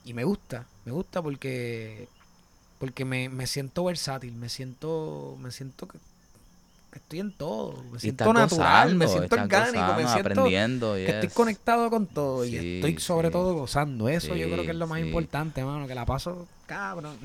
Y 0.05 0.13
me 0.13 0.23
gusta, 0.23 0.65
me 0.85 0.91
gusta 0.91 1.21
porque, 1.21 2.07
porque 2.79 3.05
me, 3.05 3.29
me 3.29 3.47
siento 3.47 3.83
versátil, 3.85 4.33
me 4.33 4.49
siento, 4.49 5.37
me 5.41 5.51
siento 5.51 5.87
que, 5.87 5.97
que 6.91 6.99
estoy 6.99 7.19
en 7.19 7.31
todo, 7.31 7.83
me 7.91 7.99
siento 7.99 8.33
natural, 8.33 8.95
me 8.95 9.07
siento 9.07 9.35
orgánico, 9.35 9.93
me 9.95 10.07
siento 10.07 10.19
aprendiendo, 10.19 10.93
que 10.95 11.09
estoy 11.09 11.29
conectado 11.29 11.89
con 11.89 12.07
todo 12.07 12.45
y 12.45 12.55
estoy 12.55 12.99
sobre 12.99 13.27
sí. 13.27 13.33
todo 13.33 13.53
gozando. 13.53 14.09
Eso 14.09 14.35
yo 14.35 14.49
creo 14.49 14.63
que 14.63 14.71
es 14.71 14.77
lo 14.77 14.87
más 14.87 15.01
importante, 15.01 15.63
mano, 15.63 15.87
que 15.87 15.95
la 15.95 16.05
paso 16.05 16.47
cabrón. 16.65 17.17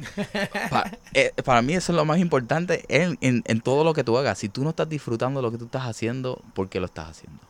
Pa- 0.71 0.91
eh, 1.15 1.33
para 1.45 1.63
mí 1.63 1.75
eso 1.75 1.93
es 1.93 1.97
lo 1.97 2.05
más 2.05 2.19
importante 2.19 2.85
en, 2.89 3.19
en, 3.21 3.43
en 3.47 3.61
todo 3.61 3.85
lo 3.85 3.95
que 3.95 4.05
tú 4.05 4.17
hagas. 4.19 4.39
Si 4.39 4.49
tú 4.49 4.63
no 4.65 4.71
estás 4.71 4.89
disfrutando 4.89 5.43
lo 5.43 5.51
que 5.51 5.59
tú 5.59 5.67
estás 5.67 5.87
haciendo, 5.87 6.41
¿por 6.55 6.69
qué 6.69 6.81
lo 6.81 6.87
estás 6.87 7.11
haciendo? 7.11 7.41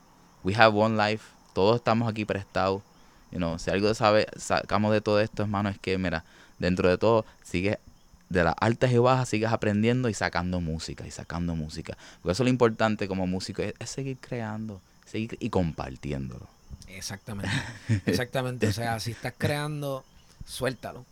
We 0.45 0.55
have 0.55 0.77
one 0.77 0.97
life. 0.97 1.25
Todos 1.55 1.77
estamos 1.77 2.09
aquí 2.09 2.25
prestados. 2.25 2.83
You 3.31 3.39
know, 3.39 3.59
si 3.59 3.71
algo 3.71 3.93
sabe, 3.95 4.27
sacamos 4.37 4.93
de 4.93 5.01
todo 5.01 5.21
esto, 5.21 5.43
hermano, 5.43 5.71
es 5.71 5.79
que, 5.79 5.97
mira, 5.97 6.25
dentro 6.59 6.89
de 6.89 6.99
todo, 6.99 7.25
sigues 7.43 7.79
de 8.33 8.45
las 8.45 8.55
altas 8.59 8.91
y 8.93 8.99
bajas, 8.99 9.29
sigues 9.29 9.53
aprendiendo 9.53 10.09
y 10.09 10.15
sacando 10.15 10.61
música, 10.61 11.07
y 11.07 11.11
sacando 11.11 11.55
música. 11.55 11.97
Porque 12.21 12.33
eso 12.33 12.43
es 12.43 12.47
lo 12.47 12.51
importante 12.51 13.07
como 13.07 13.27
músico, 13.27 13.63
es, 13.63 13.75
es 13.79 13.91
seguir 13.91 14.17
creando, 14.21 14.81
seguir 15.05 15.37
y 15.39 15.51
compartiéndolo. 15.51 16.49
Exactamente. 16.89 17.51
Exactamente. 18.07 18.67
O 18.67 18.73
sea, 18.73 18.99
si 19.01 19.13
estás 19.13 19.35
creando, 19.37 20.05
suéltalo. 20.47 21.05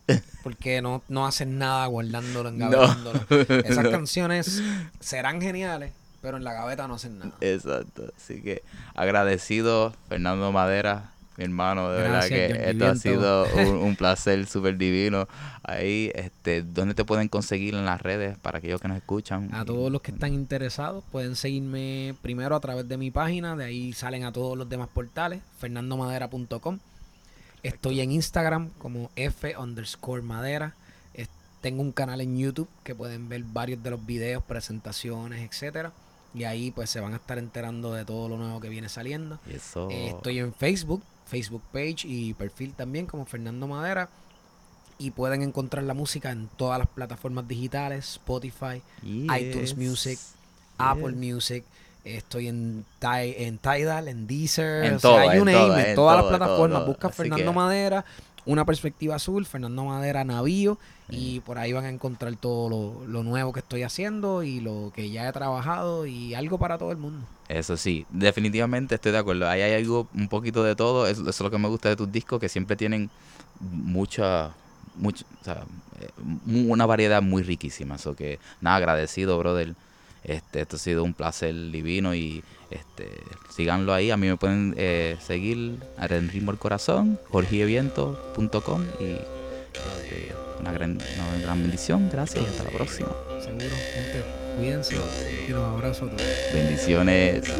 Porque 0.43 0.81
no, 0.81 1.03
no 1.09 1.27
haces 1.27 1.47
nada 1.47 1.85
guardándolo, 1.85 2.49
engavetándolo. 2.49 3.25
Esas 3.65 3.87
canciones 3.89 4.61
serán 4.99 5.41
geniales, 5.41 5.91
pero 6.21 6.37
en 6.37 6.43
la 6.43 6.53
gaveta 6.53 6.87
no 6.87 6.95
hacen 6.95 7.19
nada. 7.19 7.33
Exacto. 7.41 8.11
Así 8.17 8.41
que 8.41 8.63
agradecido, 8.95 9.93
Fernando 10.09 10.51
Madera, 10.51 11.11
mi 11.41 11.45
hermano, 11.45 11.91
de 11.91 12.03
Gracias, 12.03 12.29
verdad 12.29 12.63
que 12.63 12.69
esto 12.71 12.87
ha 12.87 12.95
sido 12.95 13.47
un, 13.55 13.75
un 13.87 13.95
placer 13.95 14.45
súper 14.45 14.77
divino. 14.77 15.27
Ahí, 15.63 16.11
este, 16.15 16.61
¿dónde 16.61 16.93
te 16.93 17.03
pueden 17.03 17.27
conseguir 17.27 17.73
en 17.75 17.85
las 17.85 18.01
redes 18.01 18.37
para 18.37 18.59
aquellos 18.59 18.79
que 18.79 18.87
nos 18.87 18.97
escuchan? 18.97 19.53
A 19.53 19.65
todos 19.65 19.91
los 19.91 20.01
que 20.01 20.11
están 20.11 20.33
interesados 20.33 21.03
pueden 21.11 21.35
seguirme 21.35 22.15
primero 22.21 22.55
a 22.55 22.59
través 22.59 22.87
de 22.87 22.97
mi 22.97 23.11
página, 23.11 23.55
de 23.55 23.65
ahí 23.65 23.93
salen 23.93 24.23
a 24.23 24.31
todos 24.31 24.57
los 24.57 24.69
demás 24.69 24.89
portales, 24.93 25.41
fernandomadera.com. 25.59 26.79
Estoy 27.63 28.01
en 28.01 28.11
Instagram 28.11 28.69
como 28.79 29.11
F 29.15 29.55
underscore 29.57 30.21
madera. 30.21 30.75
Tengo 31.61 31.83
un 31.83 31.91
canal 31.91 32.21
en 32.21 32.37
YouTube 32.37 32.67
que 32.83 32.95
pueden 32.95 33.29
ver 33.29 33.43
varios 33.43 33.81
de 33.83 33.91
los 33.91 34.03
videos, 34.03 34.43
presentaciones, 34.43 35.47
etcétera. 35.47 35.93
Y 36.33 36.43
ahí 36.45 36.71
pues 36.71 36.89
se 36.89 36.99
van 36.99 37.13
a 37.13 37.17
estar 37.17 37.37
enterando 37.37 37.93
de 37.93 38.03
todo 38.03 38.29
lo 38.29 38.37
nuevo 38.37 38.59
que 38.59 38.69
viene 38.69 38.89
saliendo. 38.89 39.39
Eso. 39.47 39.87
Eh, 39.91 40.07
estoy 40.07 40.39
en 40.39 40.53
Facebook, 40.53 41.03
Facebook 41.31 41.63
page 41.71 42.03
y 42.05 42.33
perfil 42.33 42.73
también 42.73 43.05
como 43.05 43.25
Fernando 43.25 43.65
Madera. 43.67 44.09
Y 44.97 45.11
pueden 45.11 45.41
encontrar 45.41 45.83
la 45.85 45.93
música 45.95 46.29
en 46.31 46.47
todas 46.57 46.77
las 46.77 46.87
plataformas 46.87 47.47
digitales, 47.47 48.05
Spotify, 48.11 48.83
iTunes 49.03 49.75
Yes. 49.75 49.77
Music, 49.77 50.19
Apple. 50.77 51.13
Music. 51.13 51.63
Estoy 52.03 52.47
en, 52.47 52.83
en 53.01 53.57
Tidal, 53.59 54.07
en 54.07 54.27
Deezer, 54.27 54.83
En 54.85 54.95
o 54.95 54.99
sea, 54.99 55.35
en 55.35 55.95
todas 55.95 56.17
las 56.17 56.25
plataformas. 56.25 56.79
todo. 56.79 56.87
Busca 56.87 57.07
Así 57.07 57.17
Fernando 57.17 57.51
que- 57.51 57.55
Madera, 57.55 58.05
una 58.45 58.65
perspectiva 58.65 59.15
azul, 59.15 59.45
Fernando 59.45 59.85
Madera 59.85 60.23
Navío, 60.23 60.77
y 61.09 61.41
por 61.41 61.57
ahí 61.57 61.73
van 61.73 61.85
a 61.85 61.89
encontrar 61.89 62.35
todo 62.37 62.69
lo, 62.69 63.05
lo 63.05 63.23
nuevo 63.23 63.51
que 63.51 63.59
estoy 63.59 63.83
haciendo 63.83 64.43
y 64.43 64.61
lo 64.61 64.93
que 64.95 65.09
ya 65.09 65.27
he 65.27 65.33
trabajado 65.33 66.05
y 66.05 66.33
algo 66.33 66.57
para 66.57 66.77
todo 66.77 66.91
el 66.91 66.97
mundo. 66.97 67.25
Eso 67.49 67.75
sí, 67.75 68.05
definitivamente 68.09 68.95
estoy 68.95 69.11
de 69.11 69.17
acuerdo. 69.17 69.49
Ahí 69.49 69.61
hay 69.61 69.73
algo, 69.73 70.07
un 70.13 70.29
poquito 70.29 70.63
de 70.63 70.75
todo. 70.75 71.07
Eso, 71.07 71.21
eso 71.21 71.29
es 71.29 71.39
lo 71.41 71.51
que 71.51 71.57
me 71.57 71.67
gusta 71.67 71.89
de 71.89 71.97
tus 71.97 72.09
discos, 72.09 72.39
que 72.39 72.47
siempre 72.47 72.77
tienen 72.77 73.09
mucha, 73.59 74.51
mucha 74.95 75.25
o 75.41 75.43
sea, 75.43 75.65
eh, 75.99 76.09
una 76.47 76.85
variedad 76.85 77.21
muy 77.21 77.43
riquísima. 77.43 77.95
Eso 77.95 78.15
que, 78.15 78.39
nada, 78.61 78.77
agradecido, 78.77 79.37
brother. 79.37 79.75
Este, 80.23 80.61
esto 80.61 80.75
ha 80.75 80.79
sido 80.79 81.03
un 81.03 81.13
placer 81.13 81.53
divino 81.71 82.13
y 82.13 82.43
este, 82.69 83.09
síganlo 83.49 83.93
ahí. 83.93 84.11
A 84.11 84.17
mí 84.17 84.27
me 84.27 84.37
pueden 84.37 84.75
eh, 84.77 85.17
seguir 85.25 85.77
en 85.97 86.29
Ritmo 86.29 86.51
del 86.51 86.59
Corazón, 86.59 87.19
jorgieviento.com 87.29 88.85
y 88.99 89.13
este, 89.13 90.33
una, 90.59 90.71
gran, 90.71 90.91
una 90.91 91.41
gran 91.41 91.61
bendición. 91.61 92.09
Gracias 92.11 92.43
y 92.43 92.47
hasta 92.47 92.63
la 92.63 92.69
próxima. 92.69 93.09
Seguro, 93.41 93.75
gente, 93.93 94.23
cuídense 94.57 94.95
y 95.47 95.51
los 95.51 95.63
abrazo 95.63 96.05
a 96.05 96.09
todos. 96.09 96.23
Bendiciones. 96.53 97.51